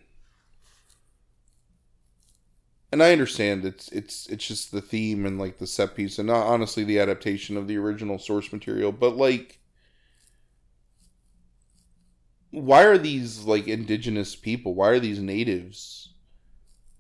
and 2.93 3.03
I 3.03 3.13
understand 3.13 3.65
it's 3.65 3.89
it's 3.89 4.27
it's 4.29 4.47
just 4.47 4.71
the 4.71 4.83
theme 4.83 5.25
and 5.27 5.39
like 5.39 5.59
the 5.59 5.67
set 5.67 5.97
piece 5.97 6.19
and 6.19 6.29
not 6.29 6.47
honestly 6.47 6.85
the 6.85 6.99
adaptation 7.01 7.57
of 7.57 7.67
the 7.67 7.79
original 7.79 8.19
source 8.19 8.53
material 8.53 8.93
but 8.93 9.17
like 9.17 9.59
why 12.51 12.85
are 12.85 12.99
these 12.99 13.45
like 13.45 13.67
indigenous 13.67 14.37
people 14.37 14.75
why 14.75 14.89
are 14.91 15.01
these 15.01 15.19
natives 15.19 16.11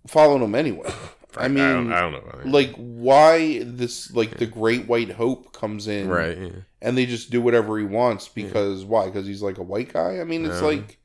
following 0.06 0.40
them 0.40 0.55
anyway 0.55 0.90
I 1.36 1.48
mean 1.48 1.64
I 1.64 1.73
don't, 1.73 1.93
I 1.93 2.01
don't 2.01 2.12
know. 2.12 2.51
like 2.51 2.74
why 2.77 3.62
this 3.64 4.12
like 4.14 4.36
the 4.36 4.47
great 4.47 4.86
white 4.86 5.12
hope 5.12 5.52
comes 5.52 5.89
in 5.89 6.09
right. 6.09 6.36
yeah. 6.36 6.51
and 6.82 6.97
they 6.97 7.06
just 7.06 7.31
do 7.31 7.40
whatever 7.40 7.78
he 7.78 7.85
wants 7.86 8.28
because 8.28 8.85
why? 8.85 9.06
Because 9.06 9.27
he's 9.27 9.40
like 9.40 9.56
a 9.56 9.62
white 9.62 9.90
guy. 9.94 10.20
I 10.20 10.24
mean, 10.24 10.44
it's 10.44 10.60
Yeah. 10.60 10.66
like 10.66 10.98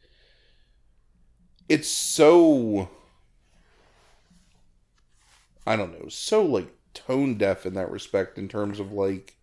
it's 1.70 1.88
so 1.88 2.90
I 5.68 5.76
don't 5.76 6.00
know, 6.00 6.08
so 6.10 6.44
like 6.44 6.74
tone 6.96 7.38
deaf 7.38 7.66
in 7.68 7.76
that 7.76 7.92
respect 7.92 8.38
in 8.40 8.48
terms 8.48 8.80
of 8.80 8.92
like 8.92 9.38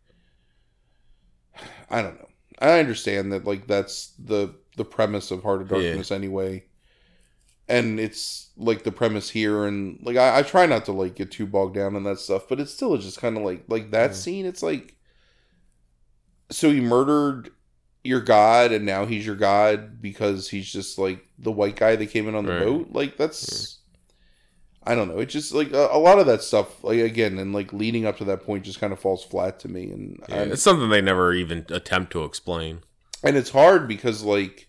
I 1.91 2.03
don't 2.03 2.19
know. 2.19 2.29
I 2.61 2.79
understand 2.79 3.33
that 3.33 3.45
like 3.45 3.67
that's 3.67 4.09
the 4.19 4.55
the 4.77 4.85
premise 4.85 5.31
of 5.31 5.43
Heart 5.43 5.63
of 5.63 5.71
Yeah. 5.71 5.77
Darkness 5.83 6.11
anyway. 6.11 6.65
And 7.69 7.99
it's 7.99 8.51
like 8.59 8.83
the 8.85 8.93
premise 8.93 9.31
here 9.31 9.65
and 9.65 9.99
like 10.03 10.17
I, 10.17 10.39
I 10.39 10.43
try 10.43 10.67
not 10.67 10.85
to 10.87 10.93
like 10.93 11.15
get 11.15 11.31
too 11.31 11.47
bogged 11.47 11.75
down 11.75 11.97
in 11.97 12.05
that 12.05 12.19
stuff, 12.21 12.49
but 12.49 12.61
it's 12.61 12.73
still 12.75 12.97
just 12.99 13.19
kind 13.19 13.37
of 13.39 13.43
like 13.43 13.65
like 13.69 13.91
that 13.93 14.11
Yeah. 14.11 14.17
scene, 14.17 14.47
it's 14.47 14.63
like 14.63 14.97
so 16.51 16.71
he 16.71 16.81
murdered 16.81 17.51
your 18.03 18.21
god 18.21 18.71
and 18.73 18.85
now 18.85 19.07
he's 19.07 19.25
your 19.25 19.35
god 19.37 20.01
because 20.03 20.49
he's 20.51 20.71
just 20.71 20.99
like 20.99 21.25
the 21.39 21.51
white 21.53 21.77
guy 21.77 21.97
that 21.97 22.11
came 22.11 22.29
in 22.29 22.35
on 22.35 22.45
the 22.45 22.53
Right. 22.53 22.65
boat 22.65 22.89
like 22.93 23.17
that's 23.17 23.79
i 24.87 24.95
don't 24.95 25.09
know 25.09 25.19
it 25.19 25.27
just 25.27 25.53
like 25.55 25.73
a, 25.73 25.89
a 25.93 25.99
lot 25.99 26.19
of 26.19 26.27
that 26.27 26.43
stuff 26.43 26.83
like 26.85 26.99
again 27.01 27.39
and 27.39 27.53
like 27.55 27.73
leading 27.73 28.05
up 28.07 28.17
to 28.19 28.25
that 28.25 28.43
point 28.45 28.65
just 28.65 28.81
kind 28.81 28.93
of 28.93 28.99
falls 29.01 29.25
flat 29.25 29.59
to 29.61 29.69
me 29.69 29.85
and 29.91 30.23
Yeah, 30.29 30.43
it's 30.43 30.63
something 30.63 30.89
they 30.91 31.01
never 31.01 31.33
even 31.33 31.65
attempt 31.71 32.13
to 32.13 32.25
explain. 32.25 32.81
and 33.23 33.37
it's 33.37 33.51
hard 33.51 33.89
because 33.89 34.23
like 34.23 34.69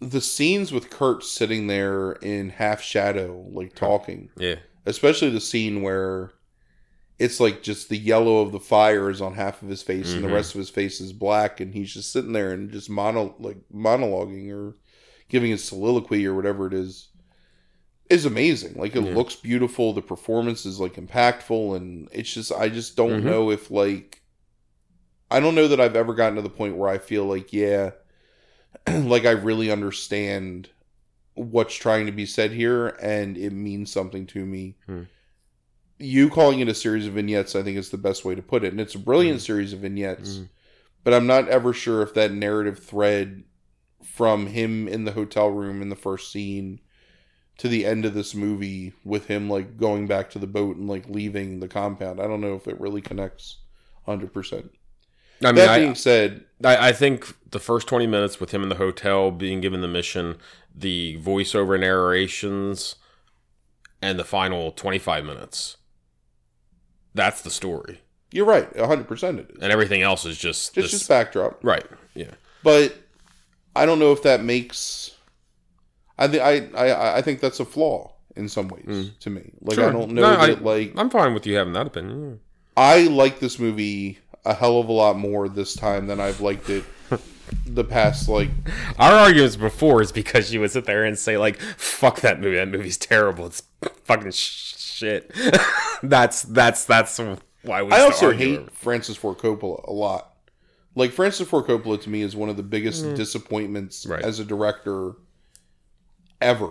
the 0.00 0.20
scenes 0.20 0.72
with 0.72 0.90
kurtz 0.90 1.30
sitting 1.30 1.66
there 1.66 2.12
in 2.12 2.50
half 2.50 2.80
shadow 2.80 3.44
like 3.50 3.74
talking 3.74 4.30
Yeah. 4.36 4.56
especially 4.86 5.30
the 5.30 5.40
scene 5.40 5.82
where 5.82 6.32
it's 7.18 7.40
like 7.40 7.64
just 7.64 7.88
the 7.88 7.98
yellow 7.98 8.38
of 8.42 8.52
the 8.52 8.60
fire 8.60 9.10
is 9.10 9.20
on 9.20 9.34
half 9.34 9.60
of 9.60 9.68
his 9.68 9.82
face 9.82 10.12
and 10.12 10.22
the 10.22 10.28
Mhm. 10.28 10.34
rest 10.34 10.54
of 10.54 10.60
his 10.60 10.70
face 10.70 11.00
is 11.00 11.12
black 11.12 11.58
and 11.58 11.74
he's 11.74 11.92
just 11.92 12.12
sitting 12.12 12.32
there 12.32 12.52
and 12.52 12.70
just 12.70 12.88
mono 12.88 13.34
like 13.40 13.58
monologuing 13.74 14.52
or 14.52 14.76
giving 15.28 15.50
his 15.50 15.64
soliloquy 15.64 16.24
or 16.26 16.34
whatever 16.34 16.68
it 16.68 16.72
is 16.74 17.08
is 18.10 18.24
amazing 18.24 18.74
like 18.74 18.96
it 18.96 19.02
Yeah. 19.04 19.14
looks 19.14 19.36
beautiful 19.36 19.92
the 19.92 20.00
performance 20.02 20.64
is 20.64 20.80
like 20.80 20.94
impactful 20.94 21.76
and 21.76 22.08
it's 22.12 22.32
just 22.32 22.50
i 22.52 22.68
just 22.68 22.96
don't 22.96 23.20
Mhm. 23.20 23.24
know 23.24 23.50
if 23.50 23.70
like 23.70 24.22
i 25.30 25.40
don't 25.40 25.54
know 25.54 25.68
that 25.68 25.80
i've 25.80 25.96
ever 25.96 26.14
gotten 26.14 26.36
to 26.36 26.42
the 26.42 26.48
point 26.48 26.76
where 26.76 26.88
i 26.88 26.98
feel 26.98 27.24
like 27.24 27.52
yeah 27.52 27.90
like 28.88 29.26
i 29.26 29.30
really 29.30 29.70
understand 29.70 30.70
what's 31.34 31.74
trying 31.74 32.06
to 32.06 32.12
be 32.12 32.26
said 32.26 32.52
here 32.52 32.88
and 33.02 33.36
it 33.36 33.52
means 33.52 33.92
something 33.92 34.26
to 34.26 34.44
me 34.44 34.76
Hmm. 34.86 35.02
you 35.98 36.30
calling 36.30 36.60
it 36.60 36.68
a 36.68 36.74
series 36.74 37.06
of 37.06 37.12
vignettes 37.14 37.54
i 37.54 37.62
think 37.62 37.76
is 37.76 37.90
the 37.90 37.98
best 37.98 38.24
way 38.24 38.34
to 38.34 38.42
put 38.42 38.64
it 38.64 38.72
and 38.72 38.80
it's 38.80 38.94
a 38.94 38.98
brilliant 38.98 39.40
series 39.42 39.72
of 39.72 39.80
vignettes 39.80 40.38
Mhm. 40.38 40.48
but 41.04 41.12
i'm 41.14 41.26
not 41.26 41.48
ever 41.48 41.72
sure 41.74 42.02
if 42.02 42.14
that 42.14 42.32
narrative 42.32 42.78
thread 42.78 43.44
from 44.02 44.46
him 44.46 44.88
in 44.88 45.04
the 45.04 45.12
hotel 45.12 45.48
room 45.50 45.82
in 45.82 45.90
the 45.90 45.96
first 45.96 46.32
scene 46.32 46.80
to 47.58 47.68
the 47.68 47.84
end 47.84 48.04
of 48.04 48.14
this 48.14 48.34
movie 48.34 48.92
with 49.04 49.26
him 49.26 49.50
like 49.50 49.76
going 49.76 50.06
back 50.06 50.30
to 50.30 50.38
the 50.38 50.46
boat 50.46 50.76
and 50.76 50.88
like 50.88 51.08
leaving 51.08 51.60
the 51.60 51.68
compound 51.68 52.20
i 52.20 52.26
don't 52.26 52.40
know 52.40 52.54
if 52.54 52.66
it 52.66 52.80
really 52.80 53.00
connects 53.00 53.58
100% 54.06 54.70
I 55.40 55.46
mean, 55.46 55.54
that 55.56 55.68
I, 55.68 55.78
being 55.78 55.94
said 55.94 56.44
I, 56.64 56.88
I 56.88 56.92
think 56.92 57.34
the 57.50 57.60
first 57.60 57.86
20 57.88 58.06
minutes 58.06 58.40
with 58.40 58.52
him 58.52 58.62
in 58.62 58.68
the 58.68 58.74
hotel 58.76 59.30
being 59.30 59.60
given 59.60 59.80
the 59.82 59.88
mission, 59.88 60.36
the 60.74 61.16
voiceover 61.22 61.78
narrations, 61.78 62.96
and 64.02 64.18
the 64.18 64.24
final 64.24 64.72
25 64.72 65.24
minutes. 65.24 65.76
That's 67.14 67.40
the 67.42 67.50
story. 67.50 68.00
you're 68.32 68.46
right 68.46 68.72
100% 68.74 69.38
it 69.38 69.50
is 69.50 69.58
And 69.62 69.72
everything 69.72 70.02
else 70.02 70.24
is 70.24 70.36
just 70.38 70.74
just. 70.74 70.90
this- 70.90 70.90
just 70.90 71.08
backdrop 71.08 71.62
right. 71.62 71.86
Yeah. 72.14 72.32
but 72.64 72.96
I 73.76 73.86
don't 73.86 73.98
know 74.00 74.10
if 74.12 74.22
that 74.24 74.42
makes. 74.42 75.12
I 76.18 76.28
think 76.28 76.42
I, 76.42 76.66
I 76.76 77.16
I 77.18 77.22
think 77.22 77.40
that's 77.40 77.60
a 77.60 77.64
flaw 77.64 78.12
in 78.36 78.48
some 78.48 78.68
ways 78.68 78.84
Mm. 78.86 79.18
to 79.20 79.30
me. 79.30 79.50
Like 79.60 79.76
Sure. 79.76 79.88
I 79.88 79.92
don't 79.92 80.10
know 80.12 80.22
No, 80.22 80.30
that 80.30 80.50
I- 80.58 80.60
like 80.62 80.92
I'm 80.96 81.10
fine 81.10 81.34
with 81.34 81.46
you 81.46 81.56
having 81.56 81.72
that 81.74 81.86
opinion. 81.86 82.40
I 82.76 83.02
like 83.04 83.40
this 83.40 83.58
movie 83.58 84.18
a 84.44 84.54
hell 84.54 84.78
of 84.80 84.88
a 84.88 84.92
lot 84.92 85.16
more 85.18 85.48
this 85.48 85.74
time 85.74 86.06
than 86.06 86.20
I've 86.20 86.40
liked 86.40 86.70
it 86.70 86.84
the 87.66 87.84
past 87.84 88.28
like 88.28 88.50
Our 88.98 89.12
arguments 89.12 89.56
before 89.56 90.00
is 90.02 90.12
because 90.12 90.52
you 90.52 90.60
would 90.60 90.70
sit 90.70 90.84
there 90.84 91.04
and 91.04 91.18
say, 91.18 91.36
like, 91.38 91.58
fuck 91.60 92.20
that 92.20 92.40
movie. 92.40 92.56
That 92.56 92.68
movie's 92.68 92.96
terrible. 92.96 93.46
It's 93.46 93.62
fucking 94.04 94.30
sh- 94.30 94.74
shit. 94.78 95.32
that's, 96.02 96.42
that's, 96.42 96.84
that's 96.84 97.18
why 97.62 97.82
we 97.82 97.90
I 97.92 98.00
also 98.00 98.32
hate 98.32 98.60
over. 98.60 98.70
Francis 98.72 99.16
Ford 99.16 99.38
Coppola 99.38 99.86
a 99.88 99.92
lot. 99.92 100.34
Like 100.94 101.12
Francis 101.12 101.48
Ford 101.48 101.66
Coppola 101.66 102.00
to 102.02 102.10
me 102.10 102.22
is 102.22 102.34
one 102.36 102.48
of 102.48 102.56
the 102.56 102.62
biggest 102.62 103.14
disappointments 103.14 104.04
Mm. 104.06 104.10
Right. 104.10 104.24
as 104.24 104.38
a 104.40 104.44
director 104.44 105.12
ever. 106.40 106.70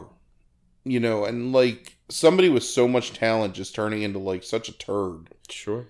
You 0.83 0.99
know, 1.01 1.25
and 1.25 1.51
like 1.51 1.97
somebody 2.09 2.47
with 2.49 2.63
so 2.63 2.87
much 2.87 3.11
talent 3.13 3.53
just 3.53 3.75
turning 3.75 4.01
into 4.03 4.19
like 4.19 4.43
such 4.43 4.69
a 4.69 4.73
turd. 4.77 5.29
Sure. 5.49 5.85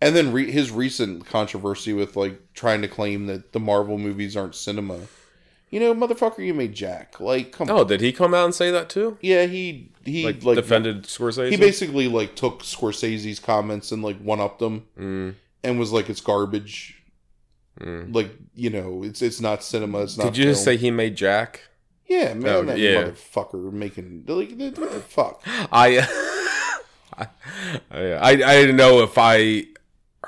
And 0.00 0.14
then 0.16 0.32
re- 0.32 0.50
his 0.50 0.70
recent 0.70 1.26
controversy 1.26 1.92
with 1.92 2.16
like 2.16 2.40
trying 2.54 2.80
to 2.82 2.88
claim 2.88 3.26
that 3.26 3.52
the 3.52 3.60
Marvel 3.60 3.98
movies 3.98 4.36
aren't 4.36 4.54
cinema. 4.54 5.00
You 5.70 5.80
know, 5.80 5.94
motherfucker, 5.94 6.38
you 6.38 6.54
made 6.54 6.72
Jack. 6.72 7.20
Like, 7.20 7.52
come 7.52 7.68
on. 7.68 7.78
Oh, 7.80 7.84
did 7.84 8.00
he 8.00 8.10
come 8.10 8.32
out 8.32 8.46
and 8.46 8.54
say 8.54 8.70
that 8.70 8.88
too? 8.88 9.18
Yeah, 9.20 9.44
he 9.44 9.92
he 10.02 10.24
Like, 10.24 10.42
like, 10.42 10.56
defended 10.56 11.02
Scorsese? 11.02 11.50
he 11.50 11.58
basically 11.58 12.08
like 12.08 12.34
took 12.36 12.62
Scorsese's 12.62 13.38
comments 13.38 13.92
and 13.92 14.02
like 14.02 14.18
one 14.18 14.40
upped 14.40 14.60
them 14.60 14.86
Mm, 14.98 15.34
and 15.62 15.78
was 15.78 15.92
like 15.92 16.08
it's 16.08 16.22
garbage. 16.22 17.02
mm. 17.78 18.14
Like 18.14 18.30
you 18.54 18.70
know, 18.70 19.02
it's 19.04 19.20
it's 19.20 19.42
not 19.42 19.62
cinema. 19.62 20.04
It's 20.04 20.16
not. 20.16 20.24
Did 20.28 20.38
you 20.38 20.44
just 20.44 20.64
say 20.64 20.78
he 20.78 20.90
made 20.90 21.16
Jack? 21.16 21.64
Yeah, 22.08 22.32
oh, 22.32 22.38
man, 22.40 22.46
Oh, 22.54 22.62
that 22.64 22.78
yeah. 22.78 23.02
motherfucker 23.04 23.70
making 23.72 24.24
like 24.26 24.50
what 24.50 24.92
the 24.92 25.00
fuck. 25.00 25.42
I, 25.46 25.98
I, 27.18 27.26
I, 27.90 28.30
I 28.30 28.34
didn't 28.36 28.76
know 28.76 29.00
if 29.02 29.18
I 29.18 29.64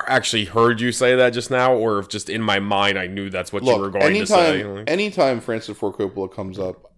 actually 0.07 0.45
heard 0.45 0.79
you 0.79 0.91
say 0.91 1.15
that 1.15 1.31
just 1.31 1.49
now, 1.51 1.73
or 1.73 1.99
if 1.99 2.07
just 2.09 2.29
in 2.29 2.41
my 2.41 2.59
mind 2.59 2.97
I 2.99 3.07
knew 3.07 3.29
that's 3.29 3.51
what 3.51 3.63
you 3.63 3.75
were 3.75 3.89
Look, 3.89 3.93
going 3.93 4.13
to 4.13 4.25
say. 4.27 4.61
anytime 4.61 4.83
anytime 4.87 5.41
Francis 5.41 5.77
Ford 5.77 5.95
Coppola 5.95 6.31
comes 6.31 6.59
up, 6.59 6.93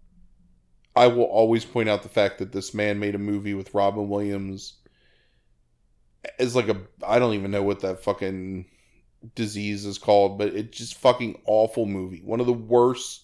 I 0.96 1.08
will 1.08 1.24
always 1.24 1.66
point 1.66 1.90
out 1.90 2.04
the 2.04 2.10
fact 2.10 2.40
that 2.40 2.52
this 2.52 2.74
man 2.74 3.00
made 3.00 3.16
a 3.16 3.20
movie 3.20 3.54
with 3.54 3.74
Robin 3.74 4.10
Williams. 4.10 4.74
Is 6.40 6.56
like 6.56 6.70
a 6.70 6.78
I 7.06 7.20
don't 7.20 7.34
even 7.34 7.52
know 7.52 7.64
what 7.64 7.82
that 7.82 8.04
fucking 8.04 8.66
disease 9.36 9.86
is 9.86 9.98
called, 9.98 10.38
but 10.38 10.50
it's 10.50 10.78
just 10.78 10.96
fucking 10.96 11.42
awful 11.46 11.86
movie. 11.86 12.22
One 12.24 12.40
of 12.40 12.46
the 12.46 12.54
worst, 12.54 13.23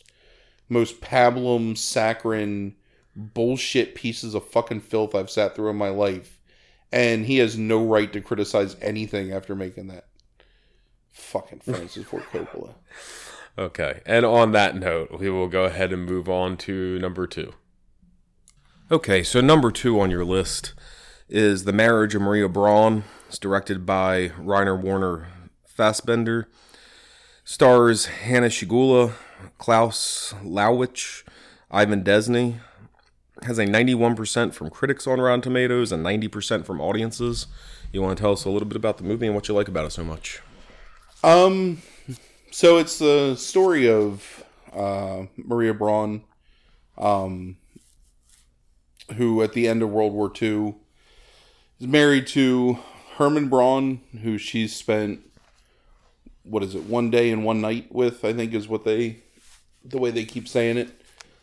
most 0.70 1.02
pablum 1.02 1.78
saccharine 1.78 2.76
bullshit 3.16 3.96
pieces 3.96 4.34
of 4.34 4.48
fucking 4.48 4.82
filth 4.82 5.14
I've 5.14 5.30
sat 5.30 5.56
through 5.56 5.70
in 5.70 5.76
my 5.76 5.90
life. 5.90 6.40
And 6.91 7.26
he 7.26 7.38
has 7.38 7.58
no 7.58 7.86
right 7.86 8.12
to 8.14 8.22
criticize 8.22 8.76
anything 8.82 9.32
after 9.32 9.56
making 9.56 9.88
that. 9.88 10.08
Fucking 11.12 11.60
Francis 11.60 12.06
Ford 12.06 12.24
Coppola. 12.32 12.74
Okay, 13.58 14.00
and 14.06 14.26
on 14.26 14.54
that 14.54 14.78
note, 14.78 15.20
we 15.20 15.30
will 15.30 15.50
go 15.50 15.66
ahead 15.66 15.91
and 15.91 16.06
move 16.06 16.30
on 16.30 16.56
to 16.58 16.98
number 17.00 17.28
two. 17.28 17.52
Okay, 18.90 19.22
so 19.22 19.41
number 19.41 19.70
two 19.70 20.00
on 20.00 20.10
your 20.10 20.24
list 20.24 20.74
is 21.28 21.66
The 21.66 21.74
Marriage 21.74 22.16
of 22.16 22.22
Maria 22.22 22.48
Braun. 22.48 23.04
It's 23.28 23.38
directed 23.38 23.86
by 23.86 24.32
Rainer 24.38 24.78
Werner 24.78 25.28
Fassbinder. 25.78 26.46
Stars 27.44 28.06
Hanna 28.06 28.48
Schygulla, 28.48 29.12
Klaus 29.57 30.34
Löwitsch, 30.44 31.24
Ivan 31.72 32.03
Desny, 32.03 32.60
has 33.44 33.57
a 33.57 33.66
91% 33.66 34.53
from 34.53 34.70
critics 34.70 35.07
on 35.07 35.22
Rotten 35.22 35.41
Tomatoes 35.41 35.91
and 35.91 36.06
90% 36.06 36.66
from 36.66 36.82
audiences. 36.82 37.48
You 37.91 38.02
want 38.02 38.18
to 38.18 38.22
tell 38.22 38.34
us 38.34 38.45
a 38.45 38.49
little 38.49 38.68
bit 38.68 38.76
about 38.76 38.98
the 38.98 39.03
movie 39.03 39.26
and 39.26 39.36
what 39.36 39.48
you 39.48 39.53
like 39.53 39.68
about 39.68 39.86
it 39.86 39.91
so 39.91 40.03
much? 40.03 40.41
Um, 41.24 41.82
so 42.52 42.78
it's 42.78 42.99
the 42.99 43.36
story 43.36 43.90
of 43.90 44.44
uh, 44.74 45.24
Maria 45.38 45.74
Braun, 45.74 46.24
um, 46.98 47.57
who 49.16 49.41
at 49.41 49.53
the 49.53 49.68
end 49.68 49.82
of 49.82 49.90
World 49.90 50.14
War 50.14 50.32
II 50.41 50.76
is 51.80 51.88
married 51.88 52.28
to 52.28 52.80
Herman 53.16 53.49
Braun, 53.49 54.02
who 54.22 54.38
she's 54.38 54.76
spent 54.76 55.22
what 56.44 56.64
is 56.64 56.76
it, 56.76 56.86
one 56.86 57.10
day 57.10 57.32
and 57.32 57.45
one 57.45 57.61
night 57.61 57.91
with, 57.91 58.26
I 58.26 58.34
think 58.34 58.53
is 58.53 58.68
what 58.68 58.84
they 58.84 59.20
the 59.84 59.97
way 59.97 60.11
they 60.11 60.26
keep 60.26 60.47
saying 60.47 60.77
it. 60.77 60.89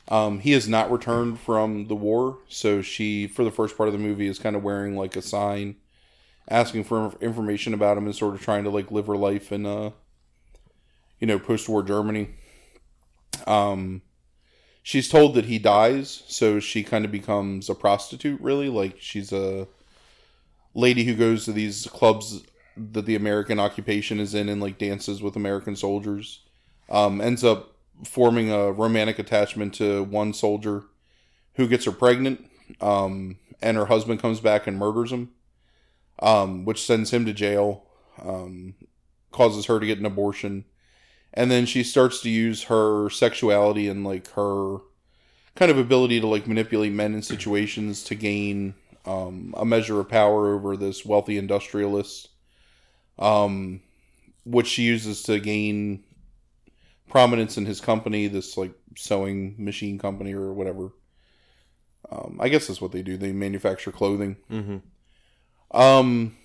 Um, 0.09 0.39
he 0.39 0.53
has 0.53 0.69
not 0.69 0.91
returned 0.91 1.41
from 1.41 1.89
the 1.89 1.97
war, 1.97 2.39
so 2.49 2.81
she, 2.81 3.27
for 3.27 3.43
the 3.43 3.51
first 3.51 3.77
part 3.77 3.89
of 3.89 3.93
the 3.93 3.99
movie, 3.99 4.29
is 4.29 4.39
kind 4.39 4.55
of 4.55 4.63
wearing 4.63 4.97
like 4.97 5.17
a 5.17 5.23
sign 5.23 5.77
asking 6.49 6.85
for 6.85 7.13
information 7.21 7.75
about 7.75 7.99
him 7.99 8.07
and 8.07 8.15
sort 8.15 8.35
of 8.35 8.41
trying 8.41 8.65
to 8.65 8.71
like 8.71 8.91
live 8.91 9.07
her 9.07 9.17
life 9.17 9.53
in 9.53 9.67
uh 9.67 9.91
you 11.19 11.27
know 11.27 11.39
post-war 11.39 11.83
Germany. 11.83 12.31
Um 13.47 14.03
she's 14.83 15.09
told 15.09 15.35
that 15.35 15.47
he 15.47 15.59
dies, 15.59 16.23
so 16.29 16.61
she 16.61 16.83
kind 16.83 17.05
of 17.05 17.11
becomes 17.11 17.69
a 17.69 17.75
prostitute 17.75 18.41
really, 18.41 18.69
like 18.69 18.97
she's 19.01 19.33
a 19.33 19.67
lady 20.75 21.05
who 21.05 21.15
goes 21.15 21.45
to 21.45 21.53
these 21.53 21.87
clubs 21.87 22.43
that 22.77 23.07
the 23.07 23.17
American 23.17 23.59
occupation 23.59 24.21
is 24.21 24.35
in 24.35 24.49
and 24.49 24.61
like 24.61 24.79
dances 24.79 25.23
with 25.23 25.37
American 25.37 25.75
soldiers. 25.75 26.41
Um 26.89 27.21
ends 27.21 27.43
up 27.43 27.76
forming 28.05 28.51
a 28.51 28.73
romantic 28.73 29.19
attachment 29.19 29.75
to 29.75 30.05
one 30.05 30.33
soldier 30.33 30.85
who 31.55 31.67
gets 31.67 31.85
her 31.85 31.93
pregnant. 31.93 32.49
Um 32.81 33.39
and 33.63 33.77
her 33.77 33.87
husband 33.87 34.21
comes 34.21 34.41
back 34.41 34.67
and 34.67 34.79
murders 34.79 35.11
him 35.11 35.31
um, 36.19 36.65
which 36.65 36.85
sends 36.85 37.11
him 37.11 37.27
to 37.27 37.33
jail, 37.33 37.85
um, 38.23 38.75
causes 39.33 39.67
her 39.67 39.79
to 39.79 39.87
get 39.87 39.99
an 39.99 40.07
abortion, 40.07 40.65
and 41.35 41.51
then 41.51 41.67
she 41.67 41.83
starts 41.83 42.21
to 42.21 42.31
use 42.31 42.65
her 42.65 43.11
sexuality 43.11 43.89
and 43.89 44.05
like 44.05 44.31
her 44.33 44.79
kind 45.55 45.71
of 45.71 45.79
ability 45.79 46.21
to 46.21 46.27
like 46.27 46.47
manipulate 46.47 46.93
men 46.93 47.15
in 47.15 47.23
situations 47.23 48.03
to 48.05 48.15
gain 48.15 48.75
um, 49.05 49.55
a 49.57 49.65
measure 49.65 50.01
of 50.01 50.09
power 50.09 50.55
over 50.55 50.77
this 50.77 51.05
wealthy 51.05 51.37
industrialist, 51.37 52.29
um, 53.19 53.81
which 54.45 54.67
she 54.67 54.83
uses 54.83 55.23
to 55.23 55.39
gain 55.39 56.03
prominence 57.09 57.57
in 57.57 57.67
his 57.67 57.81
company, 57.81 58.27
this 58.29 58.57
like 58.57 58.73
sewing 58.97 59.55
machine 59.59 59.99
company 59.99 60.35
or 60.35 60.53
whatever. 60.53 60.91
Um, 62.11 62.39
I 62.41 62.49
guess 62.49 62.67
that's 62.67 62.81
what 62.81 62.93
they 62.93 63.03
do. 63.03 63.17
They 63.17 63.33
manufacture 63.33 63.93
clothing. 63.93 64.37
Mm-hmm. 64.51 65.77
Um, 65.77 66.37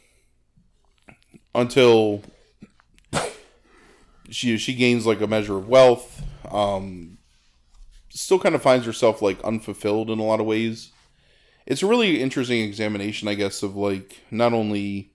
until 1.53 2.23
she 4.29 4.57
she 4.57 4.73
gains 4.73 5.05
like 5.05 5.21
a 5.21 5.27
measure 5.27 5.57
of 5.57 5.67
wealth. 5.67 6.23
Um, 6.49 7.17
still 8.09 8.39
kind 8.39 8.55
of 8.55 8.61
finds 8.61 8.85
herself 8.85 9.21
like 9.21 9.41
unfulfilled 9.43 10.09
in 10.09 10.19
a 10.19 10.23
lot 10.23 10.39
of 10.39 10.45
ways. 10.45 10.91
It's 11.65 11.83
a 11.83 11.88
really 11.88 12.21
interesting 12.21 12.61
examination, 12.61 13.27
I 13.27 13.35
guess, 13.35 13.63
of 13.63 13.75
like 13.75 14.21
not 14.31 14.53
only 14.53 15.13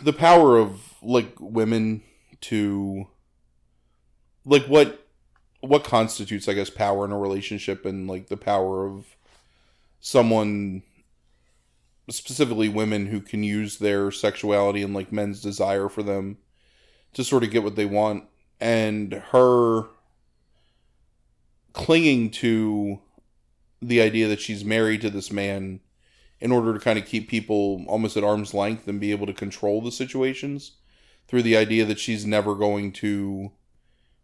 the 0.00 0.12
power 0.12 0.56
of 0.58 0.94
like 1.02 1.34
women 1.40 2.02
to 2.42 3.08
like 4.46 4.64
what 4.66 5.06
what 5.60 5.84
constitutes, 5.84 6.48
I 6.48 6.54
guess, 6.54 6.70
power 6.70 7.04
in 7.04 7.12
a 7.12 7.18
relationship 7.18 7.84
and 7.84 8.08
like 8.08 8.28
the 8.28 8.36
power 8.36 8.86
of 8.86 9.16
someone 10.00 10.82
specifically 12.08 12.68
women 12.68 13.06
who 13.06 13.20
can 13.20 13.42
use 13.42 13.78
their 13.78 14.12
sexuality 14.12 14.82
and 14.82 14.94
like 14.94 15.10
men's 15.10 15.42
desire 15.42 15.88
for 15.88 16.04
them 16.04 16.38
to 17.14 17.24
sort 17.24 17.42
of 17.42 17.50
get 17.50 17.64
what 17.64 17.74
they 17.74 17.86
want. 17.86 18.24
And 18.60 19.12
her 19.30 19.86
clinging 21.72 22.30
to 22.30 23.00
the 23.82 24.00
idea 24.00 24.28
that 24.28 24.40
she's 24.40 24.64
married 24.64 25.00
to 25.00 25.10
this 25.10 25.32
man 25.32 25.80
in 26.40 26.52
order 26.52 26.72
to 26.72 26.78
kind 26.78 26.98
of 26.98 27.06
keep 27.06 27.28
people 27.28 27.84
almost 27.88 28.16
at 28.16 28.24
arm's 28.24 28.54
length 28.54 28.86
and 28.86 29.00
be 29.00 29.10
able 29.10 29.26
to 29.26 29.32
control 29.32 29.80
the 29.80 29.92
situations 29.92 30.72
through 31.26 31.42
the 31.42 31.56
idea 31.56 31.84
that 31.84 31.98
she's 31.98 32.24
never 32.24 32.54
going 32.54 32.92
to 32.92 33.50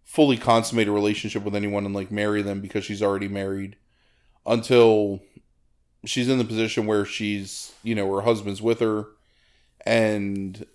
fully 0.05 0.37
consummate 0.37 0.89
a 0.89 0.93
relationship 0.93 1.43
with 1.43 1.55
anyone 1.55 1.87
and 1.87 1.95
like 1.95 2.11
marry 2.11 2.43
them 2.43 2.61
because 2.61 2.85
she's 2.85 3.03
already 3.03 3.29
married 3.29 3.77
until 4.47 5.20
she's 6.05 6.29
in 6.29 6.39
the 6.39 6.45
position 6.45 6.87
where 6.87 7.05
she's 7.05 7.73
you 7.83 7.95
know 7.95 8.12
her 8.15 8.23
husband's 8.23 8.62
with 8.62 8.81
her. 8.81 9.07
And 9.85 10.66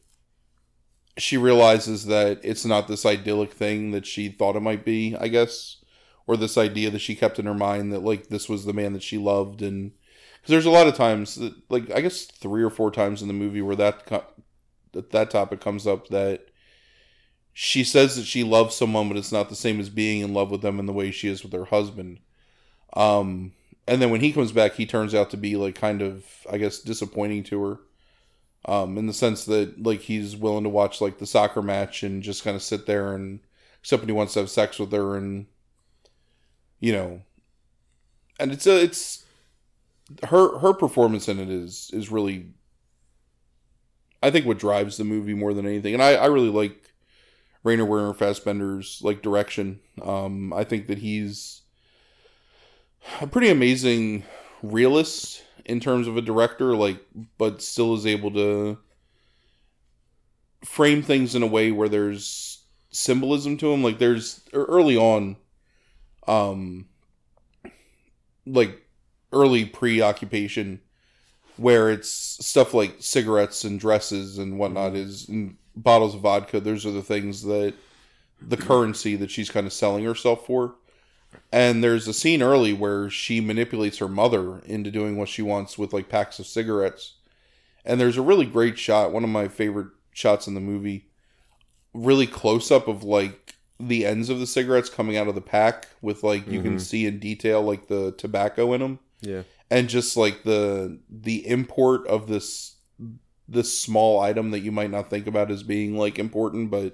she 1.17 1.37
realizes 1.37 2.05
that 2.05 2.39
it's 2.43 2.65
not 2.65 2.87
this 2.87 3.05
idyllic 3.05 3.53
thing 3.53 3.91
that 3.91 4.05
she 4.05 4.29
thought 4.29 4.55
it 4.55 4.59
might 4.59 4.85
be 4.85 5.15
i 5.15 5.27
guess 5.27 5.77
or 6.27 6.35
this 6.35 6.57
idea 6.57 6.91
that 6.91 6.99
she 6.99 7.15
kept 7.15 7.39
in 7.39 7.45
her 7.45 7.53
mind 7.53 7.91
that 7.91 8.03
like 8.03 8.27
this 8.27 8.47
was 8.47 8.65
the 8.65 8.73
man 8.73 8.93
that 8.93 9.01
she 9.01 9.17
loved. 9.17 9.61
And 9.61 9.93
because 10.35 10.51
there's 10.51 10.65
a 10.65 10.71
lot 10.71 10.87
of 10.87 10.95
times 10.95 11.35
that 11.35 11.53
like 11.71 11.89
i 11.91 12.01
guess 12.01 12.25
three 12.25 12.61
or 12.61 12.69
four 12.69 12.91
times 12.91 13.21
in 13.21 13.29
the 13.29 13.33
movie 13.33 13.61
where 13.61 13.75
that 13.77 14.05
co- 14.05 14.25
that, 14.91 15.11
that 15.11 15.31
topic 15.31 15.61
comes 15.61 15.87
up 15.87 16.09
that 16.09 16.49
she 17.59 17.83
says 17.83 18.15
that 18.15 18.25
she 18.25 18.43
loves 18.43 18.75
someone 18.75 19.07
but 19.07 19.17
it's 19.17 19.31
not 19.31 19.49
the 19.49 19.55
same 19.55 19.79
as 19.79 19.89
being 19.89 20.21
in 20.21 20.33
love 20.33 20.51
with 20.51 20.61
them 20.61 20.79
in 20.79 20.85
the 20.85 20.93
way 20.93 21.09
she 21.09 21.27
is 21.27 21.41
with 21.41 21.53
her 21.53 21.65
husband 21.65 22.19
um 22.93 23.51
and 23.87 24.01
then 24.01 24.09
when 24.11 24.21
he 24.21 24.33
comes 24.33 24.51
back, 24.51 24.73
he 24.73 24.85
turns 24.85 25.15
out 25.15 25.29
to 25.29 25.37
be 25.37 25.55
like 25.55 25.75
kind 25.75 26.01
of, 26.01 26.25
I 26.51 26.57
guess, 26.57 26.79
disappointing 26.79 27.43
to 27.45 27.63
her. 27.63 27.79
Um, 28.65 28.97
in 28.97 29.07
the 29.07 29.13
sense 29.13 29.45
that 29.45 29.81
like 29.81 30.01
he's 30.01 30.35
willing 30.35 30.63
to 30.63 30.69
watch 30.69 30.99
like 30.99 31.19
the 31.19 31.25
soccer 31.25 31.61
match 31.61 32.03
and 32.03 32.21
just 32.21 32.43
kind 32.43 32.55
of 32.55 32.61
sit 32.61 32.85
there 32.85 33.13
and 33.13 33.39
except 33.79 34.01
when 34.01 34.09
he 34.09 34.13
wants 34.13 34.33
to 34.33 34.39
have 34.39 34.49
sex 34.49 34.77
with 34.77 34.91
her 34.91 35.15
and 35.15 35.45
you 36.81 36.91
know 36.91 37.21
and 38.39 38.51
it's 38.51 38.67
a 38.67 38.83
it's 38.83 39.23
her 40.23 40.57
her 40.57 40.73
performance 40.73 41.29
in 41.29 41.39
it 41.39 41.49
is 41.49 41.89
is 41.93 42.11
really 42.11 42.47
I 44.21 44.31
think 44.31 44.45
what 44.45 44.59
drives 44.59 44.97
the 44.97 45.05
movie 45.05 45.35
more 45.35 45.53
than 45.53 45.65
anything. 45.65 45.93
And 45.93 46.03
I, 46.03 46.15
I 46.15 46.25
really 46.25 46.49
like 46.49 46.86
Rainer 47.67 47.83
Werner 47.83 48.13
Fassbinder's 48.13 49.01
like 49.03 49.21
direction. 49.21 49.81
Um, 50.01 50.53
I 50.53 50.63
think 50.63 50.87
that 50.87 50.99
he's 50.99 51.63
a 53.19 53.27
pretty 53.27 53.49
amazing 53.49 54.23
realist 54.63 55.43
in 55.65 55.81
terms 55.81 56.07
of 56.07 56.15
a 56.15 56.21
director, 56.21 56.77
like, 56.77 57.05
but 57.37 57.61
still 57.61 57.93
is 57.93 58.05
able 58.05 58.31
to 58.31 58.77
frame 60.63 61.01
things 61.01 61.35
in 61.35 61.43
a 61.43 61.47
way 61.47 61.71
where 61.71 61.89
there's 61.89 62.63
symbolism 62.89 63.57
to 63.57 63.69
them. 63.69 63.83
Like, 63.83 63.99
there's 63.99 64.41
early 64.53 64.95
on, 64.95 65.35
um, 66.25 66.87
like 68.45 68.81
early 69.33 69.65
preoccupation, 69.65 70.79
where 71.57 71.91
it's 71.91 72.09
stuff 72.45 72.73
like 72.73 72.95
cigarettes 72.99 73.65
and 73.65 73.77
dresses 73.77 74.37
and 74.37 74.57
whatnot 74.57 74.95
is 74.95 75.27
bottles 75.83 76.15
of 76.15 76.21
vodka. 76.21 76.59
Those 76.59 76.85
are 76.85 76.91
the 76.91 77.01
things 77.01 77.43
that 77.43 77.73
the 78.41 78.57
currency 78.57 79.15
that 79.15 79.31
she's 79.31 79.49
kind 79.49 79.65
of 79.65 79.73
selling 79.73 80.03
herself 80.05 80.45
for 80.45 80.75
and 81.51 81.83
there's 81.83 82.07
a 82.07 82.13
scene 82.13 82.41
early 82.41 82.73
where 82.73 83.09
she 83.09 83.41
manipulates 83.41 83.97
her 83.99 84.07
mother 84.07 84.59
into 84.65 84.91
doing 84.91 85.17
what 85.17 85.29
she 85.29 85.41
wants 85.41 85.77
with 85.77 85.93
like 85.93 86.09
packs 86.09 86.39
of 86.39 86.47
cigarettes. 86.47 87.13
And 87.85 87.99
there's 87.99 88.17
a 88.17 88.21
really 88.21 88.45
great 88.45 88.77
shot, 88.77 89.13
one 89.13 89.23
of 89.23 89.29
my 89.29 89.47
favorite 89.47 89.87
shots 90.11 90.47
in 90.47 90.55
the 90.55 90.59
movie, 90.59 91.07
really 91.93 92.27
close 92.27 92.69
up 92.69 92.87
of 92.87 93.03
like 93.03 93.55
the 93.79 94.05
ends 94.05 94.29
of 94.29 94.39
the 94.39 94.47
cigarettes 94.47 94.89
coming 94.89 95.15
out 95.15 95.27
of 95.27 95.35
the 95.35 95.41
pack 95.41 95.87
with 96.01 96.23
like 96.23 96.45
you 96.47 96.59
mm-hmm. 96.59 96.69
can 96.69 96.79
see 96.79 97.05
in 97.05 97.19
detail 97.19 97.61
like 97.61 97.87
the 97.87 98.11
tobacco 98.13 98.73
in 98.73 98.81
them. 98.81 98.99
Yeah. 99.21 99.43
And 99.69 99.87
just 99.87 100.17
like 100.17 100.43
the 100.43 100.99
the 101.09 101.47
import 101.47 102.07
of 102.07 102.27
this 102.27 102.75
this 103.47 103.77
small 103.77 104.19
item 104.19 104.51
that 104.51 104.59
you 104.59 104.71
might 104.71 104.91
not 104.91 105.09
think 105.09 105.27
about 105.27 105.51
as 105.51 105.63
being 105.63 105.97
like 105.97 106.19
important, 106.19 106.69
but 106.69 106.93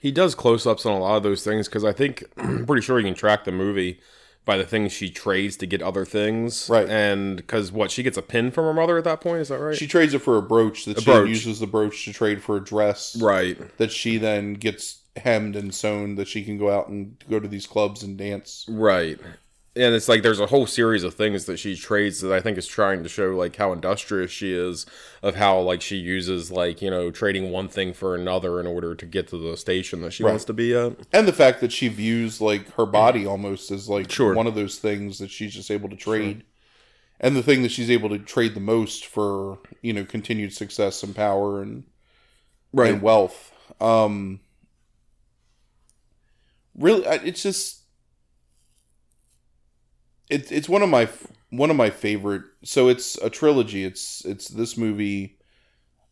he 0.00 0.10
does 0.10 0.34
close 0.34 0.66
ups 0.66 0.84
on 0.84 0.92
a 0.92 0.98
lot 1.00 1.16
of 1.16 1.22
those 1.22 1.42
things 1.44 1.68
because 1.68 1.84
I 1.84 1.92
think 1.92 2.24
I'm 2.36 2.66
pretty 2.66 2.82
sure 2.82 2.98
you 2.98 3.06
can 3.06 3.14
track 3.14 3.44
the 3.44 3.52
movie 3.52 4.00
by 4.44 4.58
the 4.58 4.64
things 4.64 4.92
she 4.92 5.08
trades 5.08 5.56
to 5.56 5.66
get 5.66 5.80
other 5.80 6.04
things. 6.04 6.68
Right. 6.68 6.88
And 6.88 7.36
because 7.38 7.72
what 7.72 7.90
she 7.90 8.02
gets 8.02 8.18
a 8.18 8.22
pin 8.22 8.50
from 8.50 8.64
her 8.64 8.74
mother 8.74 8.98
at 8.98 9.04
that 9.04 9.20
point, 9.22 9.40
is 9.40 9.48
that 9.48 9.58
right? 9.58 9.76
She 9.76 9.86
trades 9.86 10.12
it 10.12 10.18
for 10.18 10.36
a 10.36 10.42
brooch 10.42 10.84
that 10.84 10.98
a 10.98 11.00
she 11.00 11.10
brooch. 11.10 11.28
uses 11.30 11.60
the 11.60 11.66
brooch 11.66 12.04
to 12.04 12.12
trade 12.12 12.42
for 12.42 12.56
a 12.56 12.60
dress. 12.62 13.16
Right. 13.20 13.58
That 13.78 13.90
she 13.90 14.18
then 14.18 14.54
gets 14.54 15.00
hemmed 15.16 15.56
and 15.56 15.74
sewn 15.74 16.16
that 16.16 16.28
she 16.28 16.44
can 16.44 16.58
go 16.58 16.70
out 16.70 16.88
and 16.88 17.16
go 17.30 17.40
to 17.40 17.48
these 17.48 17.66
clubs 17.66 18.02
and 18.02 18.18
dance. 18.18 18.66
Right. 18.68 19.18
And 19.76 19.92
it's 19.94 20.08
like 20.08 20.22
there's 20.22 20.38
a 20.40 20.46
whole 20.46 20.66
series 20.66 21.02
of 21.02 21.14
things 21.14 21.46
that 21.46 21.58
she 21.58 21.74
trades 21.76 22.20
that 22.20 22.32
I 22.32 22.40
think 22.40 22.56
is 22.58 22.66
trying 22.66 23.02
to 23.02 23.08
show 23.08 23.30
like 23.36 23.56
how 23.56 23.72
industrious 23.72 24.30
she 24.30 24.52
is 24.52 24.86
of 25.22 25.34
how 25.34 25.58
like 25.60 25.82
she 25.82 25.96
uses 25.96 26.52
like 26.52 26.80
you 26.80 26.90
know 26.90 27.10
trading 27.10 27.50
one 27.50 27.68
thing 27.68 27.92
for 27.92 28.14
another 28.14 28.60
in 28.60 28.66
order 28.66 28.94
to 28.94 29.06
get 29.06 29.26
to 29.28 29.36
the 29.38 29.56
station 29.56 30.00
that 30.02 30.12
she 30.12 30.22
Right. 30.22 30.30
wants 30.30 30.44
to 30.46 30.52
be 30.52 30.74
at. 30.74 30.96
and 31.12 31.26
the 31.26 31.32
fact 31.32 31.60
that 31.60 31.72
she 31.72 31.88
views 31.88 32.40
like 32.40 32.70
her 32.74 32.86
body 32.86 33.26
almost 33.26 33.70
as 33.70 33.88
like 33.88 34.10
Sure. 34.10 34.34
one 34.34 34.46
of 34.46 34.54
those 34.54 34.78
things 34.78 35.18
that 35.18 35.30
she's 35.30 35.54
just 35.54 35.70
able 35.70 35.88
to 35.88 35.96
trade 35.96 36.44
and 37.20 37.34
the 37.36 37.42
thing 37.42 37.62
that 37.62 37.70
she's 37.72 37.90
able 37.90 38.08
to 38.10 38.18
trade 38.18 38.54
the 38.54 38.60
most 38.60 39.06
for 39.06 39.58
you 39.82 39.92
know 39.92 40.04
continued 40.04 40.52
success 40.52 41.02
and 41.02 41.16
power 41.16 41.62
and 41.62 41.84
and 42.76 43.02
wealth 43.02 43.52
um 43.80 44.40
really 46.76 47.04
it's 47.06 47.42
just 47.42 47.83
it's 50.30 50.50
it's 50.50 50.68
one 50.68 50.82
of 50.82 50.88
my 50.88 51.08
one 51.50 51.70
of 51.70 51.76
my 51.76 51.90
favorite 51.90 52.42
so 52.64 52.88
it's 52.88 53.16
a 53.18 53.30
trilogy 53.30 53.84
it's 53.84 54.24
it's 54.24 54.48
this 54.48 54.76
movie 54.76 55.38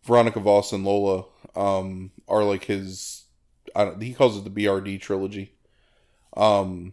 Veronika 0.05 0.41
Voss 0.41 0.73
and 0.73 0.85
Lola 0.85 1.25
um 1.57 2.11
are 2.29 2.45
like 2.45 2.65
his 2.65 3.25
I 3.75 3.85
don't, 3.87 4.03
he 4.03 4.13
calls 4.15 4.37
it 4.37 4.45
the 4.45 4.51
BRD 4.65 5.01
trilogy 5.01 5.55
um 6.37 6.93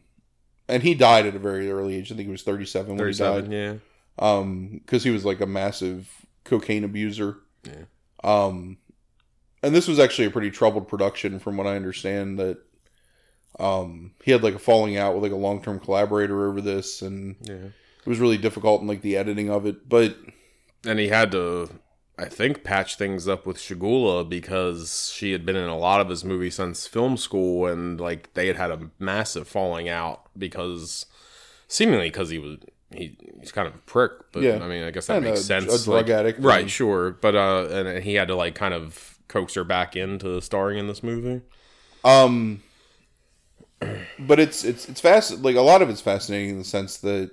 and 0.68 0.84
he 0.84 0.94
died 0.94 1.26
at 1.26 1.36
a 1.36 1.40
very 1.40 1.70
early 1.72 1.96
age 1.96 2.12
I 2.12 2.16
think 2.16 2.28
he 2.28 2.32
was 2.32 2.44
37 2.44 2.96
when 2.96 3.08
he 3.08 3.14
died. 3.14 3.52
Yeah. 3.52 3.74
um 4.18 4.80
because 4.86 5.04
he 5.04 5.12
was 5.12 5.26
like 5.26 5.42
a 5.42 5.46
massive 5.46 6.10
cocaine 6.44 6.84
abuser 6.84 7.38
Yeah. 7.66 7.84
um 8.24 8.78
and 9.62 9.76
this 9.76 9.88
was 9.88 10.00
actually 10.00 10.26
a 10.26 10.32
pretty 10.32 10.52
troubled 10.52 10.88
production 10.88 11.38
from 11.40 11.58
what 11.58 11.68
i 11.68 11.76
understand 11.76 12.40
that 12.40 12.58
um 13.60 14.12
he 14.24 14.32
had 14.32 14.44
like 14.44 14.56
a 14.56 14.60
falling 14.60 14.98
out 14.98 15.14
with 15.14 15.24
like 15.24 15.32
a 15.32 15.36
long-term 15.36 15.80
collaborator 15.80 16.48
over 16.48 16.62
this 16.62 17.02
and 17.02 17.36
Yeah. 17.42 17.54
it 17.56 18.06
was 18.08 18.20
really 18.20 18.38
difficult 18.38 18.82
in 18.82 18.88
like 18.88 19.02
the 19.02 19.18
editing 19.18 19.50
of 19.50 19.66
it 19.66 19.88
but 19.90 20.16
And 20.86 20.98
he 21.00 21.10
had 21.10 21.32
to, 21.34 21.70
I 22.18 22.26
think, 22.30 22.64
patch 22.64 22.96
things 22.96 23.28
up 23.28 23.46
with 23.46 23.58
Schygulla 23.58 24.28
because 24.30 25.12
she 25.14 25.34
had 25.34 25.46
been 25.46 25.58
in 25.58 25.68
a 25.68 25.78
lot 25.78 26.00
of 26.00 26.08
his 26.08 26.24
movies 26.24 26.56
since 26.56 26.88
film 26.88 27.18
school, 27.18 27.66
and 27.68 28.00
like 28.00 28.34
they 28.34 28.48
had 28.48 28.56
had 28.56 28.72
a 28.72 28.90
massive 28.98 29.46
falling 29.46 29.90
out 29.90 30.22
because, 30.38 31.06
seemingly 31.68 32.10
because 32.10 32.30
he 32.30 32.40
was 32.40 32.60
he, 32.94 33.18
he's 33.42 33.52
kind 33.52 33.68
of 33.68 33.76
a 33.76 33.80
prick. 33.80 34.12
But 34.32 34.44
Yeah. 34.44 34.64
I 34.64 34.70
mean, 34.70 34.84
I 34.84 34.92
guess 34.92 35.08
that 35.08 35.18
And 35.18 35.26
makes 35.26 35.42
a- 35.42 35.44
sense. 35.44 35.66
a 35.82 35.84
drug 35.84 36.08
like- 36.08 36.18
addict 36.18 36.40
right? 36.42 36.62
and- 36.62 36.72
Sure, 36.72 37.12
but 37.12 37.36
uh, 37.36 37.68
and 37.70 38.02
he 38.04 38.14
had 38.14 38.30
to 38.30 38.36
like 38.36 38.56
kind 38.56 38.74
of 38.74 39.20
coax 39.28 39.56
her 39.56 39.66
back 39.66 39.98
into 39.98 40.40
starring 40.42 40.78
in 40.80 40.88
this 40.88 41.04
movie. 41.04 41.42
um 42.06 42.64
but 44.20 44.40
it's 44.40 44.64
it's 44.64 44.88
it's 44.90 45.02
fast 45.02 45.42
like 45.42 45.56
a 45.56 45.62
lot 45.62 45.82
of 45.82 45.90
it's 45.90 46.02
fascinating 46.02 46.50
in 46.52 46.58
the 46.58 46.64
sense 46.64 46.98
that 46.98 47.32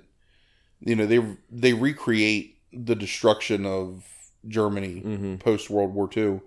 you 0.79 0.95
know 0.95 1.05
they 1.05 1.21
they 1.51 1.73
recreate 1.73 2.57
the 2.71 2.95
destruction 2.95 3.65
of 3.65 4.05
Germany 4.47 5.01
Mm-hmm. 5.05 5.35
post 5.37 5.69
World 5.69 5.93
War 5.93 6.09
II. 6.15 6.41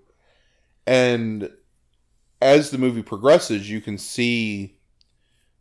And 0.87 1.51
as 2.41 2.71
the 2.71 2.79
movie 2.79 3.03
progresses, 3.03 3.71
you 3.71 3.81
can 3.81 3.99
see 3.99 4.77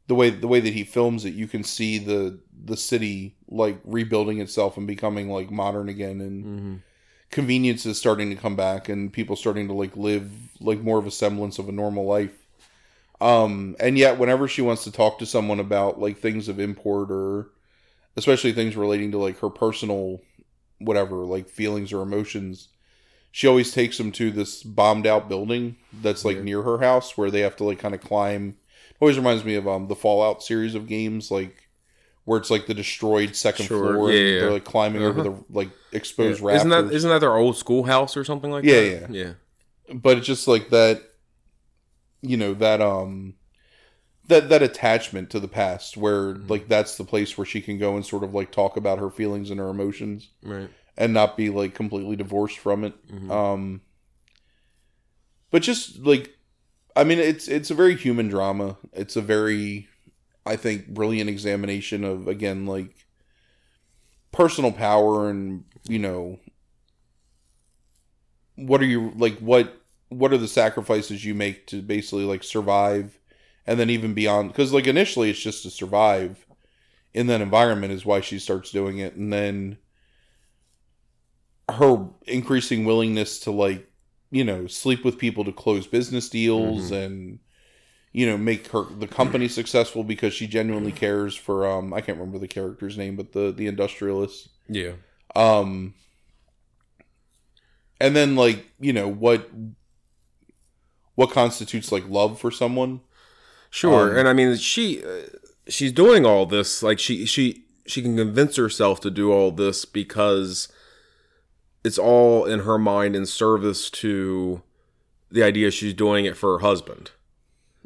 the 0.08 0.16
way 0.16 0.30
the 0.30 0.48
way 0.48 0.60
that 0.60 0.74
he 0.74 0.84
films 0.84 1.26
it, 1.26 1.34
you 1.34 1.48
can 1.48 1.64
see 1.64 1.98
the 1.98 2.40
the 2.66 2.78
city 2.78 3.36
like 3.48 3.80
rebuilding 3.84 4.40
itself 4.40 4.78
and 4.78 4.86
becoming 4.88 5.30
like 5.30 5.52
modern 5.52 5.90
again 5.90 6.22
and 6.22 6.46
Mm-hmm. 6.46 6.76
conveniences 7.32 7.98
starting 7.98 8.30
to 8.30 8.36
come 8.36 8.56
back 8.56 8.90
and 8.90 9.12
people 9.14 9.36
starting 9.36 9.68
to 9.68 9.74
like 9.74 9.96
live 9.96 10.32
like 10.60 10.82
more 10.82 10.98
of 11.00 11.06
a 11.08 11.12
semblance 11.12 11.60
of 11.60 11.70
a 11.70 11.72
normal 11.74 12.06
life. 12.06 12.36
Um 13.22 13.76
and 13.80 13.98
yet 13.98 14.18
whenever 14.18 14.48
she 14.48 14.62
wants 14.62 14.84
to 14.86 14.92
talk 14.92 15.20
to 15.20 15.26
someone 15.26 15.60
about 15.60 16.00
like 16.00 16.18
things 16.20 16.48
of 16.48 16.60
import 16.60 17.12
or 17.12 17.50
especially 18.16 18.54
things 18.54 18.76
relating 18.76 19.12
to 19.12 19.18
like 19.18 19.40
her 19.40 19.50
personal 19.50 20.22
whatever 20.80 21.18
like 21.26 21.50
feelings 21.50 21.92
or 21.92 22.02
emotions 22.02 22.70
she 23.32 23.48
always 23.48 23.72
takes 23.74 23.98
them 23.98 24.12
to 24.12 24.32
this 24.32 24.64
bombed 24.64 25.06
out 25.06 25.28
building 25.30 25.76
that's 26.02 26.24
like 26.26 26.38
Yeah. 26.38 26.44
near 26.44 26.62
her 26.64 26.80
house 26.80 27.18
where 27.18 27.30
they 27.30 27.42
have 27.42 27.56
to 27.58 27.64
like 27.66 27.80
kind 27.80 27.94
of 27.94 28.02
climb 28.02 28.56
always 29.02 29.18
reminds 29.18 29.44
me 29.44 29.56
of 29.56 29.68
um 29.68 29.88
the 29.88 29.96
fallout 29.96 30.42
series 30.42 30.74
of 30.76 30.88
games 30.88 31.30
like 31.30 31.68
where 32.26 32.40
it's 32.40 32.50
like 32.50 32.68
the 32.68 32.74
destroyed 32.74 33.36
second 33.36 33.66
Sure, 33.66 33.94
floor 33.94 34.12
yeah, 34.12 34.20
yeah. 34.22 34.40
they're 34.40 34.52
like 34.52 34.64
climbing 34.64 35.04
over 35.04 35.22
Uh-huh. 35.22 35.30
the 35.32 35.44
like 35.54 35.70
exposed 35.92 36.40
Yeah. 36.42 36.48
rafters 36.48 36.66
Isn't 36.68 36.88
that 36.88 36.94
isn't 36.96 37.10
that 37.10 37.20
their 37.20 37.36
old 37.36 37.58
schoolhouse 37.58 38.16
or 38.16 38.24
something 38.24 38.52
like 38.52 38.64
Yeah, 38.64 38.82
that? 38.82 39.10
yeah. 39.12 39.24
yeah. 39.90 39.94
but 39.94 40.18
it's 40.18 40.28
just 40.28 40.48
like 40.48 40.70
that 40.70 41.04
you 42.22 42.36
know 42.38 42.54
that 42.54 42.82
um 42.82 43.36
that 44.28 44.50
that 44.50 44.62
attachment 44.62 45.30
to 45.30 45.40
the 45.40 45.48
past 45.48 45.98
where 45.98 46.34
Mm-hmm. 46.34 46.48
like 46.48 46.68
that's 46.68 46.98
the 46.98 47.04
place 47.04 47.38
where 47.38 47.46
she 47.46 47.62
can 47.62 47.78
go 47.78 47.96
and 47.96 48.06
sort 48.06 48.24
of 48.24 48.34
like 48.34 48.52
talk 48.52 48.78
about 48.78 49.00
her 49.00 49.10
feelings 49.10 49.50
and 49.50 49.60
her 49.60 49.70
emotions 49.70 50.30
Right. 50.44 50.70
and 50.98 51.14
not 51.14 51.38
be 51.38 51.50
like 51.50 51.74
completely 51.74 52.16
divorced 52.16 52.58
from 52.60 52.84
it 52.84 52.94
Mhm. 53.08 53.32
um 53.32 53.82
but 55.52 55.62
just 55.64 56.00
like 56.00 56.36
i 56.96 57.04
mean 57.04 57.18
it's 57.20 57.48
it's 57.48 57.72
a 57.72 57.76
very 57.76 57.96
human 57.96 58.28
drama 58.28 58.78
it's 58.94 59.16
a 59.16 59.22
very 59.22 59.88
i 60.46 60.56
think 60.56 60.88
brilliant 60.90 61.30
examination 61.30 62.04
of 62.04 62.28
again 62.28 62.66
like 62.66 63.06
personal 64.32 64.72
power 64.72 65.30
and 65.30 65.64
you 65.88 65.98
know 66.00 66.40
what 68.56 68.82
are 68.82 68.86
you 68.86 69.12
like 69.16 69.38
what 69.40 69.79
what 70.10 70.34
are 70.34 70.38
the 70.38 70.48
sacrifices 70.48 71.24
you 71.24 71.34
make 71.34 71.68
to 71.68 71.82
basically 71.82 72.26
like 72.26 72.44
survive? 72.44 73.18
And 73.66 73.80
then 73.80 73.90
even 73.90 74.14
beyond 74.14 74.50
because 74.50 74.74
like 74.74 74.88
initially 74.88 75.30
it's 75.30 75.40
just 75.40 75.64
to 75.64 75.70
survive 75.70 76.46
in 77.14 77.28
that 77.28 77.42
environment 77.42 77.94
is 77.94 78.06
why 78.06 78.22
she 78.22 78.40
starts 78.40 78.72
doing 78.72 78.98
it. 78.98 79.16
And 79.16 79.32
then 79.32 79.78
her 81.70 82.08
increasing 82.26 82.84
willingness 82.86 83.40
to 83.42 83.52
like 83.52 83.88
you 84.32 84.44
know 84.44 84.68
sleep 84.68 85.04
with 85.04 85.18
people 85.18 85.44
to 85.44 85.52
close 85.52 85.88
business 85.88 86.30
deals 86.30 86.92
and 86.92 87.40
you 88.12 88.26
know 88.26 88.38
make 88.38 88.68
her 88.68 88.84
the 88.84 89.08
company 89.08 89.48
successful 89.48 90.04
because 90.04 90.34
she 90.34 90.48
genuinely 90.48 90.92
cares 90.92 91.36
for 91.36 91.68
um 91.68 91.94
I 91.94 92.02
can't 92.02 92.18
remember 92.18 92.40
the 92.40 92.48
character's 92.48 92.98
name 92.98 93.16
but 93.16 93.34
the 93.34 93.52
the 93.52 93.68
industrialist. 93.68 94.50
Yeah. 94.68 94.94
um 95.36 95.94
and 98.00 98.16
then 98.16 98.36
like 98.36 98.66
you 98.80 98.94
know 98.94 99.08
what 99.08 99.50
what 101.20 101.32
constitutes 101.32 101.92
like 101.92 102.08
love 102.08 102.40
for 102.40 102.50
someone? 102.50 103.02
Sure, 103.70 104.12
Um, 104.12 104.18
and 104.18 104.26
I 104.26 104.32
mean 104.32 104.56
she 104.56 105.04
uh, 105.04 105.24
she's 105.68 105.92
doing 105.92 106.26
all 106.26 106.46
this 106.46 106.82
like 106.82 106.98
she 106.98 107.26
she 107.26 107.66
she 107.86 108.02
can 108.02 108.16
convince 108.16 108.56
herself 108.56 109.02
to 109.02 109.12
do 109.12 109.30
all 109.34 109.52
this 109.52 109.84
because 109.84 110.70
it's 111.84 111.98
all 112.00 112.46
in 112.46 112.62
her 112.62 112.78
mind 112.78 113.18
in 113.18 113.26
service 113.26 113.90
to 113.90 114.62
the 115.30 115.44
idea 115.44 115.72
she's 115.72 115.94
doing 115.94 116.24
it 116.24 116.38
for 116.38 116.54
her 116.54 116.66
husband. 116.66 117.12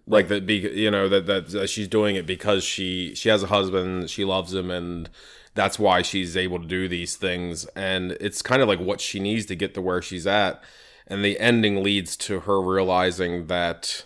Like 0.05 0.27
that 0.27 0.45
be 0.45 0.57
you 0.57 0.91
know 0.91 1.09
that, 1.09 1.25
that 1.25 1.49
that 1.49 1.69
she's 1.71 1.87
doing 1.87 2.15
it 2.15 2.27
because 2.27 2.63
she 2.63 3.15
she 3.15 3.29
has 3.29 3.41
a 3.41 3.47
husband, 3.47 4.11
she 4.11 4.23
loves 4.23 4.53
him 4.53 4.69
and 4.69 5.09
that's 5.55 5.79
why 5.79 6.03
she's 6.03 6.37
able 6.37 6.59
to 6.59 6.67
do 6.67 6.87
these 6.87 7.15
things. 7.15 7.65
And 7.75 8.11
it's 8.21 8.43
kind 8.43 8.61
of 8.61 8.67
like 8.67 8.79
what 8.79 9.01
she 9.01 9.19
needs 9.19 9.47
to 9.47 9.55
get 9.55 9.73
to 9.73 9.81
where 9.81 10.03
she's 10.03 10.27
at 10.27 10.63
and 11.07 11.23
the 11.23 11.39
ending 11.39 11.83
leads 11.83 12.15
to 12.17 12.41
her 12.41 12.61
realizing 12.61 13.47
that 13.47 14.05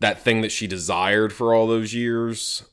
that 0.00 0.20
thing 0.22 0.40
that 0.40 0.50
she 0.52 0.66
desired 0.66 1.32
for 1.32 1.54
all 1.54 1.66
those 1.66 1.92
years 1.94 2.64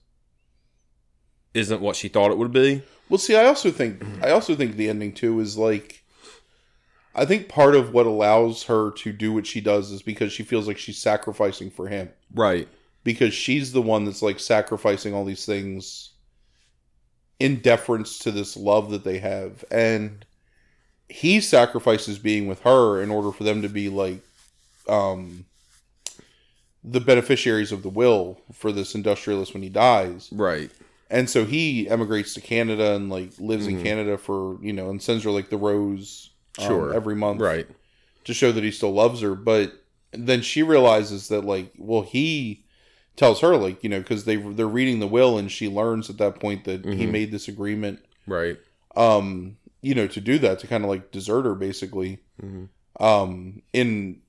isn't 1.54 1.82
what 1.82 1.96
she 1.96 2.08
thought 2.08 2.32
it 2.32 2.38
would 2.38 2.52
be. 2.52 2.84
well 3.10 3.18
see 3.18 3.36
i 3.36 3.46
also 3.46 3.72
think 3.72 4.04
i 4.22 4.30
also 4.30 4.56
think 4.56 4.76
the 4.76 4.90
ending 4.90 5.12
too 5.12 5.40
is 5.40 5.58
like 5.58 6.04
i 7.16 7.26
think 7.26 7.50
part 7.50 7.76
of 7.76 7.94
what 7.94 8.06
allows 8.06 8.64
her 8.64 8.92
to 8.92 9.12
do 9.12 9.34
what 9.34 9.48
she 9.48 9.60
does 9.60 9.92
is 9.92 10.02
because 10.02 10.32
she 10.32 10.44
feels 10.44 10.68
like 10.68 10.78
she's 10.78 11.00
sacrificing 11.02 11.70
for 11.72 11.88
him 11.88 12.10
Right. 12.34 12.68
because 13.04 13.34
she's 13.34 13.72
the 13.74 13.82
one 13.82 14.06
that's 14.06 14.22
like 14.22 14.40
sacrificing 14.40 15.14
all 15.14 15.26
these 15.26 15.46
things 15.46 16.12
in 17.40 17.60
deference 17.60 18.20
to 18.20 18.32
this 18.32 18.56
love 18.58 18.90
that 18.92 19.04
they 19.04 19.18
have 19.20 19.64
and 19.72 20.26
he 21.10 21.40
sacrifices 21.40 22.20
being 22.20 22.48
with 22.48 22.62
her 22.62 23.02
in 23.02 23.10
order 23.10 23.32
for 23.32 23.44
them 23.44 23.62
to 23.62 23.70
be 23.70 23.90
like 23.90 24.22
um 24.90 25.46
the 26.84 27.00
beneficiaries 27.02 27.72
of 27.72 27.84
the 27.84 27.90
will 27.90 28.40
for 28.54 28.72
this 28.72 28.96
industrialist 28.96 29.54
when 29.54 29.64
he 29.64 29.70
dies 29.70 30.30
Right. 30.32 30.70
and 31.10 31.30
so 31.30 31.46
he 31.46 31.90
emigrates 31.90 32.34
to 32.36 32.42
canada 32.42 32.96
and 32.96 33.10
like 33.10 33.32
lives 33.40 33.68
in 33.68 33.78
Mhm. 33.80 33.84
canada 33.84 34.18
for 34.18 34.58
you 34.62 34.74
know 34.74 34.90
and 34.90 35.02
sends 35.02 35.24
her 35.24 35.32
like 35.32 35.50
the 35.50 35.58
rose 35.58 36.30
um, 36.60 36.66
Sure. 36.68 36.94
every 36.94 37.16
month 37.16 37.42
Right. 37.42 37.68
to 38.26 38.34
show 38.34 38.52
that 38.52 38.64
he 38.64 38.72
still 38.72 38.94
loves 38.94 39.22
her 39.22 39.36
but 39.36 39.74
then 40.12 40.42
she 40.42 40.64
realizes 40.64 41.28
that 41.30 41.44
like 41.44 41.72
well 41.78 42.02
he 42.04 42.64
tells 43.16 43.42
her 43.42 43.58
like 43.58 43.84
you 43.84 43.90
know 43.90 44.00
because 44.00 44.26
they 44.26 44.36
they're 44.38 44.68
reading 44.68 45.00
the 45.00 45.08
will 45.08 45.38
and 45.38 45.52
she 45.52 45.68
learns 45.68 46.10
at 46.10 46.18
that 46.18 46.40
point 46.40 46.64
that 46.66 46.86
he 46.86 47.06
Mhm. 47.06 47.12
made 47.12 47.32
this 47.32 47.48
agreement 47.48 48.00
Right. 48.26 48.58
um 48.96 49.58
you 49.88 49.96
know 49.96 50.08
to 50.08 50.22
do 50.22 50.38
that 50.38 50.60
to 50.60 50.68
kind 50.68 50.84
of 50.84 50.90
like 50.90 51.12
desert 51.12 51.44
her 51.44 51.56
basically 51.56 52.20
hmm 52.40 52.66
um 53.00 53.62
in 53.74 54.22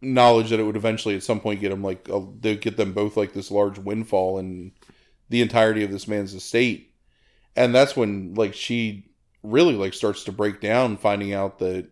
knowledge 0.00 0.50
that 0.50 0.60
it 0.60 0.64
would 0.64 0.76
eventually 0.76 1.14
at 1.16 1.22
some 1.22 1.40
point 1.40 1.60
get 1.60 1.72
him 1.72 1.82
like 1.82 2.08
a, 2.08 2.26
they 2.40 2.56
get 2.56 2.76
them 2.76 2.92
both 2.92 3.16
like 3.16 3.32
this 3.32 3.50
large 3.50 3.78
windfall 3.78 4.38
and 4.38 4.72
the 5.28 5.40
entirety 5.40 5.82
of 5.82 5.90
this 5.90 6.06
man's 6.06 6.34
estate. 6.34 6.92
And 7.56 7.74
that's 7.74 7.96
when 7.96 8.34
like 8.34 8.54
she 8.54 9.10
really 9.42 9.74
like 9.74 9.94
starts 9.94 10.24
to 10.24 10.32
break 10.32 10.60
down 10.60 10.96
finding 10.96 11.32
out 11.32 11.58
that 11.60 11.88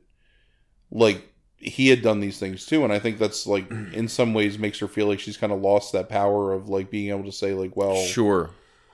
like 0.91 1.33
he 1.57 1.89
had 1.89 2.03
done 2.03 2.21
these 2.21 2.39
things 2.39 2.67
too 2.67 2.85
and 2.85 2.93
I 2.93 2.99
think 2.99 3.19
that's 3.19 3.47
like 3.47 3.71
in 3.93 4.09
some 4.09 4.35
ways 4.35 4.59
makes 4.59 4.81
her 4.81 4.89
feel 4.89 5.07
like 5.07 5.21
she's 5.21 5.37
kind 5.37 5.53
of 5.53 5.61
lost 5.61 5.93
that 5.93 6.09
power 6.09 6.53
of 6.53 6.69
like 6.69 6.91
being 6.91 7.11
able 7.11 7.25
to 7.25 7.33
say 7.33 7.55
like 7.55 7.77
well 7.77 7.97
Sure. 7.97 8.51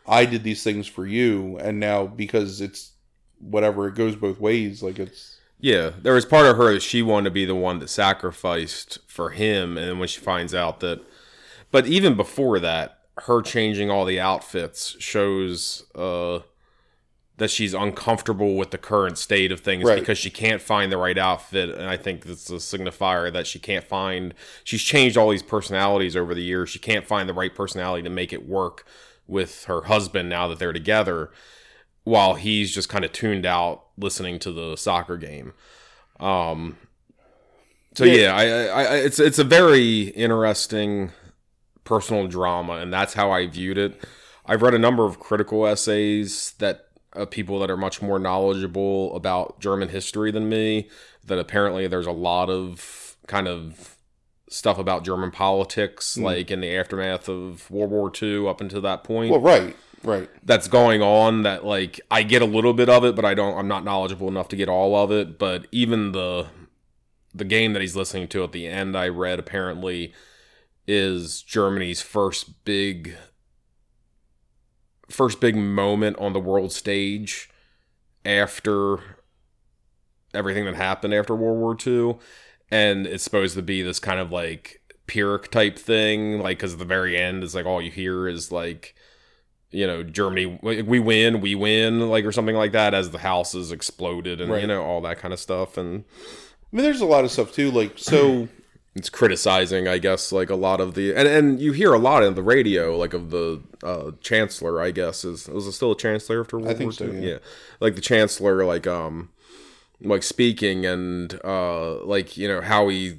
I 0.07 0.25
did 0.25 0.45
these 0.45 0.63
things 0.63 0.87
for 0.87 1.07
you 1.07 1.59
and 1.59 1.81
now 1.81 2.07
because 2.07 2.61
it's 2.61 2.93
whatever 3.41 3.89
it 3.89 3.95
goes 3.95 4.15
both 4.17 4.39
ways 4.41 4.83
like 4.83 4.99
it's 4.99 5.39
Yeah, 5.59 5.91
there 6.03 6.15
was 6.15 6.25
part 6.25 6.47
of 6.47 6.57
her 6.57 6.73
that 6.75 6.83
she 6.83 7.03
wanted 7.03 7.25
to 7.31 7.35
be 7.35 7.45
the 7.45 7.55
one 7.55 7.79
that 7.81 7.89
sacrificed 7.91 8.99
for 9.07 9.31
him, 9.31 9.77
and 9.77 9.89
then 9.89 9.99
when 9.99 10.09
she 10.09 10.21
finds 10.21 10.55
out 10.55 10.81
that, 10.81 11.01
but 11.71 11.87
even 11.87 12.15
before 12.17 12.59
that, 12.61 12.99
her 13.27 13.43
changing 13.43 13.91
all 13.91 14.05
the 14.07 14.19
outfits 14.21 14.97
shows 14.99 15.85
uh, 15.95 16.41
that 17.37 17.51
she's 17.51 17.75
uncomfortable 17.75 18.57
with 18.57 18.71
the 18.71 18.79
current 18.79 19.19
state 19.19 19.51
of 19.53 19.61
things 19.61 19.85
Right. 19.85 19.99
because 19.99 20.19
she 20.19 20.31
can't 20.31 20.61
find 20.63 20.91
the 20.93 20.97
right 20.99 21.19
outfit, 21.19 21.71
and 21.71 21.85
I 21.89 21.97
think 21.97 22.25
that's 22.25 22.49
a 22.51 22.55
signifier 22.55 23.33
that 23.33 23.47
she 23.47 23.59
can't 23.59 23.85
find. 23.85 24.35
She's 24.65 24.83
changed 24.83 25.17
all 25.17 25.31
these 25.31 25.43
personalities 25.43 26.17
over 26.17 26.35
the 26.35 26.43
years. 26.43 26.71
She 26.71 26.79
can't 26.79 27.07
find 27.07 27.29
the 27.29 27.35
right 27.35 27.55
personality 27.55 28.03
to 28.05 28.11
make 28.11 28.33
it 28.33 28.47
work 28.49 28.87
with 29.27 29.65
her 29.65 29.83
husband 29.83 30.29
now 30.29 30.49
that 30.49 30.59
they're 30.59 30.73
together 30.73 31.31
while 32.05 32.35
he's 32.35 32.73
just 32.75 32.89
kind 32.89 33.05
of 33.05 33.13
tuned 33.13 33.47
out 33.47 33.85
listening 33.97 34.39
to 34.41 34.53
the 34.53 34.77
soccer 34.77 35.17
game. 35.17 35.53
Um, 36.19 36.77
so 37.95 38.05
Yeah. 38.05 38.15
yeah, 38.15 38.35
I, 38.37 38.45
I, 38.45 38.83
I, 38.83 38.97
it's 38.97 39.19
it's 39.19 39.39
a 39.39 39.45
very 39.45 40.03
interesting 40.09 41.13
personal 41.85 42.27
drama, 42.29 42.75
and 42.75 42.93
that's 42.93 43.15
how 43.15 43.31
I 43.31 43.47
viewed 43.47 43.79
it. 43.79 44.01
I've 44.47 44.63
read 44.63 44.75
a 44.75 44.79
number 44.79 45.05
of 45.05 45.19
critical 45.21 45.67
essays 45.67 46.53
that 46.59 46.87
uh, 47.15 47.27
people 47.27 47.59
that 47.61 47.71
are 47.71 47.77
much 47.77 48.01
more 48.01 48.19
knowledgeable 48.19 49.15
about 49.17 49.61
German 49.61 49.89
history 49.89 50.31
than 50.31 50.49
me. 50.49 50.89
That 51.25 51.39
apparently 51.39 51.87
there's 51.87 52.07
a 52.07 52.13
lot 52.13 52.49
of 52.49 53.17
kind 53.27 53.47
of 53.47 53.97
stuff 54.49 54.79
about 54.79 55.05
German 55.05 55.31
politics, 55.31 56.17
like 56.17 56.51
in 56.51 56.61
the 56.61 56.75
aftermath 56.75 57.29
of 57.29 57.71
World 57.71 57.91
War 57.91 58.11
II, 58.21 58.49
up 58.49 58.61
until 58.61 58.81
that 58.81 59.05
point 59.05 59.31
well 59.31 59.41
right 59.41 59.77
right 60.03 60.31
that's 60.45 60.69
going 60.69 61.03
on 61.03 61.43
that 61.43 61.65
like 61.65 62.01
I 62.11 62.23
get 62.23 62.43
a 62.43 62.47
little 62.47 62.73
bit 62.73 62.89
of 62.89 63.05
it, 63.05 63.15
but 63.15 63.25
I 63.25 63.35
don't 63.35 63.57
I'm 63.57 63.69
not 63.69 63.85
knowledgeable 63.85 64.29
enough 64.29 64.49
to 64.49 64.57
get 64.57 64.69
all 64.69 64.97
of 64.97 65.11
it. 65.11 65.39
But 65.39 65.67
even 65.71 66.13
the 66.13 66.47
the 67.35 67.45
game 67.45 67.73
that 67.75 67.83
he's 67.83 67.97
listening 67.97 68.29
to 68.29 68.43
at 68.43 68.53
the 68.53 68.67
end 68.67 68.97
I 68.97 69.09
read 69.09 69.39
apparently 69.39 70.13
is 70.87 71.43
Germany's 71.43 72.03
first 72.03 72.65
big 72.65 73.17
first 75.09 75.41
big 75.41 75.57
moment 75.57 76.17
on 76.19 76.33
the 76.33 76.41
world 76.41 76.73
stage 76.73 77.51
after 78.25 78.99
everything 80.33 80.65
that 80.65 80.77
happened 80.77 81.15
after 81.15 81.35
World 81.35 81.59
War 81.59 81.77
II. 81.85 82.19
And 82.71 83.07
it's 83.07 83.25
supposed 83.25 83.57
to 83.57 83.63
be 83.63 83.83
this 83.83 83.99
kind 83.99 84.21
of 84.21 84.31
like 84.31 84.83
Pyrrhic 85.07 85.51
type 85.51 85.79
thing, 85.79 86.39
like 86.39 86.59
because 86.59 86.77
the 86.77 86.85
very 86.85 87.17
end 87.17 87.43
is 87.43 87.55
like 87.55 87.67
all 87.67 87.83
you 87.83 87.91
hear 87.91 88.29
is 88.29 88.53
like 88.53 88.95
you 89.71 89.87
know 89.87 90.03
Germany 90.03 90.59
we 90.63 90.99
win 90.99 91.41
we 91.41 91.55
win 91.55 92.09
like 92.09 92.25
or 92.25 92.33
something 92.33 92.57
like 92.57 92.73
that 92.73 92.93
as 92.95 93.11
the 93.11 93.19
house 93.19 93.55
is 93.55 93.71
exploded 93.73 94.41
and 94.41 94.51
Right. 94.51 94.61
you 94.63 94.67
know 94.67 94.83
all 94.83 95.01
that 95.03 95.19
kind 95.19 95.33
of 95.33 95.41
stuff 95.41 95.77
and 95.77 96.05
I 96.73 96.77
mean 96.77 96.85
there's 96.85 97.01
a 97.01 97.07
lot 97.07 97.25
of 97.25 97.31
stuff 97.31 97.53
too 97.53 97.71
like 97.71 97.99
so 97.99 98.49
it's 98.97 99.09
criticizing 99.09 99.87
I 99.87 99.99
guess 99.99 100.33
like 100.33 100.51
a 100.51 100.57
lot 100.57 100.81
of 100.81 100.95
the 100.95 101.15
and 101.15 101.29
and 101.29 101.61
you 101.61 101.71
hear 101.73 101.93
a 101.95 101.99
lot 101.99 102.25
in 102.25 102.35
the 102.35 102.43
radio 102.43 102.97
like 102.99 103.15
of 103.15 103.31
the 103.31 103.63
uh 103.85 104.11
chancellor 104.21 104.81
I 104.83 104.91
guess 104.91 105.25
is 105.25 105.47
was 105.49 105.67
it 105.69 105.73
still 105.73 105.93
a 105.93 105.97
chancellor 105.97 106.41
after 106.41 106.59
World 106.59 106.77
think 106.77 106.87
War 106.87 106.93
so, 106.93 107.05
II? 107.07 107.29
yeah. 107.31 107.39
like 107.79 107.95
the 107.95 108.01
chancellor 108.01 108.65
like 108.65 108.89
um 108.89 109.31
like 110.03 110.25
speaking 110.25 110.85
and 110.85 111.39
uh 111.45 112.03
like 112.05 112.37
you 112.37 112.49
know 112.49 112.61
how 112.61 112.89
he 112.89 113.19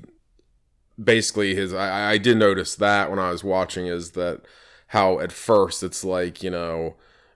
basically 1.01 1.55
his 1.55 1.73
I, 1.73 2.11
I 2.11 2.17
did 2.17 2.37
notice 2.37 2.75
that 2.75 3.09
when 3.09 3.19
I 3.19 3.31
was 3.31 3.43
watching 3.43 3.87
is 3.87 4.11
that 4.11 4.41
how 4.91 5.19
at 5.19 5.31
first 5.31 5.83
it's 5.83 6.03
like 6.03 6.41
you 6.43 6.49
know 6.49 6.95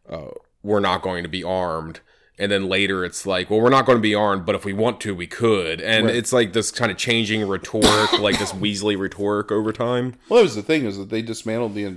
uh, 0.10 0.30
we're 0.64 0.80
not 0.80 1.02
going 1.02 1.24
to 1.24 1.30
be 1.30 1.44
armed 1.44 2.00
and 2.38 2.52
then 2.52 2.68
later 2.68 3.06
it's 3.06 3.26
like 3.26 3.50
well 3.50 3.62
we're 3.62 3.70
not 3.70 3.86
going 3.86 3.98
to 3.98 4.02
be 4.02 4.14
armed 4.16 4.46
but 4.46 4.56
if 4.56 4.66
we 4.66 4.74
want 4.74 5.00
to 5.02 5.14
we 5.16 5.28
could 5.28 5.80
and 5.82 6.06
Right. 6.08 6.16
it's 6.16 6.34
like 6.34 6.54
this 6.54 6.70
kind 6.72 6.92
of 6.92 6.98
changing 6.98 7.48
rhetoric 7.48 8.12
like 8.20 8.38
this 8.40 8.52
Weasley 8.52 8.98
rhetoric 9.00 9.52
over 9.52 9.72
time 9.72 10.16
Well, 10.30 10.38
that 10.40 10.44
was 10.44 10.56
the 10.56 10.62
thing 10.64 10.86
is 10.86 10.98
that 10.98 11.10
they 11.10 11.22
dismantled 11.22 11.76
the 11.76 11.96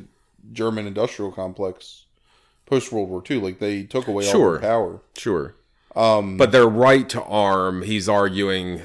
German 0.52 0.86
industrial 0.86 1.32
complex 1.32 2.04
post 2.66 2.92
World 2.92 3.08
War 3.08 3.22
II. 3.28 3.38
Like 3.40 3.58
they 3.58 3.82
took 3.82 4.06
away 4.08 4.24
all 4.26 4.30
Sure. 4.32 4.58
their 4.58 4.70
power. 4.70 5.00
sure 5.16 5.54
Um, 5.96 6.36
but 6.36 6.52
their 6.52 6.68
right 6.68 7.08
to 7.08 7.22
arm 7.24 7.82
he's 7.82 8.08
arguing 8.08 8.82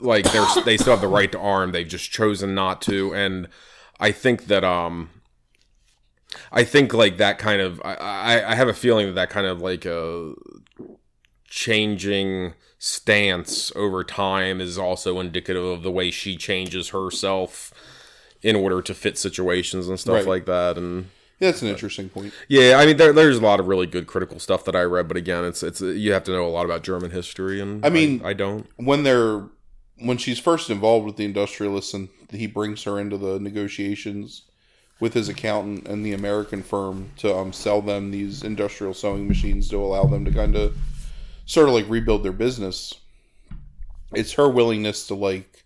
like 0.00 0.30
they're 0.32 0.46
they 0.64 0.76
still 0.76 0.92
have 0.92 1.00
the 1.00 1.08
right 1.08 1.30
to 1.32 1.38
arm 1.38 1.72
they've 1.72 1.88
just 1.88 2.10
chosen 2.10 2.54
not 2.54 2.80
to 2.82 3.14
and 3.14 3.48
i 3.98 4.10
think 4.12 4.46
that 4.46 4.64
um 4.64 5.10
i 6.52 6.62
think 6.64 6.92
like 6.94 7.16
that 7.16 7.38
kind 7.38 7.60
of 7.60 7.80
i 7.84 7.94
i, 7.94 8.52
I 8.52 8.54
have 8.54 8.68
a 8.68 8.74
feeling 8.74 9.06
that 9.06 9.12
that 9.14 9.30
kind 9.30 9.46
of 9.46 9.60
like 9.60 9.84
a 9.84 10.32
changing 11.44 12.54
stance 12.78 13.72
over 13.76 14.02
time 14.04 14.60
is 14.60 14.78
also 14.78 15.20
indicative 15.20 15.64
of 15.64 15.82
the 15.82 15.90
way 15.90 16.10
she 16.10 16.36
changes 16.36 16.90
herself 16.90 17.72
in 18.42 18.56
order 18.56 18.80
to 18.80 18.94
fit 18.94 19.18
situations 19.18 19.88
and 19.88 19.98
stuff 20.00 20.14
Right. 20.16 20.26
like 20.26 20.46
that 20.46 20.78
and 20.78 21.06
yeah, 21.40 21.48
that's 21.50 21.62
an 21.62 21.68
interesting 21.68 22.10
point. 22.10 22.34
yeah, 22.48 22.76
I 22.78 22.84
mean, 22.84 22.98
there, 22.98 23.14
there's 23.14 23.38
a 23.38 23.40
lot 23.40 23.60
of 23.60 23.66
really 23.66 23.86
good 23.86 24.06
critical 24.06 24.38
stuff 24.38 24.62
that 24.66 24.76
I 24.76 24.82
read, 24.82 25.08
but 25.08 25.16
again, 25.16 25.42
it's 25.46 25.62
it's 25.62 25.80
you 25.80 26.12
have 26.12 26.22
to 26.24 26.32
know 26.32 26.44
a 26.46 26.50
lot 26.52 26.66
about 26.66 26.82
German 26.82 27.12
history, 27.12 27.62
and 27.62 27.82
I 27.84 27.88
mean- 27.88 28.20
I, 28.22 28.34
don't. 28.34 28.66
When 28.76 29.04
they're 29.04 29.44
when 29.96 30.18
she's 30.18 30.38
first 30.38 30.68
involved 30.68 31.06
with 31.06 31.16
the 31.16 31.24
industrialists 31.24 31.94
and 31.94 32.10
he 32.30 32.46
brings 32.46 32.82
her 32.84 32.98
into 33.00 33.16
the 33.16 33.40
negotiations 33.40 34.42
with 35.00 35.14
his 35.14 35.28
accountant 35.28 35.88
and 35.88 36.04
the 36.04 36.12
American 36.12 36.62
firm 36.62 37.10
to 37.16 37.34
um, 37.34 37.52
sell 37.52 37.80
them 37.80 38.10
these 38.10 38.42
industrial 38.42 38.94
sewing 38.94 39.26
machines 39.26 39.68
to 39.68 39.76
allow 39.78 40.04
them 40.04 40.24
to 40.26 40.30
kind 40.30 40.54
of 40.54 40.76
sort 41.46 41.68
of 41.68 41.74
like 41.74 41.88
rebuild 41.88 42.22
their 42.22 42.32
business. 42.32 42.94
It's 44.12 44.34
her 44.34 44.48
willingness 44.48 45.06
to 45.08 45.14
like 45.14 45.64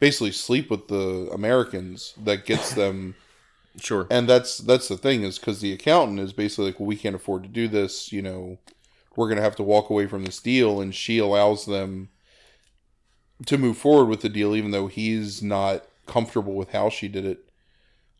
basically 0.00 0.32
sleep 0.32 0.70
with 0.70 0.88
the 0.88 1.30
Americans 1.32 2.14
that 2.24 2.44
gets 2.44 2.74
them 2.74 3.14
Sure. 3.78 4.08
and 4.10 4.28
that's 4.28 4.58
that's 4.58 4.88
the 4.88 4.96
thing 4.96 5.22
is 5.22 5.38
because 5.38 5.60
the 5.60 5.72
accountant 5.72 6.18
is 6.18 6.32
basically 6.32 6.66
like 6.66 6.80
well 6.80 6.88
we 6.88 6.96
can't 6.96 7.14
afford 7.14 7.44
to 7.44 7.48
do 7.48 7.68
this 7.68 8.10
you 8.12 8.20
know 8.20 8.58
we're 9.14 9.28
gonna 9.28 9.40
have 9.40 9.54
to 9.56 9.62
walk 9.62 9.90
away 9.90 10.08
from 10.08 10.24
this 10.24 10.40
deal 10.40 10.80
and 10.80 10.92
she 10.92 11.18
allows 11.18 11.66
them 11.66 12.08
to 13.46 13.56
move 13.56 13.78
forward 13.78 14.06
with 14.06 14.22
the 14.22 14.28
deal 14.28 14.56
even 14.56 14.72
though 14.72 14.88
he's 14.88 15.40
not 15.40 15.84
comfortable 16.06 16.54
with 16.54 16.72
how 16.72 16.90
she 16.90 17.06
did 17.06 17.24
it 17.24 17.48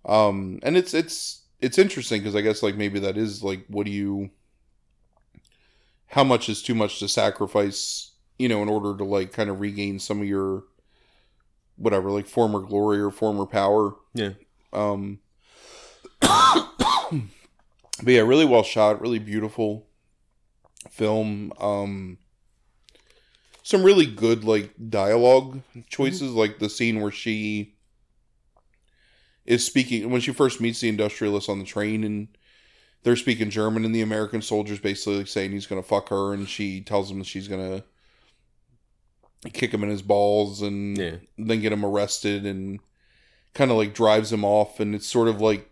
um 0.06 0.58
and 0.62 0.76
it's 0.76 0.94
it's 0.94 1.42
it's 1.60 1.78
interesting 1.78 2.20
because 2.20 2.34
i 2.36 2.40
guess 2.40 2.62
like 2.62 2.74
maybe 2.76 2.98
that 3.00 3.16
is 3.16 3.42
like 3.42 3.64
what 3.68 3.84
do 3.86 3.92
you 3.92 4.30
how 6.08 6.24
much 6.24 6.48
is 6.48 6.62
too 6.62 6.74
much 6.74 6.98
to 6.98 7.08
sacrifice 7.08 8.12
you 8.38 8.48
know 8.48 8.62
in 8.62 8.68
order 8.68 8.96
to 8.96 9.04
like 9.04 9.32
kind 9.32 9.50
of 9.50 9.60
regain 9.60 9.98
some 9.98 10.20
of 10.20 10.26
your 10.26 10.64
whatever 11.76 12.10
like 12.10 12.26
former 12.26 12.60
glory 12.60 12.98
or 13.00 13.10
former 13.10 13.46
power 13.46 13.94
Yeah. 14.14 14.30
um, 14.72 15.18
but 16.20 17.12
yeah, 18.06 18.20
really 18.20 18.44
well 18.44 18.62
shot, 18.62 19.00
really 19.00 19.18
beautiful 19.18 19.86
film. 20.90 21.52
Um, 21.58 22.18
some 23.62 23.82
really 23.82 24.06
good 24.06 24.44
like 24.44 24.72
dialogue 24.90 25.60
choices, 25.88 26.32
like 26.32 26.58
the 26.58 26.68
scene 26.68 27.00
where 27.00 27.10
she 27.10 27.74
is 29.46 29.64
speaking 29.64 30.10
when 30.10 30.20
she 30.20 30.32
first 30.32 30.60
meets 30.60 30.80
the 30.80 30.88
industrialist 30.88 31.48
on 31.48 31.58
the 31.58 31.64
train 31.64 32.04
and 32.04 32.28
they're 33.02 33.16
speaking 33.16 33.50
German 33.50 33.84
and 33.84 33.94
the 33.94 34.02
American 34.02 34.42
soldiers 34.42 34.78
basically 34.78 35.24
saying 35.24 35.52
he's 35.52 35.66
gonna 35.66 35.82
fuck 35.82 36.08
her 36.10 36.32
and 36.32 36.48
she 36.48 36.80
tells 36.80 37.10
him 37.10 37.18
that 37.18 37.26
she's 37.26 37.48
gonna 37.48 37.82
kick 39.52 39.72
him 39.72 39.82
in 39.82 39.88
his 39.88 40.02
balls 40.02 40.60
and 40.60 40.98
Yeah. 40.98 41.16
then 41.38 41.60
get 41.60 41.72
him 41.72 41.84
arrested 41.84 42.44
and 42.44 42.80
kind 43.54 43.70
of 43.70 43.76
like 43.76 43.94
drives 43.94 44.32
him 44.32 44.44
off 44.44 44.80
and 44.80 44.94
it's 44.94 45.06
sort 45.06 45.28
of 45.28 45.40
like 45.40 45.68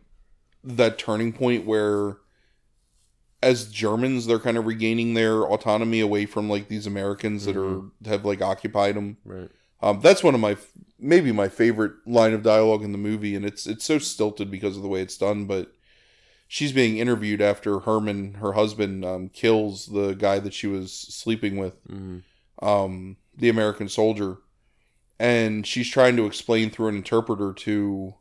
that 0.65 0.99
turning 0.99 1.33
point 1.33 1.67
where 1.67 2.19
as 3.43 3.71
Germans 3.71 4.27
they're 4.27 4.39
kind 4.39 4.57
of 4.57 4.67
regaining 4.67 5.15
their 5.15 5.43
autonomy 5.43 6.01
away 6.01 6.27
from 6.27 6.49
like 6.49 6.69
these 6.69 6.87
Americans 6.87 7.45
that 7.45 7.57
mm-hmm. 7.57 8.09
are 8.09 8.11
have 8.11 8.25
like 8.25 8.43
occupied 8.43 8.97
them. 8.97 9.17
Right. 9.25 9.51
Um, 9.81 10.01
that's 10.01 10.23
one 10.25 10.35
of 10.35 10.41
my 10.41 10.57
maybe 10.99 11.31
my 11.31 11.49
favorite 11.49 11.93
line 12.07 12.33
of 12.33 12.43
dialogue 12.43 12.83
in 12.83 12.93
the 12.93 12.99
movie, 12.99 13.35
and 13.37 13.45
it's 13.45 13.67
it's 13.67 13.85
so 13.85 13.99
stilted 13.99 14.51
because 14.51 14.77
of 14.77 14.83
the 14.83 14.89
way 14.89 15.01
it's 15.01 15.17
done. 15.17 15.45
But 15.45 15.73
she's 16.49 16.73
being 16.73 16.97
interviewed 16.99 17.41
after 17.41 17.81
Herman, 17.81 18.35
her 18.35 18.53
husband, 18.53 19.05
um, 19.05 19.29
kills 19.29 19.87
the 19.87 20.15
guy 20.15 20.39
that 20.41 20.55
she 20.55 20.67
was 20.67 20.93
sleeping 20.93 21.57
with, 21.57 21.75
Mhm. 21.89 22.23
um, 22.63 23.17
the 23.37 23.49
American 23.49 23.89
soldier, 23.89 24.39
and 25.19 25.67
she's 25.67 25.89
trying 25.91 26.17
to 26.17 26.27
explain 26.27 26.71
through 26.71 26.89
an 26.89 26.97
interpreter 26.97 27.53
to 27.53 28.15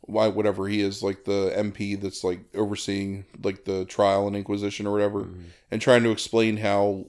why 0.00 0.26
whatever 0.26 0.66
he 0.66 0.80
is 0.80 1.00
like 1.00 1.24
the 1.24 1.52
MP 1.56 1.94
that's 1.94 2.24
like 2.24 2.40
overseeing 2.56 3.24
like 3.44 3.64
the 3.66 3.84
trial 3.84 4.26
and 4.26 4.34
inquisition 4.34 4.84
or 4.84 4.90
whatever 4.90 5.20
Mhm. 5.26 5.44
and 5.70 5.80
trying 5.80 6.02
to 6.02 6.10
explain 6.10 6.56
how 6.56 7.06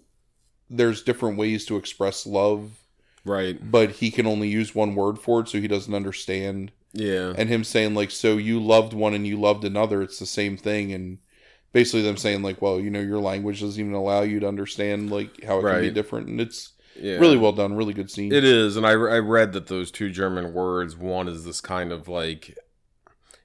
there's 0.70 1.02
different 1.02 1.38
ways 1.40 1.66
to 1.66 1.76
express 1.78 2.28
love 2.28 2.83
Right. 3.26 3.60
but 3.72 3.92
he 3.92 4.12
can 4.12 4.26
only 4.28 4.50
use 4.50 4.76
one 4.76 4.96
word 4.96 5.18
for 5.20 5.42
it 5.42 5.48
so 5.50 5.60
he 5.60 5.68
doesn't 5.68 5.94
understand 5.94 6.72
Yeah. 6.92 7.34
and 7.38 7.48
him 7.50 7.64
saying 7.64 7.96
like 7.96 8.12
so 8.12 8.38
you 8.38 8.60
loved 8.62 8.94
one 8.94 9.14
and 9.14 9.26
you 9.26 9.40
loved 9.40 9.64
another 9.64 10.02
it's 10.02 10.20
the 10.20 10.26
same 10.26 10.58
thing 10.58 10.92
and 10.92 11.20
basically 11.72 12.02
them 12.02 12.18
saying 12.18 12.42
like 12.44 12.62
well 12.62 12.80
you 12.80 12.90
know 12.90 13.00
your 13.00 13.20
language 13.20 13.62
doesn't 13.62 13.80
even 13.80 13.94
allow 13.94 14.22
you 14.22 14.40
to 14.42 14.48
understand 14.48 15.10
like 15.12 15.44
how 15.44 15.60
it 15.60 15.62
can 15.64 15.82
be 15.82 15.90
different 15.92 16.28
and 16.28 16.42
it's 16.42 16.74
yeah. 17.00 17.16
really 17.18 17.38
well 17.38 17.54
done 17.54 17.74
really 17.76 17.94
good 17.94 18.12
scene 18.12 18.32
It 18.32 18.44
is, 18.44 18.78
and 18.78 18.86
I, 18.86 18.92
I 18.92 19.20
read 19.20 19.54
that 19.54 19.68
those 19.68 19.90
two 19.90 20.12
German 20.12 20.54
words, 20.54 20.96
one 20.96 21.28
is 21.28 21.44
this 21.44 21.60
kind 21.60 21.92
of 21.92 22.08
like, 22.08 22.56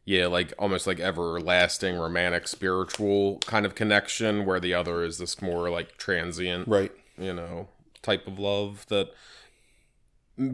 yeah, 0.04 0.26
like 0.26 0.52
almost 0.58 0.86
like 0.86 1.00
everlasting, 1.00 1.96
romantic, 1.96 2.46
spiritual 2.46 3.38
kind 3.46 3.64
of 3.64 3.74
connection, 3.74 4.44
where 4.44 4.60
the 4.60 4.74
other 4.74 5.02
is 5.02 5.16
this 5.18 5.40
more 5.40 5.70
like 5.70 5.96
transient, 5.96 6.68
right 6.68 6.92
you 7.16 7.32
know, 7.32 7.68
type 8.02 8.26
of 8.26 8.38
love 8.38 8.84
that 8.88 9.08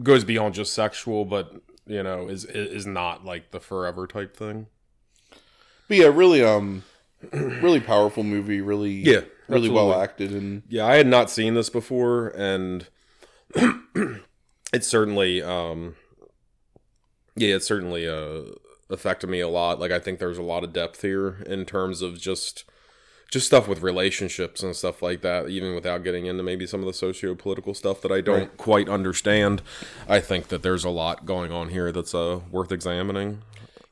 goes 0.03 0.23
beyond 0.23 0.53
just 0.55 0.73
sexual, 0.73 1.25
but 1.25 1.53
you 1.85 2.01
know, 2.03 2.27
is 2.27 2.45
is 2.45 2.85
not 2.85 3.23
like 3.25 3.51
the 3.51 3.59
forever 3.59 4.07
type 4.07 4.35
thing. 4.35 4.67
but 5.87 5.97
yeah 5.97 6.07
really 6.07 6.43
um 6.43 6.83
really 7.31 7.79
powerful 7.79 8.23
movie 8.23 8.61
really 8.61 8.91
Yeah, 8.91 9.21
really 9.47 9.69
well 9.69 9.93
acted 9.99 10.31
and 10.31 10.63
Yeah, 10.67 10.85
I 10.85 10.95
had 10.95 11.07
not 11.07 11.29
seen 11.29 11.53
this 11.53 11.69
before, 11.69 12.29
and 12.29 12.87
it 14.73 14.83
certainly, 14.83 15.41
um, 15.41 15.95
yeah, 17.35 17.55
it 17.55 17.63
certainly 17.63 18.07
uh, 18.07 18.41
affected 18.89 19.29
me 19.29 19.39
a 19.39 19.47
lot. 19.47 19.79
Like, 19.79 19.91
I 19.91 19.99
think 19.99 20.19
there's 20.19 20.37
a 20.37 20.43
lot 20.43 20.63
of 20.63 20.73
depth 20.73 21.01
here 21.01 21.43
in 21.47 21.65
terms 21.65 22.01
of 22.01 22.19
just 22.19 22.65
just 23.31 23.47
stuff 23.47 23.67
with 23.67 23.81
relationships 23.81 24.63
and 24.63 24.75
stuff 24.75 25.01
like 25.01 25.21
that. 25.21 25.49
Even 25.49 25.75
without 25.75 26.03
getting 26.03 26.25
into 26.25 26.43
maybe 26.43 26.65
some 26.67 26.79
of 26.81 26.85
the 26.85 26.93
socio-political 26.93 27.73
stuff 27.73 28.01
that 28.01 28.11
I 28.11 28.21
don't 28.21 28.39
Right. 28.39 28.57
quite 28.57 28.87
understand, 28.89 29.61
I 30.07 30.19
think 30.19 30.47
that 30.49 30.63
there's 30.63 30.85
a 30.85 30.89
lot 30.89 31.25
going 31.25 31.51
on 31.51 31.69
here 31.69 31.91
that's 31.91 32.13
uh, 32.15 32.39
worth 32.51 32.71
examining. 32.71 33.41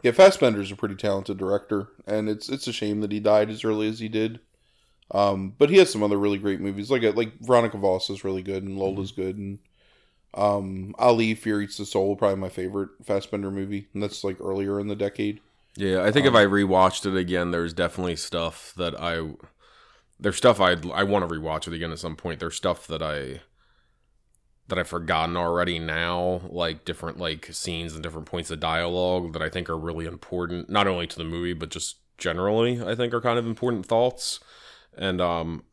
yeah 0.04 0.12
Fassbinder's 0.12 0.72
a 0.72 0.76
pretty 0.76 0.96
talented 0.96 1.38
director 1.38 1.88
and 2.06 2.30
it's 2.30 2.50
it's 2.50 2.68
a 2.68 2.74
shame 2.74 3.02
that 3.02 3.12
he 3.12 3.20
died 3.20 3.50
as 3.50 3.64
early 3.64 3.88
as 3.88 4.00
he 4.00 4.10
did 4.10 4.40
um 5.12 5.54
but 5.58 5.70
he 5.70 5.78
has 5.78 5.90
some 5.92 6.04
other 6.04 6.18
really 6.18 6.38
great 6.38 6.60
movies 6.60 6.92
like 6.92 7.04
like 7.16 7.34
Veronika 7.40 7.78
Voss 7.78 8.10
is 8.10 8.24
really 8.26 8.42
good 8.42 8.64
and 8.64 8.78
Lola's 8.78 9.12
good 9.14 9.38
and 9.38 9.60
um 10.34 10.94
Ali 10.98 11.36
Fear 11.36 11.62
Eats 11.62 11.78
the 11.78 11.86
Soul 11.86 12.16
probably 12.16 12.38
my 12.38 12.50
favorite 12.50 12.90
Fassbender 13.04 13.52
movie 13.52 13.88
and 13.94 14.02
that's 14.04 14.24
like 14.24 14.42
earlier 14.42 14.80
in 14.80 14.88
the 14.88 14.96
decade 14.96 15.40
Yeah, 15.76 16.04
I 16.04 16.12
think 16.12 16.26
if 16.26 16.36
I 16.36 16.46
rewatched 16.46 17.06
it 17.06 17.18
again, 17.18 17.52
there's 17.52 17.74
definitely 17.74 18.16
stuff 18.16 18.74
that 18.78 19.00
I 19.00 19.32
there's 20.20 20.38
stuff 20.38 20.62
I 20.62 20.76
I 20.94 21.04
want 21.04 21.28
to 21.28 21.34
rewatch 21.34 21.68
it 21.68 21.74
again 21.74 21.92
at 21.92 22.00
some 22.00 22.16
point. 22.16 22.40
There's 22.40 22.56
stuff 22.56 22.88
that 22.88 23.02
I 23.02 23.42
that 24.68 24.80
I've 24.80 24.88
forgotten 24.88 25.36
already 25.36 25.80
now, 25.80 26.42
like 26.50 26.86
different 26.86 27.18
like 27.20 27.48
scenes 27.52 27.94
and 27.94 28.04
different 28.04 28.28
points 28.28 28.52
of 28.52 28.60
dialogue 28.60 29.34
that 29.34 29.42
I 29.42 29.50
think 29.50 29.70
are 29.70 29.78
really 29.78 30.06
important, 30.06 30.70
not 30.70 30.88
only 30.88 31.08
to 31.08 31.18
the 31.18 31.24
movie 31.24 31.54
but 31.54 31.70
just 31.70 31.98
generally. 32.18 32.82
I 32.82 32.96
think 32.96 33.14
are 33.14 33.22
kind 33.22 33.40
of 33.40 33.48
important 33.48 33.86
thoughts, 33.86 34.40
and 34.96 35.20
um, 35.20 35.64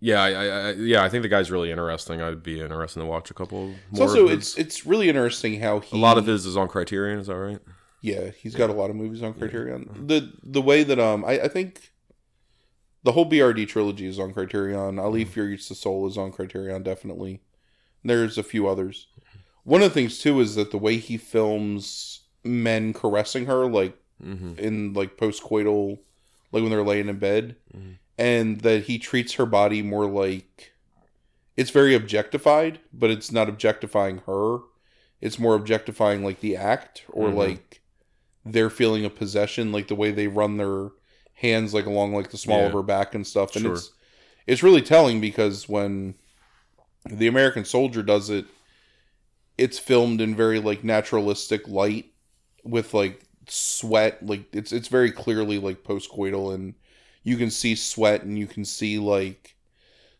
yeah, 0.00 0.20
I, 0.20 0.30
I, 0.30 0.70
yeah, 0.72 1.04
I 1.04 1.08
think 1.08 1.22
the 1.22 1.28
guy's 1.28 1.50
really 1.50 1.70
interesting. 1.70 2.20
I'd 2.20 2.42
be 2.42 2.60
interested 2.60 2.98
to 2.98 3.06
watch 3.06 3.30
a 3.30 3.34
couple. 3.34 3.72
It's 3.90 4.00
more 4.00 4.08
also 4.08 4.26
of 4.26 4.32
it's 4.32 4.58
it's 4.58 4.84
really 4.84 5.08
interesting 5.08 5.60
how 5.60 5.78
he 5.78 5.96
a 5.96 6.00
lot 6.00 6.18
of 6.18 6.26
his 6.26 6.44
is 6.44 6.56
on 6.56 6.66
Criterion. 6.66 7.20
Is 7.20 7.28
that 7.28 7.36
right? 7.36 7.60
Yeah 8.02 8.30
he's 8.36 8.54
got 8.54 8.68
a 8.68 8.74
lot 8.74 8.90
of 8.90 8.96
movies 8.96 9.22
on 9.22 9.32
Criterion. 9.32 10.06
The 10.06 10.32
the 10.42 10.60
way 10.60 10.82
that 10.84 10.98
um 11.00 11.24
I, 11.24 11.40
I 11.42 11.48
think 11.48 11.92
the 13.04 13.12
whole 13.12 13.28
BRD 13.28 13.66
trilogy 13.66 14.06
is 14.06 14.18
on 14.18 14.32
Criterion. 14.34 14.98
Ali 14.98 15.24
Fear 15.24 15.52
Eats 15.52 15.68
the 15.68 15.74
Soul 15.74 16.06
is 16.06 16.18
on 16.18 16.30
Criterion 16.32 16.82
definitely. 16.82 17.40
There's 18.04 18.36
a 18.38 18.42
few 18.42 18.68
others. 18.68 19.06
One 19.64 19.80
of 19.82 19.88
the 19.90 19.94
things 19.94 20.18
too 20.18 20.40
is 20.40 20.54
that 20.56 20.70
the 20.72 20.78
way 20.78 20.96
he 20.98 21.16
films 21.16 22.20
men 22.44 22.92
caressing 22.92 23.46
her, 23.46 23.66
like 23.66 23.96
Mm-hmm. 24.24 24.56
in 24.60 24.92
like 24.92 25.16
post-coital, 25.16 25.98
like 26.52 26.62
when 26.62 26.70
they're 26.70 26.84
laying 26.84 27.08
in 27.08 27.18
bed, 27.18 27.56
Mhm. 27.76 27.98
and 28.16 28.60
that 28.60 28.84
he 28.84 28.96
treats 29.00 29.32
her 29.32 29.46
body 29.46 29.82
more 29.82 30.06
like 30.06 30.72
it's 31.56 31.70
very 31.70 31.92
objectified, 31.96 32.78
but 32.92 33.10
it's 33.10 33.32
not 33.32 33.48
objectifying 33.48 34.18
her. 34.26 34.58
It's 35.20 35.40
more 35.40 35.56
objectifying 35.56 36.22
like 36.22 36.38
the 36.38 36.54
act 36.56 37.02
or 37.08 37.30
Mhm. 37.30 37.34
like 37.36 37.81
their 38.44 38.70
feeling 38.70 39.04
of 39.04 39.14
possession, 39.16 39.72
like 39.72 39.88
the 39.88 39.94
way 39.94 40.10
they 40.10 40.28
run 40.28 40.56
their 40.56 40.90
hands 41.34 41.74
like 41.74 41.86
along 41.86 42.14
like 42.14 42.30
the 42.30 42.38
small 42.38 42.66
of 42.66 42.72
her 42.72 42.82
back 42.82 43.14
and 43.14 43.26
stuff. 43.26 43.56
And 43.56 43.66
Sure. 43.66 43.66
it's 43.66 43.92
it's 44.46 44.62
really 44.62 44.82
telling 44.82 45.20
because 45.20 45.68
when 45.68 46.14
the 47.08 47.26
American 47.28 47.64
soldier 47.64 48.02
does 48.02 48.30
it, 48.30 48.46
it's 49.58 49.78
filmed 49.78 50.20
in 50.20 50.34
very 50.34 50.58
like 50.58 50.84
naturalistic 50.84 51.66
light 51.68 52.06
with 52.64 52.94
like 52.94 53.22
sweat 53.48 54.24
like 54.24 54.44
it's 54.54 54.72
it's 54.72 54.88
very 54.88 55.10
clearly 55.10 55.58
like 55.58 55.82
post-coital 55.84 56.54
and 56.54 56.74
you 57.24 57.36
can 57.36 57.50
see 57.50 57.74
sweat 57.74 58.22
and 58.22 58.38
you 58.38 58.46
can 58.46 58.64
see 58.64 58.98
like 58.98 59.56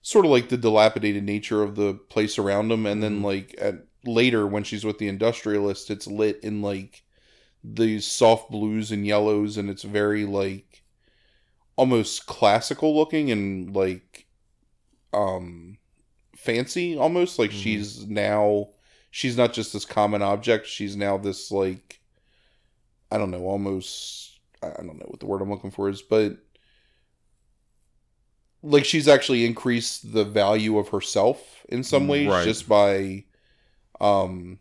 sort 0.03 0.24
of 0.27 0.31
like 0.31 0.49
the 0.49 0.57
dilapidated 0.59 1.24
nature 1.24 1.62
of 1.62 1.77
the 1.77 1.94
place 1.94 2.39
around 2.39 2.69
them 2.69 2.86
and 2.86 3.03
then 3.03 3.23
Mhm. 3.23 3.23
like 3.23 3.55
at 3.59 3.77
later 4.05 4.47
when 4.47 4.65
she's 4.65 4.85
with 4.85 4.99
the 4.99 5.09
industrialist 5.09 5.90
it's 5.90 6.07
lit 6.07 6.40
in 6.43 6.62
like 6.62 7.05
these 7.64 8.06
soft 8.06 8.51
blues 8.51 8.90
and 8.90 9.06
yellows 9.06 9.56
and 9.56 9.70
it's 9.70 9.84
very 9.84 10.24
like 10.24 10.82
almost 11.76 12.26
classical 12.26 12.94
looking 12.97 13.30
and 13.30 13.74
like 13.74 14.26
um 15.12 15.78
fancy 16.36 16.97
almost 16.97 17.39
like 17.39 17.51
Mhm. 17.51 17.62
she's 17.62 18.06
now 18.06 18.68
she's 19.10 19.36
not 19.36 19.52
just 19.52 19.72
this 19.72 19.84
common 19.84 20.22
object 20.22 20.66
she's 20.66 20.97
now 20.97 21.16
this 21.18 21.51
like 21.51 22.01
i 23.10 23.18
don't 23.18 23.30
know 23.30 23.44
almost 23.44 24.40
i 24.62 24.68
I 24.68 24.76
don't 24.82 24.98
know 24.98 25.06
what 25.09 25.20
the 25.20 25.26
word 25.26 25.40
i'm 25.43 25.51
looking 25.51 25.70
for 25.70 25.89
is 25.89 26.02
but 26.02 26.39
like 28.62 28.84
she's 28.84 29.09
actually 29.09 29.44
increased 29.44 30.12
the 30.12 30.24
value 30.24 30.78
of 30.78 30.89
herself 30.89 31.64
in 31.68 31.82
some 31.82 32.06
ways 32.09 32.28
Right. 32.28 32.44
just 32.44 32.68
by 32.68 33.24
um 34.01 34.59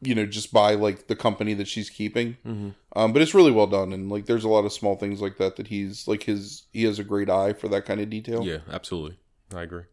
you 0.00 0.14
know 0.14 0.26
just 0.26 0.52
by 0.52 0.74
like 0.74 1.08
the 1.08 1.16
company 1.16 1.54
that 1.54 1.66
she's 1.68 1.90
keeping 1.90 2.36
Mm-hmm. 2.46 2.70
um 2.94 3.12
but 3.12 3.20
it's 3.22 3.34
really 3.34 3.50
well 3.50 3.66
done 3.66 3.92
and 3.92 4.08
like 4.10 4.26
there's 4.26 4.44
a 4.44 4.48
lot 4.48 4.64
of 4.64 4.72
small 4.72 4.96
things 4.96 5.20
like 5.20 5.38
that 5.38 5.56
that 5.56 5.68
he's 5.68 6.06
like 6.06 6.22
his 6.22 6.64
he 6.72 6.84
has 6.84 6.98
a 6.98 7.04
great 7.04 7.28
eye 7.28 7.52
for 7.52 7.68
that 7.68 7.84
kind 7.84 8.00
of 8.00 8.08
detail 8.10 8.44
Yeah, 8.44 8.58
absolutely. 8.70 9.18
I 9.54 9.62
agree. 9.62 9.84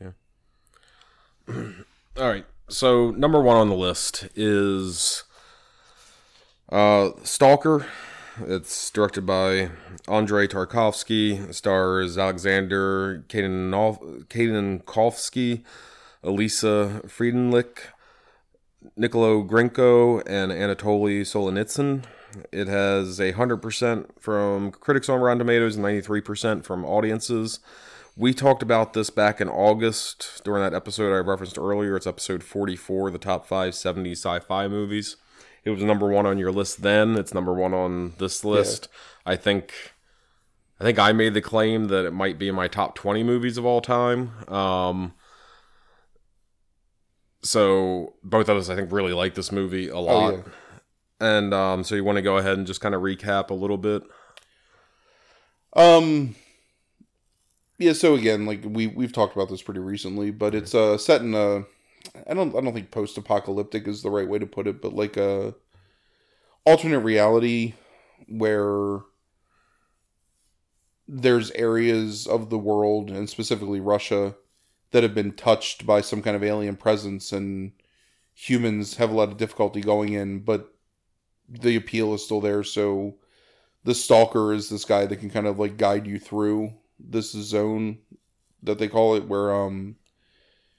Yeah. 0.00 0.10
All 2.18 2.28
right. 2.28 2.46
So 2.68 3.10
number 3.10 3.40
one 3.40 3.56
on 3.56 3.68
the 3.68 3.74
list 3.74 4.28
is 4.36 5.24
uh, 6.70 7.10
Stalker. 7.24 7.86
It's 8.46 8.90
directed 8.90 9.26
by 9.26 9.70
Andrei 10.08 10.46
Tarkovsky. 10.46 11.52
Stars 11.54 12.16
Alexander 12.16 13.24
Kaidanovsky, 13.28 15.62
Alisa 16.24 17.04
Freindlich, 17.06 17.78
Nikolai 18.96 19.46
Grinko, 19.46 20.22
and 20.26 20.52
Anatoly 20.52 21.22
Solonitsyn. 21.22 22.04
It 22.50 22.68
has 22.68 23.20
a 23.20 23.34
100% 23.34 24.06
from 24.18 24.70
critics 24.70 25.08
on 25.08 25.20
Rotten 25.20 25.38
Tomatoes 25.38 25.76
and 25.76 25.84
93% 25.84 26.64
from 26.64 26.84
audiences. 26.84 27.60
We 28.16 28.34
talked 28.34 28.62
about 28.62 28.92
this 28.92 29.10
back 29.10 29.40
in 29.40 29.48
August 29.48 30.42
during 30.44 30.62
that 30.62 30.74
episode 30.74 31.14
I 31.14 31.18
referenced 31.18 31.58
earlier. 31.58 31.96
It's 31.96 32.06
episode 32.06 32.42
44, 32.42 33.10
the 33.10 33.18
top 33.18 33.46
five 33.46 33.74
70 33.74 34.12
sci 34.12 34.40
fi 34.40 34.68
movies. 34.68 35.16
It 35.64 35.70
was 35.70 35.82
number 35.82 36.08
one 36.08 36.26
on 36.26 36.38
your 36.38 36.52
list 36.52 36.82
then. 36.82 37.16
It's 37.16 37.32
number 37.32 37.54
one 37.54 37.72
on 37.72 38.14
this 38.18 38.44
list. 38.44 38.88
I 39.24 39.36
think. 39.36 39.92
I 40.80 40.84
think 40.84 40.98
I 40.98 41.12
made 41.12 41.34
the 41.34 41.40
claim 41.40 41.86
that 41.88 42.04
it 42.04 42.12
might 42.12 42.40
be 42.40 42.48
in 42.48 42.56
my 42.56 42.66
top 42.66 42.96
20 42.96 43.22
movies 43.22 43.56
of 43.56 43.64
all 43.64 43.80
time. 43.80 44.32
Um, 44.52 45.14
so 47.42 48.14
both 48.22 48.48
of 48.48 48.56
us, 48.56 48.68
I 48.68 48.76
think, 48.76 48.92
really 48.92 49.12
like 49.12 49.34
this 49.34 49.52
movie 49.52 49.88
a 49.88 49.98
lot. 49.98 50.34
oh 50.34 50.36
yeah 50.36 50.42
And 51.20 51.54
um, 51.54 51.84
so 51.84 51.94
you 51.94 52.04
want 52.04 52.16
to 52.16 52.22
go 52.22 52.36
ahead 52.38 52.58
and 52.58 52.66
just 52.66 52.80
kind 52.80 52.94
of 52.94 53.02
recap 53.02 53.50
a 53.50 53.54
little 53.54 53.78
bit? 53.78 54.02
Um. 55.74 56.34
Yeah. 57.78 57.92
So 57.94 58.14
again, 58.14 58.46
like 58.46 58.60
we 58.64 58.86
we've 58.86 59.12
talked 59.12 59.34
about 59.34 59.48
this 59.48 59.62
pretty 59.62 59.80
recently, 59.80 60.30
but 60.30 60.54
it's 60.54 60.74
uh 60.74 60.98
set 60.98 61.22
in 61.22 61.34
a. 61.34 61.64
I 62.28 62.34
don't 62.34 62.54
I 62.54 62.60
don't 62.60 62.74
think 62.74 62.90
post 62.90 63.16
apocalyptic 63.16 63.86
is 63.86 64.02
the 64.02 64.10
right 64.10 64.28
way 64.28 64.38
to 64.38 64.46
put 64.46 64.66
it, 64.66 64.82
but 64.82 64.94
like 64.94 65.16
a 65.16 65.54
alternate 66.64 67.00
reality 67.00 67.74
where 68.28 69.00
there's 71.08 71.50
areas 71.52 72.26
of 72.26 72.50
the 72.50 72.58
world 72.58 73.10
and 73.10 73.28
specifically 73.28 73.80
Russia 73.80 74.34
that 74.92 75.02
have 75.02 75.14
been 75.14 75.32
touched 75.32 75.84
by 75.84 76.00
some 76.00 76.22
kind 76.22 76.36
of 76.36 76.44
alien 76.44 76.76
presence 76.76 77.32
and 77.32 77.72
humans 78.34 78.96
have 78.96 79.10
a 79.10 79.14
lot 79.14 79.28
of 79.28 79.36
difficulty 79.36 79.80
going 79.80 80.12
in 80.12 80.40
but 80.40 80.72
the 81.48 81.76
appeal 81.76 82.14
is 82.14 82.24
still 82.24 82.40
there. 82.40 82.62
So 82.62 83.16
the 83.84 83.94
stalker 83.94 84.52
is 84.54 84.68
this 84.70 84.84
guy 84.84 85.04
that 85.06 85.16
can 85.16 85.28
kind 85.28 85.46
of 85.46 85.58
like 85.58 85.76
guide 85.76 86.06
you 86.06 86.18
through 86.18 86.72
this 86.98 87.32
zone 87.32 87.98
that 88.62 88.78
they 88.78 88.88
call 88.88 89.16
it, 89.16 89.26
where 89.26 89.52
um 89.52 89.96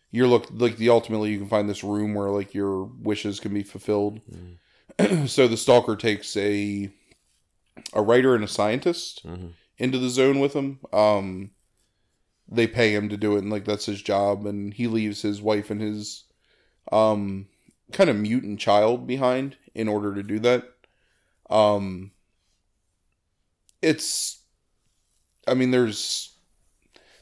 you're 0.10 0.28
look 0.28 0.48
like 0.52 0.78
the 0.78 0.90
ultimately 0.90 1.32
you 1.32 1.38
can 1.38 1.48
find 1.50 1.70
this 1.70 1.84
room 1.84 2.14
where 2.14 2.30
like 2.30 2.54
your 2.54 2.86
wishes 2.86 3.40
can 3.40 3.54
be 3.54 3.64
fulfilled. 3.64 4.22
so 5.28 5.48
the 5.48 5.58
stalker 5.58 5.96
takes 5.96 6.36
a 6.38 6.90
a 7.94 8.02
writer 8.02 8.36
and 8.36 8.44
a 8.44 8.48
scientist 8.48 9.26
Mhm. 9.26 9.52
into 9.78 9.98
the 9.98 10.10
zone 10.10 10.40
with 10.40 10.54
him. 10.54 10.80
Um, 10.92 11.52
they 12.48 12.68
pay 12.68 12.94
him 12.94 13.10
to 13.10 13.18
do 13.18 13.36
it, 13.36 13.40
and 13.40 13.50
like 13.50 13.66
that's 13.66 13.86
his 13.86 14.02
job. 14.02 14.46
And 14.46 14.74
he 14.74 14.88
leaves 14.88 15.22
his 15.22 15.42
wife 15.42 15.70
and 15.70 15.82
his 15.82 16.24
um 16.92 17.48
kind 17.92 18.10
of 18.10 18.16
mutant 18.16 18.60
child 18.60 19.08
behind 19.08 19.56
in 19.74 19.88
order 19.88 20.14
to 20.14 20.24
do 20.24 20.40
that. 20.40 20.66
Um, 21.50 22.12
it's, 23.82 24.42
I 25.48 25.54
mean, 25.54 25.72
there's 25.72 26.36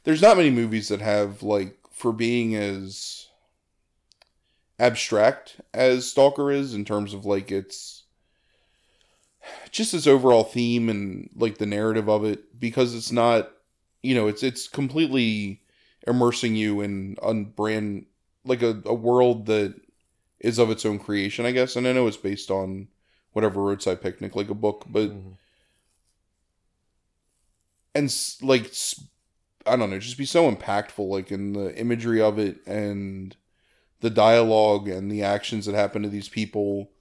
there's 0.04 0.22
not 0.22 0.38
many 0.38 0.50
movies 0.50 0.88
that 0.88 1.02
have 1.02 1.44
like 1.44 1.78
for 1.92 2.12
being 2.12 2.56
as 2.56 3.28
abstract 4.80 5.62
as 5.74 6.10
Stalker 6.10 6.52
is 6.52 6.74
in 6.74 6.86
terms 6.86 7.14
of 7.14 7.26
like 7.26 7.52
its 7.52 8.04
just 9.72 9.94
its 9.94 10.08
overall 10.08 10.44
theme 10.44 10.90
and 10.90 11.30
like 11.36 11.58
the 11.58 11.66
narrative 11.66 12.10
of 12.10 12.26
it 12.26 12.60
because 12.60 12.96
it's 12.96 13.12
not 13.12 13.52
you 14.04 14.16
know 14.16 14.28
it's 14.28 14.44
it's 14.44 14.68
completely 14.68 15.62
immersing 16.08 16.56
you 16.56 16.82
in 16.82 17.16
a 17.22 17.34
brand 17.34 18.06
like 18.46 18.62
a, 18.62 18.82
a 18.86 18.94
world 18.94 19.46
that 19.46 19.76
is 20.40 20.60
of 20.60 20.72
its 20.72 20.86
own 20.86 21.00
creation 21.00 21.46
i 21.46 21.52
guess 21.52 21.76
and 21.76 21.88
i 21.88 21.94
know 21.94 22.08
it's 22.08 22.18
based 22.18 22.52
on 22.52 22.88
whatever 23.34 23.62
roadside 23.62 24.02
picnic 24.02 24.36
like 24.36 24.50
a 24.50 24.56
book 24.56 24.86
but 24.90 25.12
Mhm. 25.12 25.38
and 27.94 28.14
like 28.42 28.72
I 29.66 29.76
don't 29.76 29.90
know 29.90 30.00
just 30.00 30.18
be 30.18 30.26
so 30.26 30.52
impactful 30.52 31.08
like 31.08 31.32
in 31.32 31.54
the 31.54 31.76
imagery 31.78 32.22
of 32.22 32.40
it 32.40 32.66
and 32.66 33.36
the 34.02 34.10
dialogue 34.10 34.88
and 34.90 35.12
the 35.12 35.24
actions 35.24 35.66
that 35.66 35.76
happen 35.76 36.04
to 36.04 36.10
these 36.10 36.30
people 36.30 36.92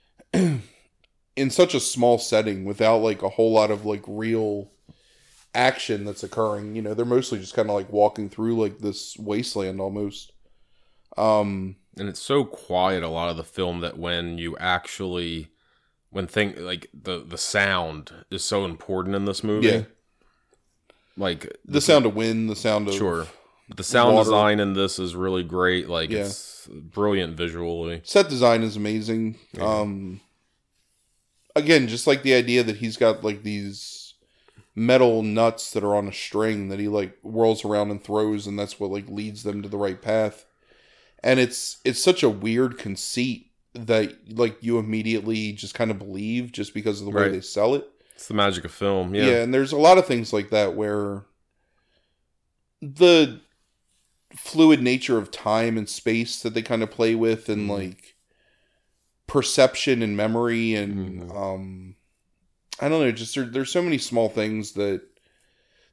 in 0.34 1.50
such 1.50 1.74
a 1.74 1.80
small 1.80 2.18
setting 2.18 2.64
without 2.64 2.98
like 2.98 3.22
a 3.22 3.28
whole 3.30 3.52
lot 3.52 3.70
of 3.70 3.86
like 3.86 4.04
real 4.06 4.70
action 5.54 6.04
that's 6.04 6.22
occurring 6.22 6.76
you 6.76 6.82
know 6.82 6.94
they're 6.94 7.04
mostly 7.04 7.38
just 7.38 7.54
kind 7.54 7.68
of 7.68 7.74
like 7.74 7.90
walking 7.92 8.28
through 8.28 8.56
like 8.60 8.78
this 8.78 9.16
wasteland 9.18 9.80
almost 9.80 10.32
um 11.16 11.74
and 11.98 12.08
it's 12.08 12.20
so 12.20 12.44
quiet 12.44 13.02
a 13.02 13.08
lot 13.08 13.28
of 13.28 13.36
the 13.36 13.42
film 13.42 13.80
that 13.80 13.98
when 13.98 14.38
you 14.38 14.56
actually 14.58 15.48
when 16.10 16.26
thing 16.28 16.54
like 16.58 16.86
the 16.94 17.24
the 17.26 17.36
sound 17.38 18.12
is 18.30 18.44
so 18.44 18.64
important 18.64 19.16
in 19.16 19.24
this 19.24 19.42
movie 19.42 19.66
yeah 19.66 19.82
like 21.16 21.52
the 21.64 21.80
sound 21.80 22.06
of 22.06 22.14
wind 22.14 22.48
the 22.48 22.54
sound 22.56 22.86
of 22.88 22.94
sure 22.94 23.26
the 23.76 23.82
sound 23.84 24.14
water. 24.14 24.24
design 24.24 24.60
in 24.60 24.74
this 24.74 24.98
is 25.00 25.14
really 25.16 25.42
great 25.42 25.88
like 25.88 26.10
Yeah. 26.10 26.20
it's 26.26 26.68
brilliant 26.70 27.36
visually 27.36 28.00
set 28.04 28.28
design 28.28 28.62
is 28.62 28.76
amazing 28.76 29.36
Yeah. 29.52 29.64
um 29.80 30.20
again 31.56 31.88
just 31.88 32.06
like 32.06 32.22
the 32.22 32.34
idea 32.34 32.62
that 32.62 32.76
he's 32.76 32.96
got 32.96 33.24
like 33.24 33.42
these 33.42 33.96
metal 34.80 35.22
nuts 35.22 35.72
that 35.72 35.84
are 35.84 35.94
on 35.94 36.08
a 36.08 36.12
string 36.12 36.68
that 36.68 36.78
he 36.78 36.88
like 36.88 37.18
whirls 37.22 37.64
around 37.64 37.90
and 37.90 38.02
throws 38.02 38.46
and 38.46 38.58
that's 38.58 38.80
what 38.80 38.90
like 38.90 39.06
leads 39.08 39.42
them 39.42 39.60
to 39.62 39.68
the 39.68 39.76
right 39.76 40.00
path 40.00 40.46
and 41.22 41.38
it's 41.38 41.78
it's 41.84 42.02
such 42.02 42.22
a 42.22 42.30
weird 42.30 42.78
conceit 42.78 43.50
that 43.74 44.10
like 44.38 44.56
you 44.62 44.78
immediately 44.78 45.52
just 45.52 45.74
kind 45.74 45.90
of 45.90 45.98
believe 45.98 46.50
just 46.50 46.72
because 46.72 47.00
of 47.00 47.04
the 47.04 47.12
way 47.12 47.22
Right. 47.24 47.32
they 47.32 47.40
sell 47.42 47.74
it 47.74 47.86
it's 48.14 48.26
the 48.28 48.32
magic 48.34 48.64
of 48.64 48.72
film 48.72 49.14
yeah. 49.14 49.26
yeah, 49.26 49.42
and 49.42 49.52
there's 49.52 49.72
a 49.72 49.76
lot 49.76 49.98
of 49.98 50.06
things 50.06 50.32
like 50.32 50.48
that 50.50 50.74
where 50.74 51.24
the 52.80 53.40
fluid 54.34 54.80
nature 54.82 55.18
of 55.18 55.30
time 55.30 55.76
and 55.76 55.88
space 55.88 56.40
that 56.42 56.54
they 56.54 56.62
kind 56.62 56.82
of 56.82 56.90
play 56.90 57.14
with 57.14 57.48
and 57.50 57.68
Mhm. 57.68 57.72
like 57.74 58.14
perception 59.26 60.02
and 60.02 60.16
memory 60.16 60.74
and 60.74 61.22
Mhm. 61.22 61.36
um 61.36 61.96
I 62.80 62.88
don't 62.88 63.00
know, 63.00 63.12
just 63.12 63.34
there, 63.34 63.44
there's 63.44 63.70
so 63.70 63.82
many 63.82 63.98
small 63.98 64.28
things 64.28 64.72
that 64.72 65.02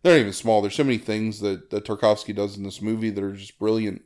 they're 0.04 0.14
not 0.16 0.22
even 0.22 0.34
small. 0.34 0.62
There's 0.62 0.76
so 0.76 0.84
many 0.84 0.98
things 0.98 1.40
that 1.42 1.70
that 1.72 1.86
Tarkovsky 1.86 2.36
does 2.36 2.58
in 2.58 2.64
this 2.64 2.82
movie 2.82 3.10
that 3.10 3.24
are 3.24 3.34
just 3.34 3.60
brilliant, 3.60 4.04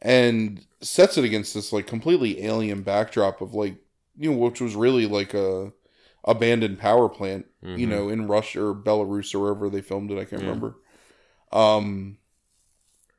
and 0.00 0.64
sets 0.80 1.18
it 1.18 1.24
against 1.24 1.54
this 1.54 1.72
like 1.72 1.86
completely 1.86 2.44
alien 2.44 2.82
backdrop 2.82 3.40
of 3.40 3.54
like 3.54 3.76
you 4.18 4.30
know 4.32 4.36
which 4.38 4.60
was 4.60 4.76
really 4.76 5.06
like 5.06 5.34
a 5.34 5.72
abandoned 6.24 6.78
power 6.78 7.08
plant 7.08 7.46
you 7.74 7.86
Mhm. 7.86 7.90
know, 7.90 8.08
in 8.10 8.28
Russia 8.28 8.62
or 8.66 8.74
Belarus 8.74 9.34
or 9.34 9.40
wherever 9.40 9.70
they 9.70 9.80
filmed 9.82 10.10
it. 10.10 10.18
I 10.18 10.24
can't 10.24 10.42
Yeah. 10.42 10.48
remember. 10.48 10.76
Um, 11.52 12.18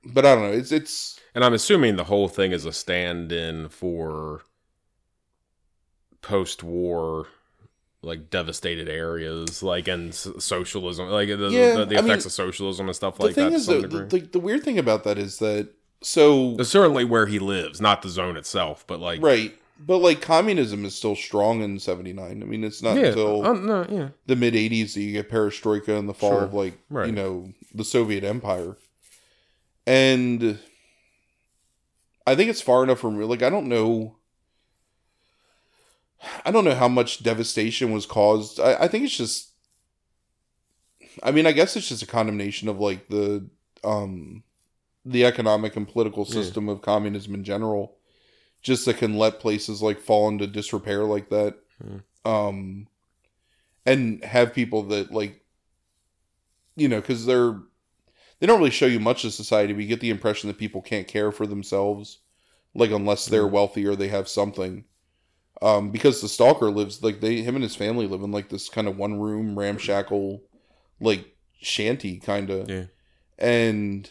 but 0.05 0.25
I 0.25 0.35
don't 0.35 0.43
know. 0.43 0.57
It's 0.57 0.71
it's 0.71 1.19
and 1.35 1.43
i'm 1.43 1.53
assuming 1.53 1.95
the 1.95 2.03
whole 2.05 2.27
thing 2.27 2.51
is 2.51 2.65
a 2.65 2.73
stand-in 2.73 3.69
for 3.69 4.43
post-war 6.21 7.27
like 8.03 8.29
devastated 8.29 8.89
areas 8.89 9.63
like 9.63 9.87
and 9.87 10.13
socialism 10.13 11.07
like 11.09 11.29
the, 11.29 11.49
Yeah, 11.49 11.75
the, 11.77 11.85
the 11.85 11.97
I 11.97 12.01
mean, 12.01 12.09
effects 12.11 12.25
of 12.25 12.31
socialism 12.33 12.87
and 12.87 12.95
stuff 12.95 13.19
like 13.19 13.33
that 13.35 13.49
thing 13.49 13.53
to 13.53 13.59
some 13.59 13.81
though, 13.81 13.87
the, 13.87 14.19
the 14.19 14.19
the 14.27 14.39
weird 14.39 14.63
thing 14.63 14.77
about 14.77 15.03
that 15.05 15.17
is 15.17 15.39
that 15.39 15.69
so 16.01 16.55
It's 16.59 16.69
certainly 16.69 17.05
where 17.05 17.27
he 17.27 17.39
lives, 17.39 17.79
not 17.79 18.01
the 18.01 18.09
zone 18.09 18.35
itself, 18.35 18.83
but 18.87 18.99
like 18.99 19.21
right, 19.21 19.55
but 19.79 19.99
like 19.99 20.19
communism 20.21 20.83
is 20.83 20.93
still 20.95 21.15
strong 21.15 21.61
in 21.61 21.79
'79. 21.79 22.43
I 22.43 22.45
mean, 22.45 22.63
it's 22.65 22.83
not 22.83 22.97
yeah, 22.97 23.05
until 23.07 23.45
uh, 23.45 23.53
no, 23.53 23.85
yeah, 23.89 24.09
the 24.25 24.35
mid 24.35 24.53
'80s 24.53 24.93
that 24.95 25.01
you 25.01 25.13
get 25.13 25.31
perestroika 25.31 25.97
and 25.97 26.09
the 26.09 26.13
fall 26.13 26.31
Sure. 26.31 26.43
of 26.43 26.53
like 26.53 26.77
Right. 26.89 27.05
you 27.07 27.13
know 27.13 27.53
the 27.73 27.85
Soviet 27.85 28.25
Empire, 28.25 28.75
and 29.87 30.59
I 32.27 32.35
think 32.35 32.49
it's 32.49 32.61
far 32.61 32.83
enough 32.83 32.99
from 32.99 33.19
like 33.21 33.41
I 33.43 33.49
don't 33.49 33.67
know. 33.67 34.17
I 36.45 36.51
don't 36.51 36.65
know 36.65 36.75
how 36.75 36.87
much 36.87 37.23
devastation 37.23 37.91
was 37.91 38.05
caused. 38.05 38.59
I, 38.59 38.75
I 38.83 38.87
think 38.87 39.05
it's 39.05 39.17
just. 39.17 39.49
I 41.21 41.31
mean, 41.31 41.45
I 41.45 41.51
guess 41.51 41.75
it's 41.75 41.89
just 41.89 42.01
a 42.03 42.07
condemnation 42.07 42.67
of 42.69 42.79
like 42.79 43.07
the 43.09 43.47
um, 43.83 44.43
the 45.05 45.25
economic 45.25 45.75
and 45.75 45.87
political 45.87 46.25
Yeah. 46.25 46.33
system 46.41 46.69
of 46.69 46.81
communism 46.81 47.33
in 47.35 47.43
general, 47.43 47.97
just 48.61 48.85
that 48.85 48.97
can 48.97 49.17
let 49.17 49.39
places 49.39 49.81
like 49.81 49.99
fall 49.99 50.27
into 50.29 50.47
disrepair 50.47 51.03
like 51.03 51.29
that, 51.29 51.55
Hmm. 51.81 51.97
um, 52.29 52.87
and 53.85 54.23
have 54.23 54.53
people 54.53 54.83
that 54.83 55.11
like, 55.11 55.43
you 56.75 56.87
know, 56.87 57.01
because 57.01 57.25
they're 57.25 57.59
they 58.39 58.47
don't 58.47 58.59
really 58.59 58.71
show 58.71 58.85
you 58.87 58.99
much 58.99 59.23
of 59.23 59.33
society, 59.33 59.73
but 59.73 59.81
you 59.83 59.87
get 59.87 59.99
the 60.01 60.09
impression 60.09 60.47
that 60.47 60.57
people 60.57 60.81
can't 60.81 61.07
care 61.07 61.31
for 61.31 61.45
themselves, 61.45 62.19
like 62.73 62.91
unless 62.91 63.25
they're 63.25 63.43
Mhm. 63.47 63.51
wealthy 63.51 63.85
or 63.85 63.95
they 63.95 64.07
have 64.09 64.27
something. 64.27 64.85
Um, 65.61 65.91
because 65.91 66.19
the 66.21 66.27
stalker 66.27 66.69
lives 66.71 67.01
like 67.03 67.21
they 67.21 67.37
him 67.41 67.55
and 67.55 67.63
his 67.63 67.75
family 67.75 68.07
live 68.07 68.21
in 68.21 68.31
like 68.31 68.49
this 68.49 68.67
kind 68.69 68.87
of 68.87 68.97
one 68.97 69.19
room 69.19 69.57
ramshackle, 69.57 70.41
like 70.99 71.35
shanty 71.61 72.17
kind 72.19 72.49
of, 72.49 72.69
yeah, 72.69 72.85
and 73.37 74.09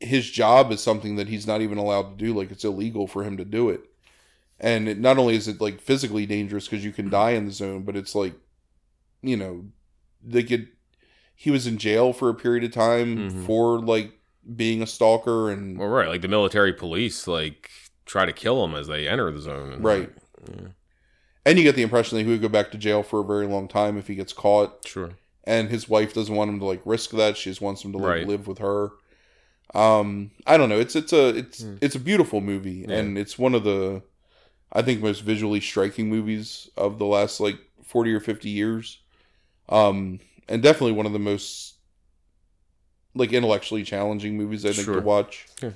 his 0.00 0.30
job 0.30 0.70
is 0.72 0.82
something 0.82 1.16
that 1.16 1.28
he's 1.28 1.46
not 1.46 1.62
even 1.62 1.78
allowed 1.78 2.18
to 2.18 2.24
do. 2.24 2.34
Like 2.34 2.50
it's 2.50 2.64
illegal 2.64 3.06
for 3.06 3.24
him 3.24 3.36
to 3.38 3.44
do 3.44 3.70
it. 3.70 3.80
And 4.60 4.88
it, 4.88 4.98
not 4.98 5.16
only 5.18 5.36
is 5.36 5.48
it 5.48 5.60
like 5.60 5.80
physically 5.80 6.26
dangerous 6.26 6.66
because 6.66 6.84
you 6.84 6.92
can 6.92 7.08
die 7.08 7.30
in 7.30 7.46
the 7.46 7.52
zone, 7.52 7.82
but 7.82 7.96
it's 7.96 8.14
like, 8.14 8.34
you 9.22 9.36
know, 9.36 9.66
they 10.22 10.42
could. 10.42 10.68
He 11.34 11.50
was 11.50 11.66
in 11.66 11.78
jail 11.78 12.12
for 12.12 12.28
a 12.30 12.34
period 12.34 12.64
of 12.64 12.72
time 12.72 13.30
Mhm. 13.30 13.46
for 13.46 13.78
like 13.80 14.12
being 14.54 14.82
a 14.82 14.86
stalker 14.86 15.50
and 15.50 15.78
well, 15.78 15.88
right, 15.88 16.08
like 16.08 16.22
the 16.22 16.28
military 16.28 16.72
police 16.72 17.26
like 17.26 17.70
try 18.06 18.24
to 18.24 18.32
kill 18.32 18.64
him 18.64 18.74
as 18.74 18.86
they 18.86 19.06
enter 19.06 19.30
the 19.30 19.40
zone, 19.40 19.72
and, 19.74 19.84
Right. 19.84 20.10
yeah, 20.48 20.68
and 21.44 21.58
you 21.58 21.64
get 21.64 21.76
the 21.76 21.82
impression 21.82 22.16
that 22.16 22.24
he 22.24 22.30
would 22.30 22.40
go 22.40 22.48
back 22.48 22.70
to 22.70 22.78
jail 22.78 23.02
for 23.02 23.20
a 23.20 23.24
very 23.24 23.46
long 23.46 23.68
time 23.68 23.98
if 23.98 24.06
he 24.08 24.14
gets 24.14 24.32
caught. 24.32 24.86
sure, 24.86 25.10
and 25.44 25.68
his 25.68 25.88
wife 25.88 26.14
doesn't 26.14 26.34
want 26.34 26.48
him 26.50 26.58
to 26.60 26.64
like 26.64 26.80
risk 26.84 27.10
that. 27.10 27.36
She 27.36 27.50
just 27.50 27.60
wants 27.60 27.84
him 27.84 27.92
to 27.92 27.98
like 27.98 28.08
Right. 28.08 28.26
live 28.26 28.46
with 28.48 28.58
her. 28.58 28.90
Um, 29.74 30.30
I 30.46 30.56
don't 30.56 30.68
know. 30.68 30.78
It's 30.78 30.96
it's 30.96 31.12
a 31.12 31.28
it's 31.36 31.62
Hmm. 31.62 31.76
it's 31.80 31.94
a 31.94 32.00
beautiful 32.00 32.40
movie, 32.40 32.84
Yeah. 32.88 32.96
and 32.96 33.18
it's 33.18 33.38
one 33.38 33.54
of 33.54 33.64
the 33.64 34.02
I 34.72 34.82
think 34.82 35.00
most 35.02 35.20
visually 35.20 35.60
striking 35.60 36.08
movies 36.08 36.68
of 36.76 36.98
the 36.98 37.06
last 37.06 37.40
like 37.40 37.58
forty 37.84 38.12
or 38.12 38.20
fifty 38.20 38.50
years. 38.50 38.98
Um, 39.68 40.20
and 40.48 40.62
definitely 40.62 40.92
one 40.92 41.06
of 41.06 41.12
the 41.12 41.18
most 41.18 41.74
like 43.14 43.32
intellectually 43.32 43.82
challenging 43.82 44.36
movies 44.36 44.64
I 44.64 44.72
think 44.72 44.84
Sure. 44.84 44.96
to 44.96 45.00
watch. 45.00 45.46
Yeah. 45.62 45.70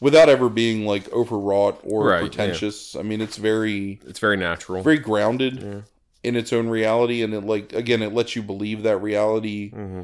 Without 0.00 0.28
ever 0.28 0.48
being 0.50 0.84
like 0.86 1.10
overwrought 1.12 1.80
or 1.82 2.06
Right, 2.08 2.14
yeah. 2.16 2.20
pretentious. 2.28 2.94
I 2.96 3.02
mean, 3.02 3.20
it's 3.20 3.36
very 3.38 4.00
it's 4.06 4.18
very 4.18 4.36
natural. 4.36 4.82
very 4.82 4.98
grounded 4.98 5.62
yeah. 5.62 5.80
in 6.22 6.36
its 6.36 6.52
own 6.52 6.68
reality 6.68 7.22
and 7.22 7.32
it 7.32 7.40
like 7.44 7.72
again 7.72 8.02
it 8.02 8.12
lets 8.12 8.36
you 8.36 8.42
believe 8.42 8.82
that 8.82 8.98
reality 8.98 9.70
hmm 9.70 10.02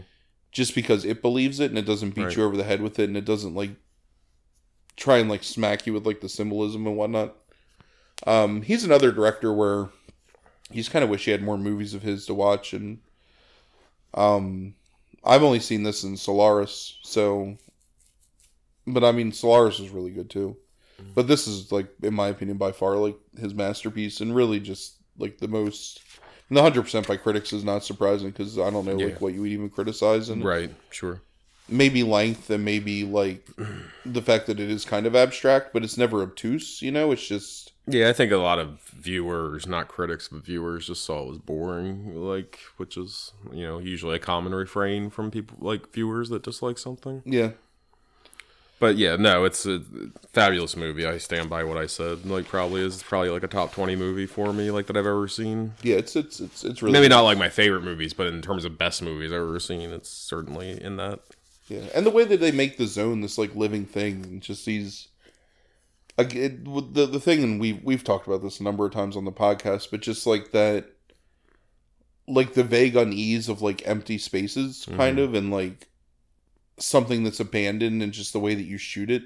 just 0.51 0.75
because 0.75 1.07
it 1.07 1.23
believes 1.23 1.61
it 1.61 1.71
and 1.71 1.79
it 1.79 1.87
doesn't 1.87 2.11
beat 2.15 2.25
Right. 2.25 2.37
you 2.37 2.45
over 2.45 2.59
the 2.59 2.65
head 2.65 2.83
with 2.83 2.99
it 2.99 3.05
and 3.09 3.17
it 3.17 3.25
doesn't 3.25 3.55
like 3.55 3.71
try 4.97 5.17
and 5.17 5.31
like 5.31 5.43
smack 5.43 5.87
you 5.87 5.95
with 5.95 6.05
like 6.05 6.21
the 6.21 6.29
symbolism 6.29 6.87
and 6.87 6.95
whatnot 6.95 7.35
um 8.27 8.61
he's 8.61 8.85
another 8.85 9.11
director 9.13 9.51
where 9.51 9.89
just 10.71 10.91
kind 10.91 11.03
of 11.03 11.09
wish 11.11 11.25
he 11.25 11.31
had 11.31 11.43
more 11.43 11.57
movies 11.59 11.93
of 11.95 12.03
his 12.03 12.27
to 12.27 12.35
watch. 12.35 12.73
And 12.73 12.99
um, 14.15 14.75
I've 15.25 15.43
only 15.43 15.61
seen 15.61 15.83
this 15.83 16.05
in 16.05 16.17
Solaris, 16.17 16.99
so. 17.03 17.57
But 18.87 19.05
I 19.05 19.13
mean, 19.13 19.33
Solaris 19.33 19.79
is 19.81 19.91
really 19.91 20.11
good 20.11 20.31
too. 20.31 20.57
But 21.15 21.27
this 21.27 21.47
is 21.49 21.73
like, 21.73 21.89
in 22.03 22.15
my 22.15 22.29
opinion, 22.29 22.59
by 22.59 22.71
far 22.73 22.97
like 22.97 23.17
his 23.39 23.55
masterpiece, 23.55 24.21
and 24.21 24.35
really 24.35 24.61
just 24.61 24.97
like 25.19 25.39
the 25.39 25.49
most. 25.49 26.01
The 26.51 26.61
hundred 26.63 26.83
percent 26.83 27.09
by 27.09 27.17
critics 27.17 27.53
is 27.53 27.65
not 27.65 27.83
surprising 27.83 28.31
because 28.31 28.59
I 28.59 28.69
don't 28.71 28.85
know 28.85 28.99
Yeah. 28.99 29.07
like 29.07 29.21
what 29.21 29.33
you 29.35 29.41
would 29.43 29.51
even 29.51 29.71
criticize 29.71 30.29
and 30.29 30.45
Right. 30.45 30.71
Sure. 30.91 31.23
maybe 31.69 32.03
length 32.03 32.51
and 32.51 32.65
maybe 32.65 33.05
like 33.05 33.49
the 34.05 34.21
fact 34.21 34.47
that 34.49 34.61
it 34.61 34.71
is 34.71 34.85
kind 34.85 35.07
of 35.07 35.17
abstract, 35.17 35.73
but 35.73 35.83
it's 35.83 35.97
never 35.97 36.21
obtuse. 36.23 36.83
You 36.83 36.91
know, 36.93 37.11
it's 37.13 37.27
just 37.27 37.73
Yeah, 37.87 38.11
I 38.11 38.13
think 38.13 38.31
a 38.33 38.37
lot 38.37 38.59
of 38.59 38.81
viewers, 38.95 39.67
not 39.67 39.89
critics, 39.89 40.29
but 40.29 40.45
viewers, 40.45 40.87
just 40.89 41.05
saw 41.05 41.23
it 41.23 41.29
was 41.29 41.39
boring. 41.39 42.15
Like, 42.15 42.59
which 42.77 42.97
is 42.99 43.33
you 43.53 43.63
know 43.65 43.79
usually 43.79 44.17
a 44.17 44.21
common 44.21 44.55
refrain 44.55 45.09
from 45.11 45.31
people 45.31 45.57
like 45.61 45.93
viewers 45.93 46.29
that 46.29 46.43
dislike 46.43 46.79
something. 46.79 47.23
yeah, 47.25 47.53
But 48.83 48.97
yeah, 48.97 49.15
no, 49.15 49.45
it's 49.45 49.65
a 49.65 49.81
fabulous 50.33 50.77
movie. 50.77 51.07
I 51.07 51.19
stand 51.19 51.49
by 51.49 51.63
what 51.63 51.77
I 51.77 51.87
said. 51.87 52.27
Like, 52.27 52.49
probably 52.49 52.81
is 52.81 53.01
probably 53.01 53.31
like 53.31 53.45
a 53.45 53.47
top 53.47 53.71
twenty 53.73 53.95
movie 53.95 54.27
for 54.27 54.53
me, 54.53 54.73
like 54.73 54.89
that 54.89 54.97
I've 54.97 55.07
ever 55.07 55.29
seen. 55.29 55.75
yeah. 55.85 55.99
It's 55.99 56.17
it's 56.17 56.41
it's 56.41 56.65
it's 56.65 56.83
really 56.83 56.93
Maybe 56.93 57.09
not 57.09 57.21
like 57.21 57.39
my 57.39 57.49
favorite 57.49 57.85
movies, 57.85 58.13
but 58.13 58.27
in 58.27 58.43
terms 58.43 58.65
of 58.65 58.77
best 58.77 59.01
movies 59.01 59.31
I've 59.31 59.39
ever 59.39 59.61
seen, 59.61 59.93
it's 59.93 60.11
certainly 60.11 60.83
in 60.83 60.97
that. 60.97 61.21
Yeah, 61.69 61.85
and 61.95 62.05
the 62.05 62.11
way 62.11 62.25
that 62.25 62.41
they 62.41 62.51
make 62.51 62.77
the 62.77 62.89
zone 62.89 63.21
this 63.21 63.39
like 63.39 63.55
living 63.55 63.87
thing, 63.87 64.25
and 64.25 64.43
just 64.43 64.67
these. 64.67 65.07
Like 66.19 66.35
it, 66.35 66.65
the 66.65 67.07
the 67.07 67.21
thing, 67.21 67.45
and 67.45 67.61
we 67.61 67.75
we've 67.75 68.03
talked 68.03 68.27
about 68.27 68.43
this 68.43 68.59
a 68.59 68.65
number 68.65 68.85
of 68.85 68.93
times 68.93 69.17
on 69.17 69.25
the 69.25 69.31
podcast, 69.31 69.93
but 69.93 70.01
just 70.01 70.27
like 70.27 70.51
that, 70.51 70.87
like 72.27 72.55
the 72.55 72.65
vague 72.65 72.97
unease 72.97 73.49
of 73.49 73.63
like 73.63 73.87
empty 73.87 74.19
spaces, 74.19 74.87
kind 74.97 75.19
mm-hmm. 75.19 75.25
of, 75.25 75.35
and 75.35 75.53
like 75.53 75.87
something 76.83 77.25
that's 77.25 77.41
abandoned, 77.41 78.03
and 78.03 78.13
just 78.13 78.33
the 78.33 78.41
way 78.41 78.55
that 78.55 78.65
you 78.65 78.79
shoot 78.79 79.11
it, 79.11 79.25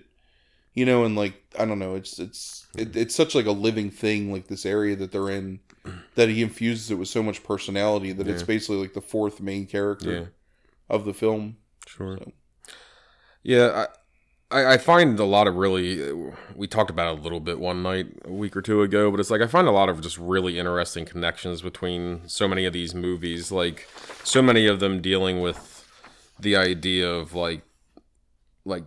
you 0.74 0.84
know, 0.86 1.04
and 1.04 1.16
like 1.16 1.34
I 1.58 1.64
don't 1.64 1.78
know, 1.78 1.94
it's 1.94 2.18
it's 2.18 2.66
it, 2.76 2.96
it's 2.96 3.14
such 3.14 3.34
like 3.34 3.46
a 3.46 3.52
living 3.52 3.90
thing, 3.90 4.32
like 4.32 4.48
this 4.48 4.66
area 4.66 4.96
that 4.96 5.12
they're 5.12 5.30
in, 5.30 5.60
that 6.16 6.28
he 6.28 6.42
infuses 6.42 6.90
it 6.90 6.96
with 6.96 7.08
so 7.08 7.22
much 7.22 7.44
personality 7.44 8.12
that 8.12 8.28
it's 8.28 8.42
basically 8.42 8.76
like 8.78 8.94
the 8.94 9.00
fourth 9.02 9.40
main 9.40 9.66
character 9.66 10.10
Yeah, 10.10 10.24
of 10.88 11.04
the 11.04 11.14
film. 11.14 11.56
sure. 11.86 12.18
So. 12.18 12.32
Yeah, 13.42 13.86
I, 14.50 14.58
I 14.62 14.74
I 14.74 14.78
find 14.78 15.18
a 15.18 15.24
lot 15.24 15.46
of 15.46 15.56
really. 15.56 16.12
We 16.54 16.66
talked 16.66 16.90
about 16.90 17.14
it 17.14 17.18
a 17.20 17.22
little 17.22 17.40
bit 17.40 17.58
one 17.58 17.82
night 17.82 18.08
a 18.24 18.32
week 18.32 18.56
or 18.56 18.62
two 18.62 18.82
ago, 18.82 19.10
but 19.10 19.20
it's 19.20 19.30
like 19.30 19.40
I 19.40 19.46
find 19.46 19.68
a 19.68 19.72
lot 19.72 19.88
of 19.88 20.00
just 20.00 20.18
really 20.18 20.58
interesting 20.58 21.04
connections 21.04 21.62
between 21.62 22.22
so 22.28 22.48
many 22.48 22.64
of 22.64 22.72
these 22.72 22.94
movies. 22.94 23.52
Like 23.52 23.88
so 24.24 24.42
many 24.42 24.66
of 24.66 24.80
them 24.80 25.00
dealing 25.00 25.40
with 25.40 25.75
the 26.40 26.56
idea 26.56 27.08
of 27.10 27.34
like 27.34 27.62
like 28.64 28.84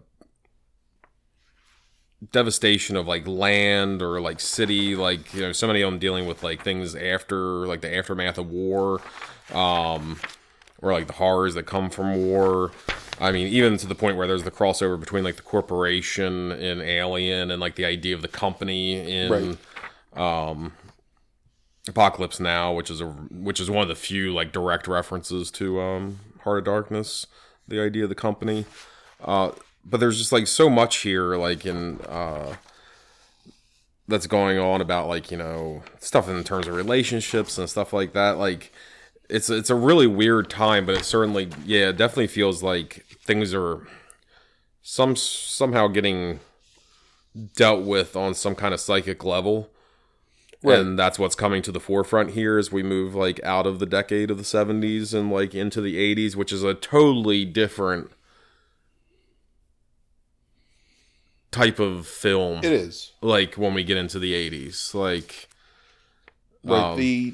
devastation 2.31 2.95
of 2.95 3.07
like 3.07 3.25
land 3.25 4.01
or 4.01 4.19
like 4.19 4.39
city 4.41 4.95
like 4.95 5.33
you 5.33 5.41
know 5.41 5.51
so 5.53 5.67
many 5.67 5.81
of 5.81 5.89
them 5.89 5.99
dealing 5.99 6.25
with 6.25 6.43
like 6.43 6.61
things 6.63 6.93
after 6.93 7.65
like 7.65 7.79
the 7.79 7.95
aftermath 7.95 8.37
of 8.37 8.49
war 8.49 8.99
um 9.53 10.19
or 10.81 10.93
like 10.93 11.07
the 11.07 11.13
horrors 11.13 11.55
that 11.55 11.63
come 11.63 11.89
from 11.89 12.25
war. 12.25 12.71
I 13.19 13.31
mean, 13.31 13.47
even 13.47 13.77
to 13.77 13.87
the 13.87 13.95
point 13.95 14.17
where 14.17 14.27
there's 14.27 14.43
the 14.43 14.51
crossover 14.51 14.99
between 14.99 15.23
like 15.23 15.35
the 15.35 15.41
corporation 15.41 16.51
in 16.51 16.81
Alien 16.81 17.51
and 17.51 17.59
like 17.59 17.75
the 17.75 17.85
idea 17.85 18.15
of 18.15 18.21
the 18.21 18.27
company 18.27 18.93
in 18.95 19.57
um, 20.13 20.73
Apocalypse 21.87 22.39
Now, 22.39 22.73
which 22.73 22.89
is 22.89 23.01
a 23.01 23.07
which 23.07 23.59
is 23.59 23.69
one 23.69 23.81
of 23.81 23.89
the 23.89 23.95
few 23.95 24.33
like 24.33 24.51
direct 24.53 24.87
references 24.87 25.51
to 25.51 25.81
um, 25.81 26.19
Heart 26.43 26.59
of 26.59 26.65
Darkness, 26.65 27.27
the 27.67 27.79
idea 27.79 28.03
of 28.03 28.09
the 28.09 28.15
company. 28.15 28.65
Uh, 29.23 29.51
but 29.85 29.99
there's 29.99 30.17
just 30.17 30.31
like 30.31 30.47
so 30.47 30.69
much 30.69 30.97
here, 30.97 31.35
like 31.35 31.65
in 31.65 31.99
uh, 32.01 32.55
that's 34.07 34.27
going 34.27 34.57
on 34.57 34.81
about 34.81 35.07
like 35.07 35.31
you 35.31 35.37
know 35.37 35.83
stuff 35.99 36.27
in 36.27 36.43
terms 36.43 36.67
of 36.67 36.75
relationships 36.75 37.57
and 37.57 37.69
stuff 37.69 37.93
like 37.93 38.13
that. 38.13 38.37
Like 38.37 38.71
it's 39.29 39.49
it's 39.49 39.69
a 39.69 39.75
really 39.75 40.07
weird 40.07 40.49
time, 40.49 40.85
but 40.85 40.95
it 40.95 41.05
certainly 41.05 41.49
yeah, 41.65 41.89
it 41.89 41.97
definitely 41.97 42.27
feels 42.27 42.63
like 42.63 43.05
things 43.23 43.53
are 43.53 43.87
some 44.81 45.15
somehow 45.15 45.87
getting 45.87 46.39
dealt 47.55 47.85
with 47.85 48.15
on 48.15 48.33
some 48.33 48.55
kind 48.55 48.73
of 48.73 48.79
psychic 48.79 49.23
level. 49.23 49.69
Right. 50.61 50.79
And 50.79 50.99
that's 50.99 51.17
what's 51.17 51.35
coming 51.35 51.61
to 51.61 51.71
the 51.71 51.79
forefront 51.79 52.31
here 52.31 52.57
as 52.57 52.69
we 52.71 52.83
move 52.83 53.15
like 53.15 53.41
out 53.43 53.65
of 53.65 53.79
the 53.79 53.85
decade 53.85 54.29
of 54.29 54.37
the 54.37 54.43
70s 54.43 55.13
and 55.13 55.31
like 55.31 55.55
into 55.55 55.79
the 55.79 55.95
80s, 56.15 56.35
which 56.35 56.51
is 56.51 56.63
a 56.63 56.73
totally 56.73 57.45
different 57.45 58.11
type 61.51 61.79
of 61.79 62.05
film 62.07 62.59
It 62.59 62.71
is. 62.71 63.11
like 63.21 63.55
when 63.55 63.73
we 63.73 63.83
get 63.83 63.97
into 63.97 64.19
the 64.19 64.33
80s. 64.33 64.93
Like 64.93 65.47
like 66.63 66.83
Um, 66.83 66.97
the 66.97 67.33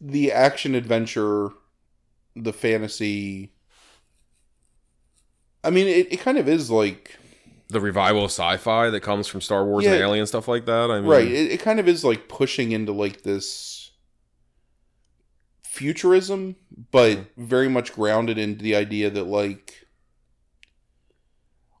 the 0.00 0.30
action 0.32 0.74
adventure 0.74 1.50
the 2.36 2.52
fantasy 2.52 3.52
i 5.62 5.70
mean 5.70 5.86
it, 5.86 6.12
it 6.12 6.16
kind 6.20 6.38
of 6.38 6.48
is 6.48 6.70
like 6.70 7.16
the 7.72 7.80
revival 7.80 8.24
of 8.24 8.30
sci-fi 8.30 8.90
that 8.90 9.00
comes 9.00 9.26
from 9.26 9.40
Star 9.40 9.64
Wars 9.64 9.84
and 9.86 9.94
Alien 9.94 10.26
stuff 10.26 10.46
like 10.48 10.66
that. 10.66 10.90
I 10.90 11.00
mean, 11.00 11.10
right 11.10 11.26
it, 11.26 11.50
it 11.52 11.60
kind 11.60 11.80
of 11.80 11.88
is 11.88 12.04
like 12.04 12.28
pushing 12.28 12.72
into 12.72 12.92
like 12.92 13.22
this 13.22 13.90
futurism 15.64 16.54
but 16.90 17.18
very 17.36 17.68
much 17.68 17.94
grounded 17.94 18.36
into 18.36 18.62
the 18.62 18.76
idea 18.76 19.08
that 19.08 19.24
like 19.24 19.86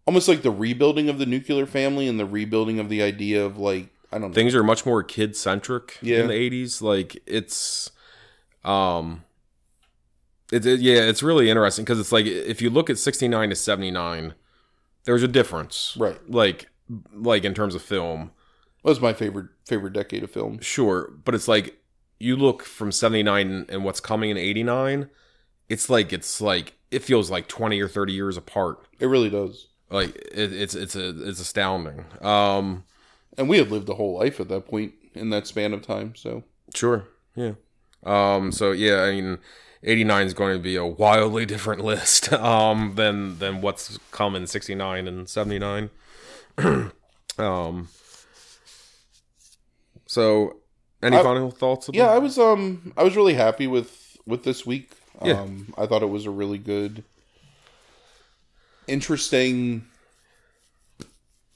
almost 0.06 0.28
like 0.28 0.42
the 0.42 0.50
rebuilding 0.50 1.08
of 1.10 1.18
the 1.18 1.26
nuclear 1.26 1.66
family 1.66 2.08
and 2.08 2.18
the 2.18 2.24
rebuilding 2.26 2.78
of 2.78 2.88
the 2.88 3.02
idea 3.02 3.44
of 3.44 3.58
like 3.58 3.88
i 4.10 4.18
don't 4.18 4.30
know 4.30 4.34
things 4.34 4.54
are 4.54 4.62
much 4.64 4.86
more 4.86 5.02
kid 5.02 5.36
centric 5.36 5.98
Yeah. 6.00 6.20
in 6.20 6.28
the 6.28 6.32
80s 6.34 6.80
like 6.80 7.22
it's 7.26 7.90
um 8.64 9.24
it, 10.50 10.64
it- 10.64 10.80
yeah 10.80 11.02
it's 11.02 11.22
really 11.22 11.50
interesting 11.50 11.84
because 11.84 12.00
it's 12.00 12.12
like 12.12 12.24
if 12.26 12.62
you 12.62 12.70
look 12.70 12.88
at 12.88 12.96
69 12.98 13.50
to 13.50 13.54
79 13.54 14.34
there's 15.04 15.22
a 15.22 15.28
difference 15.28 15.96
right 15.98 16.18
like 16.30 16.68
like 17.14 17.44
in 17.44 17.54
terms 17.54 17.74
of 17.74 17.82
film 17.82 18.30
that 18.82 18.90
was 18.90 19.00
my 19.00 19.12
favorite 19.12 19.48
favorite 19.64 19.92
decade 19.92 20.22
of 20.22 20.30
film 20.30 20.58
sure 20.60 21.12
but 21.24 21.34
it's 21.34 21.48
like 21.48 21.78
you 22.18 22.36
look 22.36 22.62
from 22.62 22.92
79 22.92 23.66
and 23.68 23.84
what's 23.84 24.00
coming 24.00 24.30
in 24.30 24.36
89 24.36 25.08
it's 25.68 25.88
like 25.88 26.12
it's 26.12 26.40
like 26.40 26.74
it 26.90 27.02
feels 27.02 27.30
like 27.30 27.48
20 27.48 27.80
or 27.80 27.88
30 27.88 28.12
years 28.12 28.36
apart 28.36 28.86
it 29.00 29.06
really 29.06 29.30
does 29.30 29.68
like 29.90 30.14
it, 30.16 30.52
it's 30.52 30.74
it's 30.74 30.96
a 30.96 31.28
it's 31.28 31.40
astounding 31.40 32.04
um 32.20 32.84
and 33.38 33.48
we 33.48 33.58
had 33.58 33.70
lived 33.70 33.88
a 33.88 33.94
whole 33.94 34.18
life 34.18 34.40
at 34.40 34.48
that 34.48 34.66
point 34.66 34.92
in 35.14 35.30
that 35.30 35.46
span 35.46 35.72
of 35.72 35.82
time 35.82 36.14
so 36.14 36.44
Sure. 36.74 37.08
Yeah. 37.34 37.52
Um. 38.04 38.52
So 38.52 38.72
yeah, 38.72 39.02
I 39.02 39.12
mean, 39.12 39.38
eighty 39.84 40.04
nine 40.04 40.26
is 40.26 40.34
going 40.34 40.56
to 40.56 40.62
be 40.62 40.76
a 40.76 40.84
wildly 40.86 41.44
different 41.46 41.82
list 41.84 42.32
um 42.32 42.94
than 42.96 43.38
than 43.38 43.60
what's 43.60 43.98
come 44.10 44.34
in 44.36 44.46
sixty 44.46 44.74
nine 44.74 45.06
and 45.08 45.28
seventy 45.28 45.58
nine. 45.58 45.90
um. 47.38 47.88
So, 50.06 50.56
any 51.02 51.16
I- 51.16 51.22
final 51.22 51.50
thoughts? 51.50 51.88
About 51.88 51.96
yeah 51.96 52.08
i 52.08 52.18
was 52.18 52.38
um 52.38 52.92
i 52.96 53.02
was 53.02 53.16
really 53.16 53.34
happy 53.34 53.66
with 53.66 54.18
with 54.26 54.44
this 54.44 54.66
week 54.66 54.90
Yeah. 55.24 55.40
um 55.40 55.72
i 55.78 55.86
thought 55.86 56.02
it 56.02 56.10
was 56.10 56.26
a 56.26 56.30
really 56.30 56.58
good 56.58 57.02
interesting 58.86 59.86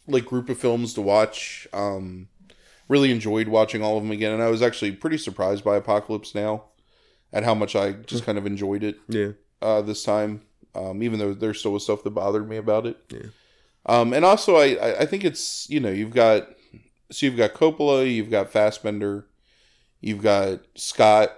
like 0.08 0.24
group 0.24 0.48
of 0.48 0.58
films 0.58 0.94
to 0.94 1.02
watch 1.02 1.66
um 1.72 2.28
really 2.88 3.10
enjoyed 3.10 3.48
watching 3.48 3.82
all 3.82 3.96
of 3.98 4.02
them 4.04 4.12
again 4.12 4.32
and 4.32 4.42
i 4.42 4.48
was 4.48 4.62
actually 4.62 4.92
pretty 4.92 5.18
surprised 5.18 5.64
by 5.64 5.76
apocalypse 5.76 6.34
now 6.34 6.64
at 7.32 7.44
how 7.44 7.54
much 7.54 7.74
i 7.76 7.92
just 7.92 8.24
kind 8.24 8.38
of 8.38 8.46
enjoyed 8.46 8.82
it 8.84 8.96
Yeah. 9.08 9.32
uh, 9.62 9.82
this 9.82 10.02
time, 10.04 10.42
um, 10.74 11.02
even 11.02 11.18
though 11.18 11.34
there 11.34 11.54
still 11.54 11.72
was 11.72 11.84
stuff 11.84 12.02
that 12.04 12.10
bothered 12.10 12.48
me 12.48 12.56
about 12.56 12.86
it. 12.86 12.96
Yeah. 13.10 13.30
Um, 13.86 14.12
and 14.12 14.24
also, 14.24 14.56
I, 14.56 14.74
I 14.74 14.98
I 15.00 15.06
think 15.06 15.24
it's 15.24 15.68
you 15.70 15.80
know 15.80 15.90
you've 15.90 16.12
got 16.14 16.48
so 17.10 17.26
you've 17.26 17.36
got 17.36 17.54
Coppola, 17.54 18.10
you've 18.12 18.30
got 18.30 18.50
Fassbinder, 18.52 19.24
you've 20.00 20.22
got 20.22 20.60
Scott, 20.74 21.30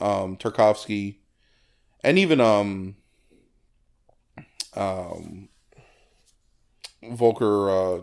um, 0.00 0.36
Tarkovsky, 0.36 1.16
and 2.04 2.18
even 2.18 2.40
um, 2.40 2.96
um, 4.74 5.48
Volker 7.02 7.70
uh, 7.70 8.00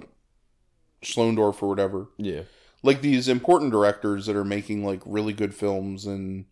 Schlöndorff 1.04 1.62
or 1.62 1.70
whatever 1.70 2.08
Yeah. 2.18 2.44
like 2.82 3.02
these 3.02 3.28
important 3.28 3.72
directors 3.72 4.26
that 4.26 4.36
are 4.36 4.44
making 4.46 4.86
like 4.86 5.02
really 5.06 5.34
good 5.34 5.54
films 5.54 6.06
and 6.06 6.46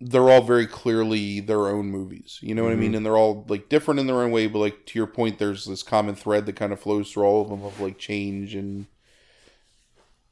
they're 0.00 0.30
all 0.30 0.40
very 0.42 0.66
clearly 0.66 1.40
their 1.40 1.66
own 1.68 1.86
movies 1.90 2.38
you 2.40 2.54
know 2.54 2.62
what 2.64 2.72
i 2.72 2.76
mean 2.76 2.94
and 2.94 3.04
they're 3.04 3.18
all 3.18 3.44
like 3.48 3.68
different 3.68 4.00
in 4.00 4.06
their 4.06 4.22
own 4.22 4.30
way 4.30 4.46
but 4.46 4.58
like 4.58 4.86
to 4.86 4.98
your 4.98 5.06
point 5.06 5.38
there's 5.38 5.66
this 5.66 5.82
common 5.82 6.14
thread 6.14 6.46
that 6.46 6.56
kind 6.56 6.72
of 6.72 6.80
flows 6.80 7.12
through 7.12 7.24
all 7.24 7.42
of 7.42 7.50
them 7.50 7.62
of 7.62 7.78
like 7.80 7.98
change 7.98 8.54
and 8.54 8.86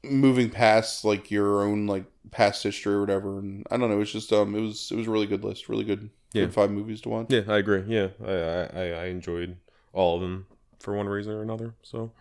moving 0.02 0.48
past 0.50 1.04
like 1.04 1.30
your 1.30 1.62
own 1.62 1.86
like 1.86 2.04
past 2.30 2.62
history 2.62 2.94
or 2.94 3.00
whatever. 3.00 3.38
And 3.38 3.66
I 3.70 3.76
don't 3.76 3.90
know. 3.90 4.00
It's 4.00 4.12
just 4.12 4.32
um, 4.32 4.54
it 4.54 4.60
was 4.60 4.90
it 4.92 4.96
was 4.96 5.06
a 5.06 5.10
really 5.10 5.26
good 5.26 5.44
list, 5.44 5.68
really 5.68 5.84
good, 5.84 6.10
Yeah. 6.32 6.44
good 6.44 6.54
five 6.54 6.70
movies 6.70 7.00
to 7.02 7.08
watch. 7.08 7.26
Yeah, 7.30 7.42
I 7.48 7.58
agree. 7.58 7.82
Yeah, 7.86 8.08
I, 8.24 8.32
I- 8.80 8.90
I 9.02 9.04
enjoyed 9.06 9.56
all 9.92 10.14
of 10.16 10.22
them 10.22 10.46
for 10.78 10.94
one 10.94 11.08
reason 11.08 11.32
or 11.32 11.42
another. 11.42 11.74
So, 11.82 12.12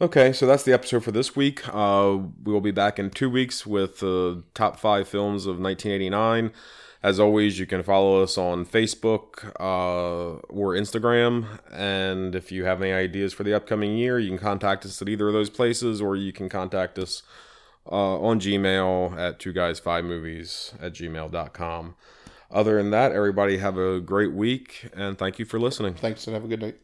okay, 0.00 0.32
so 0.32 0.46
that's 0.46 0.64
the 0.64 0.72
episode 0.72 1.04
for 1.04 1.12
this 1.12 1.34
week. 1.34 1.62
Uh, 1.68 2.18
we 2.42 2.52
will 2.52 2.60
be 2.60 2.70
back 2.70 2.98
in 2.98 3.10
two 3.10 3.30
weeks 3.30 3.66
with 3.66 4.00
the 4.00 4.42
top 4.54 4.78
five 4.78 5.08
films 5.08 5.46
of 5.46 5.58
1989. 5.58 6.52
As 7.02 7.20
always, 7.20 7.58
you 7.58 7.66
can 7.66 7.82
follow 7.82 8.22
us 8.22 8.38
on 8.38 8.64
Facebook 8.64 9.52
uh, 9.60 10.38
or 10.48 10.72
Instagram. 10.72 11.60
And 11.70 12.34
if 12.34 12.50
you 12.50 12.64
have 12.64 12.80
any 12.80 12.92
ideas 12.92 13.34
for 13.34 13.42
the 13.42 13.52
upcoming 13.52 13.96
year, 13.96 14.18
you 14.18 14.30
can 14.30 14.38
contact 14.38 14.86
us 14.86 15.02
at 15.02 15.08
either 15.08 15.28
of 15.28 15.34
those 15.34 15.50
places, 15.50 16.00
or 16.00 16.16
you 16.16 16.32
can 16.32 16.48
contact 16.48 16.98
us 16.98 17.22
uh, 17.92 18.18
on 18.18 18.40
Gmail 18.40 19.18
at 19.18 19.38
two 19.38 19.52
guys 19.52 19.78
five 19.78 20.04
movies 20.04 20.72
at 20.80 20.94
gmail.com. 20.94 21.94
Other 22.50 22.76
than 22.76 22.90
that, 22.90 23.12
everybody 23.12 23.58
have 23.58 23.76
a 23.76 24.00
great 24.00 24.32
week 24.32 24.88
and 24.94 25.18
thank 25.18 25.38
you 25.38 25.44
for 25.44 25.58
listening. 25.58 25.94
Thanks 25.94 26.26
and 26.26 26.34
have 26.34 26.44
a 26.44 26.48
good 26.48 26.62
night. 26.62 26.78